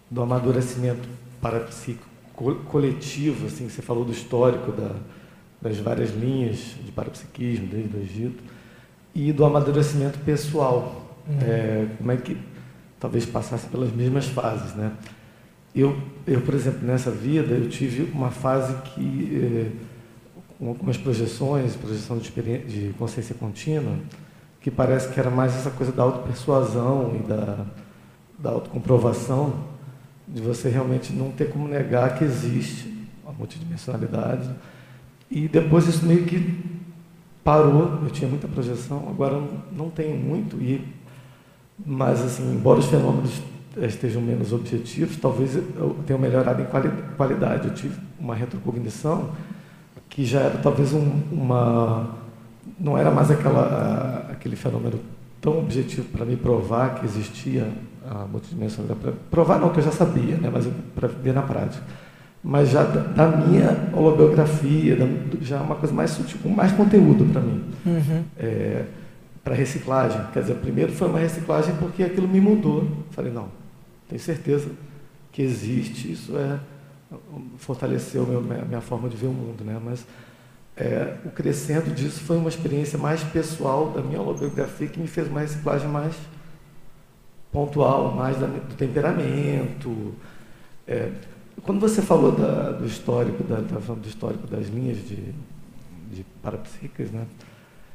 do 0.09 0.21
amadurecimento 0.21 1.07
parapsíquico 1.41 2.07
co- 2.33 2.55
coletivo, 2.55 3.47
assim, 3.47 3.69
você 3.69 3.81
falou 3.81 4.05
do 4.05 4.11
histórico 4.11 4.71
da, 4.71 4.91
das 5.61 5.77
várias 5.79 6.11
linhas 6.11 6.57
de 6.83 6.91
parapsiquismo 6.91 7.67
desde 7.67 7.95
o 7.97 8.01
Egito, 8.01 8.43
e 9.15 9.31
do 9.31 9.45
amadurecimento 9.45 10.19
pessoal. 10.19 11.01
Uhum. 11.27 11.37
É, 11.41 11.87
como 11.97 12.11
é 12.11 12.17
que 12.17 12.37
talvez 12.99 13.25
passasse 13.25 13.67
pelas 13.67 13.91
mesmas 13.91 14.27
fases, 14.27 14.73
né? 14.75 14.91
Eu, 15.75 15.97
eu, 16.27 16.41
por 16.41 16.53
exemplo, 16.53 16.85
nessa 16.85 17.09
vida, 17.09 17.53
eu 17.55 17.67
tive 17.69 18.03
uma 18.13 18.29
fase 18.29 18.75
que, 18.83 19.31
eh, 19.35 19.71
com 20.63 20.69
algumas 20.69 20.95
projeções, 20.95 21.75
projeção 21.75 22.17
de, 22.17 22.31
de 22.31 22.93
consciência 22.97 23.35
contínua, 23.35 23.97
que 24.61 24.71
parece 24.71 25.09
que 25.09 25.19
era 25.19 25.29
mais 25.29 25.53
essa 25.53 25.69
coisa 25.69 25.91
da 25.91 26.03
autopersuasão 26.03 27.19
e 27.19 27.27
da, 27.27 27.65
da 28.39 28.51
autocomprovação, 28.51 29.53
de 30.25 30.41
você 30.41 30.69
realmente 30.69 31.11
não 31.11 31.31
ter 31.31 31.49
como 31.49 31.67
negar 31.67 32.17
que 32.17 32.23
existe 32.23 33.07
a 33.27 33.31
multidimensionalidade. 33.33 34.49
E 35.29 35.49
depois 35.49 35.85
isso 35.85 36.05
meio 36.05 36.23
que 36.23 36.63
parou, 37.43 37.99
eu 38.01 38.09
tinha 38.09 38.29
muita 38.29 38.47
projeção, 38.47 39.09
agora 39.09 39.43
não 39.69 39.89
tenho 39.89 40.15
muito, 40.15 40.55
e, 40.61 40.81
mas 41.85 42.21
assim, 42.21 42.55
embora 42.55 42.79
os 42.79 42.85
fenômenos 42.85 43.41
estejam 43.81 44.21
menos 44.21 44.53
objetivos, 44.53 45.17
talvez 45.17 45.55
eu 45.55 45.97
tenha 46.07 46.17
melhorado 46.17 46.61
em 46.61 46.65
quali- 46.65 47.03
qualidade. 47.17 47.67
Eu 47.67 47.73
tive 47.73 47.99
uma 48.17 48.33
retrocognição 48.33 49.31
que 50.13 50.23
já 50.25 50.41
era 50.41 50.57
talvez 50.59 50.93
um, 50.93 51.21
uma. 51.31 52.07
não 52.79 52.95
era 52.95 53.09
mais 53.09 53.31
aquela, 53.31 54.27
aquele 54.31 54.55
fenômeno 54.55 54.99
tão 55.41 55.57
objetivo 55.57 56.07
para 56.09 56.23
me 56.23 56.35
provar 56.35 56.95
que 56.95 57.05
existia 57.05 57.67
a 58.07 58.25
multidimensionalidade. 58.25 59.17
Provar 59.31 59.59
não, 59.59 59.69
que 59.69 59.79
eu 59.79 59.83
já 59.83 59.91
sabia, 59.91 60.37
né, 60.37 60.51
mas 60.53 60.67
para 60.93 61.07
ver 61.07 61.33
na 61.33 61.41
prática. 61.41 61.83
Mas 62.43 62.69
já 62.69 62.83
da, 62.83 62.99
da 63.01 63.37
minha 63.37 63.89
holobiografia, 63.91 64.95
da, 64.95 65.05
já 65.41 65.57
é 65.57 65.61
uma 65.61 65.75
coisa 65.75 65.95
mais 65.95 66.11
sutil, 66.11 66.37
com 66.43 66.49
mais 66.49 66.71
conteúdo 66.73 67.25
para 67.31 67.41
mim 67.41 67.63
Uhum. 67.83 68.23
é, 68.37 68.85
para 69.43 69.55
reciclagem. 69.55 70.21
Quer 70.31 70.41
dizer, 70.41 70.55
primeiro 70.55 70.91
foi 70.91 71.07
uma 71.07 71.19
reciclagem 71.19 71.73
porque 71.79 72.03
aquilo 72.03 72.27
me 72.27 72.39
mudou. 72.39 72.87
Falei, 73.11 73.31
não, 73.31 73.47
tenho 74.07 74.21
certeza 74.21 74.69
que 75.31 75.41
existe, 75.41 76.11
isso 76.11 76.37
é 76.37 76.59
fortaleceu 77.57 78.25
meu, 78.25 78.41
minha, 78.41 78.81
forma 78.81 79.09
de 79.09 79.15
ver 79.17 79.27
o 79.27 79.31
mundo, 79.33 79.63
né? 79.63 79.79
Mas 79.83 80.05
é, 80.75 81.15
o 81.25 81.29
crescendo 81.29 81.93
disso 81.93 82.21
foi 82.21 82.37
uma 82.37 82.49
experiência 82.49 82.97
mais 82.97 83.23
pessoal 83.23 83.91
da 83.91 84.01
minha 84.01 84.19
autobiografia 84.19 84.87
que 84.87 84.99
me 84.99 85.07
fez 85.07 85.27
uma 85.27 85.41
reciclagem 85.41 85.87
mais 85.87 86.15
pontual, 87.51 88.11
mais 88.15 88.37
da- 88.39 88.47
do 88.47 88.75
temperamento. 88.75 90.13
É, 90.87 91.11
quando 91.63 91.79
você 91.79 92.01
falou 92.01 92.31
da- 92.31 92.71
do 92.71 92.85
histórico, 92.85 93.43
da, 93.43 93.57
falando 93.79 94.01
do 94.01 94.07
histórico 94.09 94.47
das 94.47 94.67
linhas 94.67 94.97
de, 94.97 95.33
de 96.11 96.25
parapsíquicas, 96.41 97.11
né? 97.11 97.25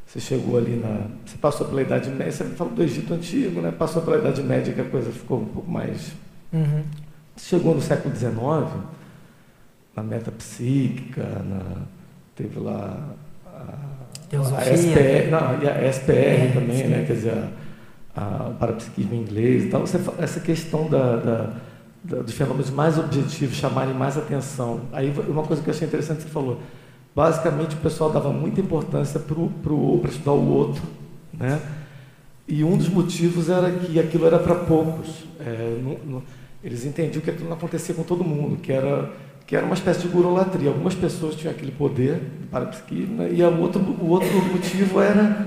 Você 0.07 0.21
chegou 0.21 0.57
ali 0.57 0.77
na. 0.77 1.07
Você 1.27 1.37
passou 1.37 1.67
pela 1.69 1.83
Idade 1.83 2.09
Média, 2.09 2.33
você 2.33 2.45
falou 2.45 2.73
do 2.73 2.83
Egito 2.83 3.13
Antigo, 3.13 3.61
né? 3.61 3.71
Passou 3.71 4.01
pela 4.01 4.17
Idade 4.19 4.43
Média 4.43 4.73
que 4.73 4.81
a 4.81 4.85
coisa 4.85 5.11
ficou 5.13 5.41
um 5.43 5.45
pouco 5.47 5.71
mais. 5.71 6.13
Uhum. 6.51 6.83
Chegou 7.37 7.75
no 7.75 7.83
século 7.83 8.15
XIX, 8.17 8.33
na 9.99 10.03
metapsíquica, 10.03 11.23
na, 11.23 11.83
teve 12.37 12.59
lá 12.61 12.99
a, 13.47 13.75
a. 14.31 14.77
SPR, 14.77 15.31
não, 15.31 15.63
e 15.63 15.69
a 15.69 15.89
SPR 15.93 16.13
É, 16.13 16.51
também, 16.55 16.77
sim. 16.77 16.85
né? 16.89 17.05
Quer 17.07 17.13
dizer, 17.15 17.33
a, 18.17 18.21
a- 18.21 18.49
o 18.51 18.55
parapsiquismo 18.55 19.15
inglês 19.15 19.65
e 19.65 19.69
tal. 19.69 19.81
Você, 19.83 19.99
essa 20.19 20.41
questão 20.41 20.89
da, 20.89 21.17
da, 21.17 21.53
da- 22.05 22.23
dos 22.23 22.35
fenômenos 22.35 22.71
mais 22.71 22.99
objetivos 22.99 23.57
chamarem 23.57 23.95
mais 23.95 24.17
atenção. 24.17 24.81
Aí 24.93 25.13
uma 25.29 25.43
coisa 25.43 25.63
que 25.63 25.69
eu 25.71 25.75
achei 25.75 25.87
interessante 25.89 26.19
que 26.19 26.23
você 26.25 26.29
falou. 26.29 26.61
Basicamente 27.15 27.75
o 27.75 27.79
pessoal 27.79 28.11
dava 28.11 28.31
muita 28.33 28.61
importância 28.61 29.19
para 29.19 29.37
para 30.01 30.11
estudar 30.11 30.33
o 30.33 30.49
outro, 30.49 30.83
né? 31.33 31.61
E 32.47 32.63
um 32.65 32.77
dos 32.77 32.89
motivos 32.89 33.51
era 33.51 33.71
que 33.73 33.99
aquilo 33.99 34.27
era 34.27 34.39
para 34.39 34.55
poucos. 34.55 35.25
É, 35.41 35.79
não- 35.83 35.99
não- 36.15 36.23
eles 36.63 36.85
entendiam 36.85 37.23
que 37.23 37.31
aquilo 37.31 37.49
não 37.49 37.57
acontecia 37.57 37.95
com 37.95 38.03
todo 38.03 38.23
mundo, 38.25 38.57
que 38.57 38.73
era, 38.73 39.11
que 39.49 39.57
era 39.57 39.65
uma 39.65 39.75
espécie 39.75 40.01
de 40.03 40.09
gurolatria. 40.09 40.69
Algumas 40.69 40.95
pessoas 40.95 41.35
tinham 41.35 41.51
aquele 41.53 41.73
poder 41.73 42.17
de 42.41 42.47
parapsiquismo, 42.49 43.17
né? 43.17 43.31
e 43.33 43.43
o 43.43 43.61
outro, 43.61 43.81
o 43.81 44.09
outro 44.11 44.31
motivo 44.53 45.01
era 45.01 45.47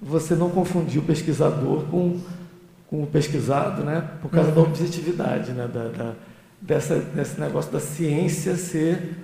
você 0.00 0.34
não 0.36 0.48
confundir 0.50 1.00
o 1.00 1.02
pesquisador 1.02 1.82
com, 1.90 2.16
com 2.88 3.02
o 3.02 3.06
pesquisado, 3.08 3.82
né? 3.82 4.04
por 4.22 4.30
causa 4.30 4.52
da 4.52 4.60
Uhum. 4.60 4.68
objetividade, 4.68 5.50
né? 5.50 5.66
da, 5.66 5.88
da- 5.88 6.12
dessa, 6.62 6.94
desse 7.00 7.40
negócio 7.40 7.72
da 7.72 7.80
ciência 7.80 8.54
ser 8.56 9.16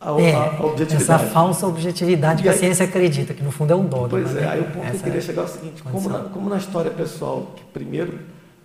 a, 0.00 0.20
É, 0.20 0.34
a- 0.34 0.38
a 0.58 0.66
objetividade. 0.66 1.02
essa 1.04 1.18
falsa 1.30 1.64
objetividade 1.68 2.40
E 2.40 2.42
que 2.42 2.48
a 2.48 2.52
aí- 2.52 2.58
ciência 2.58 2.84
acredita, 2.84 3.32
que 3.34 3.42
no 3.44 3.52
fundo 3.52 3.72
é 3.72 3.76
um 3.76 3.86
dogma. 3.86 4.08
Pois 4.08 4.34
é, 4.36 4.40
né? 4.40 4.48
aí 4.48 4.60
o 4.60 4.64
ponto 4.64 4.90
que 4.90 4.96
eu 4.96 5.00
queria 5.00 5.20
chegar 5.20 5.42
é 5.42 5.44
o 5.44 5.48
seguinte, 5.48 5.80
como 5.80 6.08
na, 6.08 6.18
como 6.24 6.50
na 6.50 6.56
história 6.56 6.90
pessoal, 6.90 7.52
que 7.54 7.62
primeiro 7.72 8.18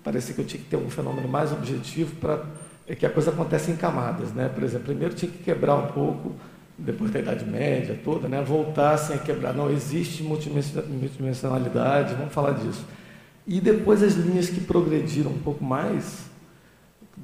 parecia 0.04 0.34
que 0.34 0.42
eu 0.42 0.46
tinha 0.46 0.60
que 0.64 0.68
ter 0.68 0.78
um 0.78 0.90
fenômeno 0.90 1.28
mais 1.28 1.52
objetivo 1.52 2.16
para 2.16 2.42
é 2.88 2.96
que 2.96 3.06
a 3.06 3.10
coisa 3.10 3.32
acontece 3.32 3.70
em 3.70 3.76
camadas, 3.76 4.32
né? 4.32 4.50
Por 4.50 4.64
exemplo, 4.64 4.86
primeiro 4.88 5.14
tinha 5.14 5.30
que 5.30 5.40
quebrar 5.40 5.76
um 5.76 5.88
pouco, 5.88 6.32
depois 6.78 7.12
da 7.12 7.20
Idade 7.20 7.46
Média 7.46 8.00
toda, 8.04 8.28
né? 8.28 8.42
Voltar 8.42 8.94
assim 8.94 9.14
a 9.14 9.18
quebrar, 9.18 9.54
não 9.54 9.70
existe 9.70 10.24
multidimensi- 10.24 10.82
multidimensionalidade, 10.88 12.16
vamos 12.16 12.34
falar 12.34 12.52
disso. 12.52 12.86
E 13.46 13.60
depois 13.60 14.04
as 14.04 14.14
linhas 14.14 14.50
que 14.50 14.62
progrediram 14.62 15.32
um 15.32 15.38
pouco 15.40 15.64
mais, 15.64 16.26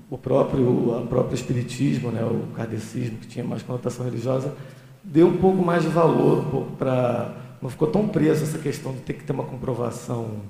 o 0.10 0.18
próprio, 0.18 0.68
o 1.03 1.07
próprio 1.07 1.35
espiritismo, 1.35 2.11
né, 2.11 2.23
o 2.23 2.48
kardecismo, 2.56 3.18
que 3.18 3.27
tinha 3.27 3.45
mais 3.45 3.61
conotação 3.61 4.06
religiosa, 4.06 4.53
deu 5.03 5.27
um 5.27 5.38
pouco 5.38 5.64
mais 5.64 5.84
de 5.84 5.90
valor 5.90 6.40
um 6.40 6.49
pouco 6.49 6.72
para. 6.77 7.35
Não 7.61 7.69
ficou 7.69 7.88
tão 7.88 8.07
preso 8.07 8.44
essa 8.44 8.57
questão 8.57 8.94
de 8.94 8.99
ter 8.99 9.14
que 9.14 9.23
ter 9.23 9.31
uma 9.31 9.44
comprovação 9.44 10.41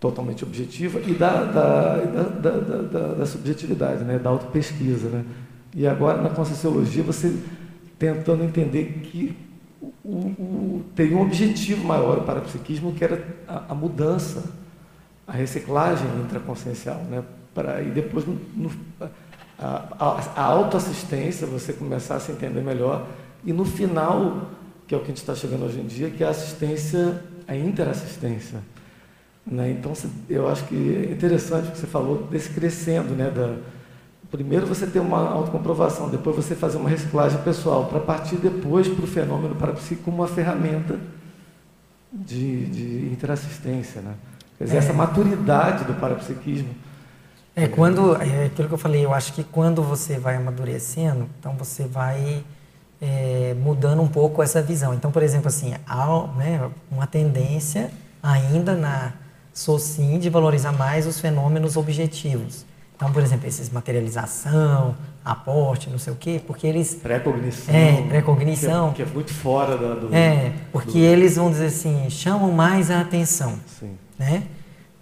totalmente 0.00 0.42
objetiva 0.42 0.98
e 1.00 1.12
da, 1.12 1.44
da, 1.44 1.96
da, 1.96 2.22
da, 2.22 2.50
da, 2.50 2.76
da- 2.82 3.14
da 3.14 3.26
subjetividade, 3.26 4.02
né, 4.02 4.18
da 4.18 4.30
autopesquisa. 4.30 5.10
Né? 5.10 5.24
E 5.74 5.86
agora, 5.86 6.22
na 6.22 6.30
Conscienciologia, 6.30 7.02
você 7.02 7.36
tentando 7.98 8.42
entender 8.42 9.00
que 9.02 9.36
o, 10.02 10.08
o, 10.08 10.84
tem 10.96 11.14
um 11.14 11.20
objetivo 11.20 11.84
maior 11.86 12.24
para 12.24 12.38
o 12.38 12.42
psiquismo, 12.42 12.94
que 12.94 13.04
era 13.04 13.22
a, 13.46 13.64
a 13.68 13.74
mudança, 13.74 14.42
a 15.26 15.32
reciclagem 15.32 16.06
intraconsciencial. 16.24 16.96
Né? 17.10 17.22
Para, 17.54 17.82
e 17.82 17.90
depois, 17.90 18.24
no, 18.26 18.70
a, 19.58 19.84
a, 19.98 20.32
a 20.34 20.42
autoassistência, 20.42 21.46
você 21.46 21.74
começar 21.74 22.16
a 22.16 22.20
se 22.20 22.32
entender 22.32 22.62
melhor. 22.62 23.06
E 23.44 23.52
no 23.52 23.66
final, 23.66 24.50
que 24.86 24.94
é 24.94 24.96
o 24.96 25.00
que 25.00 25.06
a 25.06 25.08
gente 25.08 25.18
está 25.18 25.34
chegando 25.34 25.66
hoje 25.66 25.78
em 25.78 25.86
dia, 25.86 26.08
que 26.08 26.24
é 26.24 26.26
a 26.26 26.30
assistência, 26.30 27.22
a 27.46 27.54
interassistência. 27.54 28.60
Né? 29.46 29.70
Então, 29.70 29.92
eu 30.28 30.48
acho 30.48 30.64
que 30.64 31.06
é 31.08 31.12
interessante 31.12 31.68
o 31.68 31.72
que 31.72 31.78
você 31.78 31.86
falou 31.86 32.24
desse 32.24 32.50
crescendo, 32.50 33.14
né? 33.14 33.30
Da, 33.30 33.56
primeiro 34.30 34.66
você 34.66 34.86
ter 34.86 35.00
uma 35.00 35.28
autocomprovação, 35.28 36.08
depois 36.08 36.36
você 36.36 36.54
fazer 36.54 36.76
uma 36.76 36.88
reciclagem 36.88 37.40
pessoal, 37.42 37.86
para 37.86 37.98
partir 37.98 38.36
depois 38.36 38.86
para 38.86 39.04
o 39.04 39.06
fenômeno 39.06 39.56
parapsíquico 39.56 40.04
como 40.04 40.18
uma 40.18 40.28
ferramenta 40.28 40.98
de, 42.12 42.66
de 42.66 43.12
interassistência. 43.12 44.00
Né? 44.00 44.14
Quer 44.56 44.64
dizer, 44.64 44.76
É. 44.76 44.78
essa 44.78 44.92
maturidade 44.92 45.84
do 45.84 45.94
parapsiquismo. 45.94 46.74
É 47.56 47.66
quando, 47.66 48.14
é 48.16 48.46
aquilo 48.46 48.68
que 48.68 48.74
eu 48.74 48.78
falei, 48.78 49.04
eu 49.04 49.12
acho 49.12 49.32
que 49.32 49.42
quando 49.42 49.82
você 49.82 50.16
vai 50.16 50.36
amadurecendo, 50.36 51.28
então 51.38 51.54
você 51.54 51.84
vai 51.84 52.44
é, 53.02 53.54
mudando 53.60 54.00
um 54.00 54.08
pouco 54.08 54.42
essa 54.42 54.62
visão. 54.62 54.94
Então, 54.94 55.10
por 55.10 55.22
exemplo, 55.22 55.48
assim, 55.48 55.74
há 55.86 56.26
né, 56.36 56.70
uma 56.90 57.06
tendência 57.06 57.90
ainda 58.22 58.74
na 58.74 59.12
SOCIM 59.60 60.18
de 60.18 60.30
valorizar 60.30 60.72
mais 60.72 61.06
os 61.06 61.20
fenômenos 61.20 61.76
objetivos. 61.76 62.64
Então, 62.96 63.12
por 63.12 63.22
exemplo, 63.22 63.46
esses 63.46 63.70
materialização, 63.70 64.94
aporte, 65.24 65.90
não 65.90 65.98
sei 65.98 66.12
o 66.12 66.16
quê, 66.16 66.40
porque 66.46 66.66
eles... 66.66 66.94
Pré-cognição. 66.94 67.74
É, 67.74 68.02
pré-cognição. 68.08 68.92
Que, 68.92 69.02
é, 69.02 69.04
que, 69.04 69.10
é 69.10 69.14
muito 69.14 69.34
fora 69.34 69.76
da, 69.76 69.94
do... 69.94 70.14
É, 70.14 70.52
porque 70.72 70.92
do... 70.92 70.98
eles, 70.98 71.36
vão 71.36 71.50
dizer 71.50 71.66
assim, 71.66 72.08
chamam 72.08 72.50
mais 72.52 72.90
a 72.90 73.00
atenção. 73.00 73.58
Sim. 73.78 73.96
Né? 74.18 74.44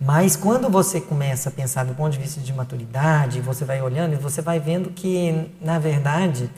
Mas 0.01 0.35
quando 0.35 0.69
você 0.69 1.01
começa 1.01 1.49
a 1.49 1.53
pensar 1.53 1.85
do 1.85 1.95
ponto 1.95 2.13
de 2.13 2.19
vista 2.19 2.41
de 2.41 2.53
maturidade, 2.53 3.41
você 3.41 3.65
vai 3.65 3.81
olhando 3.81 4.13
e 4.15 4.17
você 4.17 4.43
vai 4.43 4.59
vendo 4.59 4.91
que, 4.91 5.51
na 5.61 5.79
verdade, 5.79 6.51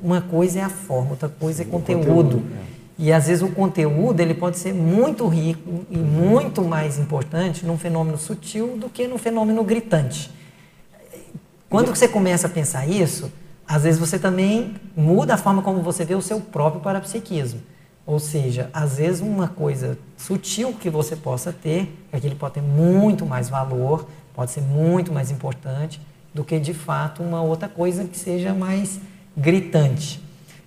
uma 0.00 0.20
coisa 0.20 0.60
é 0.60 0.62
a 0.62 0.68
forma, 0.68 1.10
outra 1.10 1.28
coisa 1.28 1.62
é 1.62 1.64
Sim, 1.64 1.70
é 1.70 1.72
conteúdo. 1.72 2.06
conteúdo 2.06 2.44
é. 2.70 2.73
E 2.98 3.12
às 3.12 3.26
vezes 3.26 3.42
o 3.42 3.48
conteúdo 3.48 4.20
ele 4.20 4.34
pode 4.34 4.58
ser 4.58 4.72
muito 4.72 5.26
rico 5.26 5.84
e 5.90 5.96
muito 5.96 6.62
mais 6.62 6.98
importante 6.98 7.66
num 7.66 7.76
fenômeno 7.76 8.16
sutil 8.16 8.76
do 8.76 8.88
que 8.88 9.08
num 9.08 9.18
fenômeno 9.18 9.64
gritante. 9.64 10.30
Quando 11.68 11.88
você 11.88 12.06
começa 12.06 12.46
a 12.46 12.50
pensar 12.50 12.86
isso, 12.86 13.32
às 13.66 13.82
vezes 13.82 13.98
você 13.98 14.18
também 14.18 14.74
muda 14.96 15.34
a 15.34 15.36
forma 15.36 15.60
como 15.60 15.82
você 15.82 16.04
vê 16.04 16.14
o 16.14 16.22
seu 16.22 16.40
próprio 16.40 16.80
parapsiquismo. 16.80 17.60
Ou 18.06 18.20
seja, 18.20 18.70
às 18.72 18.98
vezes 18.98 19.20
uma 19.20 19.48
coisa 19.48 19.98
sutil 20.16 20.72
que 20.74 20.90
você 20.90 21.16
possa 21.16 21.52
ter, 21.52 21.92
é 22.12 22.20
que 22.20 22.26
ele 22.26 22.34
pode 22.34 22.54
ter 22.54 22.62
muito 22.62 23.24
mais 23.26 23.48
valor, 23.48 24.06
pode 24.34 24.50
ser 24.50 24.60
muito 24.60 25.12
mais 25.12 25.30
importante 25.30 26.00
do 26.32 26.44
que 26.44 26.60
de 26.60 26.74
fato 26.74 27.22
uma 27.22 27.42
outra 27.42 27.68
coisa 27.68 28.04
que 28.04 28.16
seja 28.16 28.52
mais 28.52 29.00
gritante. 29.36 30.23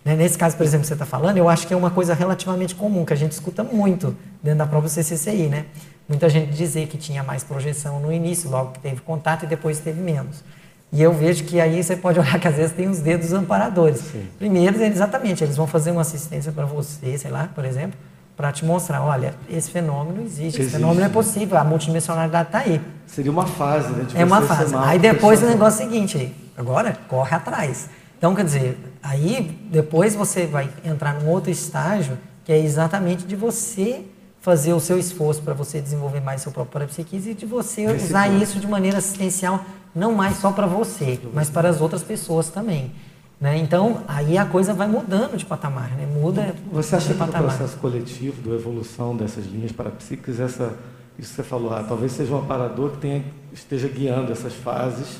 Né? 0.07 0.15
Nesse 0.15 0.37
caso, 0.37 0.55
por 0.55 0.63
exemplo, 0.65 0.83
que 0.83 0.87
você 0.87 0.93
está 0.93 1.05
falando, 1.05 1.35
eu 1.35 1.49
acho 1.49 1.67
que 1.67 1.73
é 1.73 1.77
uma 1.77 1.91
coisa 1.91 2.13
relativamente 2.13 2.73
comum, 2.73 3.03
que 3.03 3.11
a 3.11 3.15
gente 3.15 3.33
escuta 3.33 3.61
muito 3.61 4.15
dentro 4.41 4.59
da 4.59 4.65
própria 4.65 4.89
CCCI. 4.89 5.47
Né? 5.47 5.65
Muita 6.07 6.29
gente 6.29 6.53
dizer 6.53 6.87
que 6.87 6.97
tinha 6.97 7.21
mais 7.21 7.43
projeção 7.43 7.99
no 7.99 8.09
início, 8.09 8.49
logo 8.49 8.71
que 8.71 8.79
teve 8.79 9.01
contato, 9.01 9.43
e 9.43 9.47
depois 9.47 9.79
teve 9.79 9.99
menos. 9.99 10.45
E 10.93 11.03
eu 11.03 11.11
vejo 11.11 11.43
que 11.43 11.59
aí 11.59 11.83
você 11.83 11.97
pode 11.97 12.17
olhar 12.17 12.39
que 12.39 12.47
às 12.47 12.55
vezes 12.55 12.71
tem 12.71 12.87
os 12.87 12.99
dedos 12.99 13.33
amparadores. 13.33 13.99
Sim. 13.99 14.25
Primeiro, 14.39 14.81
exatamente, 14.81 15.43
eles 15.43 15.57
vão 15.57 15.67
fazer 15.67 15.91
uma 15.91 16.01
assistência 16.01 16.53
para 16.53 16.65
você, 16.65 17.17
sei 17.17 17.29
lá, 17.29 17.49
por 17.53 17.65
exemplo, 17.65 17.99
para 18.37 18.49
te 18.53 18.63
mostrar, 18.63 19.01
olha, 19.01 19.33
esse 19.49 19.69
fenômeno 19.69 20.21
existe, 20.21 20.41
existe, 20.41 20.61
esse 20.61 20.71
fenômeno 20.71 21.05
é 21.05 21.09
possível, 21.09 21.57
a 21.57 21.65
multidimensionalidade 21.65 22.47
está 22.47 22.59
aí. 22.59 22.79
Seria 23.07 23.31
uma 23.31 23.45
fase, 23.45 23.91
né? 23.91 24.07
é 24.15 24.23
uma 24.23 24.41
fase. 24.41 24.73
Aí 24.73 24.99
depois 24.99 25.43
o 25.43 25.47
negócio 25.47 25.83
é 25.83 25.85
o 25.85 25.89
seguinte, 25.89 26.33
agora 26.55 26.97
corre 27.09 27.35
atrás. 27.35 27.89
Então, 28.17 28.33
quer 28.33 28.43
dizer, 28.43 28.77
aí 29.01 29.59
depois 29.71 30.15
você 30.15 30.45
vai 30.45 30.69
entrar 30.83 31.13
num 31.21 31.29
outro 31.29 31.51
estágio, 31.51 32.17
que 32.43 32.51
é 32.51 32.59
exatamente 32.59 33.25
de 33.25 33.35
você 33.35 34.05
fazer 34.41 34.73
o 34.73 34.79
seu 34.79 34.97
esforço 34.97 35.41
para 35.41 35.53
você 35.53 35.81
desenvolver 35.81 36.21
mais 36.21 36.41
seu 36.41 36.51
próprio 36.51 36.73
parapsiquismo 36.73 37.31
e 37.31 37.35
de 37.35 37.45
você 37.45 37.85
usar 37.85 38.27
isso 38.29 38.59
de 38.59 38.67
maneira 38.67 38.97
assistencial 38.97 39.63
não 39.93 40.13
mais 40.13 40.37
só 40.37 40.51
para 40.51 40.67
você, 40.67 41.19
mas 41.33 41.49
para 41.49 41.69
as 41.69 41.81
outras 41.81 42.03
pessoas 42.03 42.49
também. 42.49 42.91
Né? 43.39 43.57
Então, 43.57 44.03
aí 44.07 44.37
a 44.37 44.45
coisa 44.45 44.73
vai 44.73 44.87
mudando 44.87 45.37
de 45.37 45.45
patamar, 45.45 45.91
né? 45.91 46.07
muda 46.07 46.55
Você 46.71 46.95
acha 46.95 47.13
que 47.13 47.19
no 47.19 47.27
processo 47.27 47.77
coletivo, 47.77 48.47
da 48.47 48.55
evolução 48.55 49.15
dessas 49.15 49.45
linhas 49.45 49.71
parapsíquicas, 49.71 50.39
essa, 50.39 50.73
isso 51.19 51.29
que 51.29 51.35
você 51.35 51.43
falou, 51.43 51.73
ah, 51.73 51.83
talvez 51.87 52.13
seja 52.13 52.33
um 52.33 52.39
aparador 52.39 52.91
que 52.91 52.97
tenha, 52.97 53.25
esteja 53.53 53.87
guiando 53.87 54.31
essas 54.31 54.53
fases 54.53 55.19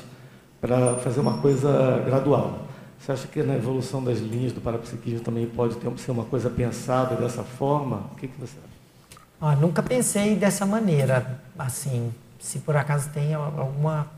para 0.60 0.96
fazer 0.96 1.20
uma 1.20 1.38
coisa 1.38 2.02
gradual. 2.04 2.67
Você 2.98 3.12
acha 3.12 3.28
que 3.28 3.42
na 3.42 3.54
evolução 3.54 4.02
das 4.02 4.18
linhas 4.18 4.52
do 4.52 4.60
parapsiquismo 4.60 5.20
também 5.20 5.46
pode 5.46 5.76
ter, 5.76 5.98
ser 5.98 6.10
uma 6.10 6.24
coisa 6.24 6.50
pensada 6.50 7.14
dessa 7.16 7.42
forma? 7.42 8.08
O 8.12 8.16
que, 8.16 8.28
que 8.28 8.40
você 8.40 8.56
acha? 8.58 9.20
Ah, 9.40 9.54
nunca 9.54 9.82
pensei 9.82 10.34
dessa 10.34 10.66
maneira, 10.66 11.40
assim, 11.58 12.12
se 12.40 12.58
por 12.58 12.76
acaso 12.76 13.08
tem 13.10 13.34
alguma 13.34 14.08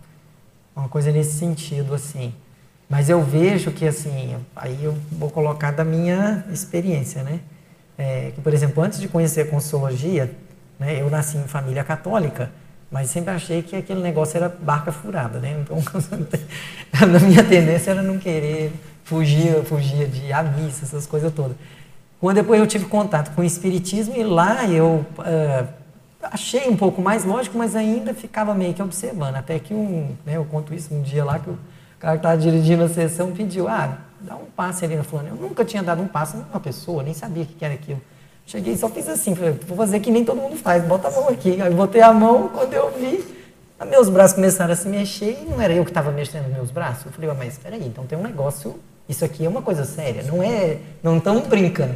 uma 0.75 0.89
coisa 0.89 1.13
nesse 1.13 1.39
sentido, 1.39 1.95
assim. 1.95 2.33
Mas 2.89 3.09
eu 3.09 3.23
vejo 3.23 3.71
que, 3.71 3.87
assim, 3.87 4.37
aí 4.57 4.83
eu 4.83 4.97
vou 5.13 5.31
colocar 5.31 5.71
da 5.71 5.85
minha 5.85 6.45
experiência, 6.51 7.23
né? 7.23 7.41
É, 7.97 8.33
que, 8.35 8.41
por 8.41 8.53
exemplo, 8.53 8.83
antes 8.83 8.99
de 8.99 9.07
conhecer 9.07 9.43
a 9.43 9.47
Consciologia, 9.47 10.35
né, 10.79 11.01
eu 11.01 11.11
nasci 11.11 11.37
em 11.37 11.45
família 11.45 11.85
católica, 11.85 12.51
mas 12.91 13.11
sempre 13.11 13.33
achei 13.33 13.63
que 13.63 13.77
aquele 13.77 14.01
negócio 14.01 14.37
era 14.37 14.49
barca 14.49 14.91
furada, 14.91 15.39
né? 15.39 15.61
Então, 15.61 15.79
a 16.93 17.21
minha 17.21 17.45
tendência 17.45 17.93
era 17.93 18.03
não 18.03 18.19
querer 18.19 18.73
fugir, 19.05 19.63
fugir 19.65 20.09
de 20.09 20.33
a 20.33 20.45
essas 20.69 21.07
coisas 21.07 21.33
todas. 21.33 21.57
Quando 22.21 22.37
depois 22.37 22.61
eu 22.61 22.67
tive 22.67 22.85
contato 22.87 23.35
com 23.35 23.43
o 23.43 23.45
Espiritismo 23.45 24.17
e 24.17 24.25
lá 24.25 24.67
eu... 24.67 25.05
Uh, 25.19 25.81
achei 26.23 26.69
um 26.69 26.77
pouco 26.77 27.01
mais 27.01 27.25
lógico, 27.25 27.57
mas 27.57 27.75
ainda 27.75 28.13
ficava 28.13 28.55
meio 28.55 28.75
que 28.75 28.83
observando. 28.83 29.37
Até 29.37 29.59
que 29.59 29.73
um, 29.73 30.15
né, 30.25 30.37
eu 30.37 30.45
conto 30.45 30.75
isso 30.75 30.95
um 30.95 31.03
dia 31.03 31.25
lá 31.25 31.39
que 31.39 31.51
o 31.51 31.59
cara 31.99 32.15
que 32.15 32.19
estava 32.19 32.39
dirigindo 32.39 32.85
a 32.85 32.89
sessão 32.89 33.33
pediu, 33.33 33.69
ah, 33.69 33.99
dá 34.21 34.37
um 34.37 34.47
passe 34.57 34.85
ali 34.85 34.97
na 34.97 35.03
fulana. 35.03 35.31
Eu 35.31 35.37
nunca 35.37 35.65
tinha 35.65 35.83
dado 35.83 36.03
um 36.03 36.09
passe 36.09 36.37
numa 36.37 36.61
pessoa, 36.61 37.03
nem 37.03 37.15
sabia 37.15 37.43
o 37.43 37.47
que 37.47 37.65
era 37.65 37.75
aquilo. 37.75 38.01
Cheguei 38.51 38.77
só 38.77 38.89
fiz 38.89 39.09
assim, 39.09 39.33
falei, 39.37 39.57
vou 39.65 39.77
fazer 39.77 40.01
que 40.01 40.11
nem 40.11 40.25
todo 40.25 40.41
mundo 40.41 40.57
faz, 40.57 40.83
bota 40.83 41.07
a 41.07 41.11
mão 41.13 41.29
aqui. 41.29 41.63
Aí 41.63 41.73
botei 41.73 42.03
a 42.03 42.13
mão, 42.13 42.49
quando 42.49 42.73
eu 42.73 42.91
vi, 42.99 43.25
meus 43.89 44.09
braços 44.09 44.35
começaram 44.35 44.73
a 44.73 44.77
se 44.77 44.89
mexer 44.89 45.39
e 45.41 45.49
não 45.49 45.61
era 45.61 45.73
eu 45.73 45.85
que 45.85 45.91
estava 45.93 46.11
mexendo 46.11 46.53
meus 46.53 46.73
braços. 46.73 47.07
Eu 47.07 47.13
falei, 47.13 47.31
mas 47.33 47.53
espera 47.53 47.77
aí, 47.77 47.87
então 47.87 48.05
tem 48.07 48.19
um 48.19 48.23
negócio, 48.25 48.75
isso 49.09 49.25
aqui 49.25 49.47
é 49.47 49.49
uma 49.49 49.63
coisa 49.63 49.85
séria, 49.85 50.25
não 50.25 50.43
é, 50.43 50.79
não 51.01 51.19
estamos 51.19 51.47
brincando. 51.47 51.95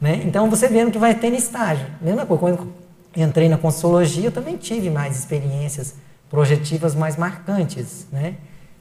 Né? 0.00 0.22
Então 0.24 0.48
você 0.48 0.68
vendo 0.68 0.92
que 0.92 0.98
vai 0.98 1.12
ter 1.12 1.32
estágio. 1.32 1.88
Mesma 2.00 2.24
coisa, 2.24 2.40
quando 2.40 2.72
entrei 3.16 3.48
na 3.48 3.58
consulologia, 3.58 4.26
eu 4.26 4.32
também 4.32 4.56
tive 4.56 4.88
mais 4.88 5.18
experiências 5.18 5.96
projetivas 6.30 6.94
mais 6.94 7.16
marcantes, 7.16 8.06
né? 8.12 8.36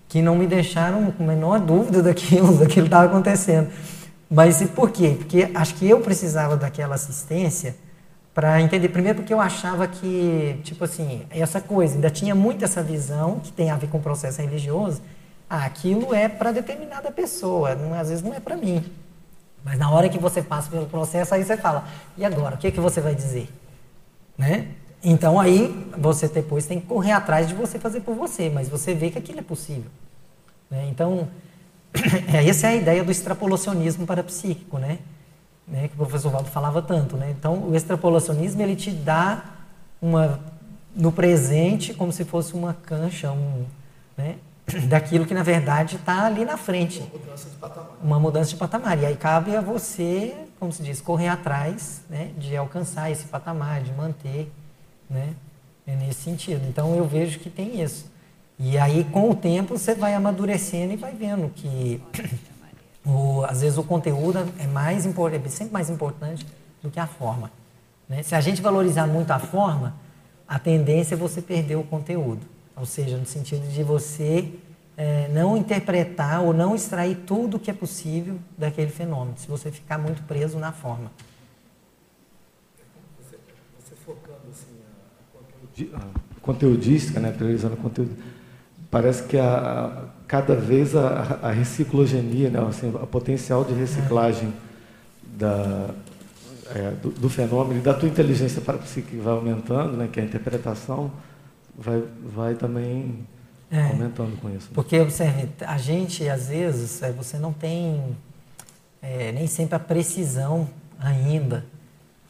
que 0.07 0.22
não 0.22 0.35
me 0.35 0.45
deixaram 0.45 1.11
com 1.11 1.23
a 1.23 1.27
menor 1.27 1.60
dúvida 1.60 2.03
daquilo, 2.03 2.56
daquilo 2.56 2.68
que 2.68 2.80
estava 2.81 3.06
acontecendo. 3.06 3.72
Mas 4.30 4.61
e 4.61 4.68
por 4.68 4.91
quê? 4.91 5.15
Porque 5.18 5.52
acho 5.53 5.76
que 5.76 5.89
eu 5.89 5.99
precisava 6.02 6.57
daquela 6.57 6.95
assistência 6.95 7.76
para 8.34 8.61
entender. 8.61 8.89
Primeiro, 8.89 9.19
porque 9.19 9.34
eu 9.34 9.39
achava 9.39 9.88
que, 9.88 10.60
tipo 10.64 10.84
assim, 10.84 11.26
essa 11.30 11.61
coisa, 11.61 11.95
ainda 11.95 12.10
tinha 12.10 12.35
muito 12.35 12.65
essa 12.65 12.84
visão 12.84 13.39
que 13.39 13.52
tem 13.52 13.72
a 13.72 13.77
ver 13.77 13.88
com 13.88 13.97
o 13.97 14.02
processo 14.02 14.41
religioso. 14.41 15.02
Ah, 15.49 15.65
aquilo 15.65 16.14
é 16.14 16.27
para 16.27 16.52
determinada 16.52 17.11
pessoa, 17.11 17.76
não, 17.76 17.93
às 17.93 18.10
vezes 18.10 18.23
não 18.23 18.34
é 18.34 18.39
para 18.39 18.57
mim. 18.57 18.84
Mas 19.64 19.80
na 19.80 19.89
hora 19.89 20.10
que 20.10 20.19
você 20.19 20.41
passa 20.41 20.69
pelo 20.69 20.85
processo, 20.85 21.34
aí 21.34 21.43
você 21.43 21.56
fala: 21.56 21.88
e 22.18 22.26
agora? 22.26 22.56
O 22.56 22.57
que, 22.57 22.68
é 22.68 22.72
que 22.72 22.80
você 22.80 22.99
vai 22.99 23.15
dizer? 23.15 23.47
Né? 24.38 24.68
Então 25.03 25.39
aí 25.39 25.88
você 25.97 26.27
depois 26.27 26.65
tem 26.65 26.80
que 26.80 26.88
correr 26.88 27.11
atrás 27.11 27.47
de 27.47 27.53
você 27.53 27.80
fazer 27.80 28.02
por 28.02 28.15
você, 28.15 28.49
mas 28.49 28.68
você 28.68 28.93
vê 28.93 29.10
que 29.11 29.18
aquilo 29.18 29.39
é 29.39 29.43
possível. 29.43 29.89
Né? 30.69 30.88
Então, 30.89 31.27
essa 32.47 32.67
é 32.67 32.69
a 32.72 32.76
ideia 32.76 33.03
do 33.03 33.11
extrapolacionismo 33.11 34.05
parapsíquico, 34.05 34.77
né? 34.77 34.99
né? 35.67 35.88
Que 35.88 35.93
o 35.93 35.97
professor 35.97 36.30
Valdo 36.31 36.49
falava 36.49 36.81
tanto. 36.81 37.15
Né? 37.17 37.34
Então, 37.38 37.69
o 37.69 37.76
extrapolacionismo 37.76 38.61
ele 38.61 38.76
te 38.76 38.91
dá 38.91 39.45
uma 40.01 40.39
no 40.95 41.11
presente 41.11 41.93
como 41.93 42.11
se 42.11 42.23
fosse 42.23 42.53
uma 42.53 42.73
cancha, 42.73 43.31
um, 43.31 43.65
né? 44.15 44.38
daquilo 44.88 45.26
que 45.26 45.34
na 45.34 45.43
verdade 45.43 45.97
está 45.97 46.26
ali 46.26 46.45
na 46.45 46.57
frente. 46.57 46.99
Uma 46.99 47.19
mudança 47.19 47.49
de 47.49 47.55
patamar. 47.57 47.89
Uma 48.01 48.19
mudança 48.19 48.49
de 48.49 48.55
patamar. 48.55 48.99
E 48.99 49.05
aí 49.05 49.15
cabe 49.15 49.55
a 49.55 49.61
você, 49.61 50.35
como 50.59 50.72
se 50.72 50.81
diz, 50.81 51.01
correr 51.01 51.27
atrás 51.27 52.01
né, 52.09 52.31
de 52.38 52.55
alcançar 52.55 53.11
esse 53.11 53.26
patamar, 53.26 53.81
de 53.81 53.91
manter. 53.93 54.51
Né, 55.09 55.35
é 55.88 55.95
nesse 55.95 56.22
sentido. 56.22 56.65
Então 56.67 56.95
eu 56.95 57.07
vejo 57.07 57.39
que 57.39 57.49
tem 57.49 57.81
isso. 57.81 58.11
E 58.57 58.77
aí 58.77 59.03
com 59.06 59.30
o 59.30 59.36
tempo 59.36 59.77
você 59.77 59.94
vai 59.94 60.14
amadurecendo 60.14 60.94
e 60.94 60.95
vai 60.95 61.14
vendo 61.14 61.49
que 61.53 62.02
o, 63.06 63.44
às 63.44 63.61
vezes 63.61 63.77
o 63.77 63.84
conteúdo 63.84 64.40
é 64.60 64.68
mais 64.68 65.06
é 65.06 65.49
sempre 65.49 65.73
mais 65.73 65.90
importante 65.90 66.45
do 66.82 66.90
que 66.90 66.99
a 66.99 67.07
forma. 67.07 67.52
Né? 68.07 68.23
Se 68.23 68.36
a 68.36 68.41
gente 68.41 68.61
valorizar 68.61 69.07
muito 69.07 69.32
a 69.32 69.40
forma, 69.40 69.95
a 70.48 70.60
tendência 70.60 71.15
é 71.15 71.18
você 71.18 71.41
perder 71.41 71.76
o 71.76 71.84
conteúdo. 71.84 72.41
Ou 72.76 72.86
seja, 72.86 73.18
no 73.18 73.26
sentido 73.26 73.68
de 73.68 73.84
você 73.84 74.53
é, 74.98 75.27
não 75.30 75.57
interpretar 75.57 76.41
ou 76.41 76.53
não 76.53 76.76
extrair 76.76 77.15
tudo 77.26 77.60
que 77.60 77.69
é 77.69 77.73
possível 77.73 78.38
daquele 78.57 78.91
fenômeno, 78.91 79.38
se 79.38 79.48
você 79.48 79.72
ficar 79.72 79.98
muito 79.98 80.23
preso 80.23 80.57
na 80.60 80.72
forma. 80.72 81.11
Você, 83.19 83.38
você 83.80 83.95
focando 84.06 84.38
assim, 84.52 85.94
a, 85.94 85.98
a 85.98 86.40
conteudística, 86.41 87.19
né, 87.19 87.32
priorizando 87.32 87.76
o 87.76 87.77
conteúdo, 87.77 88.15
parece 88.90 89.24
que 89.24 89.38
a, 89.38 89.45
a 89.57 90.03
cada 90.28 90.56
vez 90.56 90.95
a, 90.95 91.40
a 91.41 91.52
reciclogenia, 91.52 92.49
né, 92.49 92.60
assim, 92.68 92.94
a 93.02 93.06
potencial 93.06 93.64
de 93.64 93.74
reciclagem 93.74 94.53
da, 95.24 95.90
é, 96.74 96.91
do, 97.02 97.10
do, 97.12 97.30
fenômeno 97.30 97.80
e 97.80 97.84
da 97.84 97.94
tua 97.94 98.10
inteligência 98.10 98.62
parapsíquica 98.62 99.22
vai 99.22 99.34
aumentando, 99.34 99.98
né, 99.98 100.10
que 100.12 100.20
é 100.20 100.24
a 100.24 100.26
interpretação, 100.26 101.12
vai, 101.78 102.03
vai 102.24 102.56
também 102.56 103.28
é, 103.70 103.84
aumentando 103.88 104.36
com 104.38 104.49
isso. 104.49 104.68
Né? 104.68 104.72
Porque, 104.74 104.99
observe, 104.99 105.49
a 105.62 105.78
gente, 105.78 106.28
às 106.28 106.48
vezes, 106.48 107.02
é, 107.03 107.12
você 107.12 107.38
não 107.38 107.53
tem 107.53 108.16
é, 109.02 109.32
nem 109.32 109.45
sempre 109.45 109.76
a 109.76 109.80
precisão 109.80 110.68
ainda 110.99 111.66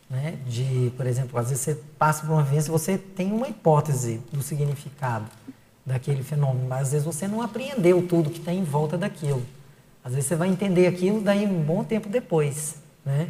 né, 0.10 0.38
de, 0.48 0.92
por 0.96 1.08
exemplo, 1.08 1.40
às 1.40 1.50
vezes 1.50 1.64
você 1.64 1.76
passa 1.98 2.26
por 2.26 2.32
uma 2.32 2.44
vez 2.44 2.68
e 2.68 2.70
você 2.70 2.98
tem 2.98 3.32
uma 3.32 3.48
hipótese 3.48 4.22
do 4.32 4.42
significado. 4.42 5.26
Daquele 5.86 6.24
fenômeno, 6.24 6.68
mas 6.68 6.88
às 6.88 6.92
vezes 6.92 7.06
você 7.06 7.28
não 7.28 7.42
apreendeu 7.42 8.06
tudo 8.08 8.30
que 8.30 8.40
está 8.40 8.52
em 8.52 8.64
volta 8.64 8.98
daquilo. 8.98 9.44
Às 10.04 10.14
vezes 10.14 10.28
você 10.28 10.36
vai 10.36 10.50
entender 10.50 10.88
aquilo 10.88 11.22
daí 11.22 11.46
um 11.46 11.62
bom 11.62 11.84
tempo 11.84 12.10
depois, 12.10 12.76
né? 13.06 13.30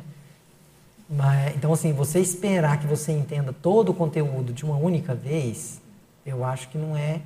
Mas, 1.09 1.55
então, 1.55 1.71
assim, 1.71 1.93
você 1.93 2.19
esperar 2.19 2.79
que 2.79 2.87
você 2.87 3.11
entenda 3.11 3.53
todo 3.53 3.89
o 3.89 3.93
conteúdo 3.93 4.51
de 4.51 4.65
uma 4.65 4.75
única 4.75 5.13
vez, 5.13 5.79
eu 6.25 6.43
acho 6.43 6.69
que 6.69 6.77
não 6.77 6.97
é 6.97 7.21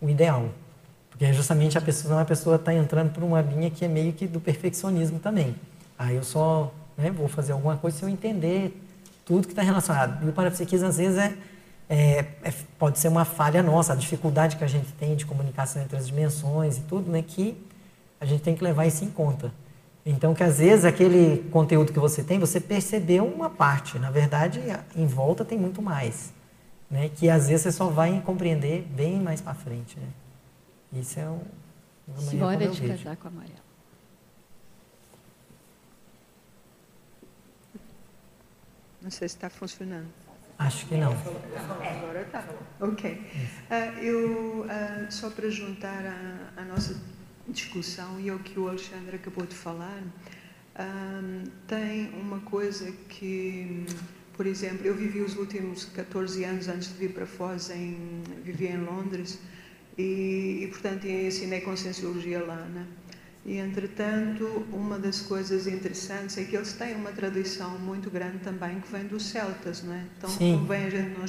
o 0.00 0.08
ideal. 0.08 0.48
Porque 1.10 1.32
justamente 1.32 1.78
a 1.78 1.80
pessoa, 1.80 2.20
a 2.20 2.24
pessoa 2.24 2.56
está 2.56 2.74
entrando 2.74 3.12
por 3.12 3.22
uma 3.22 3.40
linha 3.40 3.70
que 3.70 3.84
é 3.84 3.88
meio 3.88 4.12
que 4.12 4.26
do 4.26 4.40
perfeccionismo 4.40 5.20
também. 5.20 5.54
Aí 5.96 6.16
eu 6.16 6.24
só 6.24 6.72
né, 6.96 7.10
vou 7.10 7.28
fazer 7.28 7.52
alguma 7.52 7.76
coisa 7.76 7.96
se 7.96 8.02
eu 8.02 8.08
entender 8.08 8.76
tudo 9.24 9.46
que 9.46 9.52
está 9.52 9.62
relacionado. 9.62 10.26
E 10.26 10.28
o 10.28 10.32
parapsiquismo, 10.32 10.88
às 10.88 10.96
vezes, 10.96 11.16
é, 11.16 11.32
é, 11.94 12.24
é, 12.42 12.54
pode 12.78 12.98
ser 12.98 13.08
uma 13.08 13.26
falha 13.26 13.62
nossa, 13.62 13.92
a 13.92 13.96
dificuldade 13.96 14.56
que 14.56 14.64
a 14.64 14.66
gente 14.66 14.90
tem 14.94 15.14
de 15.14 15.26
comunicação 15.26 15.82
entre 15.82 15.94
as 15.94 16.06
dimensões 16.06 16.78
e 16.78 16.80
tudo, 16.80 17.10
né, 17.10 17.20
que 17.20 17.54
a 18.18 18.24
gente 18.24 18.42
tem 18.42 18.56
que 18.56 18.64
levar 18.64 18.86
isso 18.86 19.04
em 19.04 19.10
conta. 19.10 19.52
Então, 20.04 20.34
que 20.34 20.42
às 20.42 20.56
vezes 20.56 20.86
aquele 20.86 21.46
conteúdo 21.50 21.92
que 21.92 21.98
você 21.98 22.24
tem, 22.24 22.38
você 22.38 22.58
percebeu 22.58 23.26
uma 23.26 23.50
parte. 23.50 23.98
Na 23.98 24.10
verdade, 24.10 24.58
em 24.96 25.06
volta 25.06 25.44
tem 25.44 25.58
muito 25.58 25.82
mais. 25.82 26.32
Né? 26.90 27.10
Que 27.10 27.28
às 27.28 27.48
vezes 27.48 27.64
você 27.64 27.72
só 27.72 27.88
vai 27.88 28.20
compreender 28.22 28.82
bem 28.82 29.20
mais 29.20 29.42
para 29.42 29.54
frente. 29.54 29.98
Né? 30.00 30.08
Isso 30.94 31.20
é 31.20 31.28
uma 31.28 32.20
Senhora 32.22 32.68
de 32.68 32.88
casar 32.88 33.16
com 33.16 33.28
a 33.28 33.30
Amarela. 33.30 33.62
Não 39.02 39.10
sei 39.10 39.28
se 39.28 39.36
está 39.36 39.50
funcionando. 39.50 40.21
Acho 40.66 40.86
que 40.86 40.96
não. 40.96 41.12
Agora 41.12 42.22
está. 42.22 42.44
Ok. 42.80 43.10
Uh, 43.10 43.98
eu, 44.00 44.60
uh, 44.60 45.10
só 45.10 45.30
para 45.30 45.50
juntar 45.50 46.04
a, 46.06 46.60
a 46.60 46.64
nossa 46.64 47.00
discussão 47.48 48.20
e 48.20 48.30
ao 48.30 48.38
que 48.38 48.58
o 48.58 48.68
Alexandre 48.68 49.16
acabou 49.16 49.44
de 49.44 49.54
falar, 49.54 50.02
um, 50.78 51.44
tem 51.66 52.10
uma 52.10 52.40
coisa 52.40 52.90
que, 53.08 53.84
por 54.34 54.46
exemplo, 54.46 54.86
eu 54.86 54.94
vivi 54.94 55.20
os 55.20 55.36
últimos 55.36 55.84
14 55.86 56.44
anos 56.44 56.68
antes 56.68 56.88
de 56.88 56.94
vir 56.94 57.12
para 57.12 57.26
Foz, 57.26 57.70
em, 57.70 58.22
vivi 58.44 58.66
em 58.66 58.78
Londres 58.78 59.40
e, 59.98 60.60
e 60.62 60.68
portanto, 60.68 61.06
ensinei 61.06 61.60
Conscienciologia 61.60 62.44
lá, 62.44 62.56
né? 62.56 62.86
E, 63.44 63.58
entretanto, 63.58 64.64
uma 64.72 64.98
das 64.98 65.20
coisas 65.20 65.66
interessantes 65.66 66.38
é 66.38 66.44
que 66.44 66.54
eles 66.54 66.72
têm 66.74 66.94
uma 66.94 67.10
tradição 67.10 67.76
muito 67.78 68.08
grande 68.08 68.38
também 68.38 68.78
que 68.80 68.90
vem 68.90 69.04
dos 69.04 69.26
celtas, 69.26 69.82
não 69.82 69.94
é? 69.94 70.04
Então, 70.16 70.30
Sim. 70.30 70.58
convém 70.60 70.84
a 70.84 70.90
gente 70.90 71.18
não, 71.18 71.24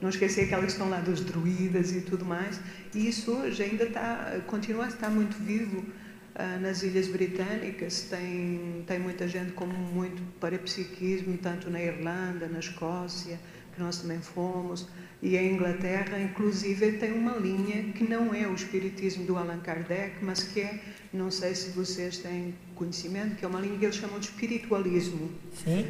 não 0.00 0.08
esquecer 0.08 0.44
aquelas 0.44 0.66
que 0.66 0.72
estão 0.72 0.88
lá 0.88 1.00
dos 1.00 1.20
druidas 1.20 1.92
e 1.92 2.00
tudo 2.00 2.24
mais. 2.24 2.58
E 2.94 3.08
isso 3.08 3.32
hoje 3.32 3.62
ainda 3.62 3.84
está, 3.84 4.40
continua 4.46 4.86
a 4.86 4.88
estar 4.88 5.10
muito 5.10 5.36
vivo 5.36 5.80
uh, 5.80 6.60
nas 6.62 6.82
Ilhas 6.82 7.08
Britânicas. 7.08 8.06
Tem, 8.08 8.82
tem 8.86 8.98
muita 8.98 9.28
gente 9.28 9.52
com 9.52 9.66
muito 9.66 10.22
parapsiquismo, 10.40 11.36
tanto 11.36 11.68
na 11.68 11.82
Irlanda, 11.82 12.48
na 12.48 12.60
Escócia, 12.60 13.38
nós 13.80 13.98
também 13.98 14.20
fomos, 14.20 14.86
e 15.22 15.36
a 15.36 15.42
Inglaterra, 15.42 16.18
inclusive, 16.18 16.92
tem 16.92 17.12
uma 17.12 17.36
linha 17.36 17.92
que 17.92 18.04
não 18.04 18.34
é 18.34 18.46
o 18.46 18.54
espiritismo 18.54 19.24
do 19.24 19.36
Allan 19.36 19.60
Kardec, 19.60 20.12
mas 20.22 20.42
que 20.44 20.60
é, 20.60 20.80
não 21.12 21.30
sei 21.30 21.54
se 21.54 21.70
vocês 21.70 22.18
têm 22.18 22.54
conhecimento, 22.74 23.36
que 23.36 23.44
é 23.44 23.48
uma 23.48 23.60
linha 23.60 23.78
que 23.78 23.84
eles 23.84 23.96
chamam 23.96 24.18
de 24.18 24.26
espiritualismo. 24.26 25.30
Sim. 25.62 25.86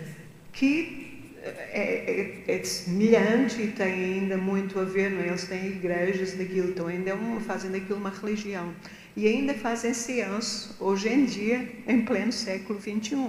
Que 0.53 1.11
é, 1.43 2.43
é, 2.47 2.57
é 2.57 2.65
semelhante 2.65 3.63
e 3.63 3.69
tem 3.69 3.93
ainda 3.93 4.37
muito 4.37 4.79
a 4.81 4.85
ver, 4.85 5.11
não 5.13 5.21
é? 5.21 5.29
eles 5.29 5.45
têm 5.45 5.69
igrejas 5.69 6.33
daquilo, 6.33 6.71
então 6.71 6.89
ainda 6.89 7.11
é 7.11 7.15
uma, 7.15 7.41
fazem 7.41 7.71
daquilo 7.71 7.99
uma 7.99 8.11
religião. 8.11 8.75
E 9.17 9.29
ainda 9.29 9.55
fazem 9.55 9.95
ciência, 9.95 10.75
hoje 10.81 11.09
em 11.09 11.25
dia, 11.25 11.69
em 11.87 12.05
pleno 12.05 12.33
século 12.33 12.81
XXI. 12.81 13.29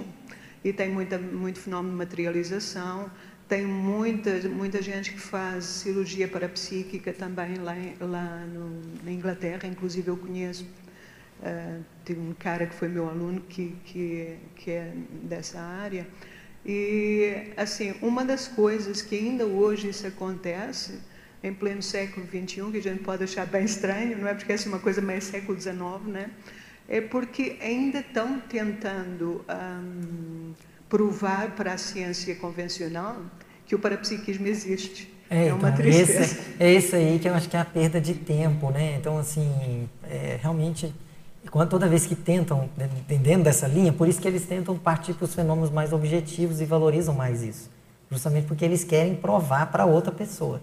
E 0.64 0.72
tem 0.72 0.90
muita, 0.90 1.18
muito 1.18 1.58
fenómeno 1.58 1.92
de 1.92 1.98
materialização, 1.98 3.10
tem 3.52 3.66
muita, 3.66 4.48
muita 4.48 4.80
gente 4.80 5.12
que 5.12 5.20
faz 5.20 5.66
cirurgia 5.66 6.26
parapsíquica 6.26 7.12
também 7.12 7.56
lá, 7.56 7.74
lá 8.00 8.46
no, 8.46 8.80
na 9.04 9.12
Inglaterra, 9.12 9.68
inclusive 9.68 10.08
eu 10.08 10.16
conheço, 10.16 10.64
uh, 11.42 11.84
tive 12.02 12.18
um 12.18 12.32
cara 12.32 12.64
que 12.64 12.74
foi 12.74 12.88
meu 12.88 13.06
aluno 13.06 13.42
que, 13.42 13.76
que, 13.84 14.38
que 14.56 14.70
é 14.70 14.94
dessa 15.24 15.60
área. 15.60 16.06
E, 16.64 17.52
assim, 17.54 17.94
uma 18.00 18.24
das 18.24 18.48
coisas 18.48 19.02
que 19.02 19.16
ainda 19.16 19.44
hoje 19.44 19.90
isso 19.90 20.06
acontece, 20.06 20.98
em 21.44 21.52
pleno 21.52 21.82
século 21.82 22.26
XXI, 22.26 22.70
que 22.70 22.78
a 22.78 22.82
gente 22.82 23.02
pode 23.02 23.22
achar 23.22 23.44
bem 23.44 23.66
estranho, 23.66 24.16
não 24.16 24.28
é 24.28 24.32
porque 24.32 24.54
essa 24.54 24.66
é 24.66 24.70
uma 24.70 24.78
coisa 24.78 25.02
mais 25.02 25.24
século 25.24 25.60
XIX, 25.60 25.76
né? 26.06 26.30
É 26.88 27.02
porque 27.02 27.58
ainda 27.60 27.98
estão 27.98 28.40
tentando 28.40 29.44
um, 29.46 30.54
provar 30.88 31.50
para 31.54 31.74
a 31.74 31.76
ciência 31.76 32.34
convencional 32.36 33.22
que 33.72 33.76
o 33.76 33.78
parapsiquismo 33.78 34.46
existe. 34.46 35.10
É, 35.30 35.46
é 35.46 35.54
uma 35.54 35.70
então, 35.70 35.80
tristeza. 35.80 36.20
Esse, 36.20 36.40
é 36.60 36.74
isso 36.74 36.94
aí 36.94 37.18
que 37.18 37.26
eu 37.26 37.34
acho 37.34 37.48
que 37.48 37.56
é 37.56 37.60
a 37.60 37.64
perda 37.64 37.98
de 37.98 38.12
tempo, 38.12 38.70
né? 38.70 38.96
Então, 39.00 39.16
assim, 39.16 39.88
é, 40.04 40.38
realmente, 40.42 40.94
quando, 41.50 41.70
toda 41.70 41.88
vez 41.88 42.04
que 42.04 42.14
tentam, 42.14 42.68
né, 42.76 42.86
entendendo 42.98 43.42
dessa 43.42 43.66
linha, 43.66 43.90
por 43.90 44.06
isso 44.06 44.20
que 44.20 44.28
eles 44.28 44.44
tentam 44.44 44.76
partir 44.76 45.14
para 45.14 45.24
os 45.24 45.34
fenômenos 45.34 45.70
mais 45.70 45.90
objetivos 45.90 46.60
e 46.60 46.66
valorizam 46.66 47.14
mais 47.14 47.42
isso. 47.42 47.70
Justamente 48.10 48.46
porque 48.46 48.62
eles 48.62 48.84
querem 48.84 49.14
provar 49.14 49.70
para 49.72 49.86
outra 49.86 50.12
pessoa. 50.12 50.60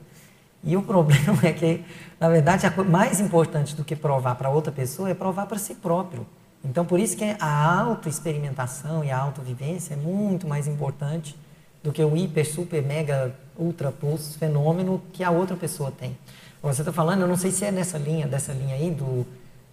E 0.64 0.78
o 0.78 0.84
problema 0.86 1.40
é 1.42 1.52
que, 1.52 1.84
na 2.20 2.30
verdade, 2.30 2.68
a 2.68 2.70
coisa 2.70 2.92
mais 2.92 3.20
importante 3.20 3.76
do 3.76 3.84
que 3.84 3.96
provar 3.96 4.36
para 4.36 4.52
outra 4.52 4.72
pessoa 4.72 5.10
é 5.10 5.16
provar 5.16 5.48
para 5.48 5.58
si 5.58 5.74
próprio. 5.74 6.28
Então, 6.64 6.86
por 6.86 7.00
isso 7.00 7.18
que 7.18 7.36
a 7.40 7.80
autoexperimentação 7.80 9.04
e 9.04 9.10
a 9.10 9.18
autovivência 9.18 9.96
é 9.96 9.98
muito 9.98 10.48
mais 10.48 10.68
importante 10.68 11.36
do 11.84 11.92
que 11.92 12.04
o 12.04 12.16
hiper, 12.16 12.46
super, 12.46 12.84
mega, 12.84 13.34
ultra 13.58 13.92
pulso 13.92 14.38
fenômeno 14.38 15.02
que 15.14 15.24
a 15.24 15.32
outra 15.32 15.56
pessoa 15.56 15.92
tem. 15.92 16.18
Você 16.62 16.82
está 16.82 16.92
falando, 16.92 17.22
eu 17.22 17.28
não 17.28 17.38
sei 17.38 17.52
se 17.52 17.64
é 17.64 17.72
nessa 17.72 17.98
linha, 17.98 18.28
dessa 18.28 18.52
linha 18.52 18.76
aí 18.76 18.92
do, 18.92 19.26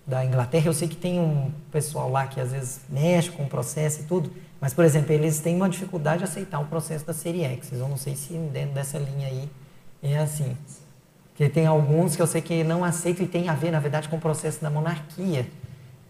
da 0.06 0.24
Inglaterra, 0.24 0.66
eu 0.66 0.72
sei 0.72 0.86
que 0.86 0.94
tem 0.94 1.18
um 1.18 1.50
pessoal 1.72 2.08
lá 2.10 2.26
que 2.26 2.40
às 2.40 2.52
vezes 2.52 2.80
mexe 2.88 3.30
com 3.30 3.42
o 3.42 3.48
processo 3.48 4.02
e 4.02 4.04
tudo, 4.04 4.30
mas, 4.60 4.72
por 4.72 4.84
exemplo, 4.84 5.12
eles 5.12 5.40
têm 5.40 5.56
uma 5.56 5.68
dificuldade 5.68 6.18
de 6.18 6.24
aceitar 6.24 6.60
o 6.60 6.64
processo 6.66 7.04
da 7.04 7.12
série 7.12 7.42
X. 7.44 7.72
Eu 7.72 7.88
não 7.88 7.96
sei 7.96 8.16
se 8.16 8.32
dentro 8.32 8.74
dessa 8.74 8.98
linha 8.98 9.28
aí 9.28 9.50
é 10.02 10.18
assim. 10.18 10.56
Porque 11.28 11.48
tem 11.48 11.66
alguns 11.66 12.16
que 12.16 12.22
eu 12.22 12.26
sei 12.26 12.40
que 12.40 12.64
não 12.64 12.82
aceitam 12.82 13.24
e 13.24 13.28
tem 13.28 13.48
a 13.48 13.54
ver, 13.54 13.70
na 13.70 13.80
verdade, 13.80 14.08
com 14.08 14.16
o 14.16 14.20
processo 14.20 14.62
da 14.62 14.70
monarquia. 14.70 15.46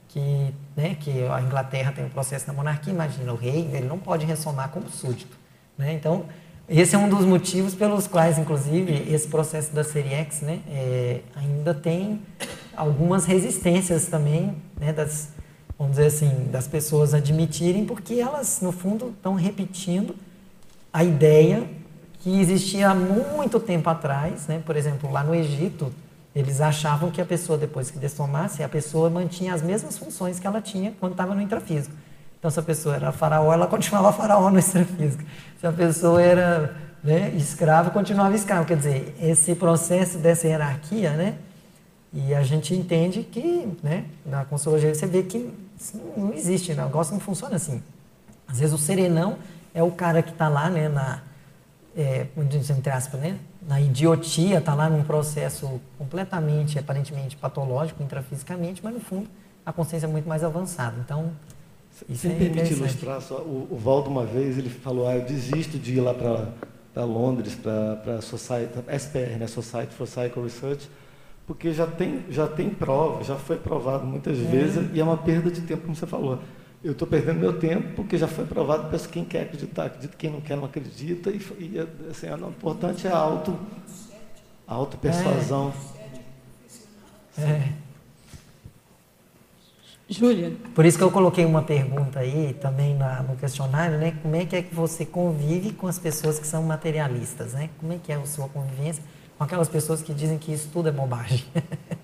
Que, 0.09 0.55
né, 0.77 0.95
que 0.95 1.27
a 1.27 1.43
Inglaterra 1.43 1.93
tem 1.93 2.07
o 2.07 2.11
processo 2.11 2.47
da 2.47 2.53
monarquia, 2.53 2.93
imagina, 2.93 3.33
o 3.33 3.37
rei 3.37 3.69
ele 3.73 3.87
não 3.87 3.99
pode 3.99 4.25
ressomar 4.25 4.71
como 4.71 4.89
súdito. 4.89 5.37
Né? 5.79 5.93
Então, 5.93 6.25
esse 6.69 6.97
é 6.97 6.99
um 6.99 7.09
dos 7.09 7.25
motivos 7.25 7.75
pelos 7.75 8.07
quais, 8.07 8.39
inclusive, 8.39 9.13
esse 9.13 9.29
processo 9.29 9.73
da 9.73 9.85
série 9.85 10.09
X 10.09 10.41
né, 10.41 10.61
é, 10.69 11.21
ainda 11.37 11.73
tem 11.73 12.21
algumas 12.77 13.25
resistências 13.25 14.07
também, 14.07 14.57
né, 14.79 14.93
das, 14.93 15.29
vamos 15.79 15.97
dizer 15.97 16.07
assim, 16.07 16.49
das 16.51 16.67
pessoas 16.67 17.15
admitirem, 17.15 17.85
porque 17.85 18.15
elas, 18.15 18.61
no 18.61 18.73
fundo, 18.73 19.11
estão 19.17 19.35
repetindo 19.35 20.17
a 20.93 21.05
ideia 21.05 21.69
que 22.21 22.41
existia 22.41 22.91
há 22.91 22.95
muito 22.95 23.61
tempo 23.61 23.89
atrás. 23.89 24.49
Né? 24.49 24.61
Por 24.67 24.77
exemplo, 24.77 25.13
lá 25.13 25.23
no 25.23 25.35
Egito, 25.35 25.93
eles 26.35 26.61
achavam 26.61 27.11
que 27.11 27.21
a 27.21 27.25
pessoa, 27.25 27.57
depois 27.57 27.91
que 27.93 27.99
dessomasse, 27.99 28.63
a 28.65 28.69
pessoa 28.69 29.09
mantinha 29.09 29.55
as 29.55 29.63
mesmas 29.63 29.97
funções 29.97 30.41
que 30.41 30.47
ela 30.47 30.61
tinha 30.61 30.93
quando 30.99 31.13
estava 31.13 31.35
no 31.35 31.41
intrafísico. 31.41 31.95
Então, 32.39 32.51
se 32.51 32.61
a 32.61 32.63
pessoa 32.63 32.95
era 32.95 33.13
faraó, 33.13 33.53
ela 33.53 33.67
continuava 33.67 34.13
faraó 34.13 34.51
no 34.51 34.59
extrafísico. 34.59 35.25
Se 35.61 35.67
a 35.67 35.73
pessoa 35.73 36.21
era 36.21 36.77
né, 37.03 37.31
escravo, 37.37 37.91
continuava 37.91 38.35
escravo. 38.35 38.67
Quer 38.67 38.77
dizer, 38.77 39.17
esse 39.21 39.55
processo 39.55 40.19
dessa 40.19 40.47
hierarquia, 40.47 41.13
né? 41.13 41.39
E 42.13 42.35
a 42.35 42.43
gente 42.43 42.75
entende 42.75 43.23
que, 43.23 43.69
né, 43.83 44.05
na 44.25 44.45
consologia 44.45 44.95
você 44.95 45.07
vê 45.07 45.23
que 45.23 45.53
não 46.17 46.33
existe, 46.33 46.73
né? 46.73 46.83
o 46.83 46.87
negócio 46.87 47.13
não 47.13 47.21
funciona 47.21 47.57
assim. 47.57 47.83
Às 48.49 48.61
vezes 48.61 48.75
o 48.75 48.79
serenão 48.79 49.37
é 49.75 49.83
o 49.83 49.91
cara 49.91 50.23
que 50.23 50.31
está 50.31 50.49
lá, 50.49 50.71
né, 50.71 50.89
na, 50.89 51.21
é, 51.97 52.27
entre 52.37 52.91
aspas, 52.91 53.21
né, 53.21 53.39
na 53.69 53.81
idiotia, 53.81 54.59
está 54.59 54.75
lá 54.75 54.89
num 54.89 55.03
processo 55.03 55.81
completamente, 55.99 56.79
aparentemente 56.79 57.37
patológico, 57.37 58.03
intrafisicamente, 58.03 58.81
mas 58.83 58.95
no 58.95 59.01
fundo 59.01 59.29
a 59.65 59.73
consciência 59.73 60.07
é 60.07 60.09
muito 60.09 60.29
mais 60.29 60.45
avançada. 60.45 60.97
Então, 61.05 61.33
isso 62.09 62.29
me 62.29 62.35
é 62.35 62.39
permite 62.39 62.73
ilustrar, 62.75 63.21
só, 63.23 63.37
o, 63.37 63.69
o 63.71 63.77
Valdo 63.77 64.11
uma 64.11 64.25
vez 64.25 64.59
ele 64.59 64.69
falou, 64.69 65.09
ah, 65.09 65.17
eu 65.17 65.25
desisto 65.25 65.79
de 65.79 65.95
ir 65.95 66.01
lá 66.01 66.13
para 66.13 67.05
Londres, 67.05 67.55
para 67.55 68.17
a 68.17 68.97
SPR, 68.99 69.39
né, 69.39 69.47
Society 69.47 69.95
for 69.95 70.07
Psycho 70.07 70.43
Research, 70.43 70.89
porque 71.47 71.73
já 71.73 71.87
tem, 71.87 72.25
já 72.29 72.47
tem 72.47 72.69
prova, 72.69 73.25
já 73.25 73.37
foi 73.37 73.57
provado 73.57 74.05
muitas 74.05 74.39
é. 74.39 74.43
vezes, 74.43 74.91
e 74.93 75.01
é 75.01 75.05
uma 75.05 75.17
perda 75.17 75.51
de 75.51 75.63
tempo, 75.63 75.83
como 75.83 75.95
você 75.95 76.07
falou. 76.07 76.39
Eu 76.85 76.93
estou 76.93 77.09
perdendo 77.09 77.41
meu 77.41 77.59
tempo 77.59 77.95
porque 77.97 78.19
já 78.19 78.29
foi 78.29 78.45
provado, 78.45 78.91
peço 78.91 79.09
quem 79.09 79.25
quer 79.25 79.43
acreditar, 79.43 79.87
acredita, 79.87 80.17
quem 80.17 80.31
não 80.31 80.41
quer 80.41 80.57
não 80.57 80.67
acredita, 80.67 81.31
e, 81.31 81.41
e 81.59 81.89
assim, 82.11 82.29
o 82.29 82.49
importante 82.49 83.07
é 83.07 83.11
a 83.11 83.17
auto, 83.17 83.59
a 84.69 84.75
auto-persuasão. 84.75 85.73
É. 87.39 87.86
Júlia. 90.09 90.53
Por 90.75 90.87
isso 90.87 90.97
que 90.97 91.03
eu 91.03 91.11
coloquei 91.11 91.45
uma 91.45 91.63
pergunta 91.63 92.21
aí 92.21 92.57
também 92.61 92.95
na, 92.95 93.23
no 93.23 93.37
questionário, 93.37 93.99
né? 93.99 94.15
Como 94.23 94.37
é 94.37 94.45
que 94.45 94.55
é 94.55 94.63
que 94.63 94.73
você 94.73 95.05
convive 95.05 95.73
com 95.73 95.89
as 95.89 95.99
pessoas 95.99 96.39
que 96.39 96.47
são 96.47 96.63
materialistas, 96.63 97.55
né? 97.55 97.71
Como 97.81 97.93
é 97.93 97.99
que 98.03 98.13
é 98.13 98.15
a 98.15 98.25
sua 98.25 98.49
convivência 98.49 99.03
com 99.37 99.43
aquelas 99.43 99.69
pessoas 99.69 100.03
que 100.03 100.15
dizem 100.15 100.39
que 100.39 100.53
isso 100.53 100.69
tudo 100.73 100.89
é 100.89 100.93
bobagem? 100.93 101.45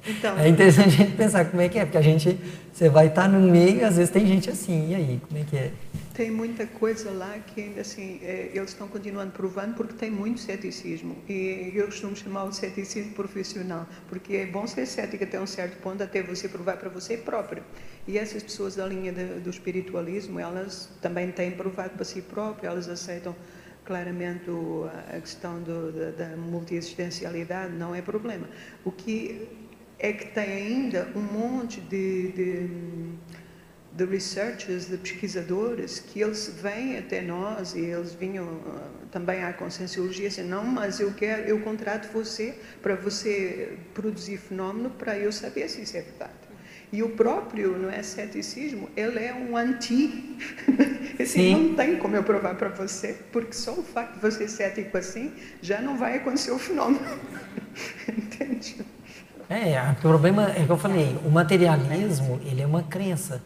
Então, 0.04 0.36
é 0.36 0.48
interessante 0.48 0.88
a 0.88 0.90
gente 0.90 1.12
pensar 1.12 1.44
como 1.44 1.62
é 1.62 1.68
que 1.68 1.78
é, 1.78 1.84
porque 1.84 1.96
a 1.96 2.02
gente, 2.02 2.36
você 2.72 2.88
vai 2.88 3.06
estar 3.06 3.28
no 3.28 3.38
meio 3.38 3.76
e 3.76 3.84
às 3.84 3.96
vezes 3.96 4.10
tem 4.10 4.26
gente 4.26 4.50
assim, 4.50 4.90
e 4.90 4.94
aí, 4.96 5.20
como 5.28 5.40
é 5.40 5.44
que 5.44 5.56
é? 5.56 5.70
Tem 6.14 6.30
muita 6.30 6.66
coisa 6.66 7.10
lá 7.10 7.38
que 7.38 7.62
ainda 7.62 7.80
assim, 7.80 8.20
é, 8.22 8.50
eles 8.52 8.70
estão 8.70 8.86
continuando 8.86 9.32
provando 9.32 9.74
porque 9.74 9.94
tem 9.94 10.10
muito 10.10 10.40
ceticismo. 10.40 11.16
E 11.26 11.72
eu 11.74 11.86
costumo 11.86 12.14
chamar 12.14 12.44
o 12.44 12.52
ceticismo 12.52 13.12
profissional, 13.12 13.86
porque 14.08 14.36
é 14.36 14.46
bom 14.46 14.66
ser 14.66 14.84
cético 14.84 15.24
até 15.24 15.40
um 15.40 15.46
certo 15.46 15.80
ponto, 15.80 16.02
até 16.02 16.22
você 16.22 16.48
provar 16.48 16.76
para 16.76 16.90
você 16.90 17.16
próprio. 17.16 17.62
E 18.06 18.18
essas 18.18 18.42
pessoas 18.42 18.76
da 18.76 18.86
linha 18.86 19.10
de, 19.10 19.40
do 19.40 19.48
espiritualismo, 19.48 20.38
elas 20.38 20.90
também 21.00 21.32
têm 21.32 21.52
provado 21.52 21.90
para 21.90 22.04
si 22.04 22.20
próprias, 22.20 22.70
elas 22.70 22.88
aceitam 22.88 23.34
claramente 23.82 24.50
a 25.14 25.18
questão 25.18 25.62
do, 25.62 25.92
da, 25.92 26.10
da 26.10 26.36
multiexistencialidade, 26.36 27.72
não 27.72 27.94
é 27.94 28.02
problema. 28.02 28.46
O 28.84 28.92
que 28.92 29.48
é 29.98 30.12
que 30.12 30.26
tem 30.26 30.44
ainda 30.44 31.10
um 31.16 31.22
monte 31.22 31.80
de, 31.80 32.32
de 32.32 32.68
de 33.94 34.04
researchers, 34.06 34.86
de 34.88 34.96
pesquisadores, 34.96 36.00
que 36.00 36.20
eles 36.20 36.52
vêm 36.62 36.98
até 36.98 37.20
nós 37.20 37.74
e 37.74 37.80
eles 37.80 38.14
vinham 38.14 38.44
uh, 38.44 39.06
também 39.10 39.44
à 39.44 39.52
conscienciologia 39.52 40.28
assim, 40.28 40.42
não, 40.42 40.64
mas 40.64 40.98
eu 40.98 41.12
quero, 41.12 41.42
eu 41.42 41.60
contrato 41.60 42.10
você 42.12 42.54
para 42.80 42.94
você 42.94 43.76
produzir 43.92 44.38
fenómeno 44.38 44.90
para 44.90 45.18
eu 45.18 45.30
saber 45.30 45.68
se 45.68 45.82
isso 45.82 45.96
é 45.96 46.00
verdade. 46.00 46.32
E 46.90 47.02
o 47.02 47.10
próprio, 47.10 47.78
não 47.78 47.88
é 47.88 48.02
ceticismo, 48.02 48.88
ele 48.94 49.18
é 49.18 49.32
um 49.32 49.56
anti. 49.56 50.36
assim, 51.18 51.68
não 51.68 51.74
tem 51.74 51.96
como 51.96 52.14
eu 52.14 52.22
provar 52.22 52.54
para 52.54 52.68
você, 52.68 53.16
porque 53.32 53.54
só 53.54 53.72
o 53.72 53.82
facto 53.82 54.14
de 54.14 54.20
você 54.20 54.46
ser 54.46 54.68
cético 54.68 54.98
assim 54.98 55.32
já 55.62 55.80
não 55.80 55.96
vai 55.96 56.18
acontecer 56.18 56.50
o 56.50 56.58
fenômeno. 56.58 57.00
Entende? 58.08 58.76
É, 59.48 59.90
o 59.90 59.94
problema 59.96 60.50
é 60.50 60.64
que 60.64 60.70
eu 60.70 60.78
falei, 60.78 61.16
o 61.24 61.30
materialismo, 61.30 62.40
ele 62.44 62.62
é 62.62 62.66
uma 62.66 62.82
crença. 62.82 63.42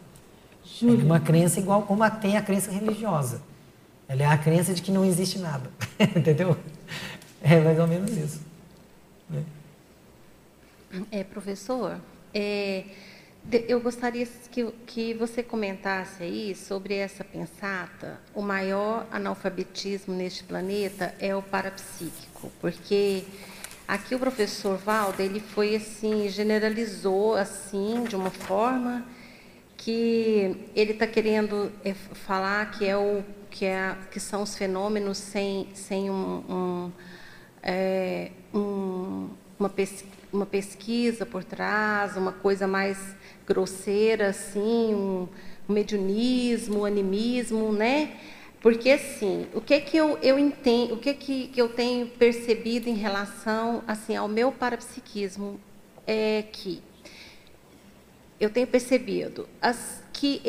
É 0.81 1.03
uma 1.03 1.19
crença 1.19 1.59
igual 1.59 1.83
como 1.83 2.09
tem 2.11 2.37
a 2.37 2.41
crença 2.41 2.71
religiosa. 2.71 3.41
Ela 4.07 4.23
é 4.23 4.25
a 4.25 4.37
crença 4.37 4.73
de 4.73 4.81
que 4.81 4.91
não 4.91 5.03
existe 5.03 5.39
nada. 5.39 5.69
Entendeu? 5.99 6.57
É 7.41 7.59
mais 7.59 7.79
ou 7.79 7.87
menos 7.87 8.11
isso. 8.11 8.41
É, 11.11 11.23
professor, 11.23 11.99
é, 12.33 12.85
eu 13.67 13.79
gostaria 13.79 14.25
que, 14.51 14.71
que 14.85 15.13
você 15.13 15.43
comentasse 15.43 16.23
aí 16.23 16.55
sobre 16.55 16.95
essa 16.95 17.23
pensata. 17.23 18.19
O 18.33 18.41
maior 18.41 19.05
analfabetismo 19.11 20.13
neste 20.13 20.43
planeta 20.43 21.13
é 21.19 21.35
o 21.35 21.41
parapsíquico, 21.41 22.51
porque 22.61 23.23
aqui 23.87 24.15
o 24.15 24.19
professor 24.19 24.77
Valdo 24.77 25.21
ele 25.21 25.39
foi 25.39 25.75
assim 25.75 26.27
generalizou 26.29 27.35
assim 27.35 28.03
de 28.03 28.15
uma 28.15 28.29
forma 28.29 29.05
que 29.87 30.69
ele 30.75 30.91
está 30.91 31.07
querendo 31.07 31.71
é, 31.81 31.93
falar 31.93 32.71
que 32.71 32.85
é 32.85 32.97
o 32.97 33.23
que 33.49 33.63
é 33.63 33.95
que 34.11 34.19
são 34.19 34.43
os 34.43 34.53
fenômenos 34.53 35.17
sem 35.17 35.69
sem 35.73 36.09
um, 36.09 36.43
um, 36.49 36.91
é, 37.63 38.31
um 38.53 39.29
uma, 39.57 39.69
pes, 39.69 40.03
uma 40.31 40.45
pesquisa 40.45 41.25
por 41.25 41.41
trás, 41.41 42.17
uma 42.17 42.33
coisa 42.33 42.67
mais 42.67 43.15
grosseira 43.47 44.27
assim, 44.27 44.93
um, 44.93 45.29
um 45.69 45.73
mediunismo, 45.73 46.79
um 46.79 46.85
animismo, 46.85 47.71
né? 47.71 48.11
Porque 48.59 48.89
assim, 48.89 49.47
o 49.53 49.61
que 49.61 49.79
que 49.79 49.95
eu, 49.95 50.17
eu 50.21 50.37
entendo, 50.37 50.95
o 50.95 50.97
que 50.97 51.13
que, 51.13 51.47
que 51.47 51.61
eu 51.61 51.69
tenho 51.69 52.07
percebido 52.07 52.89
em 52.89 52.95
relação 52.95 53.81
assim 53.87 54.17
ao 54.17 54.27
meu 54.27 54.51
parapsiquismo 54.51 55.57
é 56.05 56.43
que 56.51 56.83
eu 58.39 58.49
tenho 58.49 58.67
percebido 58.67 59.47
as, 59.61 60.03
que, 60.13 60.39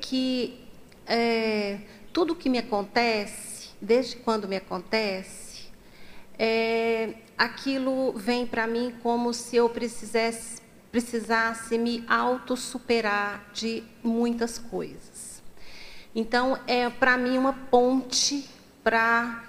que 0.00 0.60
é, 1.06 1.78
tudo 2.12 2.34
que 2.34 2.48
me 2.48 2.58
acontece, 2.58 3.70
desde 3.80 4.16
quando 4.16 4.46
me 4.46 4.56
acontece, 4.56 5.68
é, 6.38 7.14
aquilo 7.36 8.12
vem 8.12 8.46
para 8.46 8.66
mim 8.66 8.94
como 9.02 9.32
se 9.32 9.56
eu 9.56 9.68
precisasse, 9.68 10.60
precisasse 10.92 11.78
me 11.78 12.04
autossuperar 12.08 13.46
de 13.52 13.82
muitas 14.02 14.58
coisas. 14.58 15.42
Então, 16.14 16.58
é 16.66 16.88
para 16.88 17.16
mim 17.16 17.38
uma 17.38 17.52
ponte 17.52 18.48
para 18.82 19.44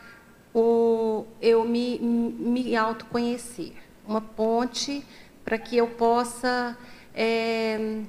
eu 0.53 1.63
me, 1.65 1.99
me 1.99 2.76
autoconhecer. 2.76 3.73
Uma 4.05 4.21
ponte 4.21 5.05
para 5.45 5.57
que 5.57 5.77
eu 5.77 5.88
possa 5.88 6.77
é, 7.21 7.99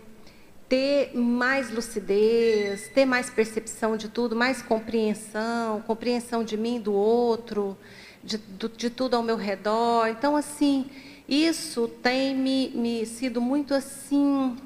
ter 0.69 1.17
mais 1.17 1.69
lucidez, 1.69 2.89
ter 2.95 3.05
mais 3.05 3.29
percepção 3.29 3.97
de 3.97 4.09
tudo, 4.09 4.37
mais 4.37 4.63
compreensão, 4.63 5.81
compreensão 5.81 6.45
de 6.45 6.57
mim, 6.57 6.81
do 6.81 6.95
outro, 6.95 7.77
de, 8.23 8.39
de 8.39 8.89
tudo 8.89 9.17
ao 9.17 9.23
meu 9.25 9.35
redor. 9.35 10.07
Então, 10.07 10.37
assim, 10.37 10.89
isso 11.29 11.89
tem 12.01 12.37
me, 12.37 12.69
me 12.69 13.05
sido 13.05 13.41
muito 13.41 13.75
assim 13.75 14.57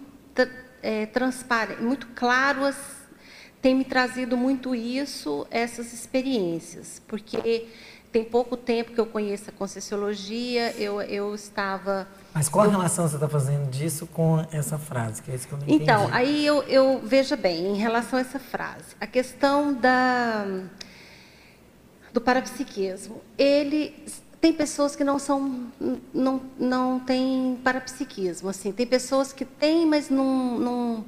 é, 0.82 1.06
transparente, 1.06 1.80
muito 1.80 2.06
claro, 2.08 2.70
tem 3.62 3.74
me 3.74 3.84
trazido 3.86 4.36
muito 4.36 4.74
isso, 4.74 5.46
essas 5.50 5.94
experiências, 5.94 7.00
porque 7.08 7.66
tem 8.12 8.22
pouco 8.22 8.58
tempo 8.58 8.92
que 8.92 9.00
eu 9.00 9.06
conheço 9.06 9.48
a 9.48 9.52
Conscienciologia, 9.54 10.74
eu, 10.76 11.00
eu 11.00 11.34
estava... 11.34 12.06
Mas 12.34 12.48
qual 12.48 12.66
a 12.66 12.68
relação 12.68 13.06
você 13.06 13.14
está 13.14 13.28
fazendo 13.28 13.70
disso 13.70 14.08
com 14.08 14.44
essa 14.50 14.76
frase? 14.76 15.22
Que 15.22 15.30
é 15.30 15.36
isso 15.36 15.46
que 15.46 15.54
eu 15.54 15.58
não 15.58 15.68
então, 15.68 16.02
entendi. 16.02 16.18
aí 16.18 16.44
eu, 16.44 16.64
eu 16.64 17.00
veja 17.04 17.36
bem, 17.36 17.68
em 17.68 17.76
relação 17.76 18.18
a 18.18 18.22
essa 18.22 18.40
frase, 18.40 18.96
a 19.00 19.06
questão 19.06 19.72
da, 19.72 20.44
do 22.12 22.20
parapsiquismo, 22.20 23.22
ele 23.38 23.94
tem 24.40 24.52
pessoas 24.52 24.96
que 24.96 25.04
não 25.04 25.18
são 25.18 25.68
não 26.12 26.42
não 26.58 27.00
têm 27.00 27.58
parapsiquismo 27.64 28.50
assim 28.50 28.72
tem 28.72 28.86
pessoas 28.86 29.32
que 29.32 29.42
têm 29.42 29.86
mas 29.86 30.10
não 30.10 30.58
não, 30.58 31.04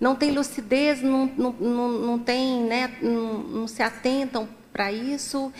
não 0.00 0.16
têm 0.16 0.32
lucidez 0.32 1.00
não 1.00 1.26
não, 1.38 1.52
não, 1.52 1.88
não 1.92 2.18
tem 2.18 2.64
né 2.64 2.98
não, 3.00 3.38
não 3.44 3.68
se 3.68 3.80
atentam 3.80 4.48
para 4.72 4.90
isso 4.90 5.52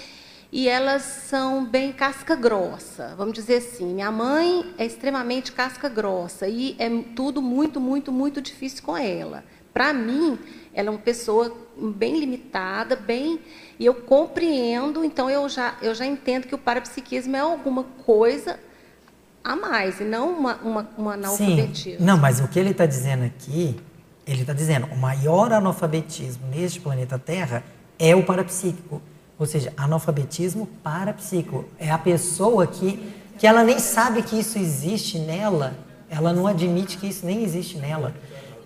e 0.53 0.69
elas 0.69 1.03
são 1.03 1.65
bem 1.65 1.93
casca 1.93 2.35
grossa, 2.35 3.15
vamos 3.17 3.35
dizer 3.35 3.59
assim. 3.59 3.95
Minha 3.95 4.11
mãe 4.11 4.75
é 4.77 4.85
extremamente 4.85 5.53
casca 5.53 5.89
grossa 5.89 6.49
e 6.49 6.75
é 6.79 6.89
tudo 7.15 7.41
muito, 7.41 7.81
muito, 7.81 8.11
muito 8.11 8.43
difícil 8.43 8.83
com 8.83 8.97
ela. 8.97 9.45
Para 9.73 9.93
mim, 9.93 10.37
ela 10.75 10.89
é 10.89 10.91
uma 10.91 10.99
pessoa 10.99 11.57
bem 11.77 12.19
limitada, 12.19 12.97
bem 12.97 13.39
e 13.79 13.87
eu 13.87 13.95
compreendo, 13.95 15.05
então 15.05 15.31
eu 15.31 15.49
já 15.49 15.77
eu 15.81 15.95
já 15.95 16.05
entendo 16.05 16.47
que 16.47 16.55
o 16.55 16.59
parapsiquismo 16.59 17.37
é 17.37 17.41
alguma 17.41 17.85
coisa 18.05 18.59
a 19.43 19.55
mais 19.55 20.01
e 20.01 20.05
não 20.05 20.37
uma, 20.37 20.57
uma, 20.57 20.91
uma 20.99 21.15
analfabetismo. 21.15 22.01
Sim. 22.01 22.05
Não, 22.05 22.19
mas 22.19 22.41
o 22.41 22.49
que 22.49 22.59
ele 22.59 22.71
está 22.71 22.87
dizendo 22.87 23.25
aqui, 23.25 23.77
ele 24.27 24.41
está 24.41 24.53
dizendo 24.53 24.87
o 24.87 24.97
maior 24.97 25.53
analfabetismo 25.53 26.47
neste 26.49 26.81
planeta 26.81 27.19
Terra 27.19 27.63
é 27.99 28.17
o 28.17 28.25
parapsíquico. 28.25 29.01
Ou 29.41 29.47
seja, 29.47 29.73
analfabetismo 29.75 30.67
parapsíquico. 30.85 31.65
É 31.79 31.91
a 31.91 31.97
pessoa 31.97 32.67
que, 32.67 33.13
que 33.39 33.47
ela 33.47 33.65
nem 33.65 33.79
sabe 33.79 34.23
que 34.23 34.39
isso 34.39 34.59
existe 34.59 35.19
nela, 35.19 35.75
ela 36.11 36.31
não 36.31 36.47
admite 36.47 36.99
que 36.99 37.09
isso 37.09 37.25
nem 37.25 37.43
existe 37.43 37.79
nela. 37.79 38.13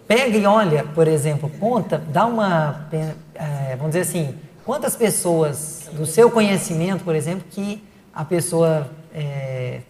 Pega 0.09 0.37
e 0.37 0.45
olha, 0.45 0.83
por 0.85 1.07
exemplo, 1.07 1.49
conta, 1.61 1.97
dá 1.97 2.27
uma. 2.27 2.89
É, 2.93 3.77
vamos 3.77 3.93
dizer 3.93 4.01
assim, 4.01 4.35
quantas 4.65 4.97
pessoas 4.97 5.89
do 5.93 6.05
seu 6.05 6.29
conhecimento, 6.29 7.05
por 7.05 7.15
exemplo, 7.15 7.45
que 7.49 7.81
a 8.13 8.25
pessoa 8.25 8.91
é, 9.15 9.81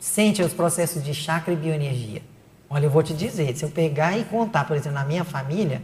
sente 0.00 0.42
os 0.42 0.54
processos 0.54 1.04
de 1.04 1.12
chakra 1.12 1.52
e 1.52 1.56
bioenergia? 1.56 2.22
Olha, 2.70 2.86
eu 2.86 2.90
vou 2.90 3.02
te 3.02 3.12
dizer, 3.12 3.54
se 3.54 3.64
eu 3.66 3.68
pegar 3.68 4.16
e 4.16 4.24
contar, 4.24 4.66
por 4.66 4.74
exemplo, 4.74 4.98
na 4.98 5.04
minha 5.04 5.24
família, 5.24 5.82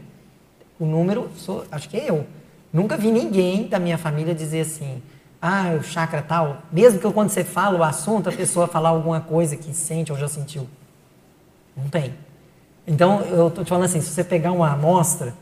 o 0.81 0.87
número, 0.87 1.29
sou, 1.37 1.67
acho 1.71 1.87
que 1.87 1.99
é 1.99 2.09
eu. 2.09 2.27
Nunca 2.73 2.97
vi 2.97 3.11
ninguém 3.11 3.67
da 3.67 3.79
minha 3.79 3.97
família 3.97 4.35
dizer 4.35 4.61
assim, 4.61 5.03
ah, 5.41 5.77
o 5.79 5.83
chakra 5.83 6.23
tal. 6.23 6.63
Mesmo 6.71 7.01
que 7.01 7.11
quando 7.13 7.31
você 7.31 7.45
fala 7.45 7.79
o 7.79 7.83
assunto, 7.83 8.29
a 8.29 8.33
pessoa 8.33 8.67
falar 8.67 8.91
alguma 8.91 9.21
coisa 9.21 9.57
que 9.57 9.73
sente 9.75 10.13
ou 10.13 10.19
já 10.19 10.29
sentiu. 10.29 10.69
Não 11.77 11.89
tem. 11.89 12.15
Então, 12.87 13.21
eu 13.23 13.49
estou 13.49 13.65
te 13.65 13.69
falando 13.69 13.85
assim, 13.85 14.01
se 14.01 14.11
você 14.11 14.25
pegar 14.25 14.53
uma 14.53 14.73
amostra, 14.73 15.35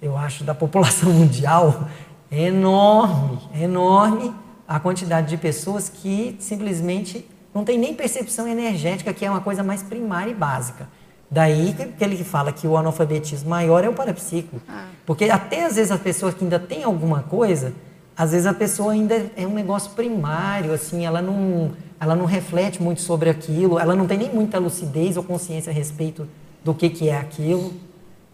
eu 0.00 0.16
acho, 0.16 0.44
da 0.44 0.54
população 0.54 1.10
mundial, 1.12 1.88
é 2.30 2.42
enorme, 2.42 3.38
é 3.54 3.62
enorme 3.62 4.34
a 4.66 4.80
quantidade 4.80 5.28
de 5.28 5.36
pessoas 5.36 5.88
que 5.88 6.36
simplesmente 6.38 7.28
não 7.54 7.64
tem 7.64 7.78
nem 7.78 7.94
percepção 7.94 8.46
energética, 8.48 9.12
que 9.12 9.24
é 9.24 9.30
uma 9.30 9.40
coisa 9.40 9.62
mais 9.62 9.82
primária 9.82 10.30
e 10.30 10.34
básica. 10.34 10.88
Daí 11.32 11.72
que 11.72 12.04
ele 12.04 12.22
fala 12.22 12.52
que 12.52 12.66
o 12.66 12.76
analfabetismo 12.76 13.48
maior 13.48 13.82
é 13.82 13.88
o 13.88 13.94
parapsíquico. 13.94 14.60
Ah. 14.68 14.88
Porque 15.06 15.24
até 15.24 15.64
às 15.64 15.76
vezes 15.76 15.90
as 15.90 15.98
pessoas 15.98 16.34
que 16.34 16.44
ainda 16.44 16.58
têm 16.58 16.84
alguma 16.84 17.22
coisa, 17.22 17.72
às 18.14 18.32
vezes 18.32 18.46
a 18.46 18.52
pessoa 18.52 18.92
ainda 18.92 19.30
é 19.34 19.46
um 19.46 19.54
negócio 19.54 19.92
primário, 19.92 20.74
assim, 20.74 21.06
ela 21.06 21.22
não, 21.22 21.70
ela 21.98 22.14
não 22.14 22.26
reflete 22.26 22.82
muito 22.82 23.00
sobre 23.00 23.30
aquilo, 23.30 23.78
ela 23.78 23.96
não 23.96 24.06
tem 24.06 24.18
nem 24.18 24.30
muita 24.30 24.58
lucidez 24.58 25.16
ou 25.16 25.22
consciência 25.22 25.70
a 25.70 25.74
respeito 25.74 26.28
do 26.62 26.74
que, 26.74 26.90
que 26.90 27.08
é 27.08 27.16
aquilo. 27.16 27.72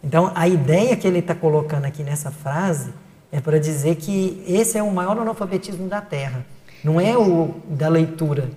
Então, 0.02 0.32
a 0.34 0.48
ideia 0.48 0.96
que 0.96 1.06
ele 1.06 1.20
está 1.20 1.36
colocando 1.36 1.84
aqui 1.84 2.02
nessa 2.02 2.32
frase 2.32 2.90
é 3.30 3.40
para 3.40 3.60
dizer 3.60 3.94
que 3.94 4.42
esse 4.44 4.76
é 4.76 4.82
o 4.82 4.90
maior 4.90 5.16
analfabetismo 5.16 5.86
da 5.86 6.00
Terra. 6.00 6.44
Não 6.82 7.00
é 7.00 7.16
o 7.16 7.54
da 7.68 7.88
leitura, 7.88 8.50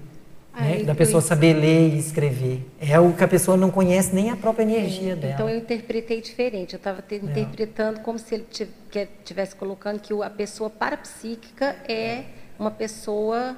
né? 0.59 0.83
da 0.83 0.93
pessoa 0.93 1.21
saber 1.21 1.53
ler 1.53 1.93
e 1.93 1.97
escrever. 1.97 2.65
É 2.79 2.99
o 2.99 3.13
que 3.13 3.23
a 3.23 3.27
pessoa 3.27 3.55
não 3.55 3.71
conhece 3.71 4.13
nem 4.13 4.29
a 4.29 4.35
própria 4.35 4.63
energia 4.63 5.15
dela. 5.15 5.33
Então 5.33 5.49
eu 5.49 5.57
interpretei 5.57 6.21
diferente. 6.21 6.73
Eu 6.73 6.77
estava 6.77 7.03
é. 7.09 7.15
interpretando 7.15 8.01
como 8.01 8.19
se 8.19 8.35
ele 8.35 8.45
estivesse 8.93 9.55
colocando 9.55 9.99
que 9.99 10.13
a 10.21 10.29
pessoa 10.29 10.69
parapsíquica 10.69 11.75
é 11.87 12.23
uma 12.59 12.71
pessoa 12.71 13.57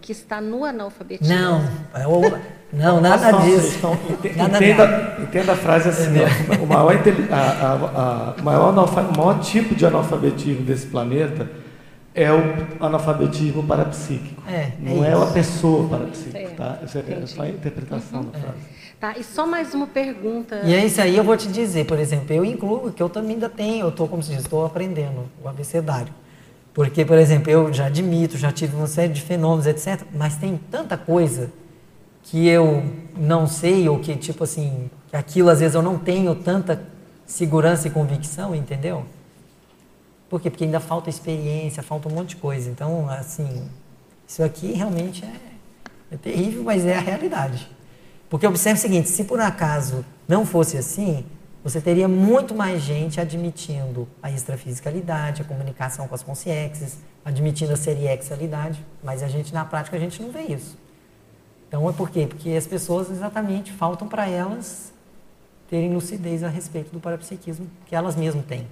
que 0.00 0.10
está 0.10 0.40
no 0.40 0.64
analfabetismo. 0.64 1.32
Não, 1.32 1.64
é 1.94 2.06
o, 2.06 2.20
não, 2.72 3.00
nada 3.00 3.30
disso. 3.42 3.78
Então, 3.78 3.96
nada 4.36 4.56
entenda, 4.56 5.16
entenda 5.20 5.52
a 5.52 5.56
frase 5.56 5.88
assim: 5.88 6.18
é. 6.18 6.60
o, 6.60 6.66
maior, 6.66 6.92
a, 7.30 7.36
a, 7.36 8.34
a, 8.38 8.42
maior 8.42 8.70
o 8.70 9.16
maior 9.16 9.38
tipo 9.40 9.74
de 9.76 9.86
analfabetismo 9.86 10.64
desse 10.64 10.86
planeta 10.86 11.48
é 12.14 12.32
o 12.32 12.84
analfabetismo 12.84 13.62
parapsíquico. 13.64 14.42
É, 14.48 14.54
é 14.54 14.72
não 14.78 15.04
é, 15.04 15.10
é 15.10 15.14
a 15.14 15.26
pessoa 15.26 15.88
parapsíquica, 15.88 16.38
é, 16.38 16.48
tá? 16.48 16.78
Essa 16.82 16.98
é 16.98 17.26
só 17.26 17.42
a 17.42 17.48
interpretação 17.48 18.20
uhum. 18.20 18.30
da 18.30 18.38
frase. 18.38 18.58
Tá, 19.00 19.18
e 19.18 19.24
só 19.24 19.46
mais 19.46 19.74
uma 19.74 19.86
pergunta. 19.86 20.60
E 20.64 20.72
é 20.72 20.84
isso 20.84 21.00
aí, 21.00 21.16
eu 21.16 21.24
vou 21.24 21.36
te 21.36 21.48
dizer, 21.48 21.86
por 21.86 21.98
exemplo, 21.98 22.32
eu 22.32 22.44
incluo 22.44 22.92
que 22.92 23.02
eu 23.02 23.08
também 23.08 23.32
ainda 23.32 23.48
tenho, 23.48 23.86
eu 23.86 23.88
estou, 23.88 24.06
como 24.06 24.22
se 24.22 24.30
diz, 24.30 24.42
estou 24.42 24.64
aprendendo 24.64 25.28
o 25.42 25.48
abecedário. 25.48 26.14
Porque, 26.72 27.04
por 27.04 27.18
exemplo, 27.18 27.50
eu 27.50 27.72
já 27.72 27.86
admito, 27.86 28.38
já 28.38 28.52
tive 28.52 28.76
uma 28.76 28.86
série 28.86 29.12
de 29.12 29.20
fenômenos, 29.20 29.66
etc. 29.66 30.02
Mas 30.14 30.36
tem 30.36 30.58
tanta 30.70 30.96
coisa 30.96 31.50
que 32.22 32.46
eu 32.46 32.84
não 33.16 33.46
sei, 33.46 33.88
ou 33.88 33.98
que, 33.98 34.14
tipo 34.14 34.44
assim, 34.44 34.88
aquilo 35.12 35.50
às 35.50 35.60
vezes 35.60 35.74
eu 35.74 35.82
não 35.82 35.98
tenho 35.98 36.34
tanta 36.34 36.82
segurança 37.26 37.88
e 37.88 37.90
convicção, 37.90 38.54
entendeu? 38.54 39.04
Por 40.32 40.40
quê? 40.40 40.48
Porque 40.48 40.64
ainda 40.64 40.80
falta 40.80 41.10
experiência, 41.10 41.82
falta 41.82 42.08
um 42.08 42.12
monte 42.12 42.30
de 42.30 42.36
coisa. 42.36 42.70
Então, 42.70 43.06
assim, 43.10 43.68
isso 44.26 44.42
aqui 44.42 44.72
realmente 44.72 45.22
é, 45.22 46.14
é 46.14 46.16
terrível, 46.16 46.64
mas 46.64 46.86
é 46.86 46.96
a 46.96 47.00
realidade. 47.00 47.68
Porque 48.30 48.46
observe 48.46 48.78
o 48.78 48.80
seguinte: 48.80 49.10
se 49.10 49.24
por 49.24 49.38
acaso 49.38 50.02
não 50.26 50.46
fosse 50.46 50.78
assim, 50.78 51.26
você 51.62 51.82
teria 51.82 52.08
muito 52.08 52.54
mais 52.54 52.80
gente 52.80 53.20
admitindo 53.20 54.08
a 54.22 54.30
extrafisicalidade, 54.30 55.42
a 55.42 55.44
comunicação 55.44 56.08
com 56.08 56.14
as 56.14 56.22
consciências, 56.22 56.96
admitindo 57.22 57.74
a 57.74 57.76
seriexalidade, 57.76 58.82
mas 59.04 59.22
a 59.22 59.28
gente, 59.28 59.52
na 59.52 59.66
prática, 59.66 59.98
a 59.98 60.00
gente 60.00 60.22
não 60.22 60.30
vê 60.30 60.44
isso. 60.44 60.78
Então, 61.68 61.86
é 61.90 61.92
por 61.92 62.08
quê? 62.08 62.26
Porque 62.26 62.52
as 62.52 62.66
pessoas, 62.66 63.10
exatamente, 63.10 63.70
faltam 63.70 64.08
para 64.08 64.26
elas 64.26 64.94
terem 65.68 65.92
lucidez 65.92 66.42
a 66.42 66.48
respeito 66.48 66.90
do 66.90 67.00
parapsiquismo 67.00 67.66
que 67.84 67.94
elas 67.94 68.16
mesmas 68.16 68.46
têm. 68.46 68.66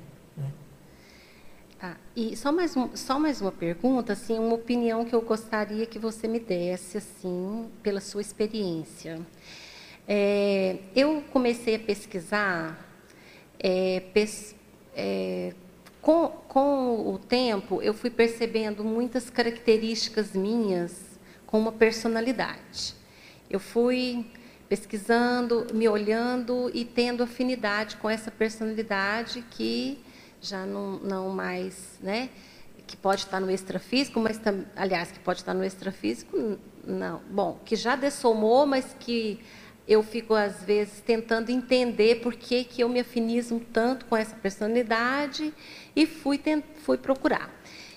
Tá. 1.81 1.97
E 2.15 2.37
só 2.37 2.53
mais, 2.53 2.77
um, 2.77 2.95
só 2.95 3.19
mais 3.19 3.41
uma 3.41 3.51
pergunta, 3.51 4.13
assim, 4.13 4.39
uma 4.39 4.55
opinião 4.55 5.03
que 5.03 5.15
eu 5.15 5.23
gostaria 5.23 5.87
que 5.87 5.99
você 5.99 6.29
me 6.29 6.39
desse, 6.39 6.99
assim, 6.99 7.71
pela 7.83 8.03
sua 8.03 8.21
experiência. 8.21 9.19
É, 10.07 10.77
eu 10.95 11.25
comecei 11.33 11.77
a 11.77 11.79
pesquisar 11.79 12.87
é, 13.59 14.01
pes, 14.13 14.55
é, 14.95 15.55
com, 16.03 16.29
com 16.49 17.15
o 17.15 17.19
tempo, 17.19 17.81
eu 17.81 17.95
fui 17.95 18.11
percebendo 18.11 18.85
muitas 18.85 19.31
características 19.31 20.35
minhas 20.35 21.19
com 21.47 21.59
uma 21.59 21.73
personalidade. 21.73 22.95
Eu 23.49 23.59
fui 23.59 24.27
pesquisando, 24.69 25.67
me 25.73 25.89
olhando 25.89 26.71
e 26.75 26.85
tendo 26.85 27.23
afinidade 27.23 27.97
com 27.97 28.11
essa 28.11 28.31
personalidade 28.31 29.43
que 29.51 29.99
já 30.41 30.65
não, 30.65 30.99
não 30.99 31.29
mais, 31.31 31.99
né, 32.01 32.31
que 32.87 32.97
pode 32.97 33.23
estar 33.23 33.41
no 33.41 33.51
extrafísico, 33.51 34.19
mas 34.19 34.41
aliás, 34.75 35.13
que 35.13 35.19
pode 35.21 35.41
estar 35.41 35.55
no 35.55 35.65
extrafísico, 35.65 36.59
não, 36.85 37.21
bom, 37.31 37.61
que 37.65 37.77
já 37.77 37.95
dessomou, 37.95 38.67
mas 38.67 38.97
que 38.99 39.41
eu 39.87 40.03
fico, 40.03 40.35
às 40.35 40.63
vezes, 40.63 41.01
tentando 41.01 41.51
entender 41.51 42.21
por 42.21 42.35
que, 42.35 42.65
que 42.65 42.83
eu 42.83 42.89
me 42.89 43.01
afinizo 43.01 43.61
tanto 43.73 44.07
com 44.07 44.17
essa 44.17 44.37
personalidade 44.37 45.53
e 45.95 46.07
fui, 46.07 46.39
tent, 46.39 46.65
fui 46.83 46.97
procurar. 46.97 47.51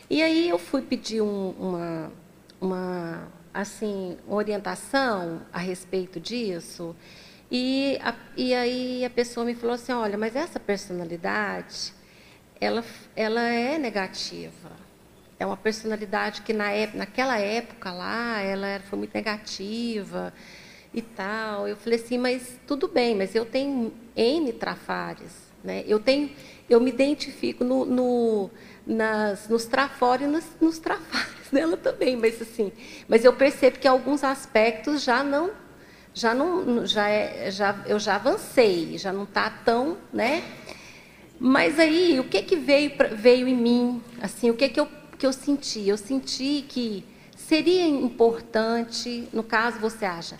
E 0.09 0.21
aí 0.21 0.49
eu 0.49 0.59
fui 0.59 0.81
pedir 0.81 1.21
um, 1.21 1.49
uma, 1.51 2.11
uma, 2.59 3.27
assim, 3.53 4.17
orientação 4.27 5.41
a 5.51 5.59
respeito 5.59 6.19
disso, 6.19 6.95
e, 7.51 7.99
a, 8.01 8.15
e 8.35 8.53
aí 8.53 9.05
a 9.05 9.09
pessoa 9.09 9.45
me 9.45 9.53
falou 9.53 9.75
assim, 9.75 9.91
olha, 9.91 10.17
mas 10.17 10.35
essa 10.35 10.59
personalidade, 10.59 11.93
ela, 12.63 12.83
ela 13.15 13.41
é 13.41 13.77
negativa. 13.77 14.71
É 15.39 15.45
uma 15.45 15.57
personalidade 15.57 16.41
que 16.41 16.53
na, 16.53 16.67
naquela 16.93 17.37
época 17.37 17.91
lá, 17.91 18.41
ela 18.41 18.79
foi 18.89 18.99
muito 18.99 19.13
negativa, 19.13 20.33
e 20.93 21.01
tal. 21.01 21.67
Eu 21.67 21.75
falei 21.75 21.99
assim, 21.99 22.17
mas 22.17 22.59
tudo 22.67 22.87
bem, 22.87 23.15
mas 23.15 23.33
eu 23.33 23.45
tenho 23.45 23.91
N 24.15 24.53
trafares. 24.53 25.51
Né? 25.63 25.83
Eu, 25.87 25.99
tenho, 25.99 26.29
eu 26.69 26.79
me 26.79 26.89
identifico 26.89 27.63
no, 27.63 27.85
no, 27.85 28.49
nas, 28.85 29.47
nos 29.47 29.65
trafores 29.65 30.27
e 30.27 30.29
nos, 30.29 30.45
nos 30.61 30.77
trafares 30.77 31.49
dela 31.51 31.77
também, 31.77 32.15
mas 32.15 32.41
assim, 32.41 32.71
mas 33.07 33.23
eu 33.23 33.33
percebo 33.33 33.79
que 33.79 33.87
alguns 33.87 34.23
aspectos 34.23 35.03
já 35.03 35.23
não, 35.23 35.51
já 36.13 36.33
não, 36.33 36.85
já 36.85 37.07
é, 37.09 37.49
já, 37.49 37.81
eu 37.85 37.97
já 37.97 38.15
avancei, 38.15 38.97
já 38.97 39.13
não 39.13 39.23
está 39.23 39.49
tão, 39.49 39.97
né? 40.11 40.43
Mas 41.45 41.77
aí, 41.77 42.21
o 42.21 42.23
que 42.23 42.41
que 42.41 42.55
veio, 42.55 42.93
veio 43.17 43.49
em 43.49 43.53
mim? 43.53 44.01
Assim, 44.21 44.49
o 44.49 44.53
que 44.53 44.69
que 44.69 44.79
eu, 44.79 44.87
que 45.19 45.27
eu 45.27 45.33
senti? 45.33 45.85
Eu 45.85 45.97
senti 45.97 46.63
que 46.69 47.03
seria 47.35 47.85
importante, 47.85 49.27
no 49.33 49.43
caso, 49.43 49.77
você 49.77 50.05
acha, 50.05 50.39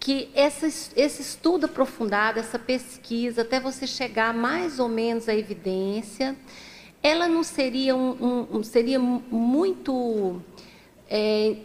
que 0.00 0.30
essa, 0.34 0.66
esse 0.66 1.20
estudo 1.20 1.66
aprofundado, 1.66 2.38
essa 2.38 2.58
pesquisa, 2.58 3.42
até 3.42 3.60
você 3.60 3.86
chegar 3.86 4.32
mais 4.32 4.78
ou 4.78 4.88
menos 4.88 5.28
à 5.28 5.34
evidência, 5.34 6.34
ela 7.02 7.28
não 7.28 7.42
seria, 7.42 7.94
um, 7.94 8.48
um 8.50 8.62
seria 8.62 8.98
muito 8.98 10.40
é, 11.10 11.56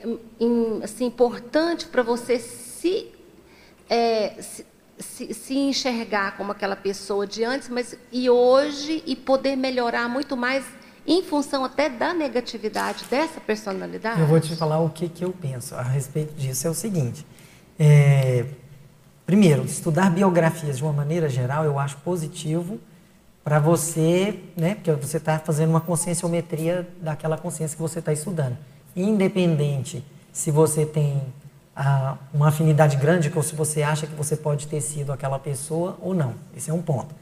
assim, 0.83 1.05
importante 1.05 1.85
para 1.85 2.03
você 2.03 2.37
se, 2.37 3.13
é, 3.89 4.41
se, 4.41 4.65
se, 4.99 5.33
se, 5.33 5.57
enxergar 5.57 6.35
como 6.37 6.51
aquela 6.51 6.75
pessoa 6.75 7.25
de 7.25 7.43
antes, 7.43 7.69
mas 7.69 7.97
e 8.11 8.29
hoje 8.29 9.03
e 9.05 9.15
poder 9.15 9.55
melhorar 9.55 10.07
muito 10.09 10.35
mais 10.35 10.65
em 11.05 11.23
função 11.23 11.63
até 11.63 11.89
da 11.89 12.13
negatividade 12.13 13.05
dessa 13.09 13.39
personalidade? 13.39 14.19
Eu 14.19 14.27
vou 14.27 14.39
te 14.39 14.55
falar 14.55 14.79
o 14.79 14.89
que, 14.89 15.07
que 15.07 15.23
eu 15.23 15.31
penso 15.31 15.75
a 15.75 15.81
respeito 15.81 16.33
disso. 16.35 16.67
É 16.67 16.69
o 16.69 16.73
seguinte. 16.73 17.25
É, 17.79 18.45
primeiro, 19.25 19.63
estudar 19.63 20.09
biografias 20.09 20.77
de 20.77 20.83
uma 20.83 20.93
maneira 20.93 21.29
geral 21.29 21.63
eu 21.63 21.79
acho 21.79 21.97
positivo 21.97 22.79
para 23.43 23.59
você, 23.59 24.37
né, 24.57 24.75
porque 24.75 24.91
você 24.91 25.15
está 25.15 25.39
fazendo 25.39 25.69
uma 25.69 25.79
conscienciometria 25.79 26.85
daquela 26.99 27.37
consciência 27.37 27.77
que 27.77 27.81
você 27.81 27.99
está 27.99 28.11
estudando. 28.11 28.57
Independente 28.93 30.03
se 30.33 30.51
você 30.51 30.85
tem 30.85 31.23
ah, 31.77 32.17
uma 32.33 32.49
afinidade 32.49 32.97
grande 32.97 33.31
ou 33.33 33.43
se 33.43 33.55
você 33.55 33.83
acha 33.83 34.07
que 34.07 34.15
você 34.15 34.35
pode 34.35 34.67
ter 34.67 34.81
sido 34.81 35.11
aquela 35.11 35.37
pessoa 35.37 35.97
ou 36.01 36.13
não. 36.13 36.33
Esse 36.55 36.69
é 36.69 36.73
um 36.73 36.81
ponto. 36.81 37.13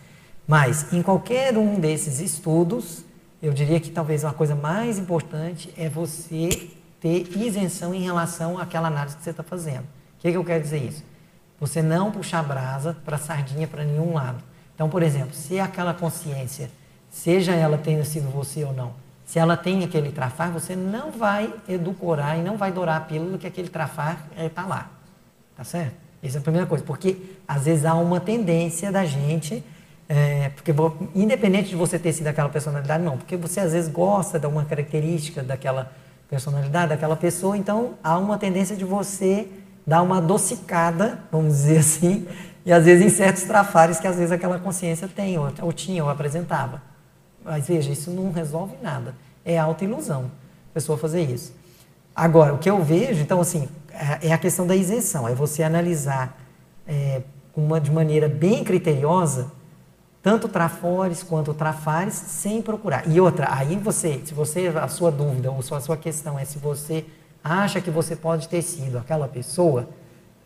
Mas, 0.47 0.91
em 0.93 1.01
qualquer 1.01 1.57
um 1.57 1.79
desses 1.79 2.19
estudos, 2.19 3.03
eu 3.41 3.51
diria 3.51 3.79
que 3.79 3.91
talvez 3.91 4.23
uma 4.23 4.33
coisa 4.33 4.55
mais 4.55 4.97
importante 4.97 5.73
é 5.77 5.89
você 5.89 6.69
ter 7.01 7.35
isenção 7.37 7.93
em 7.93 8.01
relação 8.01 8.57
àquela 8.57 8.87
análise 8.87 9.17
que 9.17 9.23
você 9.23 9.31
está 9.31 9.43
fazendo 9.43 9.85
que, 10.25 10.31
que 10.31 10.37
eu 10.37 10.43
quero 10.43 10.63
dizer 10.63 10.79
isso? 10.79 11.03
Você 11.59 11.83
não 11.83 12.11
puxar 12.11 12.41
brasa 12.43 12.97
para 13.05 13.15
sardinha 13.17 13.67
para 13.67 13.83
nenhum 13.83 14.13
lado. 14.13 14.43
Então, 14.73 14.89
por 14.89 15.03
exemplo, 15.03 15.35
se 15.35 15.59
aquela 15.59 15.93
consciência, 15.93 16.69
seja 17.11 17.53
ela 17.53 17.77
tendo 17.77 18.03
sido 18.03 18.29
você 18.31 18.63
ou 18.63 18.73
não, 18.73 18.93
se 19.25 19.39
ela 19.39 19.57
tem 19.57 19.83
aquele 19.83 20.11
trafar, 20.11 20.51
você 20.51 20.75
não 20.75 21.11
vai 21.11 21.51
edulcorar 21.67 22.37
e 22.37 22.43
não 22.43 22.57
vai 22.57 22.71
dourar 22.71 22.97
a 22.97 22.99
pílula 23.01 23.37
que 23.37 23.47
aquele 23.47 23.69
trafar 23.69 24.23
está 24.37 24.61
é, 24.61 24.65
lá. 24.65 24.89
Tá 25.57 25.63
certo? 25.63 25.95
Essa 26.21 26.37
é 26.37 26.39
a 26.39 26.43
primeira 26.43 26.67
coisa. 26.67 26.83
Porque 26.83 27.17
às 27.47 27.65
vezes 27.65 27.85
há 27.85 27.95
uma 27.95 28.19
tendência 28.19 28.91
da 28.91 29.03
gente, 29.03 29.63
é, 30.07 30.49
porque 30.49 30.71
independente 31.15 31.69
de 31.69 31.75
você 31.75 31.97
ter 31.97 32.13
sido 32.13 32.27
aquela 32.27 32.49
personalidade, 32.49 33.03
não, 33.03 33.17
porque 33.17 33.35
você 33.35 33.59
às 33.59 33.73
vezes 33.73 33.91
gosta 33.91 34.39
de 34.39 34.45
uma 34.45 34.63
característica 34.63 35.41
daquela 35.41 35.91
personalidade, 36.29 36.89
daquela 36.89 37.15
pessoa, 37.15 37.57
então 37.57 37.95
há 38.03 38.17
uma 38.17 38.37
tendência 38.37 38.75
de 38.75 38.85
você 38.85 39.47
dá 39.85 40.01
uma 40.01 40.17
adocicada, 40.17 41.19
vamos 41.31 41.53
dizer 41.53 41.77
assim, 41.79 42.27
e 42.65 42.71
às 42.71 42.85
vezes 42.85 43.05
em 43.05 43.09
certos 43.09 43.43
trafares 43.43 43.99
que 43.99 44.07
às 44.07 44.15
vezes 44.15 44.31
aquela 44.31 44.59
consciência 44.59 45.07
tem, 45.07 45.37
ou, 45.37 45.51
ou 45.61 45.71
tinha, 45.71 46.03
ou 46.03 46.09
apresentava. 46.09 46.81
Mas 47.45 47.67
veja, 47.67 47.91
isso 47.91 48.11
não 48.11 48.31
resolve 48.31 48.75
nada. 48.81 49.15
É 49.45 49.57
autoilusão 49.57 50.31
a 50.71 50.73
pessoa 50.73 50.97
fazer 50.97 51.21
isso. 51.21 51.53
Agora, 52.13 52.53
o 52.53 52.57
que 52.57 52.69
eu 52.69 52.83
vejo, 52.83 53.21
então, 53.21 53.39
assim, 53.39 53.69
é, 53.91 54.29
é 54.29 54.33
a 54.33 54.37
questão 54.37 54.65
da 54.65 54.75
isenção, 54.75 55.27
é 55.27 55.35
você 55.35 55.63
analisar 55.63 56.37
é, 56.87 57.21
uma, 57.55 57.79
de 57.79 57.91
maneira 57.91 58.27
bem 58.27 58.63
criteriosa 58.63 59.51
tanto 60.25 60.47
trafores 60.47 61.21
quanto 61.21 61.53
trafares 61.53 62.15
sem 62.15 62.59
procurar. 62.59 63.07
E 63.07 63.21
outra, 63.21 63.47
aí 63.51 63.75
você, 63.75 64.19
se 64.25 64.33
você, 64.33 64.69
a 64.69 64.87
sua 64.87 65.11
dúvida 65.11 65.51
ou 65.51 65.59
a 65.59 65.79
sua 65.79 65.95
questão 65.95 66.39
é 66.39 66.43
se 66.43 66.57
você 66.57 67.05
acha 67.43 67.79
que 67.79 67.91
você 67.91 68.15
pode 68.15 68.49
ter 68.49 68.63
sido 68.63 68.97
aquela 68.97 69.27
pessoa, 69.27 69.87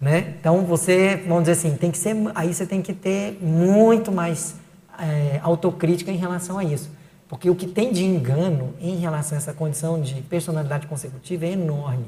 né? 0.02 0.36
Então 0.38 0.66
você, 0.66 1.24
vamos 1.26 1.44
dizer 1.44 1.54
assim, 1.54 1.78
tem 1.78 1.92
que 1.92 1.98
ser, 1.98 2.14
aí 2.36 2.54
você 2.54 2.66
tem 2.66 2.82
que 2.82 2.94
ter 2.94 3.40
muito 3.42 4.12
mais 4.12 4.56
é, 5.00 5.40
autocrítica 5.44 6.12
em 6.12 6.18
relação 6.18 6.58
a 6.58 6.64
isso. 6.64 6.90
Porque 7.28 7.50
o 7.50 7.56
que 7.56 7.68
tem 7.68 7.92
de 7.94 8.04
engano 8.04 8.74
em 8.80 8.98
relação 8.98 9.38
a 9.38 9.42
essa 9.42 9.54
condição 9.54 10.02
de 10.02 10.22
personalidade 10.24 10.88
consecutiva 10.88 11.46
é 11.46 11.52
enorme. 11.52 12.08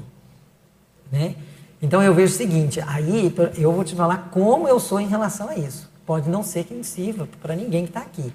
Né? 1.10 1.36
Então 1.80 2.02
eu 2.02 2.14
vejo 2.14 2.34
o 2.34 2.36
seguinte, 2.36 2.80
aí 2.86 3.32
eu 3.56 3.72
vou 3.72 3.84
te 3.84 3.94
falar 3.94 4.30
como 4.30 4.66
eu 4.66 4.80
sou 4.80 5.00
em 5.00 5.06
relação 5.06 5.48
a 5.48 5.56
isso. 5.56 5.90
Pode 6.04 6.28
não 6.28 6.42
ser 6.42 6.64
que 6.64 6.74
me 6.74 6.82
sirva 6.82 7.28
para 7.40 7.54
ninguém 7.54 7.84
que 7.84 7.90
está 7.90 8.00
aqui. 8.00 8.32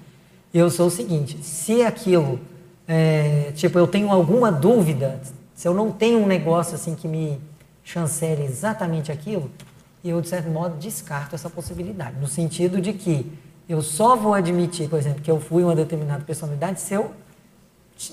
Eu 0.52 0.70
sou 0.70 0.86
o 0.86 0.90
seguinte, 0.90 1.42
se 1.42 1.82
aquilo, 1.82 2.40
é, 2.86 3.52
tipo, 3.54 3.78
eu 3.78 3.86
tenho 3.86 4.10
alguma 4.10 4.50
dúvida, 4.50 5.20
se 5.54 5.68
eu 5.68 5.74
não 5.74 5.90
tenho 5.90 6.20
um 6.20 6.26
negócio 6.26 6.74
assim 6.74 6.94
que 6.94 7.06
me 7.06 7.38
chancele 7.84 8.44
exatamente 8.44 9.12
aquilo, 9.12 9.50
eu, 10.04 10.20
de 10.20 10.28
certo 10.28 10.48
modo, 10.48 10.78
descarto 10.78 11.34
essa 11.34 11.50
possibilidade. 11.50 12.18
No 12.18 12.26
sentido 12.26 12.80
de 12.80 12.92
que 12.92 13.30
eu 13.68 13.82
só 13.82 14.16
vou 14.16 14.32
admitir, 14.32 14.88
por 14.88 14.98
exemplo, 14.98 15.20
que 15.20 15.30
eu 15.30 15.38
fui 15.38 15.62
uma 15.62 15.74
determinada 15.74 16.24
personalidade 16.24 16.80
se 16.80 16.94
eu 16.94 17.12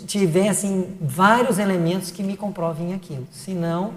tiver, 0.07 0.49
assim, 0.49 0.97
vários 0.99 1.59
elementos 1.59 2.11
que 2.11 2.23
me 2.23 2.35
comprovem 2.35 2.93
aquilo. 2.93 3.25
Senão, 3.31 3.93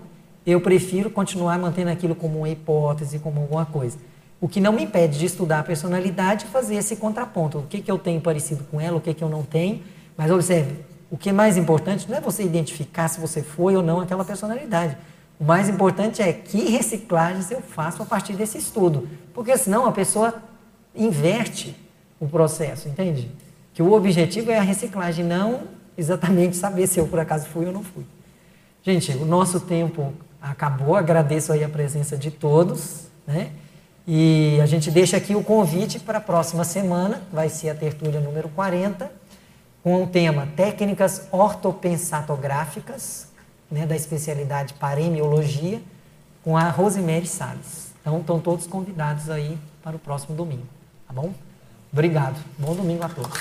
eu 0.46 0.60
prefiro 0.60 1.10
continuar 1.10 1.58
mantendo 1.58 1.90
aquilo 1.90 2.14
como 2.14 2.38
uma 2.38 2.48
hipótese, 2.48 3.18
como 3.18 3.40
alguma 3.40 3.66
coisa. 3.66 3.98
O 4.40 4.48
que 4.48 4.60
não 4.60 4.72
me 4.72 4.84
impede 4.84 5.18
de 5.18 5.26
estudar 5.26 5.60
a 5.60 5.64
personalidade 5.64 6.44
e 6.44 6.48
fazer 6.48 6.76
esse 6.76 6.94
contraponto. 6.96 7.58
O 7.58 7.62
que, 7.62 7.80
que 7.80 7.90
eu 7.90 7.98
tenho 7.98 8.20
parecido 8.20 8.62
com 8.64 8.80
ela, 8.80 8.98
o 8.98 9.00
que, 9.00 9.12
que 9.12 9.24
eu 9.24 9.28
não 9.28 9.42
tenho. 9.42 9.82
Mas 10.16 10.30
observe, 10.30 10.76
o 11.10 11.16
que 11.16 11.30
é 11.30 11.32
mais 11.32 11.56
importante 11.56 12.08
não 12.08 12.16
é 12.16 12.20
você 12.20 12.44
identificar 12.44 13.08
se 13.08 13.18
você 13.18 13.42
foi 13.42 13.74
ou 13.74 13.82
não 13.82 14.00
aquela 14.00 14.24
personalidade. 14.24 14.96
O 15.40 15.44
mais 15.44 15.68
importante 15.68 16.20
é 16.22 16.32
que 16.32 16.70
reciclagens 16.70 17.50
eu 17.50 17.60
faço 17.60 18.02
a 18.02 18.06
partir 18.06 18.34
desse 18.34 18.58
estudo. 18.58 19.08
Porque 19.32 19.56
senão 19.56 19.86
a 19.86 19.92
pessoa 19.92 20.34
inverte 20.98 21.74
o 22.20 22.26
processo, 22.26 22.88
entende? 22.88 23.30
Que 23.72 23.82
o 23.82 23.92
objetivo 23.92 24.50
é 24.50 24.58
a 24.58 24.62
reciclagem, 24.62 25.24
não 25.24 25.62
exatamente 25.96 26.56
saber 26.56 26.86
se 26.86 26.98
eu 26.98 27.06
por 27.06 27.18
acaso 27.18 27.46
fui 27.46 27.66
ou 27.66 27.72
não 27.72 27.82
fui. 27.82 28.04
Gente, 28.82 29.12
o 29.12 29.24
nosso 29.24 29.60
tempo 29.60 30.12
acabou. 30.40 30.94
Agradeço 30.96 31.52
aí 31.52 31.64
a 31.64 31.68
presença 31.68 32.16
de 32.16 32.30
todos, 32.30 33.06
né? 33.26 33.50
E 34.06 34.58
a 34.62 34.66
gente 34.66 34.90
deixa 34.90 35.18
aqui 35.18 35.34
o 35.34 35.44
convite 35.44 36.00
para 36.00 36.16
a 36.16 36.20
próxima 36.20 36.64
semana, 36.64 37.22
vai 37.30 37.50
ser 37.50 37.68
a 37.68 37.74
tertúlia 37.74 38.20
número 38.20 38.48
40, 38.48 39.12
com 39.82 40.02
o 40.02 40.06
tema 40.06 40.48
Técnicas 40.56 41.28
Ortopensatográficas, 41.30 43.28
né, 43.70 43.86
da 43.86 43.94
especialidade 43.94 44.72
Paremiologia, 44.74 45.82
com 46.42 46.56
a 46.56 46.70
Rosemary 46.70 47.26
Salles. 47.26 47.92
Então, 48.00 48.20
estão 48.20 48.40
todos 48.40 48.66
convidados 48.66 49.28
aí 49.28 49.58
para 49.82 49.96
o 49.96 49.98
próximo 49.98 50.34
domingo, 50.34 50.66
tá 51.08 51.14
bom? 51.14 51.32
Obrigado. 51.90 52.36
Bom 52.58 52.74
domingo 52.74 53.02
a 53.02 53.08
todos. 53.08 53.38